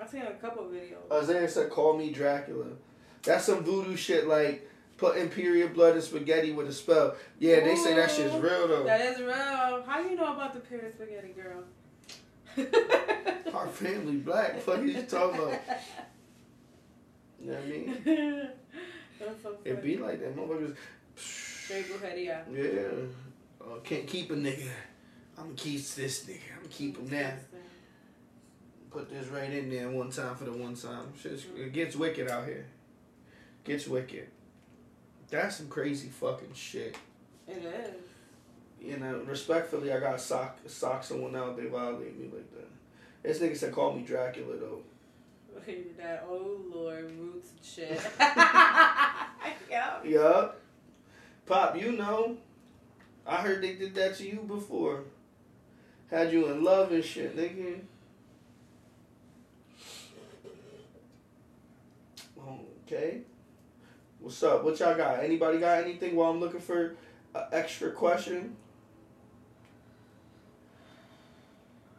I've 0.00 0.10
seen 0.10 0.22
a 0.22 0.32
couple 0.34 0.64
videos. 0.64 1.10
Isaiah 1.22 1.48
said, 1.48 1.70
"Call 1.70 1.96
me 1.96 2.10
Dracula." 2.12 2.66
That's 3.22 3.44
some 3.44 3.64
voodoo 3.64 3.96
shit, 3.96 4.26
like 4.26 4.68
putting 4.96 5.22
Imperial 5.22 5.68
blood 5.68 5.96
in 5.96 6.02
spaghetti 6.02 6.52
with 6.52 6.68
a 6.68 6.72
spell. 6.72 7.14
Yeah, 7.38 7.60
they 7.60 7.76
say 7.76 7.94
that 7.94 8.10
shit's 8.10 8.34
real 8.34 8.68
though. 8.68 8.84
That 8.84 9.00
is 9.00 9.20
real. 9.20 9.82
How 9.86 10.00
you 10.00 10.16
know 10.16 10.32
about 10.32 10.54
the 10.54 10.60
period 10.60 10.94
spaghetti, 10.94 11.34
girl? 11.34 11.64
Our 13.54 13.68
family 13.68 14.16
black. 14.16 14.60
Fuck 14.60 14.82
you 14.82 15.02
talking 15.02 15.40
about? 15.40 15.60
You 17.40 17.50
know 17.50 17.56
what 17.56 17.64
I 17.64 17.66
mean? 17.66 17.98
That's 19.18 19.42
so 19.42 19.54
funny. 19.54 19.58
It 19.64 19.82
be 19.82 19.96
like 19.96 20.20
that, 20.20 20.36
motherfuckers. 20.36 20.76
Straight 21.16 21.88
go 21.88 21.94
ahead, 21.96 22.18
yeah. 22.18 22.42
Yeah. 22.52 22.88
Uh, 23.60 23.78
can't 23.82 24.06
keep 24.06 24.30
a 24.30 24.34
nigga. 24.34 24.68
I'm 25.36 25.44
gonna 25.44 25.56
keep 25.56 25.84
this 25.84 26.24
nigga. 26.24 26.38
I'm 26.54 26.62
gonna 26.62 26.68
keep 26.68 26.96
him 26.96 27.08
now. 27.10 27.32
Put 28.90 29.10
this 29.10 29.26
right 29.28 29.50
in 29.50 29.70
there 29.70 29.90
one 29.90 30.10
time 30.10 30.36
for 30.36 30.44
the 30.44 30.52
one 30.52 30.74
time. 30.76 31.12
Shit's, 31.20 31.46
it 31.56 31.72
gets 31.72 31.96
wicked 31.96 32.30
out 32.30 32.46
here. 32.46 32.66
Gets 33.64 33.88
wicked. 33.88 34.28
That's 35.30 35.56
some 35.56 35.68
crazy 35.68 36.08
fucking 36.08 36.54
shit. 36.54 36.96
It 37.48 37.64
is. 37.64 37.94
You 38.80 38.98
know, 38.98 39.22
respectfully, 39.26 39.92
I 39.92 40.00
got 40.00 40.20
sock 40.20 40.58
sock 40.66 41.04
someone 41.04 41.34
out. 41.34 41.56
They 41.56 41.66
violate 41.66 42.18
me 42.18 42.28
like 42.32 42.50
that. 42.54 42.68
This 43.22 43.38
nigga 43.38 43.56
said 43.56 43.72
call 43.72 43.94
me 43.94 44.02
Dracula 44.02 44.56
though. 44.56 44.82
that 45.98 46.26
oh 46.28 46.60
lord 46.72 47.10
roots 47.18 47.50
and 47.50 47.64
shit. 47.64 48.00
yeah. 49.70 49.98
Yeah. 50.04 50.48
Pop, 51.46 51.80
you 51.80 51.92
know. 51.92 52.36
I 53.26 53.36
heard 53.36 53.62
they 53.62 53.74
did 53.74 53.94
that 53.94 54.16
to 54.16 54.28
you 54.28 54.40
before. 54.40 55.04
Had 56.10 56.32
you 56.32 56.46
in 56.48 56.62
love 56.62 56.92
and 56.92 57.04
shit, 57.04 57.36
nigga. 57.36 57.80
Okay. 62.86 63.22
What's 64.24 64.42
up? 64.42 64.64
What 64.64 64.80
y'all 64.80 64.96
got? 64.96 65.22
Anybody 65.22 65.58
got 65.58 65.84
anything 65.84 66.16
while 66.16 66.30
I'm 66.30 66.40
looking 66.40 66.58
for 66.58 66.96
an 67.34 67.42
extra 67.52 67.90
question? 67.90 68.56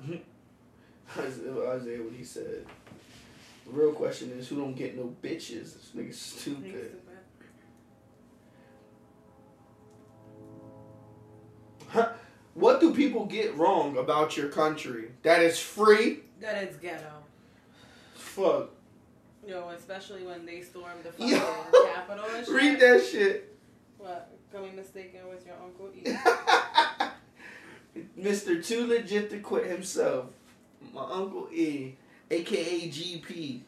Isaiah, 1.15 2.01
what 2.01 2.13
he 2.17 2.23
said. 2.23 2.65
The 3.67 3.71
real 3.71 3.91
question 3.91 4.31
is 4.31 4.47
who 4.47 4.55
don't 4.55 4.73
get 4.73 4.97
no 4.97 5.15
bitches? 5.21 5.75
This 5.75 5.91
nigga's 5.95 6.19
stupid. 6.19 6.99
What 12.55 12.79
do 12.79 12.91
people 12.95 13.25
get 13.25 13.55
wrong 13.55 13.97
about 13.97 14.35
your 14.35 14.49
country? 14.49 15.11
That 15.21 15.43
it's 15.43 15.59
free? 15.59 16.21
That 16.39 16.63
is 16.63 16.77
ghetto. 16.77 17.21
Fuck. 18.15 18.71
Yo, 19.47 19.69
especially 19.69 20.23
when 20.23 20.45
they 20.45 20.61
stormed 20.61 21.03
the 21.03 21.11
fucking 21.11 21.29
Yo. 21.29 21.85
Capitol 21.93 22.25
and 22.35 22.45
shit. 22.45 22.55
Read 22.55 22.79
that 22.79 23.05
shit. 23.05 23.55
What? 23.97 24.31
Me 24.53 24.71
mistaken 24.73 25.19
with 25.29 25.45
your 25.45 25.55
uncle 25.61 25.89
E. 25.93 26.05
Mr. 28.17 28.65
Too 28.65 28.87
Legit 28.87 29.29
to 29.31 29.39
Quit 29.39 29.65
himself. 29.65 30.27
My 30.93 31.01
Uncle 31.01 31.49
E, 31.51 31.95
aka 32.31 32.89
GP, 32.89 33.59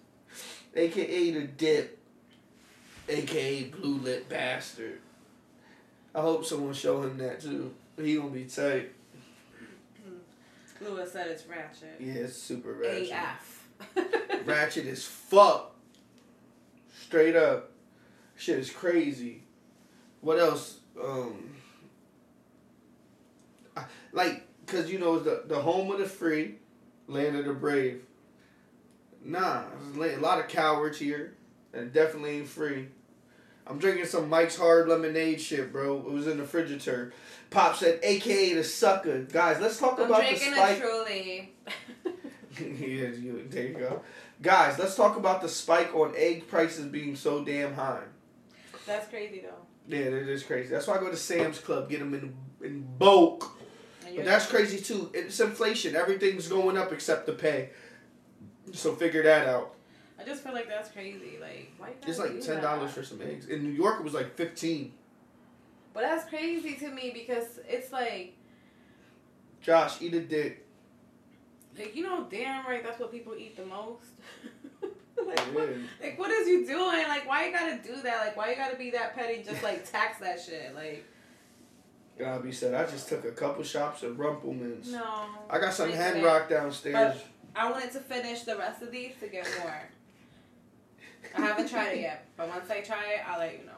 aka 0.76 1.32
The 1.32 1.48
Dip, 1.48 1.99
aka 3.10 3.64
Blue 3.66 3.98
Lip 3.98 4.30
Bastard. 4.30 4.99
I 6.16 6.22
hope 6.22 6.45
someone 6.45 6.74
show 6.74 7.04
him 7.04 7.18
that 7.18 7.41
too. 7.41 7.74
He 7.98 8.16
gonna 8.16 8.30
be 8.30 8.45
tight. 8.45 8.94
Lewis 10.80 11.12
said 11.12 11.28
it's 11.28 11.45
ratchet. 11.48 11.98
Yeah, 11.99 12.14
it's 12.14 12.38
super 12.38 12.72
ratchet. 12.74 13.12
AF. 13.12 13.57
ratchet 14.45 14.88
as 14.88 15.04
fuck. 15.04 15.76
Straight 17.06 17.36
up. 17.36 17.72
Shit 18.36 18.60
is 18.60 18.70
crazy. 18.70 19.44
What 20.22 20.40
else? 20.40 20.80
Um, 21.02 21.56
I- 23.76 23.86
like, 24.12 24.44
cause 24.66 24.90
you 24.90 24.99
know 24.99 25.16
it's 25.16 25.26
the 25.26 25.44
the 25.48 25.62
home 25.62 25.91
of 25.91 25.99
the 25.99 26.06
free, 26.06 26.56
land 27.08 27.36
of 27.36 27.45
the 27.45 27.54
brave. 27.54 28.04
Nah, 29.24 29.64
there's 29.95 30.18
a 30.18 30.22
lot 30.22 30.40
of 30.40 30.48
cowards 30.48 30.98
here, 30.98 31.36
and 31.74 31.91
definitely 31.91 32.38
ain't 32.38 32.48
free. 32.48 32.88
I'm 33.66 33.80
drinking 33.80 34.06
some 34.06 34.30
Mike's 34.30 34.56
Hard 34.58 34.88
Lemonade 34.88 35.41
shit, 35.41 35.74
bro. 35.74 35.98
It 35.98 36.12
was 36.12 36.28
in 36.28 36.38
the 36.38 36.44
refrigerator. 36.44 37.12
Pop 37.49 37.76
said, 37.76 37.99
AKA 38.02 38.54
the 38.54 38.64
sucker. 38.64 39.24
Guys, 39.24 39.60
let's 39.60 39.78
talk 39.78 39.99
about 39.99 40.22
the 40.22 40.36
shit. 40.36 40.48
I'm 40.48 40.54
about 40.54 40.70
the 40.70 40.76
drinking 40.76 40.86
a 40.86 40.90
truly. 40.90 41.54
yeah, 42.80 43.10
you, 43.10 43.46
there 43.50 43.68
you 43.68 43.74
go. 43.74 44.02
Guys, 44.42 44.78
let's 44.80 44.96
talk 44.96 45.18
about 45.18 45.42
the 45.42 45.50
spike 45.50 45.94
on 45.96 46.14
egg 46.16 46.48
prices 46.48 46.86
being 46.86 47.16
so 47.16 47.44
damn 47.44 47.74
high. 47.74 48.04
That's 48.86 49.08
crazy 49.10 49.42
though. 49.42 49.66
Yeah, 49.88 50.06
it 50.06 50.30
is 50.30 50.44
crazy. 50.44 50.70
That's 50.70 50.88
why 50.88 50.96
I 50.96 51.00
go 51.00 51.10
to 51.10 51.18
Sam's 51.18 51.60
Club, 51.60 51.90
get 51.90 52.00
them 52.00 52.14
in 52.14 52.36
in 52.66 52.88
bulk. 52.98 53.58
But 54.16 54.26
that's 54.26 54.48
crazy 54.48 54.80
too. 54.80 55.12
It's 55.14 55.40
inflation. 55.40 55.96
Everything's 55.96 56.48
going 56.48 56.78
up 56.78 56.92
except 56.92 57.26
the 57.26 57.34
pay. 57.34 57.70
So 58.74 58.96
figure 58.96 59.24
that 59.24 59.48
out. 59.48 59.74
I 60.20 60.24
just 60.24 60.44
feel 60.44 60.54
like 60.54 60.68
that's 60.68 60.90
crazy. 60.92 61.38
Like, 61.40 61.72
why 61.78 61.90
It's 62.06 62.20
like 62.20 62.42
ten 62.42 62.62
dollars 62.62 62.94
that? 62.94 63.02
for 63.02 63.04
some 63.04 63.22
eggs. 63.22 63.48
In 63.48 63.64
New 63.64 63.72
York, 63.72 64.00
it 64.00 64.04
was 64.04 64.14
like 64.14 64.36
fifteen. 64.36 64.94
But 65.94 66.02
that's 66.02 66.30
crazy 66.30 66.76
to 66.76 66.90
me 66.90 67.12
because 67.14 67.60
it's 67.68 67.92
like, 67.92 68.36
Josh, 69.62 70.02
eat 70.02 70.14
a 70.14 70.22
dick. 70.22 70.66
Like 71.78 71.95
you 71.95 72.04
know, 72.04 72.28
damn 72.30 72.66
right, 72.66 72.84
that's 72.84 72.99
what 72.99 73.12
people 73.12 73.36
eat 73.38 73.56
the 73.56 73.66
most. 73.66 74.06
like, 75.26 75.40
what, 75.54 75.70
is. 75.70 75.82
like, 76.02 76.20
what 76.20 76.32
is 76.32 76.48
you 76.48 76.66
doing? 76.66 77.08
Like, 77.08 77.28
why 77.28 77.48
you 77.48 77.54
gotta 77.54 77.80
do 77.84 78.02
that? 78.02 78.26
Like, 78.26 78.38
why 78.38 78.49
you 78.49 78.56
gotta 78.56 78.78
be 78.78 78.91
that 78.91 79.16
petty? 79.16 79.44
Just 79.44 79.64
like 79.64 79.90
tax 79.90 80.20
that 80.20 80.40
shit. 80.41 80.74
Like, 80.76 81.06
Gabby 82.18 82.52
said, 82.52 82.74
I 82.74 82.90
just 82.90 83.08
took 83.08 83.26
a 83.26 83.32
couple 83.32 83.64
shops 83.64 84.04
of 84.04 84.18
Rumple 84.18 84.54
Minze. 84.54 84.91
no. 84.91 85.26
I 85.49 85.60
got 85.60 85.74
some 85.74 85.91
hand 85.91 86.24
rock 86.24 86.49
downstairs. 86.49 87.22
I 87.56 87.72
wanted 87.72 87.91
to 87.91 87.99
finish 87.99 88.41
the 88.41 88.56
rest 88.56 88.82
of 88.82 88.91
these 88.91 89.14
to 89.20 89.28
get 89.28 89.48
more. 89.62 89.82
I 91.36 91.41
haven't 91.41 91.70
tried 91.70 91.94
it 91.94 92.02
yet, 92.02 92.28
but 92.38 92.48
once 92.48 92.70
I 92.70 92.82
try 92.82 93.14
it, 93.14 93.22
I'll 93.28 93.40
let 93.40 93.60
you 93.60 93.66
know. 93.66 93.72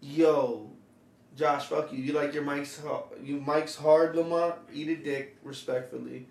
Yo, 0.00 0.70
Josh, 1.36 1.66
fuck 1.66 1.92
you. 1.92 1.98
You 1.98 2.12
like 2.12 2.32
your 2.32 2.42
Mike's 2.42 2.80
ha- 2.80 3.04
you 3.22 3.40
Mike's 3.40 3.76
hard, 3.76 4.16
Lamont? 4.16 4.54
Eat 4.72 4.88
a 4.88 4.96
dick, 4.96 5.36
respectfully. 5.42 6.26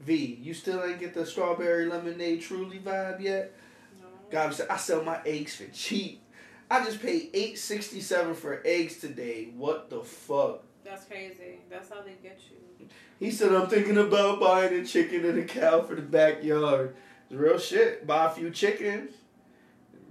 V, 0.00 0.38
you 0.40 0.54
still 0.54 0.82
ain't 0.84 1.00
get 1.00 1.14
the 1.14 1.26
strawberry 1.26 1.86
lemonade 1.86 2.40
truly 2.40 2.78
vibe 2.78 3.20
yet? 3.20 3.52
no. 4.00 4.06
Gabby 4.30 4.54
said, 4.54 4.68
I 4.68 4.76
sell 4.76 5.02
my 5.02 5.20
eggs 5.26 5.56
for 5.56 5.66
cheap. 5.72 6.22
I 6.70 6.84
just 6.84 7.00
paid 7.00 7.30
eight 7.32 7.58
sixty 7.58 8.00
seven 8.00 8.34
for 8.34 8.62
eggs 8.64 8.98
today. 8.98 9.48
What 9.56 9.88
the 9.88 10.02
fuck? 10.02 10.62
That's 10.84 11.04
crazy. 11.04 11.60
That's 11.70 11.88
how 11.88 12.02
they 12.02 12.14
get 12.22 12.38
you. 12.50 12.86
He 13.18 13.30
said, 13.30 13.52
I'm 13.52 13.68
thinking 13.68 13.98
about 13.98 14.38
buying 14.38 14.72
a 14.74 14.84
chicken 14.84 15.24
and 15.24 15.38
a 15.38 15.44
cow 15.44 15.82
for 15.82 15.94
the 15.94 16.02
backyard. 16.02 16.94
It's 17.28 17.38
real 17.38 17.58
shit. 17.58 18.06
Buy 18.06 18.26
a 18.26 18.30
few 18.30 18.50
chickens. 18.50 19.12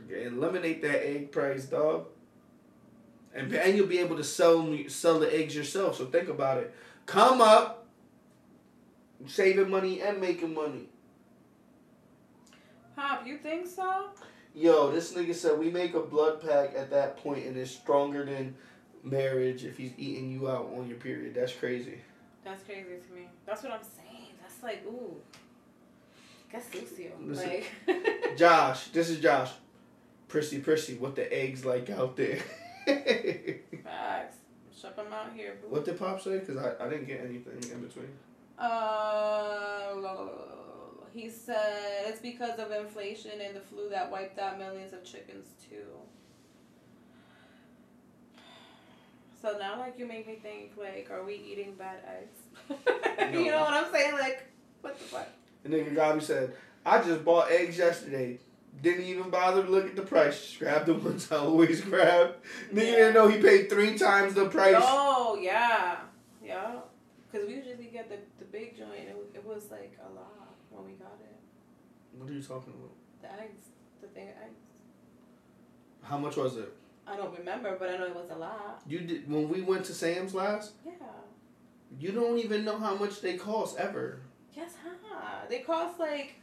Eliminate 0.09 0.81
that 0.81 1.07
egg 1.07 1.31
price, 1.31 1.65
dog. 1.65 2.07
And, 3.33 3.53
and 3.53 3.77
you'll 3.77 3.87
be 3.87 3.99
able 3.99 4.17
to 4.17 4.23
sell 4.23 4.75
sell 4.87 5.19
the 5.19 5.33
eggs 5.33 5.55
yourself. 5.55 5.97
So 5.97 6.05
think 6.05 6.27
about 6.27 6.57
it. 6.57 6.73
Come 7.05 7.39
up, 7.39 7.76
saving 9.25 9.69
money 9.69 10.01
and 10.01 10.21
making 10.21 10.53
money. 10.53 10.89
Pop, 12.95 13.25
you 13.25 13.37
think 13.37 13.67
so? 13.67 14.07
Yo, 14.53 14.91
this 14.91 15.13
nigga 15.13 15.35
said 15.35 15.57
we 15.57 15.69
make 15.69 15.93
a 15.93 15.99
blood 15.99 16.41
pack 16.41 16.73
at 16.75 16.89
that 16.89 17.17
point 17.17 17.45
and 17.45 17.55
it's 17.57 17.71
stronger 17.71 18.25
than 18.25 18.55
marriage 19.03 19.63
if 19.63 19.77
he's 19.77 19.91
eating 19.97 20.31
you 20.31 20.49
out 20.49 20.71
on 20.75 20.87
your 20.87 20.97
period. 20.97 21.35
That's 21.35 21.53
crazy. 21.53 21.99
That's 22.43 22.63
crazy 22.63 22.83
to 22.83 23.13
me. 23.13 23.27
That's 23.45 23.63
what 23.63 23.73
I'm 23.73 23.83
saying. 23.83 24.33
That's 24.41 24.63
like, 24.63 24.83
ooh. 24.87 25.15
That's 26.51 26.65
sucio. 26.69 27.11
Listen. 27.21 27.61
Like, 27.87 28.37
Josh, 28.37 28.87
this 28.87 29.09
is 29.09 29.19
Josh. 29.19 29.51
Prissy, 30.27 30.59
prissy, 30.59 30.95
what 30.95 31.15
the 31.15 31.31
eggs 31.31 31.63
like 31.63 31.89
out 31.89 32.17
there? 32.17 32.39
facts. 32.85 34.37
Shut 34.79 34.95
them 34.95 35.07
out 35.11 35.31
here, 35.35 35.57
boo. 35.61 35.69
what 35.69 35.85
did 35.85 35.97
Pop 35.99 36.21
say? 36.21 36.39
Because 36.39 36.57
I, 36.57 36.83
I 36.83 36.89
didn't 36.89 37.05
get 37.05 37.21
anything 37.21 37.71
in 37.71 37.81
between. 37.81 38.09
Uh, 38.57 39.93
he 41.13 41.29
said 41.29 42.05
it's 42.07 42.19
because 42.19 42.59
of 42.59 42.71
inflation 42.71 43.31
and 43.41 43.55
the 43.55 43.59
flu 43.61 43.89
that 43.89 44.11
wiped 44.11 44.39
out 44.39 44.57
millions 44.57 44.93
of 44.93 45.03
chickens 45.03 45.47
too. 45.69 45.85
So 49.39 49.55
now, 49.59 49.77
like, 49.79 49.99
you 49.99 50.07
make 50.07 50.27
me 50.27 50.35
think, 50.41 50.71
like, 50.77 51.09
are 51.11 51.23
we 51.23 51.35
eating 51.35 51.75
bad 51.75 51.99
eggs? 52.07 52.39
No. 53.31 53.39
you 53.39 53.51
know 53.51 53.61
what 53.61 53.73
I'm 53.73 53.91
saying? 53.93 54.13
Like, 54.13 54.43
what 54.81 54.97
the 54.97 55.03
fuck? 55.05 55.27
The 55.63 55.69
nigga 55.69 55.93
Gabi 55.95 56.21
said, 56.23 56.53
I 56.85 57.01
just 57.03 57.23
bought 57.23 57.51
eggs 57.51 57.77
yesterday. 57.77 58.39
Didn't 58.81 59.05
even 59.05 59.29
bother 59.29 59.63
to 59.63 59.69
look 59.69 59.85
at 59.85 59.95
the 59.95 60.01
price. 60.01 60.39
Just 60.41 60.59
grabbed 60.59 60.87
the 60.87 60.95
ones 60.95 61.31
I 61.31 61.37
always 61.37 61.81
grab. 61.81 62.35
Nigga 62.73 62.75
Yeah. 62.85 62.95
didn't 62.95 63.13
know 63.13 63.27
he 63.27 63.39
paid 63.41 63.69
three 63.69 63.97
times 63.97 64.33
the 64.33 64.49
price. 64.49 64.75
Oh 64.79 65.37
yeah, 65.39 65.97
yeah. 66.43 66.75
Because 67.31 67.47
we 67.47 67.55
usually 67.55 67.89
get 67.91 68.09
the 68.09 68.17
big 68.57 68.77
joint. 68.77 69.07
It, 69.09 69.15
was- 69.15 69.33
it 69.35 69.45
was 69.45 69.71
like 69.71 69.97
a 70.03 70.13
lot 70.13 70.55
when 70.69 70.85
we 70.85 70.91
got 70.93 71.17
it. 71.21 71.35
What 72.17 72.29
are 72.29 72.33
you 72.33 72.41
talking 72.41 72.73
about? 72.73 72.91
The 73.21 73.41
eggs, 73.43 73.61
the 74.01 74.07
thing 74.07 74.29
of 74.29 74.35
eggs. 74.43 74.61
How 76.01 76.17
much 76.17 76.37
was 76.37 76.57
it? 76.57 76.73
I 77.05 77.15
don't 77.15 77.37
remember, 77.37 77.75
but 77.79 77.89
I 77.89 77.97
know 77.97 78.05
it 78.05 78.15
was 78.15 78.29
a 78.31 78.35
lot. 78.37 78.81
You 78.87 78.99
did 78.99 79.29
when 79.31 79.49
we 79.49 79.61
went 79.61 79.85
to 79.85 79.93
Sam's 79.93 80.33
last. 80.33 80.73
Yeah. 80.85 80.91
You 81.99 82.11
don't 82.11 82.37
even 82.39 82.65
know 82.65 82.77
how 82.77 82.95
much 82.95 83.21
they 83.21 83.37
cost 83.37 83.77
ever. 83.77 84.19
Yes, 84.53 84.73
huh? 84.83 85.45
They 85.49 85.59
cost 85.59 85.99
like 85.99 86.35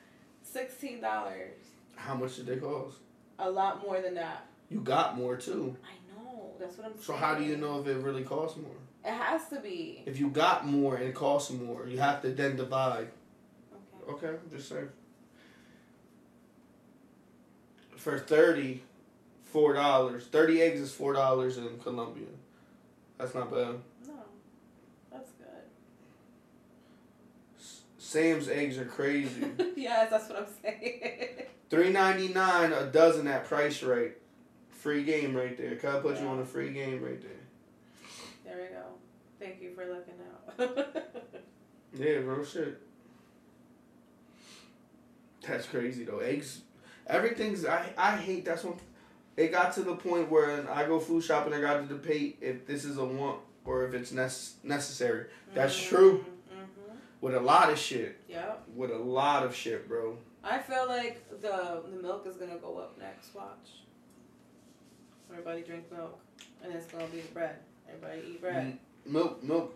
sixteen 0.43 1.01
dollars. 1.01 1.57
How 1.97 2.15
much 2.15 2.37
did 2.37 2.47
they 2.47 2.57
cost? 2.57 2.97
A 3.39 3.51
lot 3.51 3.83
more 3.83 4.01
than 4.01 4.15
that. 4.15 4.47
You 4.71 4.81
got 4.81 5.17
more 5.19 5.37
too. 5.37 5.77
I 5.85 5.95
know. 6.15 6.53
That's 6.59 6.79
what 6.79 6.87
I'm 6.87 6.97
So 6.97 7.13
saying. 7.13 7.19
how 7.19 7.35
do 7.35 7.45
you 7.45 7.57
know 7.57 7.81
if 7.81 7.87
it 7.87 7.97
really 7.99 8.23
costs 8.25 8.57
more? 8.59 8.71
It 9.05 9.13
has 9.13 9.49
to 9.49 9.61
be. 9.61 10.03
If 10.07 10.19
you 10.19 10.31
got 10.31 10.67
more 10.67 10.97
and 10.97 11.05
it 11.07 11.15
costs 11.15 11.51
more, 11.51 11.87
you 11.87 11.99
have 11.99 12.23
to 12.23 12.31
then 12.31 12.57
divide. 12.57 13.09
Okay. 14.09 14.27
Okay, 14.27 14.29
I'm 14.29 14.51
just 14.57 14.69
saying. 14.69 14.89
For 17.97 18.19
thirty, 18.19 18.83
four 19.45 19.75
dollars. 19.75 20.27
Thirty 20.27 20.63
eggs 20.63 20.81
is 20.81 20.93
four 20.93 21.13
dollars 21.13 21.59
in 21.59 21.79
Colombia. 21.83 22.27
That's 23.19 23.35
not 23.35 23.51
bad. 23.51 23.77
No, 24.07 24.15
that's 25.13 25.31
good. 25.33 25.47
S- 27.59 27.83
Sam's 27.99 28.49
eggs 28.49 28.77
are 28.79 28.85
crazy. 28.87 29.47
yes, 29.77 30.11
that's 30.11 30.29
what 30.29 30.39
I'm 30.41 30.47
saying. 30.63 31.29
Three 31.71 31.91
ninety 31.91 32.29
nine 32.29 32.73
a 32.73 32.87
dozen 32.87 33.27
at 33.27 33.45
price 33.47 33.83
rate. 33.83 34.13
Free 34.71 35.03
game 35.05 35.35
right 35.35 35.57
there. 35.57 35.77
Can 35.77 35.91
I 35.91 35.99
put 36.01 36.21
you 36.21 36.27
on 36.27 36.41
a 36.41 36.45
free 36.45 36.71
game 36.73 37.03
right 37.03 37.21
there? 37.23 37.31
there 38.45 38.57
we 38.63 38.69
go. 38.75 38.85
Thank 39.45 39.61
you 39.61 39.75
for 39.75 39.85
looking 39.85 40.15
out. 40.27 40.89
Yeah, 41.97 42.15
real 42.15 42.45
shit. 42.45 42.81
That's 45.47 45.65
crazy 45.67 46.03
though. 46.03 46.19
Eggs, 46.19 46.63
everything's. 47.07 47.65
I 47.65 47.93
I 47.97 48.17
hate. 48.17 48.45
That's 48.45 48.65
when 48.65 48.75
it 49.37 49.53
got 49.53 49.73
to 49.75 49.83
the 49.83 49.95
point 49.95 50.29
where 50.29 50.69
I 50.69 50.87
go 50.87 50.99
food 50.99 51.23
shopping. 51.23 51.55
I 51.55 51.61
got 51.61 51.75
to 51.81 51.87
debate 51.87 52.39
if 52.41 52.67
this 52.67 52.85
is 52.85 52.99
a 52.99 53.05
want 53.05 53.43
or 53.65 53.87
if 53.87 53.95
it's 53.95 54.11
nece- 54.11 54.55
necessary. 54.65 55.27
That's 55.55 55.81
true. 55.81 56.25
Mm-hmm. 56.53 56.97
With 57.21 57.37
a 57.37 57.41
lot 57.41 57.71
of 57.71 57.79
shit. 57.79 58.19
Yep. 58.29 58.65
With 58.75 58.91
a 58.91 58.99
lot 58.99 59.45
of 59.45 59.55
shit, 59.55 59.89
bro. 59.89 60.19
I 60.43 60.59
feel 60.59 60.89
like 60.89 61.31
the 61.41 61.85
the 61.93 62.03
milk 62.03 62.27
is 62.27 62.37
gonna 62.37 62.57
go 62.57 62.79
up 62.79 62.99
next. 62.99 63.33
Watch. 63.37 63.85
Everybody 65.31 65.63
drink 65.63 65.93
milk, 65.93 66.19
and 66.65 66.73
it's 66.75 66.87
gonna 66.87 67.07
be 67.07 67.21
bread. 67.33 67.55
Everybody 67.89 68.23
eat 68.33 68.41
bread. 68.41 68.67
Mm, 68.67 68.79
Milk, 69.07 69.43
milk, 69.43 69.75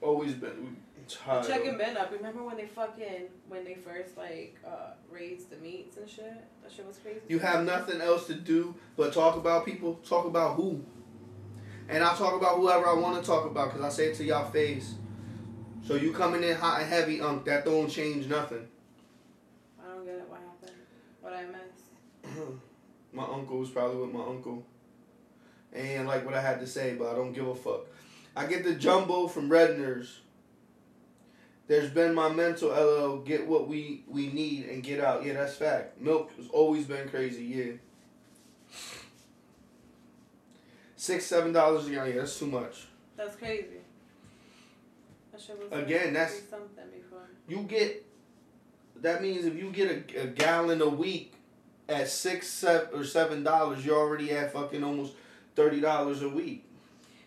always 0.00 0.34
been. 0.34 0.76
The 1.08 1.42
chicken 1.42 1.78
been 1.78 1.96
up. 1.96 2.12
Remember 2.12 2.42
when 2.42 2.56
they 2.56 2.66
fucking 2.66 3.28
when 3.48 3.64
they 3.64 3.74
first 3.74 4.16
like 4.18 4.58
uh 4.66 4.90
raised 5.10 5.50
the 5.50 5.56
meats 5.56 5.96
and 5.96 6.08
shit? 6.08 6.44
That 6.62 6.70
shit 6.70 6.86
was 6.86 6.98
crazy. 6.98 7.20
You 7.28 7.38
have 7.38 7.64
nothing 7.64 8.00
else 8.02 8.26
to 8.26 8.34
do 8.34 8.74
but 8.96 9.14
talk 9.14 9.36
about 9.36 9.64
people. 9.64 9.94
Talk 10.06 10.26
about 10.26 10.56
who. 10.56 10.84
And 11.88 12.04
I'll 12.04 12.16
talk 12.16 12.34
about 12.34 12.58
whoever 12.58 12.86
I 12.86 12.92
want 12.92 13.18
to 13.22 13.26
talk 13.26 13.46
about 13.46 13.72
because 13.72 13.82
I 13.82 13.88
say 13.88 14.10
it 14.10 14.16
to 14.16 14.24
y'all 14.24 14.50
face. 14.50 14.96
So 15.86 15.94
you 15.94 16.12
coming 16.12 16.42
in 16.42 16.54
hot 16.54 16.80
and 16.80 16.88
heavy, 16.88 17.22
um, 17.22 17.42
that 17.46 17.64
don't 17.64 17.88
change 17.88 18.26
nothing. 18.26 18.68
I 19.82 19.94
don't 19.94 20.04
get 20.04 20.16
it. 20.16 20.28
What 20.28 20.40
happened? 20.40 20.78
What 21.22 21.32
I 21.32 21.44
missed? 21.46 22.60
my 23.14 23.24
uncle 23.24 23.58
was 23.58 23.70
probably 23.70 24.02
with 24.02 24.12
my 24.12 24.24
uncle. 24.24 24.66
And 25.72 26.06
like 26.06 26.26
what 26.26 26.34
I 26.34 26.42
had 26.42 26.60
to 26.60 26.66
say, 26.66 26.96
but 26.96 27.10
I 27.10 27.14
don't 27.14 27.32
give 27.32 27.46
a 27.46 27.54
fuck. 27.54 27.86
I 28.38 28.46
get 28.46 28.62
the 28.62 28.74
jumbo 28.74 29.26
from 29.26 29.50
Redner's. 29.50 30.20
There's 31.66 31.90
been 31.90 32.14
my 32.14 32.28
mental 32.28 32.68
LL, 32.70 33.18
get 33.18 33.44
what 33.48 33.66
we, 33.66 34.04
we 34.06 34.28
need 34.28 34.66
and 34.66 34.80
get 34.80 35.00
out. 35.00 35.24
Yeah, 35.24 35.32
that's 35.32 35.56
fact. 35.56 36.00
Milk 36.00 36.30
has 36.36 36.46
always 36.52 36.84
been 36.84 37.08
crazy, 37.08 37.44
yeah. 37.44 37.72
Six, 40.94 41.26
seven 41.26 41.52
dollars 41.52 41.88
a 41.88 41.90
gallon, 41.90 42.10
yeah, 42.12 42.20
that's 42.20 42.38
too 42.38 42.46
much. 42.46 42.86
That's 43.16 43.34
crazy. 43.34 43.78
That 45.32 45.82
Again, 45.82 46.12
that's- 46.12 46.42
something 46.48 46.84
before. 46.96 47.28
You 47.48 47.64
get 47.64 48.04
that 49.00 49.20
means 49.20 49.44
if 49.44 49.56
you 49.56 49.70
get 49.70 50.14
a, 50.14 50.22
a 50.22 50.26
gallon 50.28 50.80
a 50.80 50.88
week 50.88 51.34
at 51.88 52.08
six 52.08 52.48
seven 52.48 52.88
or 52.92 53.04
seven 53.04 53.42
dollars, 53.42 53.84
you're 53.84 53.98
already 53.98 54.30
at 54.30 54.52
fucking 54.52 54.84
almost 54.84 55.14
thirty 55.56 55.80
dollars 55.80 56.22
a 56.22 56.28
week. 56.28 56.64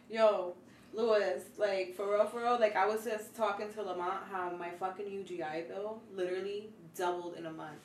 Yo, 0.09 0.53
Lewis, 0.93 1.43
like 1.57 1.95
for 1.95 2.11
real, 2.11 2.25
for 2.25 2.41
real, 2.41 2.57
like 2.59 2.75
I 2.75 2.85
was 2.85 3.05
just 3.05 3.35
talking 3.35 3.71
to 3.73 3.81
Lamont 3.81 4.23
how 4.31 4.51
my 4.57 4.69
fucking 4.71 5.05
UGI 5.05 5.67
bill 5.67 6.01
literally 6.13 6.69
doubled 6.95 7.35
in 7.37 7.45
a 7.45 7.51
month, 7.51 7.79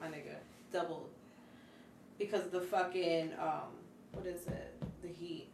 my 0.00 0.06
nigga, 0.06 0.36
doubled, 0.72 1.08
because 2.18 2.42
of 2.44 2.52
the 2.52 2.60
fucking 2.60 3.32
um, 3.40 3.72
what 4.12 4.26
is 4.26 4.46
it, 4.46 4.72
the 5.02 5.08
heat, 5.08 5.48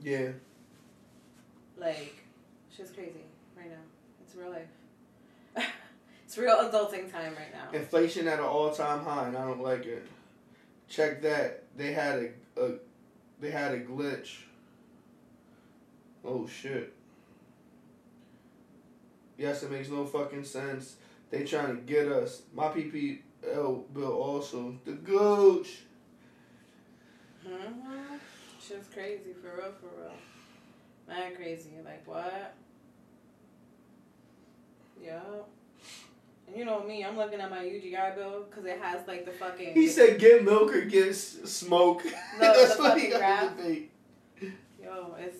Yeah. 0.00 0.28
like, 1.76 2.14
shit's 2.74 2.92
crazy 2.92 3.24
right 3.56 3.70
now. 3.70 3.76
It's 4.24 4.36
real 4.36 4.50
life. 4.50 5.66
it's 6.24 6.38
real 6.38 6.54
adulting 6.56 7.10
time 7.10 7.34
right 7.34 7.52
now. 7.52 7.76
Inflation 7.76 8.28
at 8.28 8.38
an 8.38 8.44
all 8.44 8.70
time 8.72 9.04
high 9.04 9.26
and 9.28 9.36
I 9.36 9.44
don't 9.44 9.62
like 9.62 9.86
it. 9.86 10.06
Check 10.88 11.22
that. 11.22 11.64
They 11.76 11.92
had 11.92 12.30
a, 12.56 12.62
a 12.62 12.70
they 13.40 13.50
had 13.50 13.72
a 13.72 13.80
glitch. 13.80 14.36
Oh 16.26 16.46
shit. 16.46 16.92
Yes, 19.38 19.62
it 19.62 19.70
makes 19.70 19.88
no 19.88 20.04
fucking 20.04 20.44
sense. 20.44 20.96
They 21.30 21.44
trying 21.44 21.76
to 21.76 21.82
get 21.82 22.08
us. 22.08 22.42
My 22.54 22.68
PPL 22.68 23.84
bill 23.92 24.12
also. 24.12 24.74
The 24.84 24.92
gooch. 24.92 25.80
Mm-hmm. 27.46 28.16
Shit's 28.60 28.88
crazy 28.92 29.32
for 29.40 29.56
real, 29.56 29.72
for 29.80 30.00
real. 30.00 30.12
Mad 31.06 31.36
crazy. 31.36 31.70
Like 31.84 32.06
what? 32.06 32.54
Yeah. 35.02 35.20
And 36.48 36.56
you 36.56 36.64
know 36.64 36.82
me, 36.82 37.04
I'm 37.04 37.16
looking 37.16 37.40
at 37.40 37.50
my 37.50 37.58
UGI 37.58 38.14
bill 38.16 38.44
because 38.48 38.64
it 38.64 38.80
has 38.80 39.06
like 39.06 39.24
the 39.26 39.32
fucking. 39.32 39.74
He 39.74 39.86
said 39.88 40.18
get 40.18 40.44
milk 40.44 40.74
or 40.74 40.80
get 40.82 41.08
s- 41.08 41.36
smoke. 41.44 42.04
No, 42.04 42.10
That's 42.40 42.76
the 42.76 42.82
what 42.82 42.98
he 43.00 43.10
fucking 43.10 43.20
got 43.20 43.56
to 43.58 43.62
debate. 43.62 43.90
Yo, 44.82 45.14
it's 45.18 45.38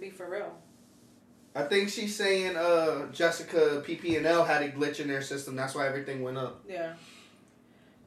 be 0.00 0.10
for 0.10 0.28
real. 0.30 0.52
I 1.54 1.62
think 1.64 1.88
she's 1.88 2.14
saying 2.14 2.56
uh 2.56 3.10
Jessica 3.12 3.82
PP&L 3.86 4.44
had 4.44 4.62
a 4.62 4.70
glitch 4.70 5.00
in 5.00 5.08
their 5.08 5.22
system. 5.22 5.56
That's 5.56 5.74
why 5.74 5.86
everything 5.86 6.22
went 6.22 6.38
up. 6.38 6.62
Yeah. 6.68 6.92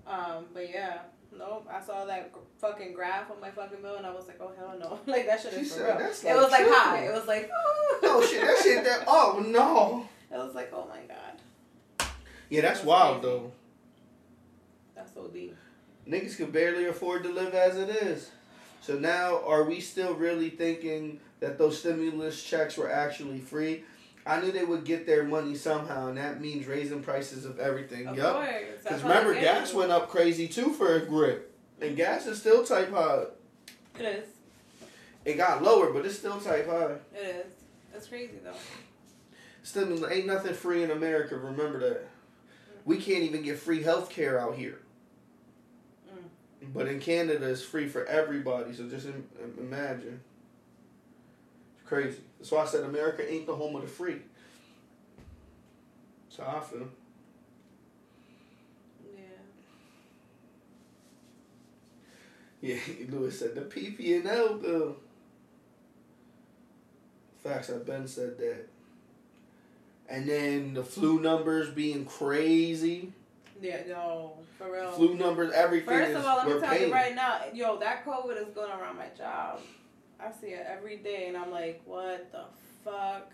Um, 0.07 0.45
but 0.53 0.69
yeah, 0.69 0.99
nope. 1.37 1.67
I 1.71 1.81
saw 1.81 2.05
that 2.05 2.33
g- 2.33 2.39
fucking 2.59 2.93
graph 2.93 3.31
on 3.31 3.39
my 3.39 3.49
fucking 3.51 3.81
bill, 3.81 3.95
and 3.95 4.05
I 4.05 4.11
was 4.13 4.27
like, 4.27 4.39
oh 4.41 4.51
hell 4.57 4.75
no, 4.79 4.99
like 5.11 5.25
that 5.27 5.41
shit 5.41 5.53
is 5.53 5.73
for 5.75 5.83
real. 5.85 5.97
that's 5.97 6.23
it 6.23 6.27
like 6.27 6.35
was 6.43 6.51
like 6.51 6.65
high. 6.67 6.99
It 7.05 7.13
was 7.13 7.27
like, 7.27 7.49
Oh 8.03 8.27
shit, 8.29 8.41
that 8.41 8.59
shit 8.63 8.83
that 8.83 9.03
oh 9.07 9.43
no. 9.45 10.07
It 10.35 10.37
was 10.43 10.55
like, 10.55 10.71
oh 10.73 10.87
my 10.89 11.01
god, 11.07 12.07
Yeah, 12.49 12.61
that's 12.61 12.79
That's 12.79 12.85
wild 12.87 13.21
crazy. 13.21 13.35
though. 13.37 13.51
that's 14.95 15.13
so 15.13 15.27
deep. 15.27 15.55
Niggas 16.07 16.37
could 16.37 16.51
barely 16.51 16.85
afford 16.85 17.23
to 17.23 17.29
live 17.29 17.53
as 17.53 17.77
it 17.77 17.89
is. 17.89 18.29
So 18.81 18.97
now, 18.97 19.41
are 19.45 19.63
we 19.63 19.79
still 19.79 20.13
really 20.15 20.49
thinking 20.49 21.21
that 21.43 21.57
those 21.57 21.77
stimulus 21.77 22.41
checks 22.41 22.77
were 22.77 22.89
actually 22.89 23.39
free? 23.39 23.83
I 24.25 24.39
knew 24.39 24.53
they 24.53 24.63
would 24.63 24.85
get 24.85 25.05
their 25.05 25.25
money 25.25 25.55
somehow, 25.55 26.07
and 26.07 26.17
that 26.17 26.39
means 26.39 26.65
raising 26.65 27.03
prices 27.03 27.43
of 27.43 27.59
everything. 27.59 28.07
Of 28.07 28.17
course. 28.17 28.47
Because 28.81 29.03
remember, 29.03 29.33
gas 29.33 29.73
went 29.73 29.91
up 29.91 30.07
crazy 30.07 30.47
too 30.47 30.71
for 30.71 30.95
a 30.95 31.05
grip, 31.05 31.53
and 31.81 31.97
gas 31.97 32.25
is 32.27 32.39
still 32.39 32.63
type 32.63 32.93
high. 32.93 33.25
It 33.99 34.05
is. 34.05 34.27
It 35.25 35.33
got 35.35 35.61
lower, 35.61 35.91
but 35.91 36.05
it's 36.05 36.17
still 36.17 36.39
type 36.39 36.69
high. 36.69 36.95
It 37.13 37.45
is. 37.45 37.53
It's 37.93 38.07
crazy 38.07 38.39
though. 38.41 38.53
Still, 39.63 40.07
ain't 40.07 40.25
nothing 40.25 40.53
free 40.53 40.83
in 40.83 40.91
America. 40.91 41.35
Remember 41.35 41.79
that. 41.79 42.07
We 42.85 42.97
can't 42.97 43.23
even 43.23 43.43
get 43.43 43.59
free 43.59 43.83
health 43.83 44.09
care 44.09 44.39
out 44.39 44.55
here. 44.55 44.79
Mm. 46.09 46.73
But 46.73 46.87
in 46.87 47.01
Canada, 47.01 47.49
it's 47.49 47.61
free 47.61 47.89
for 47.89 48.05
everybody. 48.05 48.73
So 48.73 48.87
just 48.87 49.07
im- 49.07 49.27
imagine. 49.59 50.21
Crazy. 51.93 52.21
That's 52.39 52.51
why 52.51 52.63
I 52.63 52.65
said 52.65 52.83
America 52.85 53.31
ain't 53.31 53.45
the 53.45 53.55
home 53.55 53.75
of 53.75 53.83
the 53.83 53.87
free. 53.87 54.17
That's 56.25 56.49
how 56.49 56.57
I 56.57 56.59
feel. 56.61 56.87
Yeah. 59.13 59.19
Yeah, 62.61 62.79
Lewis 63.09 63.37
said 63.37 63.53
the 63.53 63.61
PP 63.61 64.15
and 64.17 64.27
L 64.27 64.55
bill. 64.55 64.95
Facts, 67.43 67.69
I've 67.69 67.85
been 67.85 68.07
said 68.07 68.39
that. 68.39 68.65
And 70.09 70.27
then 70.27 70.73
the 70.73 70.83
flu 70.83 71.19
numbers 71.19 71.69
being 71.69 72.05
crazy. 72.05 73.13
Yeah. 73.61 73.81
No, 73.87 74.37
for 74.57 74.71
real. 74.71 74.91
Flu 74.93 75.13
numbers, 75.13 75.53
everything 75.53 75.89
First 75.89 76.15
of 76.15 76.25
all, 76.25 76.37
let 76.37 76.47
me 76.47 76.59
tell 76.59 76.79
you 76.79 76.91
right 76.91 77.13
now, 77.13 77.41
yo, 77.53 77.77
that 77.77 78.03
COVID 78.03 78.41
is 78.41 78.47
going 78.55 78.71
around 78.71 78.97
my 78.97 79.09
job. 79.15 79.59
I 80.25 80.31
see 80.31 80.47
it 80.47 80.65
every 80.69 80.97
day, 80.97 81.27
and 81.27 81.35
I'm 81.37 81.51
like, 81.51 81.81
what 81.85 82.31
the 82.31 82.43
fuck? 82.83 83.31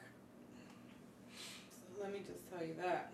So 1.95 2.01
let 2.03 2.11
me 2.11 2.19
just 2.25 2.49
tell 2.49 2.65
you 2.65 2.73
that. 2.81 3.11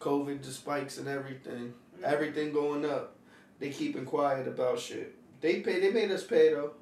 COVID, 0.00 0.42
the 0.42 0.50
spikes 0.50 0.98
and 0.98 1.08
everything. 1.08 1.74
Mm. 1.98 2.04
Everything 2.04 2.52
going 2.52 2.84
up. 2.84 3.14
They 3.58 3.70
keeping 3.70 4.04
quiet 4.04 4.46
about 4.46 4.78
shit. 4.78 5.14
They 5.40 5.60
pay. 5.60 5.80
They 5.80 5.90
made 5.90 6.10
us 6.10 6.22
pay 6.24 6.50
though. 6.54 6.72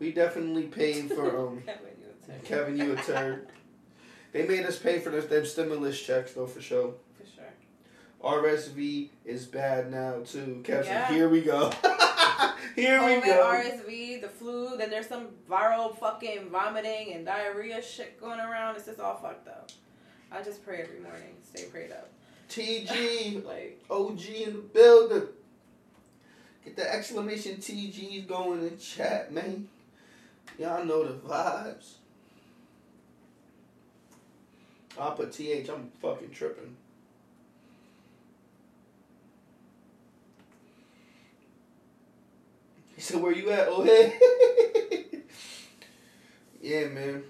We 0.00 0.12
definitely 0.12 0.64
paid 0.64 1.10
for 1.12 1.26
um. 1.48 1.62
Kevin, 1.64 1.86
you 2.00 2.06
a 2.10 2.26
turd. 2.26 2.44
Kevin, 2.44 2.76
you 2.76 2.92
a 2.92 2.96
turd. 2.96 3.46
They 4.32 4.46
made 4.48 4.64
us 4.64 4.78
pay 4.78 4.98
for 4.98 5.10
those 5.10 5.26
them 5.26 5.44
stimulus 5.44 6.00
checks 6.00 6.32
though 6.32 6.46
for 6.46 6.62
sure. 6.62 6.94
For 7.18 7.26
sure. 7.26 7.52
RSV 8.42 9.10
is 9.26 9.44
bad 9.44 9.90
now 9.90 10.20
too. 10.24 10.62
Kevin, 10.64 10.86
Yeah. 10.86 11.08
here 11.12 11.28
we 11.28 11.42
go. 11.42 11.70
here 12.76 13.04
we 13.04 13.12
COVID, 13.14 13.24
go. 13.24 13.62
RSV, 13.86 14.20
the 14.20 14.28
flu, 14.28 14.76
then 14.76 14.90
there's 14.90 15.08
some 15.08 15.28
viral 15.50 15.96
fucking 15.96 16.48
vomiting 16.50 17.14
and 17.14 17.24
diarrhea 17.26 17.82
shit 17.82 18.20
going 18.20 18.40
around. 18.40 18.76
It's 18.76 18.86
just 18.86 19.00
all 19.00 19.16
fucked 19.16 19.48
up. 19.48 19.70
I 20.30 20.42
just 20.42 20.64
pray 20.64 20.82
every 20.82 21.00
morning. 21.00 21.36
Stay 21.42 21.64
prayed 21.64 21.92
up. 21.92 22.10
TG, 22.48 23.44
Like, 23.46 23.82
OG 23.90 24.24
in 24.26 24.52
the 24.54 24.62
building. 24.72 25.28
Get 26.64 26.76
the 26.76 26.94
exclamation 26.94 27.56
TGs 27.56 28.26
going 28.28 28.66
in 28.66 28.78
chat, 28.78 29.32
man. 29.32 29.68
Y'all 30.58 30.84
know 30.84 31.04
the 31.04 31.14
vibes. 31.14 31.94
I'll 34.98 35.12
put 35.12 35.32
TH, 35.32 35.68
I'm 35.68 35.90
fucking 36.00 36.30
tripping. 36.30 36.76
He 43.02 43.06
said, 43.06 43.20
Where 43.20 43.32
you 43.32 43.50
at? 43.50 43.66
Oh, 43.68 43.82
hey. 43.82 44.12
yeah, 46.62 46.86
man. 46.86 47.24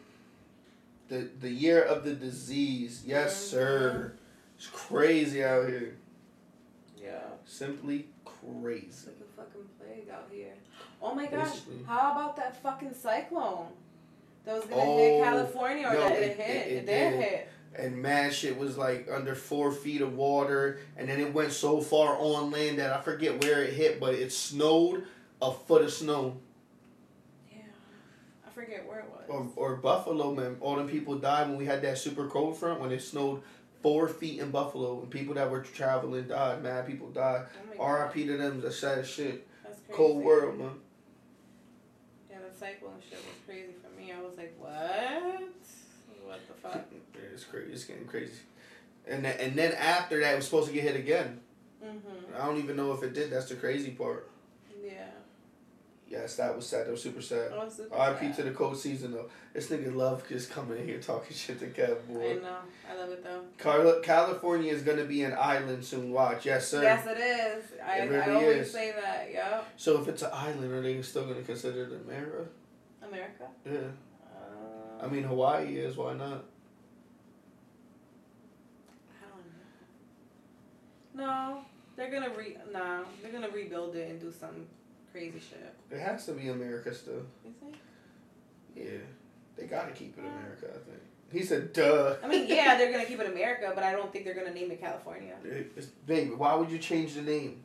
The, 1.09 1.31
the 1.41 1.49
year 1.49 1.83
of 1.83 2.05
the 2.05 2.13
disease. 2.13 3.05
Yes, 3.07 3.33
mm-hmm. 3.35 3.57
sir. 3.57 4.13
It's 4.59 4.67
crazy 4.67 5.43
out 5.43 5.69
here. 5.69 5.97
yeah. 7.03 7.21
Simply 7.47 8.05
It's 8.27 8.35
crazy. 8.61 9.07
like 9.07 9.17
a 9.23 9.35
fucking 9.35 9.63
plague 9.81 10.11
out 10.13 10.29
here. 10.31 10.53
Oh 11.01 11.15
my 11.15 11.25
gosh. 11.25 11.53
Basically. 11.53 11.85
How 11.87 12.13
about 12.13 12.37
that 12.37 12.63
fucking 12.63 12.93
cyclone? 12.93 13.69
That 14.45 14.57
was 14.57 14.65
gonna 14.67 14.83
Oh, 14.83 14.99
hit 14.99 15.25
California 15.25 15.89
or 15.89 15.95
no, 15.95 16.01
that 16.01 16.13
it, 16.19 16.23
it- 16.23 16.37
hit. 16.37 16.67
it- 16.67 16.73
It, 16.73 16.87
did. 16.87 17.15
hit. 17.15 17.49
And 17.77 18.03
mad 18.03 18.35
shit 18.35 18.59
was 18.59 18.77
like 18.77 19.09
under 19.11 19.35
four 19.35 19.73
feet 19.73 20.03
of 20.03 20.17
water, 20.19 20.81
and 20.99 21.09
then 21.09 21.19
it 21.19 21.33
went 21.33 21.53
so 21.53 21.81
far 21.81 22.15
on 22.19 22.51
land 22.51 22.79
that 22.79 22.93
I 22.93 23.01
forget 23.01 23.43
where 23.43 23.63
it 23.65 23.73
hit, 23.73 23.99
but 23.99 24.13
it 24.13 24.33
snowed 24.33 25.07
a 25.43 25.53
foot 25.53 25.83
of 25.83 25.93
snow. 25.93 26.37
Yeah. 27.51 27.59
I 28.47 28.51
forget 28.51 28.87
where 28.87 29.01
it 29.01 29.07
was. 29.11 29.51
Or, 29.57 29.73
or 29.73 29.77
Buffalo, 29.77 30.33
man, 30.33 30.57
all 30.61 30.77
the 30.77 30.85
people 30.85 31.19
died 31.19 31.49
when 31.49 31.59
we 31.59 31.67
had 31.67 31.83
that 31.83 31.99
super 31.99 32.29
cold 32.29 32.57
front 32.57 32.81
when 32.81 32.93
it 32.93 33.03
snowed 33.03 33.43
four 33.83 34.07
feet 34.07 34.39
in 34.39 34.53
Buffalo, 34.53 35.01
and 35.01 35.11
people 35.11 35.35
that 35.35 35.51
were 35.51 35.61
traveling 35.61 36.29
died. 36.29 36.63
Mad 36.63 36.87
people 36.87 37.09
died. 37.09 37.47
Oh. 37.77 37.83
R.I.P. 37.83 38.27
to 38.27 38.37
them. 38.37 38.61
That's 38.61 38.79
sad 38.79 39.05
shit. 39.05 39.47
That's 39.65 39.81
crazy. 39.81 39.93
Cold 39.93 40.25
world, 40.25 40.59
man. 40.59 40.71
Yeah, 42.31 42.37
the 42.49 42.57
cyclone 42.57 43.01
shit 43.07 43.19
was 43.19 43.35
crazy 43.45 43.73
for 43.83 44.01
me. 44.01 44.13
I 44.13 44.21
was 44.23 44.39
like, 44.39 44.55
what? 44.59 45.43
What 46.25 46.41
the 46.49 46.55
fuck? 46.55 46.85
It's 47.35 47.45
crazy. 47.45 47.73
It's 47.73 47.85
getting 47.85 48.05
crazy. 48.05 48.41
And 49.07 49.25
then, 49.25 49.35
and 49.41 49.57
then 49.57 49.73
after 49.73 50.21
that, 50.21 50.35
it 50.35 50.37
was 50.37 50.45
supposed 50.45 50.69
to 50.69 50.75
get 50.75 50.83
hit 50.83 50.97
again. 50.97 51.41
Mm-hmm. 51.83 52.37
I 52.37 52.45
don't 52.45 52.59
even 52.59 52.77
know 52.77 52.93
if 52.93 53.03
it 53.03 53.15
did. 53.15 53.31
That's 53.31 53.49
the 53.49 53.55
crazy 53.55 53.91
part. 53.91 54.29
Yes, 56.13 56.37
that 56.37 56.55
was 56.55 56.67
sad. 56.67 56.87
That 56.87 56.91
was 56.91 57.03
super 57.03 57.23
sad. 57.23 57.53
I 57.55 57.65
was 57.65 57.75
super 57.75 57.97
RIP 57.97 58.19
sad. 58.21 58.37
to 58.37 58.43
the 58.43 58.51
cold 58.51 58.77
season 58.77 59.13
though. 59.13 59.31
This 59.55 59.69
nigga 59.71 59.95
love 59.95 60.29
just 60.29 60.51
coming 60.51 60.79
in 60.79 60.87
here 60.87 61.01
talking 61.01 61.35
shit 61.35 61.59
to 61.61 61.67
Kev 61.69 61.97
I 62.11 62.35
know. 62.43 62.57
I 62.91 62.95
love 62.99 63.11
it 63.13 63.25
though. 63.25 63.41
Carla, 63.57 64.03
California 64.03 64.71
is 64.71 64.83
gonna 64.83 65.07
be 65.07 65.23
an 65.23 65.33
island 65.33 65.83
soon. 65.83 66.13
Watch, 66.13 66.45
yes 66.45 66.69
sir. 66.69 66.83
Yes, 66.83 67.07
it 67.07 67.17
is. 67.19 67.65
I, 67.83 68.01
It 68.01 68.11
really 68.11 68.21
I 68.31 68.35
always 68.35 68.67
is. 68.67 68.73
say 68.73 68.93
that. 68.93 69.31
Yep. 69.33 69.67
So 69.79 70.03
if 70.03 70.09
it's 70.09 70.21
an 70.21 70.31
island, 70.35 70.71
are 70.71 70.83
they 70.83 71.01
still 71.01 71.25
gonna 71.25 71.41
consider 71.41 71.85
it 71.85 71.93
America? 72.07 72.45
America. 73.03 73.47
Yeah. 73.65 73.79
Uh, 74.37 75.05
I 75.05 75.09
mean 75.09 75.23
Hawaii 75.23 75.77
is. 75.77 75.97
Why 75.97 76.13
not? 76.13 76.45
I 79.09 79.25
don't 79.31 79.47
know. 81.17 81.25
No, 81.27 81.65
they're 81.97 82.11
gonna 82.11 82.35
re. 82.37 82.59
Nah, 82.71 83.01
they're 83.23 83.33
gonna 83.33 83.49
rebuild 83.49 83.97
it 83.97 84.11
and 84.11 84.21
do 84.21 84.31
some 84.31 84.67
crazy 85.13 85.39
shit. 85.39 85.75
It 85.91 86.01
has 86.01 86.27
to 86.27 86.33
be 86.33 86.49
America 86.49 86.95
still. 86.95 87.27
You 87.45 87.53
think? 87.61 87.77
Yeah. 88.75 88.99
They 89.57 89.67
gotta 89.67 89.93
keep 89.93 90.17
it 90.19 90.25
America. 90.25 90.67
I 90.69 90.79
think. 90.89 91.03
He 91.31 91.43
said, 91.43 91.73
"Duh." 91.73 92.17
I 92.23 92.29
mean, 92.29 92.47
yeah, 92.49 92.77
they're 92.77 92.93
gonna 92.93 93.05
keep 93.05 93.21
it 93.21 93.27
America, 93.31 93.73
but 93.75 93.85
I 93.85 93.93
don't 93.93 94.13
think 94.13 94.25
they're 94.25 94.35
gonna 94.35 94.53
name 94.53 94.71
it 94.71 94.81
California. 94.81 95.35
It's, 95.45 95.87
baby, 95.87 96.31
why 96.31 96.55
would 96.55 96.71
you 96.71 96.79
change 96.79 97.15
the 97.15 97.23
name? 97.23 97.63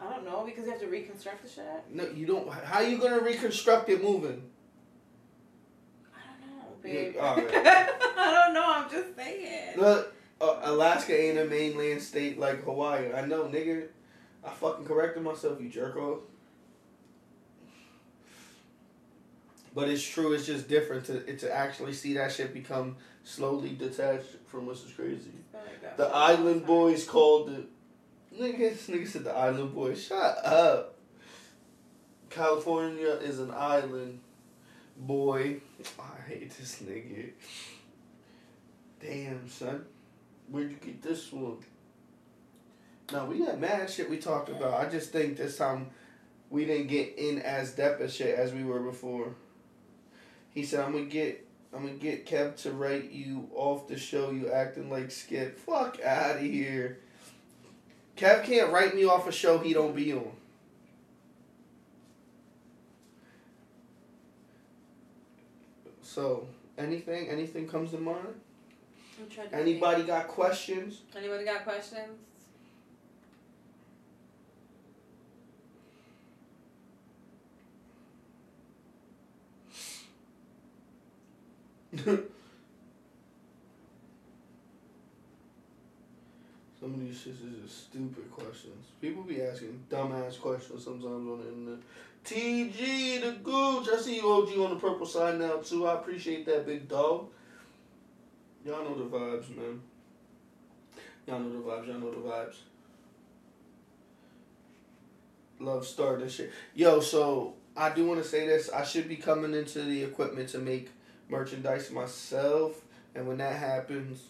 I 0.00 0.10
don't 0.10 0.24
know 0.24 0.44
because 0.44 0.64
you 0.64 0.70
have 0.70 0.80
to 0.80 0.86
reconstruct 0.86 1.42
the 1.42 1.48
shit. 1.48 1.64
No, 1.90 2.08
you 2.08 2.26
don't. 2.26 2.50
How 2.50 2.78
are 2.78 2.82
you 2.82 2.98
gonna 2.98 3.20
reconstruct 3.20 3.88
it 3.88 4.02
moving? 4.02 4.42
I 6.14 6.20
don't 6.40 6.58
know, 6.58 6.76
babe. 6.82 7.14
Yeah. 7.16 7.88
I 8.16 8.32
don't 8.32 8.54
know. 8.54 8.64
I'm 8.66 8.90
just 8.90 9.16
saying. 9.16 9.78
Look, 9.78 10.14
uh, 10.40 10.60
Alaska 10.62 11.18
ain't 11.18 11.38
a 11.38 11.44
mainland 11.44 12.02
state 12.02 12.38
like 12.38 12.64
Hawaii. 12.64 13.12
I 13.12 13.26
know, 13.26 13.44
nigga. 13.44 13.88
I 14.44 14.50
fucking 14.50 14.86
corrected 14.86 15.22
myself, 15.22 15.60
you 15.60 15.68
jerk 15.68 15.96
off. 15.96 16.20
But 19.74 19.88
it's 19.88 20.02
true. 20.02 20.32
It's 20.32 20.46
just 20.46 20.68
different 20.68 21.04
to 21.06 21.36
to 21.36 21.54
actually 21.54 21.92
see 21.92 22.14
that 22.14 22.32
shit 22.32 22.52
become 22.52 22.96
slowly 23.22 23.70
detached 23.70 24.36
from 24.46 24.68
us 24.68 24.84
is 24.84 24.92
crazy. 24.92 25.30
Like 25.52 25.96
The 25.96 26.06
Island 26.06 26.66
Boys 26.66 27.04
called 27.04 27.50
it. 27.50 27.66
Nigga, 28.36 28.58
this 28.58 28.88
nigga 28.88 29.06
said 29.06 29.24
the 29.24 29.32
Island 29.32 29.74
Boys. 29.74 30.04
Shut 30.04 30.44
up. 30.44 30.96
California 32.30 33.18
is 33.22 33.40
an 33.40 33.50
island, 33.50 34.20
boy. 34.96 35.60
I 35.98 36.28
hate 36.28 36.56
this 36.56 36.80
nigga. 36.80 37.32
Damn, 39.00 39.48
son. 39.48 39.84
Where'd 40.48 40.70
you 40.70 40.76
get 40.76 41.02
this 41.02 41.32
one? 41.32 41.58
No, 43.12 43.24
we 43.24 43.44
got 43.44 43.58
mad 43.58 43.90
shit 43.90 44.08
we 44.08 44.18
talked 44.18 44.48
about. 44.48 44.74
I 44.74 44.88
just 44.88 45.10
think 45.10 45.36
this 45.36 45.56
time 45.56 45.90
we 46.48 46.64
didn't 46.64 46.86
get 46.86 47.18
in 47.18 47.40
as 47.40 47.72
depth 47.72 48.00
of 48.00 48.12
shit 48.12 48.38
as 48.38 48.52
we 48.52 48.62
were 48.62 48.80
before. 48.80 49.34
He 50.54 50.64
said, 50.64 50.80
"I'm 50.80 50.92
gonna 50.92 51.04
get, 51.04 51.46
I'm 51.72 51.86
gonna 51.86 51.98
get 51.98 52.26
Kev 52.26 52.56
to 52.62 52.72
write 52.72 53.10
you 53.10 53.48
off 53.54 53.88
the 53.88 53.98
show. 53.98 54.30
You 54.30 54.50
acting 54.50 54.90
like 54.90 55.10
Skip. 55.10 55.58
Fuck 55.58 56.00
out 56.02 56.36
of 56.36 56.42
here. 56.42 56.98
Kev 58.16 58.44
can't 58.44 58.72
write 58.72 58.94
me 58.94 59.04
off 59.04 59.26
a 59.26 59.32
show 59.32 59.58
he 59.58 59.72
don't 59.72 59.94
be 59.94 60.12
on. 60.12 60.32
So, 66.02 66.48
anything, 66.76 67.28
anything 67.28 67.68
comes 67.68 67.92
to 67.92 67.98
mind? 67.98 68.18
I'm 69.20 69.30
trying 69.30 69.48
to 69.48 69.56
Anybody 69.56 70.02
got 70.02 70.26
questions? 70.26 71.02
Anybody 71.16 71.44
got 71.44 71.62
questions? 71.62 72.18
Some 86.80 86.94
of 86.94 87.00
these 87.00 87.16
shits 87.16 87.44
is 87.44 87.62
just 87.62 87.90
stupid 87.90 88.30
questions. 88.30 88.86
People 89.00 89.24
be 89.24 89.42
asking 89.42 89.82
dumbass 89.90 90.40
questions 90.40 90.84
sometimes 90.84 91.28
on 91.28 91.40
the 91.40 91.48
internet. 91.48 91.84
TG 92.24 93.20
the 93.20 93.32
Gooch, 93.42 93.88
I 93.92 94.00
see 94.00 94.16
you 94.16 94.30
OG 94.30 94.58
on 94.58 94.70
the 94.70 94.80
purple 94.80 95.06
side 95.06 95.38
now 95.38 95.56
too. 95.56 95.86
I 95.86 95.94
appreciate 95.94 96.46
that 96.46 96.66
big 96.66 96.88
dog. 96.88 97.28
Y'all 98.64 98.84
know 98.84 98.94
the 98.96 99.04
vibes, 99.04 99.54
man. 99.56 99.80
Y'all 101.26 101.40
know 101.40 101.52
the 101.52 101.58
vibes. 101.58 101.86
Y'all 101.86 101.98
know 101.98 102.10
the 102.12 102.28
vibes. 102.28 102.56
Love 105.58 105.86
start 105.86 106.20
this 106.20 106.34
shit. 106.34 106.52
Yo, 106.74 107.00
so 107.00 107.54
I 107.76 107.90
do 107.90 108.06
want 108.06 108.22
to 108.22 108.28
say 108.28 108.46
this. 108.46 108.70
I 108.70 108.84
should 108.84 109.08
be 109.08 109.16
coming 109.16 109.54
into 109.54 109.82
the 109.82 110.02
equipment 110.04 110.48
to 110.50 110.58
make 110.58 110.90
merchandise 111.30 111.90
myself, 111.90 112.82
and 113.14 113.26
when 113.26 113.38
that 113.38 113.56
happens, 113.56 114.22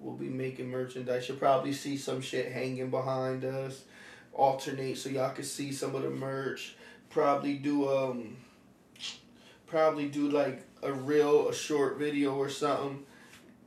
we'll 0.00 0.14
be 0.14 0.28
making 0.28 0.68
merchandise. 0.68 1.28
You'll 1.28 1.38
probably 1.38 1.72
see 1.72 1.96
some 1.96 2.20
shit 2.20 2.52
hanging 2.52 2.90
behind 2.90 3.44
us, 3.44 3.84
alternate 4.32 4.98
so 4.98 5.08
y'all 5.08 5.32
can 5.32 5.44
see 5.44 5.72
some 5.72 5.94
of 5.94 6.02
the 6.02 6.10
merch. 6.10 6.76
Probably 7.10 7.54
do 7.54 7.88
um, 7.88 8.36
probably 9.66 10.08
do 10.08 10.28
like 10.30 10.62
a 10.82 10.92
real 10.92 11.48
a 11.48 11.54
short 11.54 11.98
video 11.98 12.34
or 12.34 12.48
something, 12.48 13.04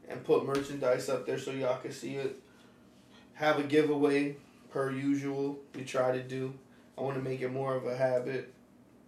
and 0.08 0.24
put 0.24 0.46
merchandise 0.46 1.10
up 1.10 1.26
there 1.26 1.40
so 1.40 1.52
y'all 1.52 1.80
can 1.80 1.92
see 1.92 2.16
it. 2.16 2.40
Have 3.34 3.60
a 3.60 3.64
giveaway 3.64 4.36
per 4.72 4.92
usual. 4.92 5.60
We 5.76 5.84
try 5.84 6.12
to 6.12 6.22
do. 6.22 6.54
I 6.98 7.02
want 7.02 7.16
to 7.16 7.24
make 7.24 7.42
it 7.42 7.52
more 7.52 7.76
of 7.76 7.86
a 7.86 7.96
habit 7.96 8.54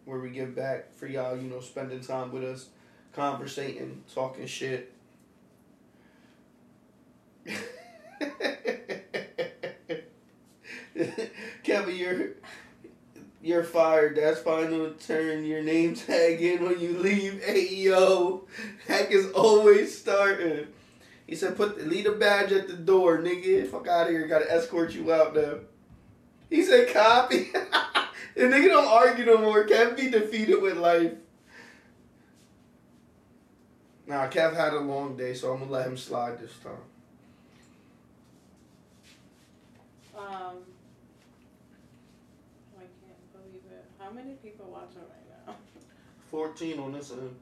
where 0.05 0.19
we 0.19 0.29
give 0.29 0.55
back 0.55 0.95
for 0.95 1.07
y'all. 1.07 1.35
You 1.35 1.49
know, 1.49 1.59
spending 1.59 1.99
time 1.99 2.31
with 2.31 2.43
us, 2.43 2.69
conversating, 3.13 4.03
talking 4.13 4.47
shit. 4.47 4.93
Kevin, 11.63 11.95
you're 11.95 12.29
you're 13.41 13.63
fired. 13.63 14.15
That's 14.17 14.39
final 14.39 14.91
turn 14.91 15.43
your 15.43 15.63
name 15.63 15.95
tag 15.95 16.41
in 16.41 16.63
when 16.63 16.79
you 16.79 16.99
leave. 16.99 17.41
AEO. 17.47 17.83
yo, 17.83 18.47
Hack 18.87 19.11
is 19.11 19.31
always 19.31 19.97
starting. 19.97 20.67
He 21.25 21.35
said, 21.35 21.57
"Put 21.57 21.87
leave 21.87 22.05
a 22.05 22.11
badge 22.11 22.51
at 22.51 22.67
the 22.67 22.73
door, 22.73 23.17
nigga. 23.19 23.67
Fuck 23.67 23.87
out 23.87 24.07
of 24.07 24.11
here. 24.11 24.27
Got 24.27 24.39
to 24.39 24.51
escort 24.51 24.93
you 24.93 25.11
out 25.11 25.35
now." 25.35 25.55
He 26.49 26.63
said, 26.63 26.93
"Copy." 26.93 27.49
the 28.35 28.43
nigga 28.43 28.67
don't 28.67 28.87
argue 28.87 29.25
no 29.25 29.37
more. 29.37 29.63
Can't 29.63 29.97
be 29.97 30.09
defeated 30.09 30.61
with 30.61 30.77
life. 30.77 31.13
Nah, 34.11 34.27
Kev 34.27 34.53
had 34.57 34.73
a 34.73 34.79
long 34.81 35.15
day, 35.15 35.33
so 35.33 35.53
I'm 35.53 35.59
gonna 35.59 35.71
let 35.71 35.87
him 35.87 35.95
slide 35.95 36.37
this 36.37 36.51
time. 36.57 36.73
Um, 40.13 40.57
I 42.77 42.81
can't 42.81 43.31
believe 43.31 43.61
it. 43.71 43.85
How 43.97 44.11
many 44.11 44.33
people 44.43 44.65
watching 44.69 44.99
right 44.99 45.47
now? 45.47 45.55
14 46.29 46.79
on 46.79 46.91
this 46.91 47.11
end. 47.11 47.33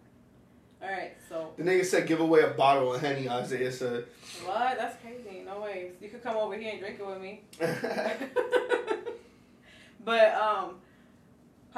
All 0.80 0.92
right, 0.92 1.14
so 1.28 1.54
The 1.58 1.64
nigga 1.64 1.84
said 1.84 2.06
give 2.06 2.20
away 2.20 2.42
a 2.42 2.50
bottle 2.50 2.94
of 2.94 3.02
Henny, 3.02 3.28
Isaiah 3.28 3.72
said. 3.72 4.06
what? 4.46 4.78
That's 4.78 5.02
crazy. 5.02 5.42
No 5.44 5.62
way. 5.62 5.94
You 6.00 6.10
could 6.10 6.22
come 6.22 6.38
over 6.38 6.56
here 6.56 6.74
and 6.74 6.80
drink 6.80 7.00
it 7.00 7.08
with 7.08 7.20
me. 7.20 7.46
but 10.06 10.36
um, 10.36 10.76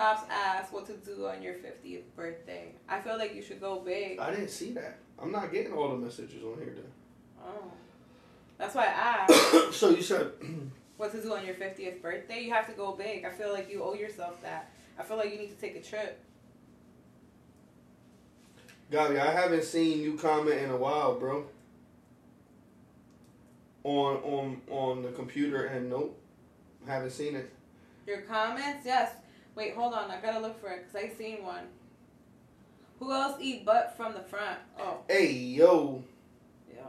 Pops 0.02 0.24
asked 0.32 0.74
what 0.74 0.88
to 0.88 0.94
do 0.94 1.28
on 1.28 1.44
your 1.44 1.54
50th 1.54 2.02
birthday. 2.16 2.72
I 2.90 3.00
feel 3.02 3.20
like 3.20 3.36
you 3.36 3.44
should 3.44 3.62
go 3.62 3.82
big. 3.82 4.18
I 4.18 4.32
didn't 4.32 4.50
see 4.50 4.72
that. 4.72 4.98
I'm 5.22 5.32
not 5.32 5.52
getting 5.52 5.74
all 5.74 5.90
the 5.90 5.98
messages 5.98 6.44
on 6.44 6.58
here 6.58 6.76
Oh, 7.40 7.72
that's 8.58 8.74
why 8.74 8.86
I 8.86 9.28
asked 9.30 9.74
so 9.80 9.92
you 9.92 10.02
said 10.02 10.32
what 10.98 11.12
to 11.12 11.22
do 11.22 11.36
on 11.36 11.46
your 11.46 11.54
50th 11.54 12.02
birthday. 12.02 12.42
You 12.46 12.52
have 12.52 12.66
to 12.66 12.72
go 12.72 12.94
big. 12.94 13.26
I 13.26 13.30
feel 13.30 13.54
like 13.54 13.70
you 13.70 13.84
owe 13.84 13.94
yourself 13.94 14.42
that. 14.42 14.72
I 14.98 15.04
feel 15.04 15.18
like 15.18 15.32
you 15.32 15.38
need 15.38 15.52
to 15.52 15.62
take 15.62 15.76
a 15.76 15.82
trip. 15.82 16.20
Gabi, 18.92 19.20
I 19.20 19.32
haven't 19.32 19.66
seen 19.66 20.02
you 20.02 20.18
comment 20.18 20.62
in 20.62 20.72
a 20.72 20.78
while, 20.78 21.20
bro. 21.20 21.46
On 23.84 24.16
on 24.16 24.62
on 24.68 25.04
the 25.04 25.10
computer 25.10 25.66
and 25.66 25.92
nope. 25.92 26.20
Haven't 26.88 27.12
seen 27.12 27.36
it. 27.36 27.52
Your 28.08 28.22
comments, 28.22 28.84
yes. 28.84 29.12
Wait, 29.56 29.74
hold 29.76 29.94
on. 29.94 30.10
I 30.10 30.20
gotta 30.22 30.40
look 30.40 30.60
for 30.62 30.70
it 30.70 30.86
because 30.88 30.96
I 31.12 31.16
seen 31.16 31.44
one. 31.44 31.66
Who 33.00 33.12
else 33.12 33.38
eat 33.42 33.66
butt 33.66 33.96
from 33.98 34.14
the 34.14 34.22
front? 34.22 34.60
Oh, 34.80 34.98
Hey 35.10 35.32
yo. 35.32 36.04
yeah. 36.74 36.82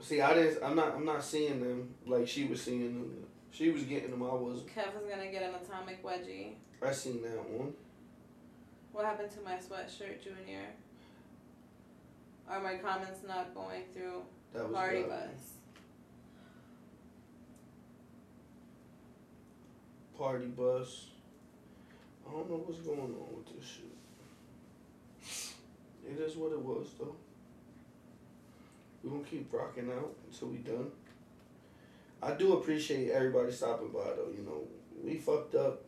See, 0.00 0.20
I 0.20 0.34
didn't. 0.34 0.62
I'm 0.62 0.76
not. 0.76 0.94
I'm 0.94 1.04
not 1.04 1.24
seeing 1.24 1.60
them 1.60 1.94
like 2.06 2.28
she 2.28 2.44
was 2.44 2.62
seeing 2.62 2.82
them. 2.94 3.26
She 3.50 3.70
was 3.70 3.84
getting 3.84 4.10
them. 4.10 4.22
I 4.22 4.26
was. 4.34 4.60
Kevin's 4.72 5.08
gonna 5.08 5.30
get 5.30 5.42
an 5.42 5.54
atomic 5.54 6.02
wedgie. 6.04 6.52
I 6.82 6.92
seen 6.92 7.22
that 7.22 7.48
one. 7.48 7.72
What 8.92 9.06
happened 9.06 9.30
to 9.32 9.40
my 9.40 9.54
sweatshirt, 9.54 10.22
Junior? 10.22 10.66
Are 12.48 12.60
my 12.60 12.76
comments 12.76 13.20
not 13.26 13.54
going 13.54 13.82
through 13.94 14.22
That 14.52 14.64
was. 14.68 14.72
Party. 14.76 15.02
Bus? 15.04 15.28
Party 20.18 20.46
bus. 20.46 21.06
I 22.26 22.32
don't 22.32 22.48
know 22.48 22.56
what's 22.64 22.80
going 22.80 23.00
on 23.00 23.36
with 23.36 23.56
this 23.56 23.66
shit. 23.66 23.84
It 26.08 26.20
is 26.20 26.36
what 26.36 26.52
it 26.52 26.60
was 26.60 26.88
though. 26.98 27.16
We 29.02 29.10
gonna 29.10 29.24
keep 29.24 29.52
rocking 29.52 29.90
out 29.90 30.14
until 30.30 30.48
we 30.48 30.58
done. 30.58 30.90
I 32.22 32.32
do 32.32 32.54
appreciate 32.54 33.10
everybody 33.10 33.52
stopping 33.52 33.88
by 33.88 34.04
though. 34.16 34.30
You 34.34 34.44
know, 34.44 34.62
we 35.02 35.16
fucked 35.16 35.54
up. 35.54 35.82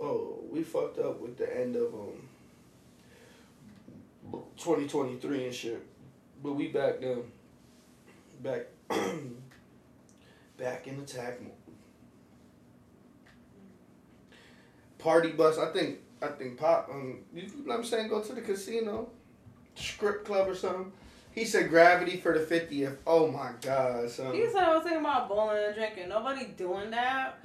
Oh, 0.00 0.40
we 0.50 0.62
fucked 0.62 0.98
up 0.98 1.20
with 1.20 1.36
the 1.36 1.60
end 1.60 1.76
of 1.76 1.94
um. 1.94 2.28
2023 4.56 5.44
and 5.44 5.54
shit, 5.54 5.86
but 6.42 6.54
we 6.54 6.68
back 6.68 7.00
then. 7.00 7.22
Back. 8.42 8.66
back 10.58 10.86
in 10.86 11.00
attack 11.00 11.40
mode. 11.42 11.52
Party 14.98 15.30
bus. 15.32 15.58
I 15.58 15.72
think. 15.72 15.98
I 16.22 16.28
think 16.28 16.58
pop. 16.58 16.88
Um, 16.90 17.18
you 17.34 17.42
know 17.42 17.48
what 17.64 17.76
I'm 17.76 17.84
saying? 17.84 18.08
Go 18.08 18.22
to 18.22 18.32
the 18.32 18.40
casino, 18.40 19.10
strip 19.74 20.24
club 20.24 20.48
or 20.48 20.54
something. 20.54 20.90
He 21.32 21.44
said 21.44 21.68
gravity 21.68 22.16
for 22.16 22.36
the 22.36 22.44
50th. 22.44 22.96
Oh 23.06 23.30
my 23.30 23.50
god, 23.60 24.10
son. 24.10 24.34
You 24.34 24.50
said 24.50 24.62
I 24.64 24.74
was 24.74 24.82
thinking 24.82 25.00
about 25.00 25.28
bowling 25.28 25.62
and 25.62 25.74
drinking. 25.74 26.08
Nobody 26.08 26.46
doing 26.56 26.90
that. 26.90 27.38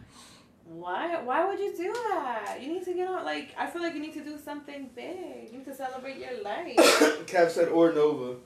Why? 0.65 1.21
Why 1.21 1.45
would 1.45 1.59
you 1.59 1.75
do 1.75 1.91
that? 1.91 2.59
You 2.61 2.69
need 2.71 2.85
to 2.85 2.93
get 2.93 3.09
on. 3.09 3.25
Like 3.25 3.53
I 3.57 3.67
feel 3.67 3.81
like 3.81 3.93
you 3.93 3.99
need 3.99 4.13
to 4.13 4.23
do 4.23 4.37
something 4.37 4.89
big. 4.95 5.49
You 5.51 5.57
need 5.57 5.65
to 5.65 5.75
celebrate 5.75 6.17
your 6.17 6.41
life. 6.41 6.77
Kev 7.27 7.49
said 7.49 7.67
or 7.67 7.91
Nova. 7.91 8.37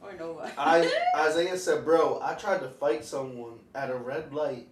or 0.00 0.12
Nova. 0.12 0.52
I 0.56 0.88
Isaiah 1.16 1.58
said, 1.58 1.84
bro, 1.84 2.20
I 2.22 2.34
tried 2.34 2.60
to 2.60 2.68
fight 2.68 3.04
someone 3.04 3.58
at 3.74 3.90
a 3.90 3.96
red 3.96 4.32
light 4.32 4.68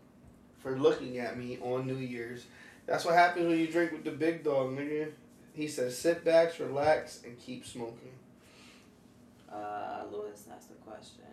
for 0.61 0.79
looking 0.79 1.19
at 1.19 1.37
me 1.37 1.59
on 1.61 1.89
New 1.89 1.97
Year's. 1.97 2.47
That's 2.87 3.05
what 3.05 3.15
happens 3.15 3.47
when 3.49 3.59
you 3.59 3.67
drink 3.67 3.93
with 3.93 4.05
the 4.05 4.13
big 4.13 4.45
dog, 4.45 4.71
nigga. 4.77 5.11
He 5.53 5.67
says, 5.69 5.97
sit 5.99 6.25
back, 6.25 6.59
relax, 6.61 7.23
and 7.25 7.39
keep 7.39 7.67
smoking. 7.67 8.13
Uh, 9.53 10.03
Lewis 10.13 10.45
asked 10.55 10.71
a 10.71 10.75
question. 10.89 11.25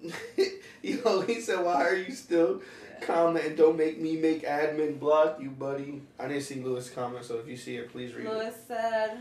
Yo, 0.82 1.20
he 1.22 1.40
said, 1.40 1.64
why 1.64 1.84
are 1.84 1.94
you 1.96 2.12
still 2.12 2.62
Yeah. 3.00 3.04
commenting? 3.06 3.56
Don't 3.56 3.76
make 3.76 4.00
me 4.00 4.16
make 4.16 4.42
admin 4.44 4.98
block 4.98 5.38
you, 5.40 5.50
buddy. 5.50 6.02
I 6.18 6.28
didn't 6.28 6.44
see 6.44 6.60
Lewis' 6.62 6.90
comment, 6.90 7.24
so 7.24 7.38
if 7.38 7.48
you 7.48 7.56
see 7.56 7.76
it, 7.76 7.90
please 7.92 8.14
read 8.14 8.26
it. 8.26 8.32
Lewis 8.32 8.54
said, 8.66 9.18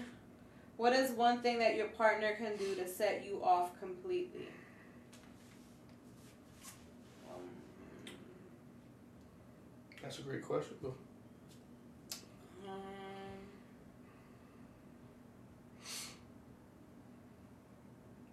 "What 0.78 0.94
is 0.94 1.12
one 1.12 1.42
thing 1.42 1.58
that 1.60 1.76
your 1.76 1.88
partner 1.88 2.36
can 2.36 2.56
do 2.58 2.76
to 2.76 2.88
set 2.88 3.26
you 3.26 3.42
off 3.44 3.78
completely?" 3.80 4.48
That's 10.08 10.20
a 10.20 10.22
great 10.22 10.42
question, 10.42 10.78
though. 10.82 10.94
um, 12.66 12.72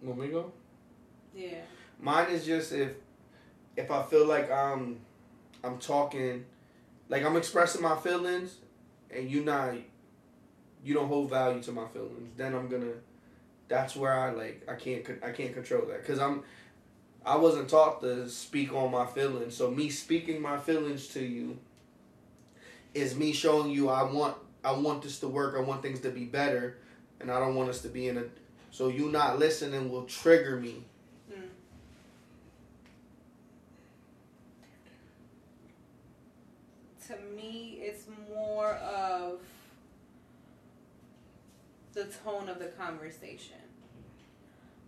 Want 0.01 0.19
me 0.21 0.29
go? 0.29 0.53
yeah. 1.35 1.57
Mine 1.99 2.29
is 2.29 2.45
just 2.45 2.71
if 2.71 2.93
if 3.75 3.91
I 3.91 4.03
feel 4.03 4.25
like 4.25 4.49
I'm 4.49 5.01
I'm 5.65 5.77
talking 5.77 6.45
like 7.09 7.25
I'm 7.25 7.35
expressing 7.35 7.81
my 7.81 7.97
feelings 7.97 8.55
and 9.11 9.29
you 9.29 9.43
not 9.43 9.73
you 10.81 10.93
don't 10.93 11.09
hold 11.09 11.29
value 11.29 11.61
to 11.63 11.73
my 11.73 11.89
feelings, 11.89 12.37
then 12.37 12.55
I'm 12.55 12.69
gonna 12.69 12.93
that's 13.67 13.97
where 13.97 14.17
I 14.17 14.31
like 14.31 14.63
I 14.69 14.75
can't 14.75 15.05
I 15.21 15.31
can't 15.31 15.53
control 15.53 15.87
that 15.87 16.05
cuz 16.05 16.19
I'm 16.19 16.45
I 17.25 17.37
wasn't 17.37 17.69
taught 17.69 18.01
to 18.01 18.29
speak 18.29 18.71
on 18.71 18.91
my 18.91 19.05
feelings. 19.05 19.55
So 19.55 19.71
me 19.71 19.89
speaking 19.89 20.41
my 20.41 20.57
feelings 20.57 21.07
to 21.09 21.25
you 21.25 21.57
is 22.93 23.15
me 23.15 23.33
showing 23.33 23.71
you 23.71 23.89
I 23.89 24.03
want 24.03 24.37
I 24.63 24.71
want 24.73 25.01
this 25.01 25.19
to 25.19 25.27
work. 25.27 25.55
I 25.57 25.61
want 25.61 25.81
things 25.81 25.99
to 26.01 26.09
be 26.09 26.25
better 26.25 26.77
and 27.19 27.31
I 27.31 27.39
don't 27.39 27.55
want 27.55 27.69
us 27.69 27.81
to 27.81 27.87
be 27.87 28.07
in 28.07 28.17
a 28.17 28.23
so 28.69 28.89
you 28.89 29.09
not 29.09 29.39
listening 29.39 29.89
will 29.89 30.03
trigger 30.03 30.57
me. 30.57 30.83
Mm. 31.31 31.47
To 37.07 37.17
me, 37.35 37.79
it's 37.81 38.05
more 38.29 38.73
of 38.73 39.39
the 41.93 42.05
tone 42.23 42.49
of 42.49 42.59
the 42.59 42.65
conversation. 42.65 43.55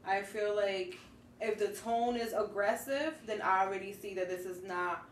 I 0.05 0.21
feel 0.21 0.55
like 0.55 0.97
if 1.39 1.57
the 1.59 1.67
tone 1.69 2.15
is 2.15 2.33
aggressive, 2.33 3.13
then 3.25 3.41
I 3.41 3.65
already 3.65 3.93
see 3.93 4.13
that 4.15 4.29
this 4.29 4.45
is 4.45 4.63
not. 4.63 5.07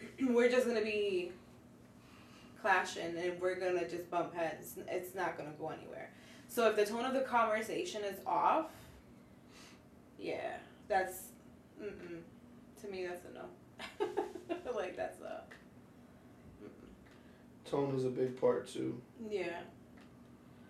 we're 0.20 0.48
just 0.50 0.66
gonna 0.66 0.80
be 0.82 1.32
clashing, 2.60 3.16
and 3.16 3.40
we're 3.40 3.58
gonna 3.58 3.88
just 3.88 4.10
bump 4.10 4.34
heads. 4.34 4.74
It's 4.88 5.14
not 5.14 5.36
gonna 5.36 5.52
go 5.58 5.68
anywhere. 5.68 6.10
So 6.48 6.68
if 6.70 6.76
the 6.76 6.86
tone 6.86 7.04
of 7.04 7.12
the 7.14 7.20
conversation 7.20 8.02
is 8.04 8.18
off, 8.26 8.66
yeah, 10.18 10.56
that's. 10.88 11.28
Mm-mm. 11.82 12.20
To 12.82 12.88
me, 12.88 13.06
that's 13.06 13.22
a 13.26 13.34
no. 13.34 14.74
like 14.74 14.96
that's 14.96 15.20
a. 15.20 15.42
Tone 17.68 17.94
is 17.96 18.04
a 18.04 18.08
big 18.10 18.40
part 18.40 18.66
too. 18.66 18.98
Yeah, 19.30 19.60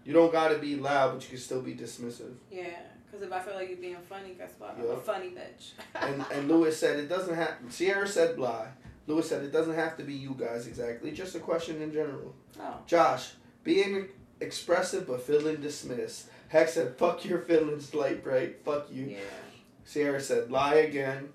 You 0.04 0.12
don't 0.12 0.32
gotta 0.32 0.58
be 0.58 0.74
loud, 0.74 1.12
but 1.14 1.22
you 1.22 1.28
can 1.28 1.38
still 1.38 1.62
be 1.62 1.74
dismissive. 1.74 2.34
yeah. 2.50 2.80
Because 3.10 3.26
if 3.26 3.32
I 3.32 3.40
feel 3.40 3.54
like 3.54 3.68
you're 3.68 3.78
being 3.78 3.96
funny, 4.08 4.34
guess 4.36 4.52
what? 4.58 4.76
I'm 4.78 4.90
a 4.90 4.96
funny 4.96 5.30
bitch. 5.30 5.72
And 5.94 6.24
and 6.32 6.48
Lewis 6.48 6.78
said 6.78 6.98
it 6.98 7.08
doesn't 7.08 7.34
have. 7.34 7.54
Sierra 7.70 8.06
said 8.06 8.36
blah. 8.36 8.66
Lewis 9.06 9.28
said 9.28 9.42
it 9.42 9.52
doesn't 9.52 9.74
have 9.74 9.96
to 9.96 10.02
be 10.04 10.12
you 10.12 10.36
guys 10.38 10.66
exactly. 10.66 11.12
Just 11.12 11.34
a 11.34 11.40
question 11.40 11.80
in 11.80 11.92
general. 11.92 12.34
oh. 12.60 12.74
Josh, 12.86 13.32
being 13.64 14.08
expressive 14.40 15.06
but 15.06 15.22
feeling 15.22 15.56
dismissed. 15.56 16.28
Heck 16.48 16.68
said, 16.68 16.96
"Fuck 16.96 17.24
your 17.24 17.38
feelings, 17.40 17.94
light 17.94 18.22
bright. 18.22 18.64
Fuck 18.64 18.88
you." 18.92 19.04
Yeah. 19.06 19.18
Sierra 19.84 20.20
said, 20.20 20.50
"Lie 20.50 20.74
again." 20.74 21.30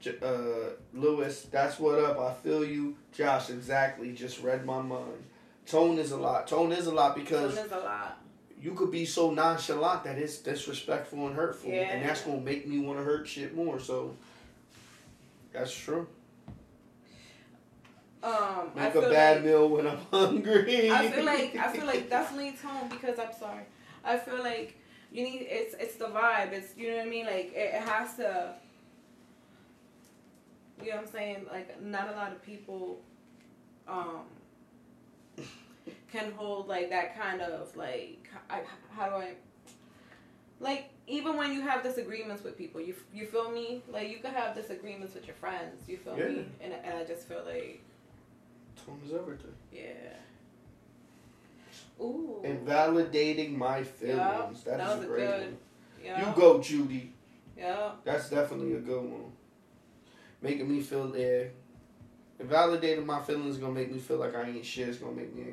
J- 0.00 0.18
uh, 0.22 0.70
Lewis, 0.94 1.48
that's 1.50 1.80
what 1.80 1.98
up. 1.98 2.18
I 2.20 2.32
feel 2.34 2.64
you. 2.64 2.96
Josh, 3.12 3.50
exactly. 3.50 4.12
Just 4.12 4.40
read 4.42 4.64
my 4.64 4.80
mind. 4.80 5.24
Tone 5.66 5.98
is 5.98 6.12
a 6.12 6.16
lot. 6.16 6.46
Tone 6.46 6.70
is 6.72 6.86
a 6.86 6.92
lot 6.92 7.16
because 7.16 7.56
Tone 7.56 7.66
is 7.66 7.72
a 7.72 7.78
lot. 7.78 8.20
You 8.60 8.74
could 8.74 8.90
be 8.90 9.04
so 9.04 9.30
nonchalant 9.30 10.04
that 10.04 10.18
it's 10.18 10.38
disrespectful 10.38 11.26
and 11.26 11.36
hurtful, 11.36 11.70
Yeah. 11.70 11.90
and 11.90 12.08
that's 12.08 12.22
gonna 12.22 12.40
make 12.40 12.66
me 12.66 12.78
want 12.80 12.98
to 12.98 13.04
hurt 13.04 13.26
shit 13.28 13.54
more. 13.54 13.78
So 13.78 14.16
that's 15.52 15.72
true. 15.74 16.06
Um, 18.20 18.72
I 18.74 18.84
Make 18.84 18.92
feel 18.94 19.04
a 19.04 19.10
bad 19.10 19.36
like, 19.36 19.44
meal 19.44 19.68
when 19.68 19.86
I'm 19.86 19.98
hungry. 20.10 20.90
I 20.90 21.08
feel 21.08 21.24
like 21.24 21.54
I 21.56 21.72
feel 21.72 21.86
like 21.86 22.10
definitely 22.10 22.52
tone 22.60 22.88
because 22.88 23.18
I'm 23.18 23.32
sorry. 23.38 23.62
I 24.04 24.18
feel 24.18 24.42
like 24.42 24.76
you 25.12 25.22
need 25.22 25.46
it's 25.48 25.74
it's 25.78 25.94
the 25.96 26.06
vibe. 26.06 26.52
It's 26.52 26.76
you 26.76 26.90
know 26.90 26.96
what 26.96 27.06
I 27.06 27.10
mean. 27.10 27.26
Like 27.26 27.52
it, 27.54 27.74
it 27.74 27.82
has 27.82 28.16
to. 28.16 28.54
You 30.82 30.90
know 30.90 30.96
what 30.96 31.06
I'm 31.06 31.12
saying? 31.12 31.46
Like 31.50 31.80
not 31.82 32.08
a 32.08 32.12
lot 32.12 32.32
of 32.32 32.42
people, 32.42 33.00
um, 33.88 34.20
can 36.12 36.32
hold 36.32 36.68
like 36.68 36.90
that 36.90 37.18
kind 37.18 37.40
of 37.40 37.74
like 37.76 38.28
I, 38.50 38.60
how 38.90 39.08
do 39.08 39.14
I. 39.16 39.34
Like 40.60 40.90
even 41.06 41.36
when 41.36 41.52
you 41.52 41.60
have 41.60 41.82
disagreements 41.84 42.42
with 42.42 42.58
people, 42.58 42.80
you 42.80 42.94
you 43.14 43.26
feel 43.26 43.50
me? 43.50 43.82
Like 43.88 44.10
you 44.10 44.18
could 44.18 44.32
have 44.32 44.54
disagreements 44.56 45.14
with 45.14 45.26
your 45.26 45.36
friends. 45.36 45.88
You 45.88 45.98
feel 45.98 46.18
Yeah. 46.18 46.28
me? 46.28 46.46
And 46.60 46.72
and 46.72 46.98
I 46.98 47.04
just 47.04 47.28
feel 47.28 47.42
like 47.46 47.80
Tone 48.84 49.00
is 49.06 49.12
everything. 49.12 49.52
yeah. 49.72 49.84
Ooh. 52.00 52.40
Invalidating 52.44 53.58
my 53.58 53.82
feelings. 53.82 54.18
Yeah, 54.18 54.46
that 54.46 54.52
is 54.52 54.62
that 54.64 54.80
a 54.80 54.96
was 54.96 55.04
a 55.04 55.08
great 55.08 55.26
good- 55.26 55.40
one. 55.42 55.56
Yeah. 56.04 56.28
You 56.30 56.36
go, 56.36 56.60
Judy. 56.62 57.12
Yeah. 57.56 57.90
That's 58.04 58.30
definitely 58.30 58.74
a 58.74 58.80
good 58.80 59.02
one. 59.02 59.32
Making 60.40 60.70
me 60.70 60.80
feel 60.80 61.08
there. 61.08 61.50
Invalidating 62.38 63.04
my 63.04 63.20
feelings 63.20 63.56
is 63.56 63.58
gonna 63.58 63.72
make 63.74 63.92
me 63.92 63.98
feel 63.98 64.18
like 64.18 64.34
I 64.36 64.42
ain't 64.48 64.64
shit. 64.64 64.88
It's 64.88 64.98
gonna 64.98 65.12
make 65.16 65.34
me 65.34 65.44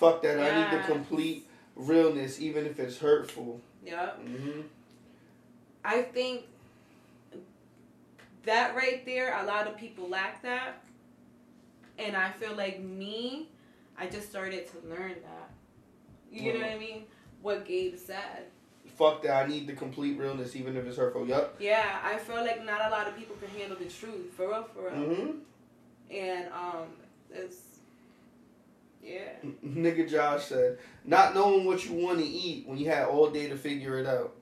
fuck 0.00 0.22
that. 0.22 0.40
I 0.40 0.72
need 0.72 0.80
the 0.80 0.84
complete 0.86 1.46
realness, 1.76 2.40
even 2.40 2.66
if 2.66 2.80
it's 2.80 2.98
hurtful. 2.98 3.60
Yeah. 3.84 4.10
hmm 4.12 4.62
I 5.84 6.02
think 6.02 6.44
that 8.44 8.74
right 8.74 9.04
there, 9.06 9.38
a 9.38 9.44
lot 9.46 9.66
of 9.66 9.76
people 9.76 10.08
lack 10.08 10.42
that. 10.42 10.82
And 11.98 12.16
I 12.16 12.30
feel 12.32 12.54
like 12.54 12.80
me, 12.80 13.48
I 13.98 14.06
just 14.06 14.28
started 14.28 14.66
to 14.72 14.88
learn 14.88 15.16
that. 15.22 15.50
You 16.32 16.54
know 16.54 16.60
what 16.60 16.70
I 16.70 16.78
mean? 16.78 17.04
What 17.42 17.66
Gabe 17.66 17.96
said. 17.96 18.46
Fuck 18.96 19.22
that. 19.22 19.44
I 19.44 19.48
need 19.48 19.66
the 19.66 19.72
complete 19.74 20.18
realness, 20.18 20.56
even 20.56 20.76
if 20.76 20.86
it's 20.86 20.96
hurtful. 20.96 21.26
Yup. 21.26 21.56
Yeah, 21.58 21.98
I 22.02 22.16
feel 22.18 22.36
like 22.36 22.64
not 22.64 22.86
a 22.86 22.90
lot 22.90 23.06
of 23.06 23.16
people 23.16 23.36
can 23.36 23.48
handle 23.58 23.76
the 23.78 23.86
truth. 23.86 24.32
For 24.36 24.48
real, 24.48 24.62
for 24.74 24.90
real. 24.90 25.14
hmm 25.14 25.30
And 26.10 26.46
um 26.52 26.88
it's 27.30 27.69
yeah. 29.02 29.32
Nigga 29.64 30.08
Josh 30.08 30.44
said, 30.44 30.78
not 31.04 31.34
knowing 31.34 31.64
what 31.64 31.84
you 31.84 31.94
want 31.94 32.18
to 32.18 32.24
eat 32.24 32.66
when 32.66 32.78
you 32.78 32.88
had 32.88 33.06
all 33.06 33.30
day 33.30 33.48
to 33.48 33.56
figure 33.56 33.98
it 33.98 34.06
out. 34.06 34.34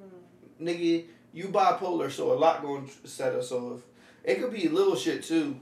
Hmm. 0.00 0.64
Nigga, 0.64 1.04
you 1.32 1.48
bipolar, 1.48 2.10
so 2.10 2.32
a 2.32 2.34
lot 2.34 2.62
going 2.62 2.88
to 2.88 3.08
set 3.08 3.34
us 3.34 3.52
off. 3.52 3.80
It 4.24 4.40
could 4.40 4.52
be 4.52 4.68
little 4.68 4.96
shit 4.96 5.22
too. 5.24 5.60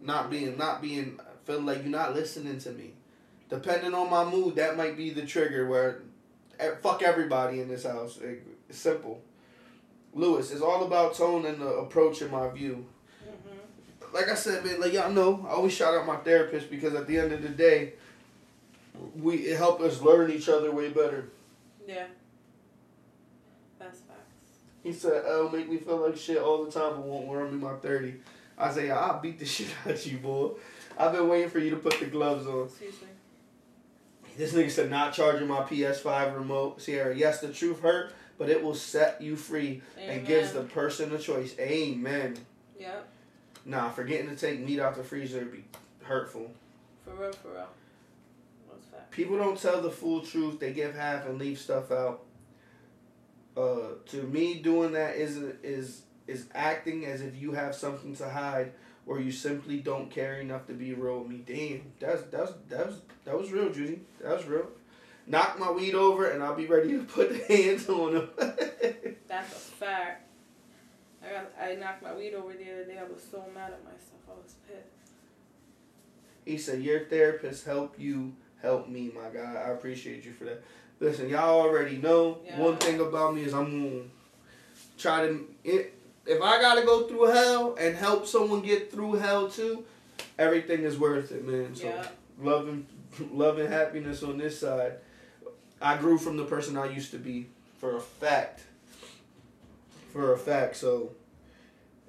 Not 0.00 0.30
being, 0.30 0.58
not 0.58 0.82
being, 0.82 1.18
feeling 1.44 1.66
like 1.66 1.78
you're 1.78 1.86
not 1.88 2.14
listening 2.14 2.58
to 2.60 2.70
me. 2.72 2.92
Depending 3.48 3.94
on 3.94 4.10
my 4.10 4.24
mood, 4.24 4.56
that 4.56 4.76
might 4.76 4.96
be 4.96 5.10
the 5.10 5.24
trigger 5.24 5.66
where, 5.66 6.02
fuck 6.82 7.02
everybody 7.02 7.60
in 7.60 7.68
this 7.68 7.84
house. 7.84 8.18
It- 8.18 8.46
It's 8.68 8.78
simple. 8.78 9.20
Lewis, 10.14 10.50
it's 10.52 10.62
all 10.62 10.84
about 10.84 11.14
tone 11.14 11.44
and 11.44 11.60
the 11.60 11.66
approach 11.68 12.22
in 12.22 12.30
my 12.30 12.48
view. 12.48 12.86
Like 14.14 14.28
I 14.28 14.34
said, 14.34 14.64
man, 14.64 14.80
like 14.80 14.92
y'all 14.92 15.10
know, 15.10 15.44
I 15.46 15.54
always 15.54 15.72
shout 15.72 15.92
out 15.92 16.06
my 16.06 16.16
therapist 16.16 16.70
because 16.70 16.94
at 16.94 17.08
the 17.08 17.18
end 17.18 17.32
of 17.32 17.42
the 17.42 17.48
day, 17.48 17.94
we 19.16 19.34
it 19.38 19.58
helped 19.58 19.82
us 19.82 20.00
learn 20.00 20.30
each 20.30 20.48
other 20.48 20.70
way 20.70 20.88
better. 20.90 21.30
Yeah. 21.86 22.06
That's 23.78 23.98
facts. 23.98 24.60
He 24.84 24.92
said, 24.92 25.24
"Oh, 25.26 25.50
make 25.52 25.68
me 25.68 25.78
feel 25.78 25.96
like 25.96 26.16
shit 26.16 26.38
all 26.38 26.64
the 26.64 26.70
time, 26.70 26.92
but 26.92 27.02
won't 27.02 27.26
wear 27.26 27.44
me 27.44 27.58
my 27.58 27.74
30. 27.74 28.14
I 28.56 28.72
say, 28.72 28.88
"I'll 28.90 29.20
beat 29.20 29.40
the 29.40 29.44
shit 29.54 29.66
out 29.84 29.94
of 29.94 30.06
you, 30.06 30.18
boy. 30.18 30.50
I've 30.96 31.12
been 31.12 31.28
waiting 31.28 31.50
for 31.50 31.58
you 31.58 31.70
to 31.70 31.76
put 31.76 31.98
the 31.98 32.06
gloves 32.06 32.46
on." 32.46 32.66
Excuse 32.66 33.02
me. 33.02 33.08
This 34.36 34.52
nigga 34.52 34.70
said, 34.70 34.90
"Not 34.90 35.12
charging 35.12 35.48
my 35.48 35.62
PS5 35.64 36.36
remote, 36.36 36.80
Sierra. 36.80 37.16
Yes, 37.16 37.40
the 37.40 37.52
truth 37.52 37.80
hurt, 37.80 38.12
but 38.38 38.48
it 38.48 38.62
will 38.62 38.76
set 38.76 39.20
you 39.20 39.34
free 39.34 39.82
and 40.00 40.24
gives 40.24 40.52
the 40.52 40.62
person 40.62 41.12
a 41.12 41.18
choice. 41.18 41.58
Amen. 41.58 42.36
Yep. 42.78 43.08
Nah, 43.64 43.90
forgetting 43.90 44.28
to 44.28 44.36
take 44.36 44.60
meat 44.60 44.80
out 44.80 44.96
the 44.96 45.04
freezer 45.04 45.40
would 45.40 45.52
be 45.52 45.64
hurtful." 46.02 46.50
For 47.04 47.14
real, 47.14 47.32
for 47.32 47.48
real. 47.48 47.68
That's 48.70 48.86
fact. 48.86 49.10
People 49.10 49.36
don't 49.38 49.60
tell 49.60 49.80
the 49.80 49.90
full 49.90 50.20
truth. 50.20 50.60
They 50.60 50.72
give 50.72 50.94
half 50.94 51.26
and 51.26 51.38
leave 51.38 51.58
stuff 51.58 51.90
out. 51.90 52.22
Uh, 53.56 53.94
to 54.06 54.22
me, 54.24 54.54
doing 54.54 54.92
that 54.92 55.16
is 55.16 55.36
is 55.62 56.02
is 56.26 56.46
acting 56.54 57.04
as 57.06 57.20
if 57.20 57.40
you 57.40 57.52
have 57.52 57.74
something 57.74 58.16
to 58.16 58.28
hide 58.28 58.72
or 59.06 59.20
you 59.20 59.30
simply 59.30 59.78
don't 59.78 60.10
care 60.10 60.40
enough 60.40 60.66
to 60.66 60.72
be 60.72 60.94
real 60.94 61.20
with 61.20 61.28
me. 61.28 61.42
Damn, 61.46 61.92
that's 62.00 62.22
that's 62.24 62.52
that 62.68 62.86
was 62.86 63.00
that 63.24 63.38
was 63.38 63.52
real, 63.52 63.70
Judy. 63.70 64.00
That 64.20 64.36
was 64.36 64.46
real. 64.46 64.66
Knock 65.26 65.58
my 65.58 65.70
weed 65.70 65.94
over 65.94 66.26
and 66.30 66.42
I'll 66.42 66.54
be 66.54 66.66
ready 66.66 66.92
to 66.92 67.04
put 67.04 67.30
the 67.30 67.44
hands 67.54 67.88
on 67.88 68.16
him. 68.16 68.28
That's 69.28 69.52
a 69.52 69.58
fact. 69.58 70.28
I 71.26 71.32
got, 71.32 71.52
I 71.60 71.74
knocked 71.76 72.02
my 72.02 72.14
weed 72.14 72.34
over 72.34 72.52
the 72.52 72.70
other 72.72 72.84
day. 72.84 72.98
I 72.98 73.04
was 73.04 73.22
so 73.30 73.44
mad 73.54 73.72
at 73.72 73.82
myself. 73.84 74.20
I 74.28 74.32
was 74.42 74.54
pissed. 74.68 75.12
he 76.44 76.58
said, 76.58 76.82
Your 76.82 77.00
therapist 77.06 77.64
helped 77.64 77.98
you 77.98 78.34
help 78.60 78.88
me, 78.88 79.10
my 79.14 79.28
guy. 79.30 79.54
I 79.66 79.70
appreciate 79.70 80.24
you 80.24 80.32
for 80.32 80.44
that. 80.44 80.62
Listen, 81.00 81.28
y'all 81.28 81.60
already 81.60 81.96
know 81.96 82.38
Yeah. 82.44 82.58
one 82.58 82.76
thing 82.76 83.00
about 83.00 83.34
me 83.34 83.42
is 83.42 83.52
I'm 83.54 83.70
gonna 83.90 84.04
try 84.98 85.26
to 85.26 85.46
it, 85.64 85.94
if 86.26 86.40
I 86.40 86.60
gotta 86.60 86.82
go 86.82 87.06
through 87.08 87.24
hell 87.26 87.74
and 87.78 87.96
help 87.96 88.26
someone 88.26 88.60
get 88.62 88.90
through 88.90 89.14
hell 89.14 89.48
too, 89.48 89.84
everything 90.38 90.82
is 90.82 90.98
worth 90.98 91.32
it, 91.32 91.46
man. 91.46 91.74
So 91.74 91.86
Yeah. 91.88 92.06
love 92.40 92.68
and 92.68 92.86
love 93.32 93.58
and 93.58 93.68
happiness 93.72 94.22
on 94.22 94.38
this 94.38 94.58
side. 94.58 94.94
I 95.80 95.96
grew 95.98 96.16
from 96.18 96.36
the 96.36 96.44
person 96.44 96.76
I 96.78 96.86
used 96.90 97.10
to 97.10 97.18
be 97.18 97.48
for 97.78 97.96
a 97.96 98.00
fact. 98.00 98.62
For 100.14 100.32
a 100.32 100.38
fact, 100.38 100.76
so 100.76 101.10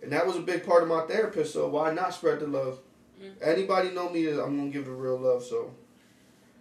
and 0.04 0.12
that 0.12 0.28
was 0.28 0.36
a 0.36 0.42
big 0.42 0.64
part 0.64 0.84
of 0.84 0.90
my 0.90 1.02
therapist, 1.08 1.54
so 1.54 1.68
why 1.68 1.92
not 1.92 2.14
spread 2.14 2.40
the 2.40 2.46
love? 2.46 2.78
Mhm. 3.20 3.34
Anybody 3.42 3.90
know 3.90 4.10
me, 4.10 4.28
I'm 4.30 4.56
gonna 4.58 4.70
give 4.70 4.86
the 4.86 4.92
real 4.92 5.18
love, 5.18 5.44
so 5.44 5.74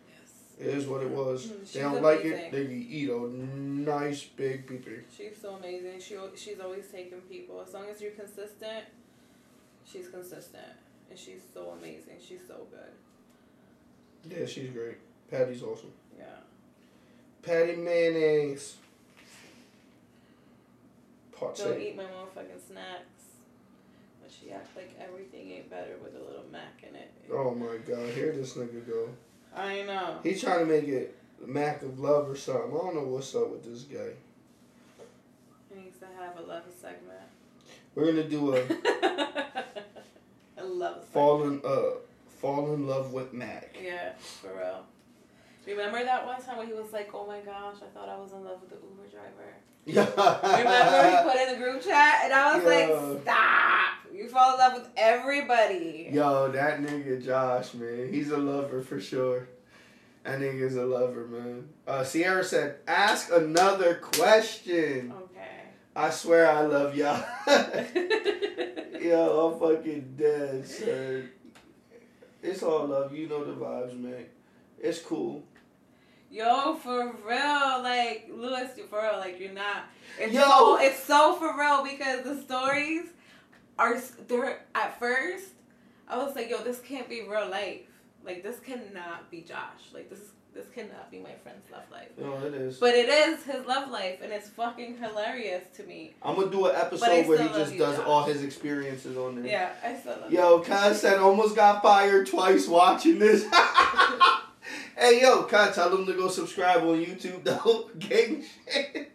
Yes. 0.09 0.33
it 0.59 0.75
is 0.75 0.87
what 0.87 1.03
it 1.03 1.11
was. 1.11 1.49
Mhm, 1.49 1.71
they 1.75 1.81
don't 1.81 2.03
like 2.03 2.25
it, 2.25 2.51
they 2.51 2.65
eat 2.65 3.11
a 3.11 3.19
nice 3.19 4.25
big 4.25 4.67
peepee. 4.67 5.03
She's 5.15 5.37
so 5.37 5.57
amazing. 5.57 6.01
She 6.01 6.17
she's 6.35 6.61
always 6.61 6.89
taking 6.89 7.21
people. 7.21 7.61
As 7.61 7.75
long 7.75 7.91
as 7.91 8.01
you're 8.01 8.13
consistent, 8.13 8.87
she's 9.85 10.09
consistent, 10.09 10.73
and 11.11 11.19
she's 11.19 11.43
so 11.53 11.73
amazing. 11.73 12.19
She's 12.27 12.47
so 12.49 12.67
good. 12.71 14.35
Yeah, 14.35 14.47
she's 14.47 14.71
great. 14.71 14.97
Patty's 15.31 15.63
awesome. 15.63 15.93
Yeah. 16.17 16.39
Patty 17.43 17.77
mayonnaise. 17.77 18.77
Pot 21.37 21.57
Don't 21.57 21.81
eat 21.81 21.97
my 21.97 22.05
motherfucking 22.05 22.61
snacks. 22.69 23.39
But 24.23 24.31
she 24.31 24.53
act 24.53 24.77
like 24.77 24.95
everything 25.01 25.51
ain't 25.51 25.71
better 25.71 25.97
with 26.03 26.15
a 26.15 26.25
little 26.25 26.45
mac 26.51 26.83
in 26.89 26.95
it. 26.95 27.11
Oh 27.33 27.55
my 27.55 27.77
god, 27.79 28.11
here 28.11 28.33
this 28.33 28.55
nigga 28.55 28.87
go. 28.87 29.09
I 29.55 29.83
know. 29.83 30.19
He 30.23 30.35
trying 30.35 30.61
to 30.61 30.67
make 30.67 30.89
it 30.89 31.17
Mac 31.47 31.83
of 31.83 31.99
love 31.99 32.29
or 32.29 32.37
something. 32.37 32.71
I 32.71 32.77
don't 32.79 32.95
know 32.95 33.03
what's 33.03 33.35
up 33.35 33.51
with 33.51 33.65
this 33.65 33.83
guy. 33.83 34.15
He 35.73 35.81
needs 35.81 35.99
to 35.99 36.07
have 36.19 36.39
a 36.39 36.43
love 36.43 36.65
segment. 36.81 37.21
We're 37.95 38.07
gonna 38.07 38.29
do 38.29 38.57
a 38.57 38.61
a 40.59 40.65
love 40.65 40.97
segment. 40.97 41.13
fall 41.13 41.45
in 41.45 41.61
uh 41.65 41.99
fall 42.41 42.75
in 42.75 42.87
love 42.87 43.13
with 43.13 43.33
Mac. 43.33 43.77
Yeah, 43.83 44.13
for 44.19 44.55
real. 44.57 44.85
Remember 45.67 46.05
that 46.05 46.27
one 46.27 46.41
time 46.43 46.59
when 46.59 46.67
he 46.67 46.73
was 46.75 46.93
like, 46.93 47.11
"Oh 47.15 47.27
my 47.27 47.41
gosh, 47.41 47.77
I 47.83 47.87
thought 47.97 48.09
I 48.09 48.17
was 48.17 48.33
in 48.33 48.45
love 48.45 48.61
with 48.61 48.71
the 48.71 48.77
Uber 48.77 49.09
driver." 49.11 49.55
Remember 49.87 51.11
he 51.11 51.31
put 51.31 51.37
in 51.41 51.53
the 51.53 51.59
group 51.63 51.83
chat, 51.83 52.21
and 52.25 52.33
I 52.33 52.57
was 52.57 52.65
Yeah. 52.65 52.71
like, 53.15 53.23
"Stop! 53.23 54.15
You 54.15 54.29
fall 54.29 54.53
in 54.55 54.59
love 54.59 54.75
with 54.75 54.89
everybody." 54.97 56.09
Yo, 56.13 56.51
that 56.53 56.81
nigga 56.81 57.23
Josh, 57.25 57.75
man, 57.75 58.09
he's 58.13 58.31
a 58.31 58.39
lover 58.39 58.81
for 58.83 58.99
sure. 59.01 59.49
That 60.23 60.41
nigga's 60.41 60.77
a 60.77 60.85
lover, 60.87 61.27
man. 61.27 61.69
Uh, 61.87 62.03
Sierra 62.03 62.43
said, 62.45 62.77
"Ask 62.89 63.31
another 63.31 63.97
question." 63.97 65.13
Okay. 65.25 65.41
I 65.95 66.11
swear 66.11 66.51
I 66.51 66.63
love 66.63 66.97
y'all. 66.97 67.23
Yo, 69.01 69.53
I'm 69.53 69.61
fucking 69.61 70.15
dead, 70.17 70.67
son. 70.67 71.29
It's 72.43 72.63
all 72.63 72.87
love. 72.87 73.15
You 73.15 73.29
know 73.29 73.45
the 73.45 73.53
vibes, 73.53 73.99
man. 73.99 74.25
It's 74.79 75.01
cool. 75.01 75.43
Yo, 76.35 76.75
for 76.75 77.15
real, 77.25 77.81
like 77.81 78.29
Lewis, 78.29 78.71
for 78.91 79.01
real, 79.01 79.19
like 79.19 79.39
you're 79.39 79.53
not. 79.53 79.85
It's 80.19 80.35
Yo. 80.35 80.41
so 80.43 80.79
it's 80.81 80.99
so 81.05 81.37
for 81.37 81.57
real 81.57 81.85
because 81.85 82.25
the 82.25 82.43
stories 82.43 83.05
are 83.79 84.03
they're 84.27 84.59
at 84.75 84.99
first. 84.99 85.51
I 86.09 86.19
was 86.19 86.35
like, 86.35 86.51
yo, 86.51 86.59
this 86.65 86.81
can't 86.81 87.09
be 87.09 87.23
real 87.23 87.49
life. 87.49 87.83
Like 88.25 88.43
this 88.43 88.59
cannot 88.59 89.31
be 89.31 89.43
Josh. 89.43 89.93
Like 89.93 90.11
this 90.11 90.19
this 90.53 90.67
cannot 90.75 91.09
be 91.09 91.21
my 91.21 91.35
friend's 91.45 91.71
love 91.71 91.85
life. 91.93 92.09
No, 92.19 92.45
it 92.45 92.53
is. 92.53 92.79
But 92.79 92.97
it 92.97 93.09
is 93.09 93.45
his 93.45 93.65
love 93.65 93.93
life, 93.93 94.19
and 94.21 94.33
it's 94.33 94.49
fucking 94.49 94.99
hilarious 94.99 95.63
to 95.77 95.85
me. 95.85 96.15
I'm 96.21 96.35
gonna 96.35 96.51
do 96.51 96.67
an 96.67 96.75
episode 96.75 97.29
where 97.29 97.41
he 97.41 97.49
just 97.51 97.75
you, 97.75 97.79
does 97.79 97.97
Josh. 97.99 98.07
all 98.09 98.25
his 98.25 98.43
experiences 98.43 99.17
on 99.17 99.37
there. 99.37 99.53
Yeah, 99.53 99.73
I 99.85 99.97
still 100.01 100.19
love. 100.21 100.33
Yo, 100.33 100.61
Kyle 100.63 100.95
said 100.95 101.21
almost 101.21 101.55
got 101.55 101.81
fired 101.81 102.27
twice 102.27 102.67
watching 102.67 103.21
this. 103.21 103.47
hey, 104.97 105.21
yo, 105.21 105.45
Kyle, 105.45 105.73
tell 105.73 105.97
him 105.97 106.07
to 106.07 106.13
go 106.15 106.29
subscribe 106.29 106.83
on 106.83 107.05
YouTube, 107.05 107.43
though. 107.45 107.91
Gang 107.99 108.45
shit. 108.73 109.13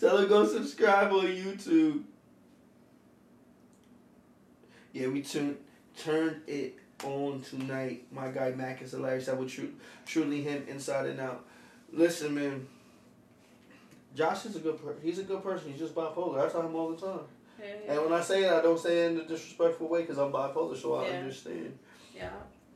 Tell 0.00 0.18
him 0.18 0.24
to 0.24 0.28
go 0.28 0.46
subscribe 0.46 1.12
on 1.12 1.26
YouTube. 1.26 2.02
Yeah, 4.92 5.08
we 5.08 5.22
turned 5.22 5.56
turned 5.96 6.42
it 6.46 6.76
on 7.04 7.42
tonight. 7.42 8.06
My 8.12 8.28
guy 8.28 8.52
Mac 8.52 8.82
is 8.82 8.92
hilarious. 8.92 9.26
That 9.26 9.38
would 9.38 9.48
tru- 9.48 9.74
truly 10.06 10.42
him 10.42 10.64
inside 10.68 11.06
and 11.06 11.20
out. 11.20 11.44
Listen, 11.92 12.34
man. 12.34 12.66
Josh 14.14 14.46
is 14.46 14.56
a 14.56 14.60
good 14.60 14.82
person. 14.82 15.00
He's 15.02 15.18
a 15.18 15.24
good 15.24 15.42
person. 15.42 15.70
He's 15.70 15.78
just 15.78 15.94
bipolar. 15.94 16.44
I 16.44 16.48
tell 16.50 16.62
him 16.62 16.74
all 16.74 16.90
the 16.90 17.06
time. 17.06 17.20
Yeah, 17.60 17.92
And 17.92 18.02
when 18.04 18.12
I 18.12 18.20
say 18.20 18.44
it, 18.44 18.52
I 18.52 18.62
don't 18.62 18.78
say 18.78 19.04
it 19.04 19.12
in 19.12 19.18
a 19.18 19.24
disrespectful 19.26 19.88
way 19.88 20.02
because 20.02 20.18
I'm 20.18 20.32
bipolar, 20.32 20.76
so 20.76 20.94
I 20.94 21.08
understand 21.08 21.76
yeah, 22.14 22.30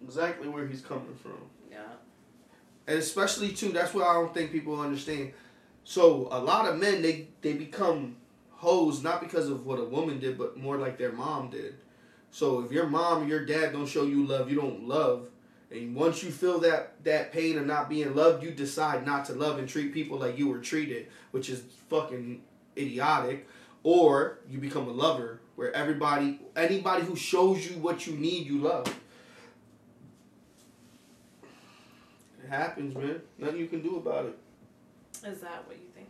exactly 0.04 0.48
where 0.48 0.66
he's 0.66 0.82
coming 0.82 1.14
from. 1.20 1.38
And 2.86 2.98
especially 2.98 3.50
too, 3.50 3.70
that's 3.70 3.94
what 3.94 4.06
I 4.06 4.14
don't 4.14 4.34
think 4.34 4.52
people 4.52 4.80
understand. 4.80 5.32
So 5.84 6.28
a 6.30 6.38
lot 6.38 6.66
of 6.66 6.78
men 6.78 7.02
they 7.02 7.28
they 7.40 7.54
become 7.54 8.16
hoes 8.50 9.02
not 9.02 9.20
because 9.20 9.48
of 9.48 9.66
what 9.66 9.80
a 9.80 9.84
woman 9.84 10.20
did, 10.20 10.38
but 10.38 10.56
more 10.56 10.76
like 10.76 10.98
their 10.98 11.12
mom 11.12 11.50
did. 11.50 11.74
So 12.30 12.60
if 12.60 12.72
your 12.72 12.86
mom 12.86 13.24
or 13.24 13.26
your 13.26 13.44
dad 13.44 13.72
don't 13.72 13.86
show 13.86 14.04
you 14.04 14.24
love, 14.24 14.50
you 14.50 14.56
don't 14.56 14.88
love. 14.88 15.28
And 15.70 15.94
once 15.94 16.22
you 16.22 16.30
feel 16.30 16.60
that 16.60 17.02
that 17.04 17.32
pain 17.32 17.58
of 17.58 17.66
not 17.66 17.88
being 17.88 18.14
loved, 18.14 18.42
you 18.42 18.50
decide 18.50 19.06
not 19.06 19.24
to 19.26 19.34
love 19.34 19.58
and 19.58 19.68
treat 19.68 19.92
people 19.92 20.18
like 20.18 20.38
you 20.38 20.48
were 20.48 20.58
treated, 20.58 21.08
which 21.30 21.48
is 21.48 21.62
fucking 21.88 22.42
idiotic. 22.76 23.48
Or 23.82 24.38
you 24.48 24.58
become 24.58 24.86
a 24.86 24.92
lover 24.92 25.40
where 25.56 25.74
everybody 25.74 26.40
anybody 26.56 27.04
who 27.04 27.16
shows 27.16 27.68
you 27.68 27.78
what 27.78 28.06
you 28.06 28.14
need, 28.14 28.46
you 28.46 28.58
love. 28.58 28.94
Happens, 32.52 32.94
man. 32.94 33.20
Nothing 33.38 33.58
you 33.58 33.66
can 33.66 33.82
do 33.82 33.96
about 33.96 34.26
it. 34.26 34.38
Is 35.26 35.40
that 35.40 35.66
what 35.66 35.76
you 35.76 35.88
think? 35.94 36.08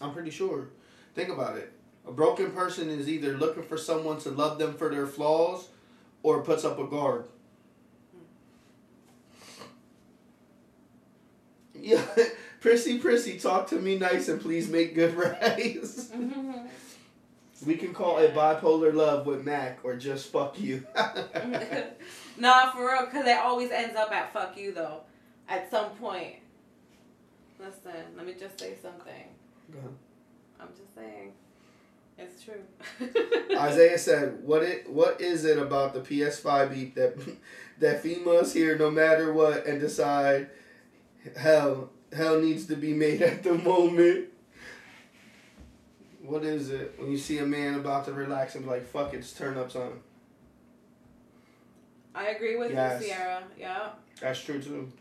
I'm 0.00 0.12
pretty 0.12 0.30
sure. 0.30 0.68
Think 1.14 1.30
about 1.30 1.56
it. 1.56 1.72
A 2.06 2.12
broken 2.12 2.50
person 2.50 2.88
is 2.88 3.08
either 3.08 3.36
looking 3.36 3.62
for 3.62 3.76
someone 3.76 4.18
to 4.20 4.30
love 4.30 4.58
them 4.58 4.74
for 4.74 4.88
their 4.88 5.06
flaws 5.06 5.68
or 6.22 6.42
puts 6.42 6.64
up 6.64 6.78
a 6.78 6.86
guard. 6.86 7.24
Yeah, 11.74 12.04
Prissy, 12.60 12.98
Prissy, 12.98 13.38
talk 13.38 13.68
to 13.68 13.76
me 13.76 13.98
nice 13.98 14.28
and 14.28 14.40
please 14.40 14.68
make 14.68 14.94
good 14.94 15.14
rice. 15.14 16.10
we 17.66 17.76
can 17.76 17.92
call 17.94 18.18
it 18.18 18.34
bipolar 18.34 18.92
love 18.92 19.26
with 19.26 19.44
Mac 19.44 19.78
or 19.82 19.96
just 19.96 20.30
fuck 20.30 20.58
you. 20.58 20.86
nah, 22.38 22.70
for 22.72 22.86
real, 22.86 23.06
because 23.06 23.26
it 23.26 23.38
always 23.38 23.70
ends 23.70 23.96
up 23.96 24.10
at 24.12 24.32
fuck 24.32 24.56
you 24.58 24.72
though, 24.72 25.00
at 25.50 25.70
some 25.70 25.90
point. 25.90 26.36
Listen, 27.58 27.92
let 28.16 28.24
me 28.26 28.34
just 28.38 28.58
say 28.58 28.74
something. 28.80 29.26
Go 29.70 29.78
ahead. 29.80 29.90
I'm 30.58 30.68
just 30.68 30.94
saying, 30.94 31.32
it's 32.16 32.42
true. 32.42 33.56
Isaiah 33.58 33.98
said, 33.98 34.42
"What 34.42 34.62
it? 34.62 34.88
What 34.88 35.20
is 35.20 35.44
it 35.44 35.58
about 35.58 35.92
the 35.92 36.00
PS5 36.00 36.70
beat 36.72 36.94
that 36.94 37.18
that 37.80 38.02
females 38.02 38.52
hear 38.54 38.78
no 38.78 38.90
matter 38.90 39.32
what 39.32 39.66
and 39.66 39.78
decide 39.80 40.48
hell 41.36 41.90
hell 42.14 42.40
needs 42.40 42.66
to 42.66 42.76
be 42.76 42.94
made 42.94 43.20
at 43.22 43.42
the 43.42 43.54
moment? 43.54 44.28
What 46.22 46.44
is 46.44 46.70
it 46.70 46.94
when 46.98 47.10
you 47.10 47.18
see 47.18 47.38
a 47.38 47.46
man 47.46 47.74
about 47.74 48.04
to 48.06 48.12
relax 48.12 48.54
and 48.54 48.64
be 48.64 48.70
like, 48.70 48.86
fuck 48.86 49.12
it, 49.14 49.18
it's 49.18 49.32
turn 49.32 49.56
up 49.58 49.70
time? 49.70 50.00
I 52.14 52.28
agree 52.28 52.56
with 52.56 52.72
Yes. 52.72 53.00
you, 53.02 53.08
Sierra. 53.08 53.42
Yeah. 53.58 53.88
That's 54.20 54.42
true 54.42 54.60
too. 54.60 54.92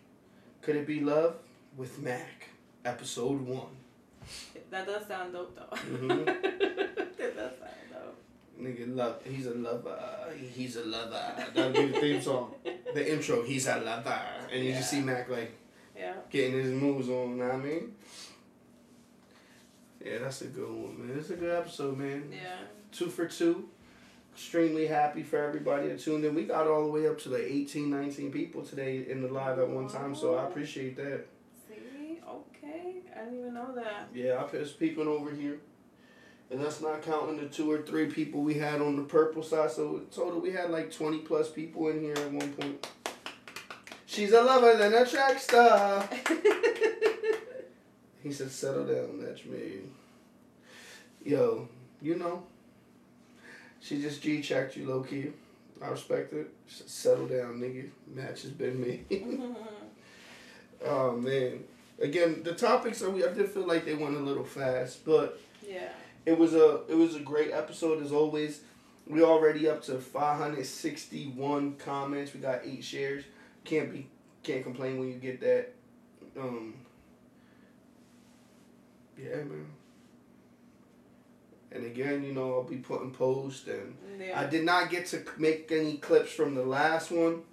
Could 0.62 0.76
it 0.76 0.88
be 0.88 1.00
love 1.00 1.36
with 1.78 2.00
Mac, 2.00 2.50
episode 2.86 3.42
one? 3.42 3.78
That 4.70 4.86
does 4.86 5.08
sound 5.08 5.34
dope 5.34 5.56
though. 5.56 5.76
Mhm. 5.78 6.26
that 7.18 7.36
does 7.36 7.52
sound 7.58 7.90
dope. 7.92 8.18
Nigga, 8.62 8.96
love. 8.96 9.24
He's 9.26 9.48
a 9.48 9.54
lover. 9.56 9.98
He's 10.54 10.76
a 10.76 10.84
lover. 10.86 11.22
That'll 11.54 11.72
be 11.72 11.86
the 11.88 12.00
theme 12.00 12.22
song. 12.22 12.54
The 12.94 13.14
intro. 13.14 13.44
He's 13.44 13.68
a 13.68 13.78
lover, 13.78 14.22
and 14.52 14.64
you 14.64 14.74
just 14.74 14.92
see 14.92 15.02
Mac 15.02 15.30
like. 15.30 15.56
Yeah. 15.98 16.14
getting 16.30 16.54
his 16.54 16.72
moves 16.72 17.10
on, 17.10 17.38
know 17.38 17.46
what 17.46 17.56
I 17.56 17.58
mean? 17.58 17.94
Yeah, 20.02 20.20
that's 20.20 20.42
a 20.44 20.46
good 20.48 20.70
one, 20.70 21.08
man. 21.08 21.18
It's 21.20 21.30
a 21.30 21.34
good 21.36 21.54
episode, 21.54 21.98
man. 21.98 22.30
Yeah. 22.32 22.56
Two 22.90 23.08
for 23.08 23.26
two. 23.28 23.68
Extremely 24.40 24.88
happy 24.88 25.22
for 25.22 25.38
everybody 25.38 25.90
that 25.90 26.00
tuned 26.00 26.24
in. 26.24 26.34
We 26.34 26.46
got 26.46 26.66
all 26.66 26.86
the 26.86 26.92
way 26.92 27.10
up 27.10 27.20
to 27.20 27.30
the 27.30 27.54
18, 27.54 27.90
19 27.90 28.32
people 28.32 28.64
today 28.64 29.06
in 29.10 29.22
the 29.22 29.28
live 29.28 29.60
at 29.60 29.68
one 29.68 29.90
time, 29.90 30.16
so 30.16 30.36
I 30.36 30.48
appreciate 30.48 30.96
that. 30.96 31.26
See, 31.68 32.22
okay, 32.26 33.02
I 33.14 33.26
didn't 33.26 33.38
even 33.38 33.54
know 33.54 33.76
that. 33.76 34.08
Yeah, 34.14 34.42
I 34.42 34.58
was 34.58 34.72
peeping 34.72 35.10
over 35.10 35.30
here. 35.30 35.60
And 36.50 36.64
that's 36.64 36.80
not 36.80 37.02
counting 37.02 37.36
the 37.36 37.48
two 37.48 37.70
or 37.70 37.82
three 37.82 38.06
people 38.06 38.42
we 38.42 38.54
had 38.54 38.80
on 38.80 38.96
the 38.96 39.04
purple 39.04 39.44
side. 39.44 39.72
So 39.72 40.04
total, 40.10 40.40
we 40.40 40.52
had 40.52 40.72
like 40.72 40.90
20 40.90 41.20
plus 41.20 41.50
people 41.50 41.90
in 41.90 42.00
here 42.00 42.16
at 42.16 42.32
one 42.32 42.54
point. 42.54 42.88
She's 44.06 44.32
a 44.32 44.42
lover 44.42 44.78
than 44.78 44.94
a 44.94 45.06
track 45.06 45.38
star. 45.38 46.08
he 48.24 48.32
said, 48.32 48.52
settle 48.52 48.86
down, 48.86 49.20
that's 49.20 49.44
me. 49.44 49.82
Yo, 51.26 51.68
you 52.02 52.16
know, 52.16 52.44
she 53.80 54.02
just 54.02 54.22
G 54.22 54.42
checked 54.42 54.76
you 54.78 54.86
low 54.88 55.02
key. 55.02 55.32
I 55.82 55.88
respect 55.88 56.34
it. 56.34 56.52
Said, 56.68 56.90
settle 56.90 57.28
down, 57.28 57.60
nigga. 57.60 57.90
Match 58.14 58.42
has 58.42 58.52
been 58.52 58.82
me. 58.82 59.06
oh, 60.86 61.16
man. 61.16 61.64
Again, 62.02 62.44
the 62.44 62.54
topics 62.54 63.02
are 63.02 63.10
we. 63.10 63.26
I 63.26 63.34
did 63.34 63.50
feel 63.50 63.68
like 63.68 63.86
they 63.86 63.96
went 63.96 64.16
a 64.16 64.20
little 64.20 64.44
fast, 64.46 65.04
but 65.06 65.40
yeah, 65.68 65.90
it 66.26 66.38
was 66.38 66.54
a 66.54 66.82
it 66.88 66.96
was 66.96 67.16
a 67.16 67.20
great 67.20 67.52
episode 67.52 68.02
as 68.02 68.14
always. 68.14 68.62
We 69.06 69.22
already 69.22 69.68
up 69.68 69.82
to 69.84 70.00
five 70.00 70.38
hundred 70.38 70.66
sixty 70.66 71.28
one 71.28 71.76
comments. 71.76 72.34
We 72.34 72.40
got 72.40 72.62
eight 72.64 72.86
shares. 72.86 73.26
Can't 73.66 73.92
be 73.92 74.08
can't 74.44 74.64
complain 74.64 74.98
when 74.98 75.10
you 75.10 75.16
get 75.16 75.42
that. 75.42 75.74
Um. 76.40 76.76
Yeah, 79.18 79.36
man. 79.36 79.66
And 81.72 81.86
again, 81.86 82.24
you 82.24 82.34
know, 82.34 82.54
I'll 82.54 82.64
be 82.64 82.78
putting 82.78 83.12
posts, 83.12 83.68
and 83.68 83.96
yeah. 84.20 84.40
I 84.40 84.46
did 84.46 84.66
not 84.66 84.90
get 84.90 85.06
to 85.08 85.24
make 85.38 85.72
any 85.72 85.98
clips 85.98 86.32
from 86.32 86.56
the 86.56 86.64
last 86.64 87.12
one, 87.12 87.44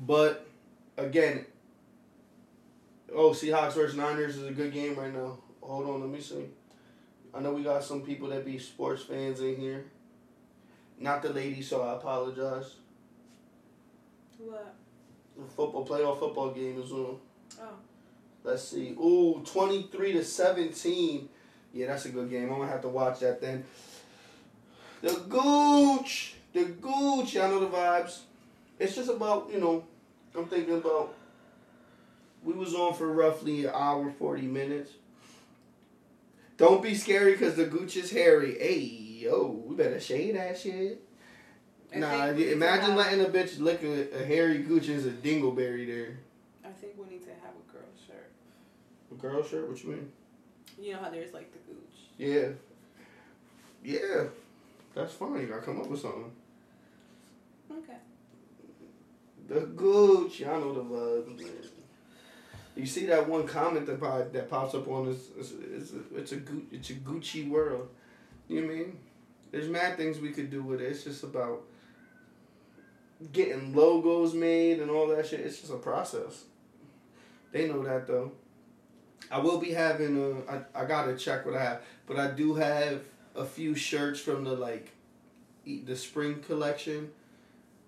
but 0.00 0.46
again, 0.96 1.44
oh, 3.12 3.30
Seahawks 3.30 3.72
versus 3.72 3.96
Niners 3.96 4.36
is 4.36 4.46
a 4.46 4.52
good 4.52 4.72
game 4.72 4.94
right 4.94 5.12
now. 5.12 5.38
Hold 5.60 5.88
on, 5.88 6.00
let 6.00 6.10
me 6.10 6.20
see. 6.20 6.46
I 7.34 7.40
know 7.40 7.52
we 7.52 7.62
got 7.62 7.82
some 7.82 8.02
people 8.02 8.28
that 8.28 8.44
be 8.44 8.58
sports 8.58 9.02
fans 9.02 9.40
in 9.40 9.56
here. 9.56 9.86
Not 10.98 11.22
the 11.22 11.30
ladies, 11.30 11.68
so 11.68 11.82
I 11.82 11.94
apologize. 11.94 12.74
What? 14.38 14.74
The 15.36 15.44
football 15.44 15.86
playoff 15.86 16.18
football 16.18 16.50
game 16.50 16.80
is 16.80 16.92
on. 16.92 17.18
Oh. 17.60 17.68
Let's 18.42 18.64
see. 18.64 18.90
Ooh, 18.90 19.42
23 19.44 20.12
to 20.12 20.24
17. 20.24 21.28
Yeah, 21.72 21.86
that's 21.86 22.04
a 22.04 22.10
good 22.10 22.30
game. 22.30 22.50
I'm 22.50 22.58
gonna 22.58 22.70
have 22.70 22.82
to 22.82 22.88
watch 22.88 23.20
that 23.20 23.40
then. 23.40 23.64
The 25.02 25.14
Gooch. 25.28 26.34
The 26.52 26.64
Gooch. 26.64 27.34
Y'all 27.34 27.48
know 27.48 27.60
the 27.60 27.66
vibes. 27.66 28.20
It's 28.78 28.96
just 28.96 29.10
about, 29.10 29.50
you 29.52 29.60
know, 29.60 29.84
I'm 30.36 30.46
thinking 30.46 30.74
about 30.74 31.14
we 32.42 32.54
was 32.54 32.74
on 32.74 32.94
for 32.94 33.12
roughly 33.12 33.66
an 33.66 33.72
hour, 33.74 34.10
40 34.10 34.42
minutes. 34.42 34.92
Don't 36.56 36.82
be 36.82 36.94
scary 36.94 37.32
because 37.32 37.54
the 37.54 37.66
Gooch 37.66 37.96
is 37.96 38.10
hairy. 38.10 38.58
Hey, 38.58 38.78
yo, 38.78 39.62
we 39.66 39.76
better 39.76 40.00
shade 40.00 40.36
that 40.36 40.58
shit. 40.58 41.02
I 41.94 41.98
nah, 41.98 42.10
think 42.10 42.36
we 42.36 42.38
need 42.38 42.44
to 42.44 42.52
imagine 42.52 42.96
letting 42.96 43.20
a 43.20 43.28
bitch 43.28 43.60
lick 43.60 43.82
a, 43.82 44.22
a 44.22 44.24
hairy 44.24 44.58
Gooch 44.58 44.88
as 44.88 45.06
a 45.06 45.10
dingleberry 45.10 45.86
there. 45.86 46.18
I 46.64 46.68
think 46.68 46.92
we 46.96 47.08
need 47.08 47.24
to 47.24 47.30
have 47.30 47.54
a 47.54 47.72
girl 47.72 47.88
shirt. 48.06 48.30
A 49.10 49.14
girl 49.14 49.42
shirt? 49.42 49.68
What 49.68 49.82
you 49.82 49.90
mean? 49.90 50.12
You 50.80 50.92
know 50.92 51.00
how 51.00 51.10
there's 51.10 51.32
like 51.32 51.50
the. 51.52 51.58
Yeah. 52.20 52.48
Yeah. 53.82 54.24
That's 54.94 55.14
fine. 55.14 55.40
You 55.40 55.46
gotta 55.46 55.62
come 55.62 55.80
up 55.80 55.86
with 55.86 56.00
something. 56.00 56.30
Okay. 57.72 57.96
The 59.48 59.60
Gooch. 59.60 60.40
Y'all 60.40 60.60
know 60.60 60.74
the 60.74 60.84
man. 60.84 61.38
You 62.76 62.84
see 62.84 63.06
that 63.06 63.26
one 63.26 63.46
comment 63.46 63.86
that 63.86 63.98
pop, 63.98 64.32
that 64.32 64.50
pops 64.50 64.74
up 64.74 64.86
on 64.88 65.06
this? 65.06 65.28
It's, 65.38 65.52
it's, 65.52 65.92
a, 65.92 66.16
it's 66.16 66.32
a 66.32 66.40
it's 66.70 66.90
a 66.90 66.94
Gucci 66.94 67.48
world. 67.48 67.88
You 68.48 68.60
know 68.60 68.66
what 68.66 68.74
I 68.74 68.78
mean? 68.80 68.98
There's 69.50 69.68
mad 69.68 69.96
things 69.96 70.18
we 70.18 70.32
could 70.32 70.50
do 70.50 70.62
with 70.62 70.82
it. 70.82 70.90
It's 70.90 71.04
just 71.04 71.22
about 71.24 71.62
getting 73.32 73.74
logos 73.74 74.34
made 74.34 74.80
and 74.80 74.90
all 74.90 75.08
that 75.08 75.26
shit. 75.26 75.40
It's 75.40 75.60
just 75.60 75.72
a 75.72 75.76
process. 75.76 76.44
They 77.50 77.66
know 77.66 77.82
that 77.82 78.06
though. 78.06 78.32
I 79.30 79.38
will 79.38 79.58
be 79.58 79.72
having 79.72 80.16
a. 80.16 80.52
I, 80.52 80.82
I 80.82 80.84
gotta 80.84 81.16
check 81.16 81.46
what 81.46 81.56
I 81.56 81.62
have, 81.62 81.82
but 82.06 82.18
I 82.18 82.30
do 82.30 82.54
have 82.54 83.02
a 83.34 83.44
few 83.44 83.74
shirts 83.74 84.20
from 84.20 84.44
the 84.44 84.52
like, 84.52 84.92
the 85.64 85.96
spring 85.96 86.40
collection. 86.40 87.10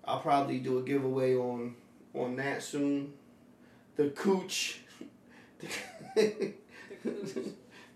I'll 0.05 0.19
probably 0.19 0.59
do 0.59 0.79
a 0.79 0.81
giveaway 0.81 1.35
on 1.35 1.75
on 2.13 2.35
that 2.37 2.63
soon. 2.63 3.13
The 3.95 4.09
cooch. 4.09 4.79
The 6.15 6.53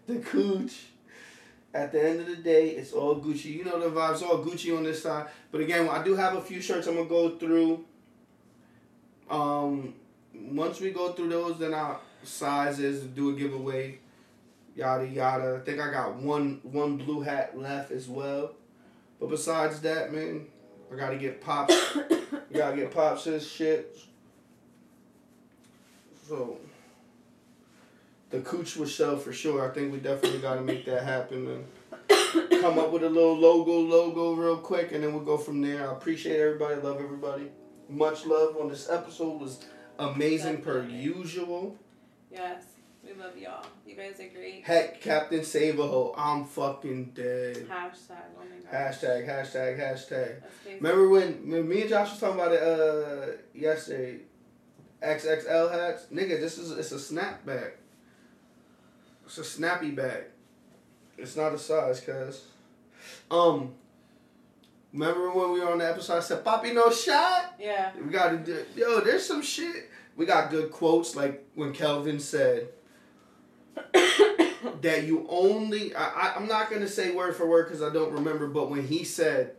the 0.08 0.20
cooch. 0.20 0.88
At 1.74 1.92
the 1.92 2.04
end 2.04 2.22
of 2.22 2.28
the 2.28 2.38
day, 2.38 2.70
it's 2.72 2.94
all 2.94 3.20
Gucci. 3.20 3.46
You 3.46 3.66
know 3.66 3.80
the 3.80 3.90
vibes, 3.90 4.24
all 4.24 4.44
Gucci 4.44 4.76
on 4.76 4.84
this 4.84 5.04
side. 5.04 5.28
But 5.52 5.62
again, 5.62 5.88
I 5.90 6.04
do 6.04 6.16
have 6.16 6.36
a 6.36 6.42
few 6.42 6.62
shirts 6.62 6.88
I'm 6.88 6.96
gonna 6.96 7.10
go 7.10 7.38
through. 7.38 7.86
Um, 9.30 9.94
once 10.34 10.80
we 10.80 10.92
go 10.92 11.12
through 11.12 11.30
those, 11.30 11.60
then 11.60 11.74
our 11.74 12.00
sizes 12.28 13.04
and 13.04 13.16
do 13.16 13.30
a 13.30 13.34
giveaway. 13.34 14.00
Yada 14.76 15.08
yada. 15.08 15.60
I 15.62 15.66
think 15.66 15.80
I 15.80 15.92
got 15.92 16.16
one 16.16 16.60
one 16.64 16.98
blue 16.98 17.22
hat 17.22 17.58
left 17.58 17.92
as 17.92 18.08
well. 18.08 18.52
But 19.20 19.30
besides 19.30 19.82
that, 19.82 20.14
man, 20.14 20.46
I 20.92 20.96
gotta 20.96 21.18
get 21.18 21.42
pops. 21.42 21.98
gotta 22.54 22.76
get 22.76 22.92
pops 22.92 23.24
his 23.24 23.48
shit. 23.48 23.98
So 26.28 26.58
the 28.30 28.42
cooch 28.42 28.76
will 28.76 28.86
show 28.86 29.18
for 29.18 29.32
sure. 29.32 29.70
I 29.70 29.74
think 29.74 29.92
we 29.92 30.00
definitely 30.00 30.40
got 30.40 30.56
to 30.56 30.62
make 30.62 30.86
that 30.86 31.04
happen 31.04 31.48
and 31.48 32.50
come 32.62 32.78
up 32.78 32.92
with 32.92 33.04
a 33.04 33.10
little 33.10 33.38
logo, 33.38 33.80
logo 33.80 34.34
real 34.34 34.58
quick, 34.58 34.92
and 34.92 35.04
then 35.04 35.14
we'll 35.14 35.24
go 35.24 35.38
from 35.38 35.62
there. 35.62 35.90
I 35.90 35.94
appreciate 35.94 36.40
everybody. 36.40 36.76
Love 36.82 37.00
everybody. 37.00 37.50
Much 37.90 38.26
love 38.26 38.58
on 38.58 38.70
this 38.70 38.90
episode 38.90 39.40
was 39.40 39.66
amazing 39.98 40.62
per 40.62 40.84
usual. 40.84 41.78
Yes. 42.32 42.64
We 43.04 43.14
love 43.22 43.38
y'all. 43.38 43.66
You 43.86 43.96
guys 43.96 44.20
are 44.20 44.28
great. 44.28 44.66
Heck, 44.66 45.00
Captain 45.02 45.44
Save 45.44 45.80
a 45.80 45.88
Ho, 45.88 46.14
I'm 46.18 46.44
fucking 46.46 47.12
dead. 47.14 47.56
Hashtag. 47.70 48.24
Oh 48.38 48.44
my 48.44 48.58
gosh. 48.70 48.98
Hashtag, 48.98 49.28
hashtag, 49.28 49.80
hashtag. 49.80 50.42
Remember 50.66 51.08
when, 51.08 51.50
when 51.50 51.70
me 51.70 51.82
and 51.82 51.90
Josh 51.90 52.12
was 52.12 52.20
talking 52.20 52.40
about 52.40 52.52
it 52.52 52.62
uh 52.62 53.38
yesterday? 53.54 54.22
XXL 55.02 55.72
hats, 55.72 56.08
nigga. 56.12 56.40
This 56.40 56.58
is 56.58 56.72
it's 56.72 56.92
a 56.92 56.96
snapback. 57.14 57.74
It's 59.26 59.38
a 59.38 59.44
snappy 59.44 59.92
bag. 59.92 60.24
It's 61.18 61.36
not 61.36 61.54
a 61.54 61.60
size, 61.60 62.00
cuz. 62.02 62.46
Um. 63.32 63.74
Remember 64.94 65.30
when 65.32 65.52
we 65.52 65.60
were 65.60 65.72
on 65.72 65.78
the 65.80 65.90
episode? 65.90 66.18
I 66.18 66.20
said, 66.22 66.44
"Poppy, 66.44 66.74
no 66.74 66.90
shot." 66.90 67.56
Yeah. 67.60 67.92
We 68.04 68.10
got 68.10 68.30
to 68.32 68.38
do. 68.38 68.66
Yo, 68.76 69.02
there's 69.02 69.26
some 69.26 69.42
shit. 69.42 69.90
We 70.18 70.26
got 70.26 70.50
good 70.50 70.72
quotes 70.72 71.16
like 71.16 71.48
when 71.54 71.72
Kelvin 71.72 72.20
said 72.20 72.70
that 74.82 75.04
you 75.04 75.28
only. 75.30 75.96
I, 75.96 76.06
I 76.06 76.34
I'm 76.36 76.48
not 76.48 76.72
gonna 76.72 76.88
say 76.88 77.12
word 77.12 77.36
for 77.36 77.48
word 77.48 77.68
because 77.68 77.84
I 77.84 77.94
don't 77.94 78.12
remember, 78.12 78.48
but 78.48 78.70
when 78.72 78.86
he 78.86 79.04
said, 79.04 79.56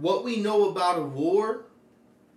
"What 0.00 0.24
we 0.24 0.38
know 0.38 0.70
about 0.70 0.98
a 0.98 1.02
war 1.02 1.66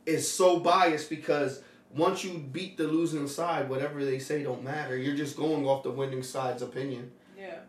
is 0.05 0.30
so 0.31 0.59
biased 0.59 1.09
because." 1.09 1.63
Once 1.95 2.26
you 2.26 2.38
beat 2.51 2.76
the 2.76 2.84
losing 2.84 3.26
side, 3.26 3.69
whatever 3.69 4.03
they 4.03 4.19
say 4.19 4.43
don't 4.43 4.61
matter. 4.61 4.97
You're 4.97 5.15
just 5.15 5.38
going 5.38 5.65
off 5.65 5.84
the 5.84 5.91
winning 5.91 6.23
side's 6.23 6.61
opinion. 6.61 7.09
Yeah. 7.39 7.59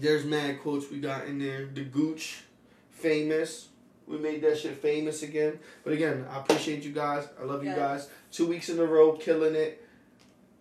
There's 0.00 0.24
mad 0.24 0.60
quotes 0.60 0.90
we 0.90 0.98
got 0.98 1.26
in 1.26 1.38
there. 1.38 1.66
The 1.72 1.84
Gooch, 1.84 2.42
famous. 2.90 3.68
We 4.08 4.18
made 4.18 4.42
that 4.42 4.58
shit 4.58 4.76
famous 4.78 5.22
again. 5.22 5.58
But 5.84 5.92
again, 5.92 6.24
I 6.30 6.38
appreciate 6.38 6.82
you 6.82 6.92
guys. 6.92 7.28
I 7.40 7.44
love 7.44 7.62
you 7.62 7.70
Yes. 7.70 7.78
guys. 7.78 8.08
Two 8.32 8.46
weeks 8.46 8.68
in 8.68 8.78
a 8.78 8.84
row, 8.84 9.12
killing 9.12 9.54
it. 9.54 9.84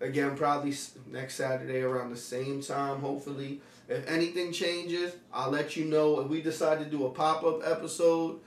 Again, 0.02 0.36
probably 0.38 0.74
next 1.10 1.36
Saturday 1.36 1.82
around 1.82 2.11
the 2.11 2.18
same 2.18 2.61
time, 2.61 2.99
hopefully. 2.99 3.61
If 3.90 4.07
anything 4.07 4.52
changes, 4.52 5.14
I'll 5.34 5.49
let 5.49 5.76
you 5.76 5.86
know. 5.86 6.19
If 6.19 6.28
we 6.28 6.41
decide 6.41 6.80
to 6.80 6.86
do 6.86 7.06
a 7.06 7.10
pop 7.10 7.44
up 7.44 7.61
episode, 7.65 8.40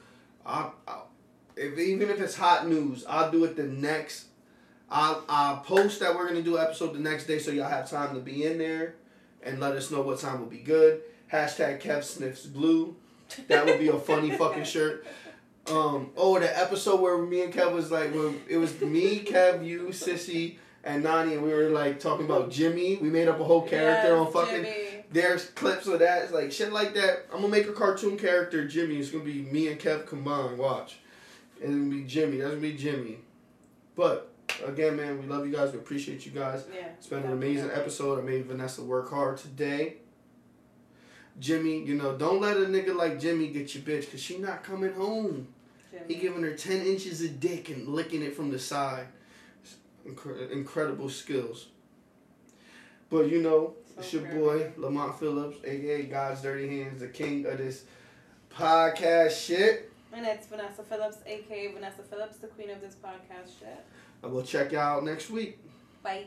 I'll, 0.44 0.74
I'll, 0.86 1.08
if 1.56 1.78
even 1.78 2.10
if 2.10 2.20
it's 2.20 2.36
hot 2.36 2.68
news, 2.68 3.04
I'll 3.08 3.30
do 3.30 3.44
it 3.44 3.56
the 3.56 3.64
next. 3.64 4.26
I'll, 4.90 5.24
I'll 5.28 5.58
post 5.58 6.00
that 6.00 6.14
we're 6.14 6.26
gonna 6.28 6.42
do 6.42 6.56
an 6.56 6.62
episode 6.64 6.92
the 6.94 6.98
next 7.00 7.26
day, 7.26 7.38
so 7.38 7.50
y'all 7.50 7.68
have 7.68 7.88
time 7.90 8.14
to 8.14 8.20
be 8.20 8.44
in 8.44 8.58
there 8.58 8.96
and 9.42 9.58
let 9.60 9.72
us 9.74 9.90
know 9.90 10.02
what 10.02 10.18
time 10.20 10.40
will 10.40 10.46
be 10.46 10.58
good. 10.58 11.00
Hashtag 11.32 11.80
Kev 11.80 12.04
Sniffs 12.04 12.44
Blue. 12.46 12.96
That 13.48 13.66
would 13.66 13.78
be 13.78 13.88
a 13.88 13.98
funny 13.98 14.30
fucking 14.30 14.64
shirt. 14.64 15.06
Um, 15.68 16.10
oh, 16.16 16.38
the 16.38 16.58
episode 16.58 17.00
where 17.00 17.18
me 17.18 17.42
and 17.42 17.52
Kev 17.52 17.72
was 17.72 17.90
like, 17.90 18.12
when 18.14 18.40
it 18.48 18.56
was 18.56 18.80
me, 18.80 19.20
Kev, 19.20 19.64
you, 19.64 19.88
Sissy, 19.88 20.56
and 20.82 21.02
Nani, 21.04 21.34
and 21.34 21.42
we 21.42 21.52
were 21.52 21.68
like 21.68 22.00
talking 22.00 22.24
about 22.24 22.50
Jimmy. 22.50 22.96
We 22.96 23.08
made 23.10 23.28
up 23.28 23.38
a 23.38 23.44
whole 23.44 23.62
character 23.62 24.08
Yes, 24.16 24.26
on 24.26 24.32
fucking. 24.32 24.64
Jimmy. 24.64 25.04
There's 25.12 25.44
clips 25.50 25.86
of 25.86 25.98
that. 25.98 26.22
It's 26.24 26.32
like 26.32 26.50
shit 26.52 26.72
like 26.72 26.94
that. 26.94 27.26
I'm 27.32 27.40
gonna 27.40 27.48
make 27.48 27.66
a 27.68 27.72
cartoon 27.72 28.16
character, 28.16 28.66
Jimmy. 28.66 28.96
It's 28.96 29.10
gonna 29.10 29.24
be 29.24 29.42
me 29.42 29.68
and 29.68 29.78
Kev 29.78 30.06
combined. 30.06 30.56
Watch. 30.58 30.98
And 31.62 31.72
it's 31.72 31.74
gonna 31.78 31.90
be 32.02 32.04
Jimmy. 32.04 32.36
That's 32.38 32.50
gonna 32.50 32.62
be 32.62 32.74
Jimmy. 32.74 33.18
But 33.96 34.32
again, 34.64 34.96
man, 34.96 35.20
we 35.20 35.26
love 35.26 35.46
you 35.46 35.52
guys. 35.52 35.72
We 35.72 35.78
appreciate 35.78 36.24
you 36.24 36.32
guys. 36.32 36.64
Yeah. 36.74 36.86
It's 36.96 37.06
been 37.06 37.22
an 37.24 37.32
amazing 37.32 37.70
episode. 37.74 38.18
I 38.18 38.22
made 38.22 38.46
Vanessa 38.46 38.82
work 38.82 39.10
hard 39.10 39.36
today. 39.36 39.96
Jimmy, 41.40 41.82
you 41.82 41.94
know, 41.94 42.16
don't 42.16 42.40
let 42.40 42.56
a 42.56 42.60
nigga 42.60 42.94
like 42.94 43.18
Jimmy 43.18 43.48
get 43.48 43.74
your 43.74 43.82
bitch, 43.82 44.10
cause 44.10 44.20
she 44.20 44.38
not 44.38 44.62
coming 44.62 44.92
home. 44.92 45.48
He 46.06 46.14
giving 46.16 46.42
her 46.42 46.52
ten 46.52 46.82
inches 46.86 47.22
of 47.22 47.40
dick 47.40 47.68
and 47.68 47.88
licking 47.88 48.22
it 48.22 48.36
from 48.36 48.50
the 48.50 48.58
side. 48.58 49.06
Incre- 50.06 50.50
incredible 50.50 51.08
skills. 51.08 51.66
But 53.10 53.28
you 53.28 53.42
know, 53.42 53.74
So 53.94 54.00
it's 54.00 54.12
your 54.12 54.22
boy 54.22 54.72
Lamont 54.76 55.18
Phillips, 55.18 55.58
aka 55.64 56.02
God's 56.04 56.42
Dirty 56.42 56.80
Hands, 56.82 57.00
the 57.00 57.08
king 57.08 57.44
of 57.46 57.58
this 57.58 57.84
podcast 58.54 59.32
shit. 59.46 59.90
And 60.12 60.26
it's 60.26 60.46
Vanessa 60.46 60.82
Phillips, 60.82 61.18
aka 61.26 61.72
Vanessa 61.72 62.02
Phillips, 62.02 62.36
the 62.36 62.48
queen 62.48 62.70
of 62.70 62.80
this 62.80 62.94
podcast 62.94 63.58
shit. 63.58 63.84
I 64.22 64.26
will 64.26 64.42
check 64.42 64.72
you 64.72 64.78
out 64.78 65.04
next 65.04 65.30
week. 65.30 65.58
Bye. 66.02 66.26